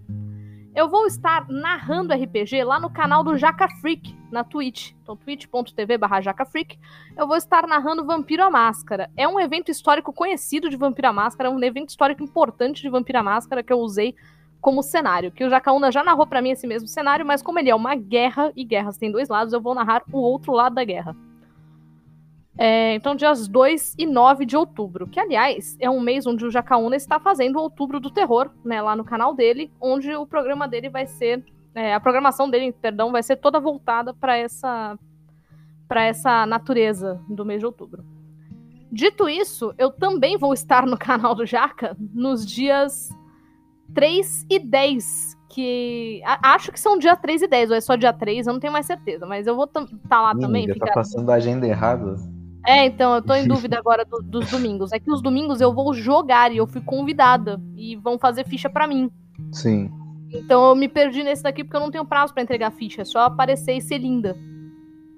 Eu 0.75 0.87
vou 0.87 1.07
estar 1.07 1.47
narrando 1.49 2.13
RPG 2.13 2.63
lá 2.63 2.79
no 2.79 2.89
canal 2.89 3.23
do 3.23 3.35
Jaca 3.35 3.67
Freak, 3.81 4.15
na 4.31 4.43
Twitch. 4.43 4.91
Então, 5.01 5.15
twitch.tv 5.15 5.97
barra 5.97 6.21
Freak. 6.45 6.77
Eu 7.17 7.25
vou 7.25 7.35
estar 7.35 7.65
narrando 7.65 8.05
Vampiro 8.05 8.43
à 8.43 8.49
Máscara. 8.51 9.09
É 9.17 9.27
um 9.27 9.39
evento 9.39 9.71
histórico 9.71 10.13
conhecido 10.13 10.69
de 10.69 10.77
Vampiro 10.77 11.07
à 11.07 11.13
Máscara, 11.13 11.49
é 11.49 11.51
um 11.51 11.63
evento 11.63 11.89
histórico 11.89 12.21
importante 12.21 12.81
de 12.81 12.89
Vampiro 12.89 13.17
à 13.17 13.23
Máscara 13.23 13.63
que 13.63 13.73
eu 13.73 13.79
usei 13.79 14.13
como 14.61 14.83
cenário. 14.83 15.31
Que 15.31 15.43
o 15.45 15.49
Jacaúna 15.49 15.91
já 15.91 16.03
narrou 16.03 16.27
para 16.27 16.41
mim 16.41 16.51
esse 16.51 16.67
mesmo 16.67 16.87
cenário, 16.87 17.25
mas 17.25 17.41
como 17.41 17.57
ele 17.57 17.71
é 17.71 17.75
uma 17.75 17.95
guerra, 17.95 18.51
e 18.55 18.63
guerras 18.63 18.97
têm 18.97 19.11
dois 19.11 19.29
lados, 19.29 19.53
eu 19.53 19.61
vou 19.61 19.73
narrar 19.73 20.03
o 20.11 20.19
outro 20.19 20.51
lado 20.51 20.75
da 20.75 20.83
guerra. 20.83 21.15
É, 22.57 22.95
então, 22.95 23.13
dias 23.15 23.47
2 23.47 23.93
e 23.97 24.05
9 24.07 24.45
de 24.45 24.57
outubro, 24.57 25.07
que 25.07 25.19
aliás 25.19 25.77
é 25.79 25.89
um 25.89 25.99
mês 26.01 26.25
onde 26.25 26.43
o 26.45 26.49
Jacaúna 26.49 26.95
está 26.95 27.19
fazendo 27.19 27.57
o 27.57 27.61
Outubro 27.61 27.99
do 27.99 28.09
Terror, 28.09 28.49
né, 28.65 28.81
lá 28.81 28.95
no 28.95 29.03
canal 29.05 29.35
dele, 29.35 29.71
onde 29.79 30.11
o 30.15 30.25
programa 30.25 30.67
dele 30.67 30.89
vai 30.89 31.05
ser, 31.05 31.43
é, 31.75 31.93
a 31.93 31.99
programação 31.99 32.49
dele, 32.49 32.71
perdão, 32.71 33.11
vai 33.11 33.21
ser 33.21 33.35
toda 33.35 33.59
voltada 33.59 34.13
para 34.13 34.35
essa 34.37 34.97
para 35.87 36.03
essa 36.03 36.45
natureza 36.45 37.21
do 37.29 37.45
mês 37.45 37.59
de 37.61 37.65
outubro. 37.65 38.03
Dito 38.91 39.29
isso, 39.29 39.73
eu 39.77 39.89
também 39.89 40.35
vou 40.37 40.53
estar 40.53 40.85
no 40.85 40.97
canal 40.97 41.33
do 41.35 41.45
Jaca 41.45 41.95
nos 42.13 42.45
dias 42.45 43.09
3 43.93 44.45
e 44.49 44.59
10. 44.59 45.37
Que. 45.49 46.21
a- 46.25 46.55
acho 46.55 46.73
que 46.73 46.79
são 46.79 46.97
dia 46.97 47.15
3 47.15 47.41
e 47.41 47.47
10, 47.47 47.69
ou 47.69 47.77
é 47.77 47.79
só 47.81 47.95
dia 47.95 48.11
3, 48.11 48.47
eu 48.47 48.53
não 48.53 48.59
tenho 48.59 48.73
mais 48.73 48.85
certeza. 48.85 49.25
Mas 49.25 49.47
eu 49.47 49.55
vou 49.55 49.63
estar 49.65 50.21
lá 50.21 50.33
também. 50.33 50.65
Amiga, 50.65 50.73
tá 50.79 50.85
ficar- 50.87 50.93
passando 50.93 51.29
a 51.31 51.35
agenda 51.35 51.65
errada. 51.65 52.15
É, 52.67 52.85
então, 52.85 53.15
eu 53.15 53.21
tô 53.21 53.33
em 53.33 53.47
dúvida 53.47 53.77
agora 53.79 54.03
do- 54.03 54.21
dos 54.21 54.51
domingos. 54.51 54.91
É 54.91 54.99
que 54.99 55.09
os 55.09 55.21
domingos 55.21 55.61
eu 55.61 55.73
vou 55.73 55.93
jogar 55.93 56.51
e 56.51 56.57
eu 56.57 56.67
fui 56.67 56.81
convidada. 56.81 57.61
E 57.77 57.95
vão 57.95 58.19
fazer 58.19 58.45
ficha 58.45 58.69
pra 58.69 58.85
mim. 58.85 59.09
Sim. 59.53 59.89
Então 60.33 60.67
eu 60.69 60.75
me 60.75 60.89
perdi 60.89 61.23
nesse 61.23 61.41
daqui 61.43 61.63
porque 61.63 61.77
eu 61.77 61.81
não 61.81 61.89
tenho 61.91 62.03
prazo 62.05 62.33
pra 62.33 62.43
entregar 62.43 62.71
ficha. 62.71 63.03
É 63.03 63.05
só 63.05 63.19
aparecer 63.21 63.73
e 63.77 63.81
ser 63.81 63.97
linda. 63.99 64.35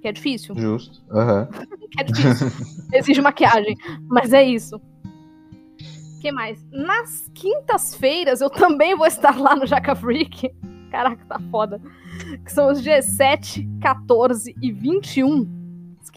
Que 0.02 0.08
é 0.08 0.12
difícil. 0.12 0.56
Justo. 0.56 1.02
Aham. 1.12 1.48
Que 1.90 2.02
é 2.02 2.04
difícil. 2.04 2.48
Exige 2.94 3.20
maquiagem. 3.20 3.76
Mas 4.08 4.32
é 4.32 4.44
isso. 4.44 4.76
O 4.76 6.22
que 6.22 6.32
mais? 6.32 6.64
Nas 6.72 7.28
quintas-feiras 7.34 8.42
eu 8.42 8.50
também 8.52 8.96
vou 8.96 9.08
estar 9.08 9.40
lá 9.40 9.56
no 9.56 9.66
Jaca 9.66 9.96
Freak. 9.96 10.52
Caraca, 10.92 11.26
tá 11.26 11.40
foda. 11.50 11.82
Que 12.46 12.52
são 12.52 12.72
os 12.72 12.84
dias 12.84 13.06
7, 13.06 13.68
14 13.82 14.54
e 14.62 14.72
21. 14.72 15.48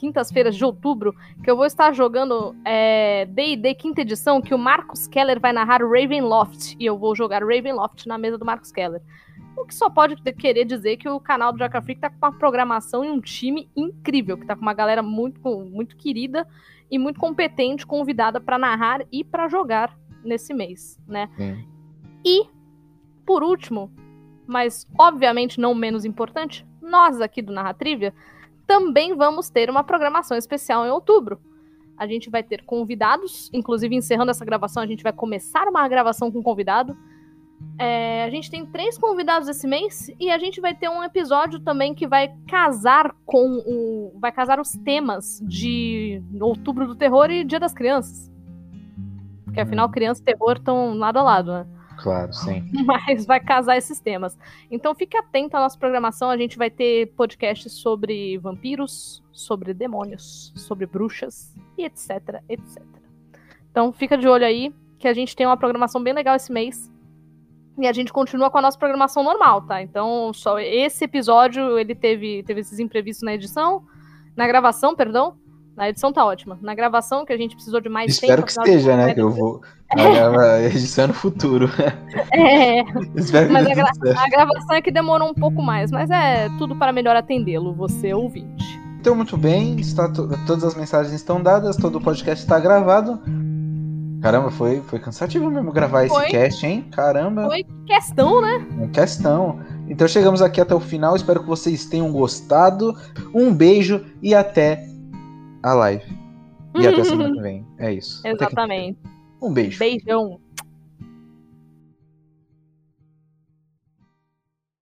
As 0.02 0.30
quintas-feiras 0.30 0.56
de 0.56 0.64
outubro. 0.64 1.14
Que 1.42 1.50
eu 1.50 1.56
vou 1.56 1.66
estar 1.66 1.92
jogando 1.92 2.56
é, 2.64 3.26
D&D 3.26 3.74
quinta 3.74 4.00
edição. 4.00 4.40
Que 4.40 4.54
o 4.54 4.58
Marcos 4.58 5.06
Keller 5.06 5.38
vai 5.40 5.52
narrar 5.52 5.80
Ravenloft. 5.80 6.76
E 6.78 6.84
eu 6.84 6.98
vou 6.98 7.14
jogar 7.14 7.42
Ravenloft 7.42 8.06
na 8.06 8.18
mesa 8.18 8.36
do 8.36 8.44
Marcos 8.44 8.72
Keller. 8.72 9.00
O 9.56 9.64
que 9.64 9.74
só 9.74 9.88
pode 9.88 10.16
querer 10.34 10.64
dizer 10.64 10.96
que 10.96 11.08
o 11.08 11.20
canal 11.20 11.52
do 11.52 11.58
Jaca 11.58 11.80
Freak 11.80 12.00
tá 12.00 12.10
com 12.10 12.16
uma 12.16 12.32
programação 12.32 13.04
e 13.04 13.10
um 13.10 13.20
time 13.20 13.68
incrível, 13.76 14.36
que 14.36 14.46
tá 14.46 14.56
com 14.56 14.62
uma 14.62 14.72
galera 14.72 15.02
muito, 15.02 15.40
muito 15.60 15.96
querida 15.96 16.48
e 16.90 16.98
muito 16.98 17.20
competente, 17.20 17.86
convidada 17.86 18.40
pra 18.40 18.58
narrar 18.58 19.04
e 19.12 19.22
pra 19.22 19.48
jogar 19.48 19.96
nesse 20.24 20.54
mês, 20.54 20.98
né? 21.06 21.28
Sim. 21.36 21.66
E, 22.24 22.46
por 23.26 23.42
último, 23.42 23.92
mas 24.46 24.88
obviamente 24.98 25.60
não 25.60 25.74
menos 25.74 26.04
importante, 26.04 26.66
nós 26.80 27.20
aqui 27.20 27.42
do 27.42 27.52
Narratrivia 27.52 28.14
também 28.66 29.14
vamos 29.14 29.50
ter 29.50 29.70
uma 29.70 29.84
programação 29.84 30.36
especial 30.36 30.86
em 30.86 30.90
outubro. 30.90 31.40
A 31.96 32.06
gente 32.06 32.30
vai 32.30 32.42
ter 32.42 32.64
convidados, 32.64 33.50
inclusive 33.52 33.94
encerrando 33.94 34.30
essa 34.30 34.44
gravação, 34.44 34.82
a 34.82 34.86
gente 34.86 35.02
vai 35.02 35.12
começar 35.12 35.68
uma 35.68 35.86
gravação 35.88 36.30
com 36.32 36.42
convidado. 36.42 36.96
É, 37.78 38.24
a 38.24 38.30
gente 38.30 38.50
tem 38.50 38.66
três 38.66 38.98
convidados 38.98 39.48
esse 39.48 39.66
mês 39.66 40.10
e 40.18 40.30
a 40.30 40.38
gente 40.38 40.60
vai 40.60 40.74
ter 40.74 40.88
um 40.88 41.02
episódio 41.02 41.60
também 41.60 41.94
que 41.94 42.06
vai 42.06 42.34
casar 42.48 43.14
com 43.24 43.62
o. 43.66 44.18
Vai 44.18 44.32
casar 44.32 44.60
os 44.60 44.72
temas 44.72 45.40
de 45.44 46.22
Outubro 46.40 46.86
do 46.86 46.96
Terror 46.96 47.30
e 47.30 47.44
Dia 47.44 47.60
das 47.60 47.72
Crianças. 47.72 48.32
Porque 49.44 49.60
afinal, 49.60 49.88
criança 49.90 50.22
e 50.22 50.24
terror 50.24 50.56
estão 50.56 50.94
lado 50.94 51.18
a 51.18 51.22
lado, 51.22 51.52
né? 51.52 51.66
Claro, 52.02 52.32
sim. 52.32 52.68
Mas 52.84 53.24
vai 53.24 53.38
casar 53.38 53.76
esses 53.76 54.00
temas. 54.00 54.36
Então 54.68 54.92
fique 54.92 55.16
atento 55.16 55.56
à 55.56 55.60
nossa 55.60 55.78
programação. 55.78 56.28
A 56.28 56.36
gente 56.36 56.58
vai 56.58 56.68
ter 56.68 57.12
podcasts 57.14 57.72
sobre 57.72 58.36
vampiros, 58.38 59.22
sobre 59.30 59.72
demônios, 59.72 60.52
sobre 60.56 60.84
bruxas 60.84 61.54
e 61.78 61.84
etc, 61.84 62.42
etc. 62.48 62.82
Então 63.70 63.92
fica 63.92 64.18
de 64.18 64.26
olho 64.26 64.44
aí 64.44 64.74
que 64.98 65.06
a 65.06 65.14
gente 65.14 65.36
tem 65.36 65.46
uma 65.46 65.56
programação 65.56 66.02
bem 66.02 66.12
legal 66.12 66.34
esse 66.34 66.52
mês. 66.52 66.90
E 67.78 67.86
a 67.86 67.92
gente 67.92 68.12
continua 68.12 68.50
com 68.50 68.58
a 68.58 68.62
nossa 68.62 68.78
programação 68.78 69.22
normal, 69.22 69.62
tá? 69.62 69.80
Então, 69.80 70.30
só 70.34 70.58
esse 70.58 71.04
episódio, 71.04 71.78
ele 71.78 71.94
teve, 71.94 72.42
teve 72.42 72.60
esses 72.60 72.78
imprevistos 72.78 73.24
na 73.24 73.34
edição, 73.34 73.82
na 74.36 74.46
gravação, 74.46 74.94
perdão. 74.94 75.38
Na 75.76 75.88
edição 75.88 76.12
tá 76.12 76.24
ótima. 76.24 76.58
Na 76.60 76.74
gravação, 76.74 77.24
que 77.24 77.32
a 77.32 77.36
gente 77.36 77.54
precisou 77.54 77.80
de 77.80 77.88
mais 77.88 78.12
Espero 78.12 78.42
tempo. 78.42 78.46
que 78.46 78.50
afinal 78.52 78.64
de 78.66 78.70
esteja, 78.72 78.96
né? 78.96 79.14
Que 79.14 79.20
eu 79.20 79.30
vou. 79.30 79.60
A 79.90 80.60
edição 80.62 81.04
é 81.04 81.06
no 81.08 81.14
futuro. 81.14 81.68
É, 82.32 82.80
Espero 83.16 83.46
que 83.48 83.52
Mas 83.52 83.66
a, 83.66 83.74
gra- 83.74 83.90
a 84.22 84.28
gravação 84.28 84.76
é 84.76 84.82
que 84.82 84.90
demorou 84.90 85.28
um 85.30 85.34
pouco 85.34 85.62
mais, 85.62 85.90
mas 85.90 86.10
é 86.10 86.48
tudo 86.58 86.74
para 86.76 86.92
melhor 86.92 87.14
atendê-lo, 87.16 87.74
você 87.74 88.12
ouvinte. 88.14 88.64
Então, 89.00 89.14
muito 89.14 89.36
bem. 89.36 89.78
Está 89.80 90.08
to- 90.10 90.28
todas 90.46 90.64
as 90.64 90.74
mensagens 90.74 91.12
estão 91.14 91.42
dadas, 91.42 91.76
todo 91.76 91.96
o 91.96 92.00
podcast 92.00 92.42
está 92.44 92.58
gravado. 92.60 93.18
Caramba, 94.22 94.50
foi, 94.52 94.80
foi 94.82 94.98
cansativo 95.00 95.50
mesmo 95.50 95.72
gravar 95.72 96.06
Foi. 96.06 96.22
esse 96.22 96.30
cast, 96.30 96.64
hein? 96.66 96.86
Caramba. 96.92 97.46
Foi 97.46 97.64
questão, 97.86 98.40
né? 98.40 98.64
Uma 98.70 98.88
questão. 98.88 99.58
Então 99.88 100.06
chegamos 100.06 100.40
aqui 100.40 100.60
até 100.60 100.74
o 100.74 100.80
final. 100.80 101.16
Espero 101.16 101.40
que 101.40 101.46
vocês 101.48 101.86
tenham 101.86 102.10
gostado. 102.12 102.94
Um 103.34 103.52
beijo 103.52 104.00
e 104.22 104.32
até 104.32 104.86
a 105.62 105.74
live. 105.74 106.04
E 106.74 106.86
até 106.86 107.04
semana 107.04 107.32
que 107.34 107.40
vem. 107.40 107.66
É 107.78 107.92
isso. 107.92 108.26
Exatamente. 108.26 108.98
Um 109.40 109.52
beijo. 109.52 109.78
Beijão. 109.78 110.40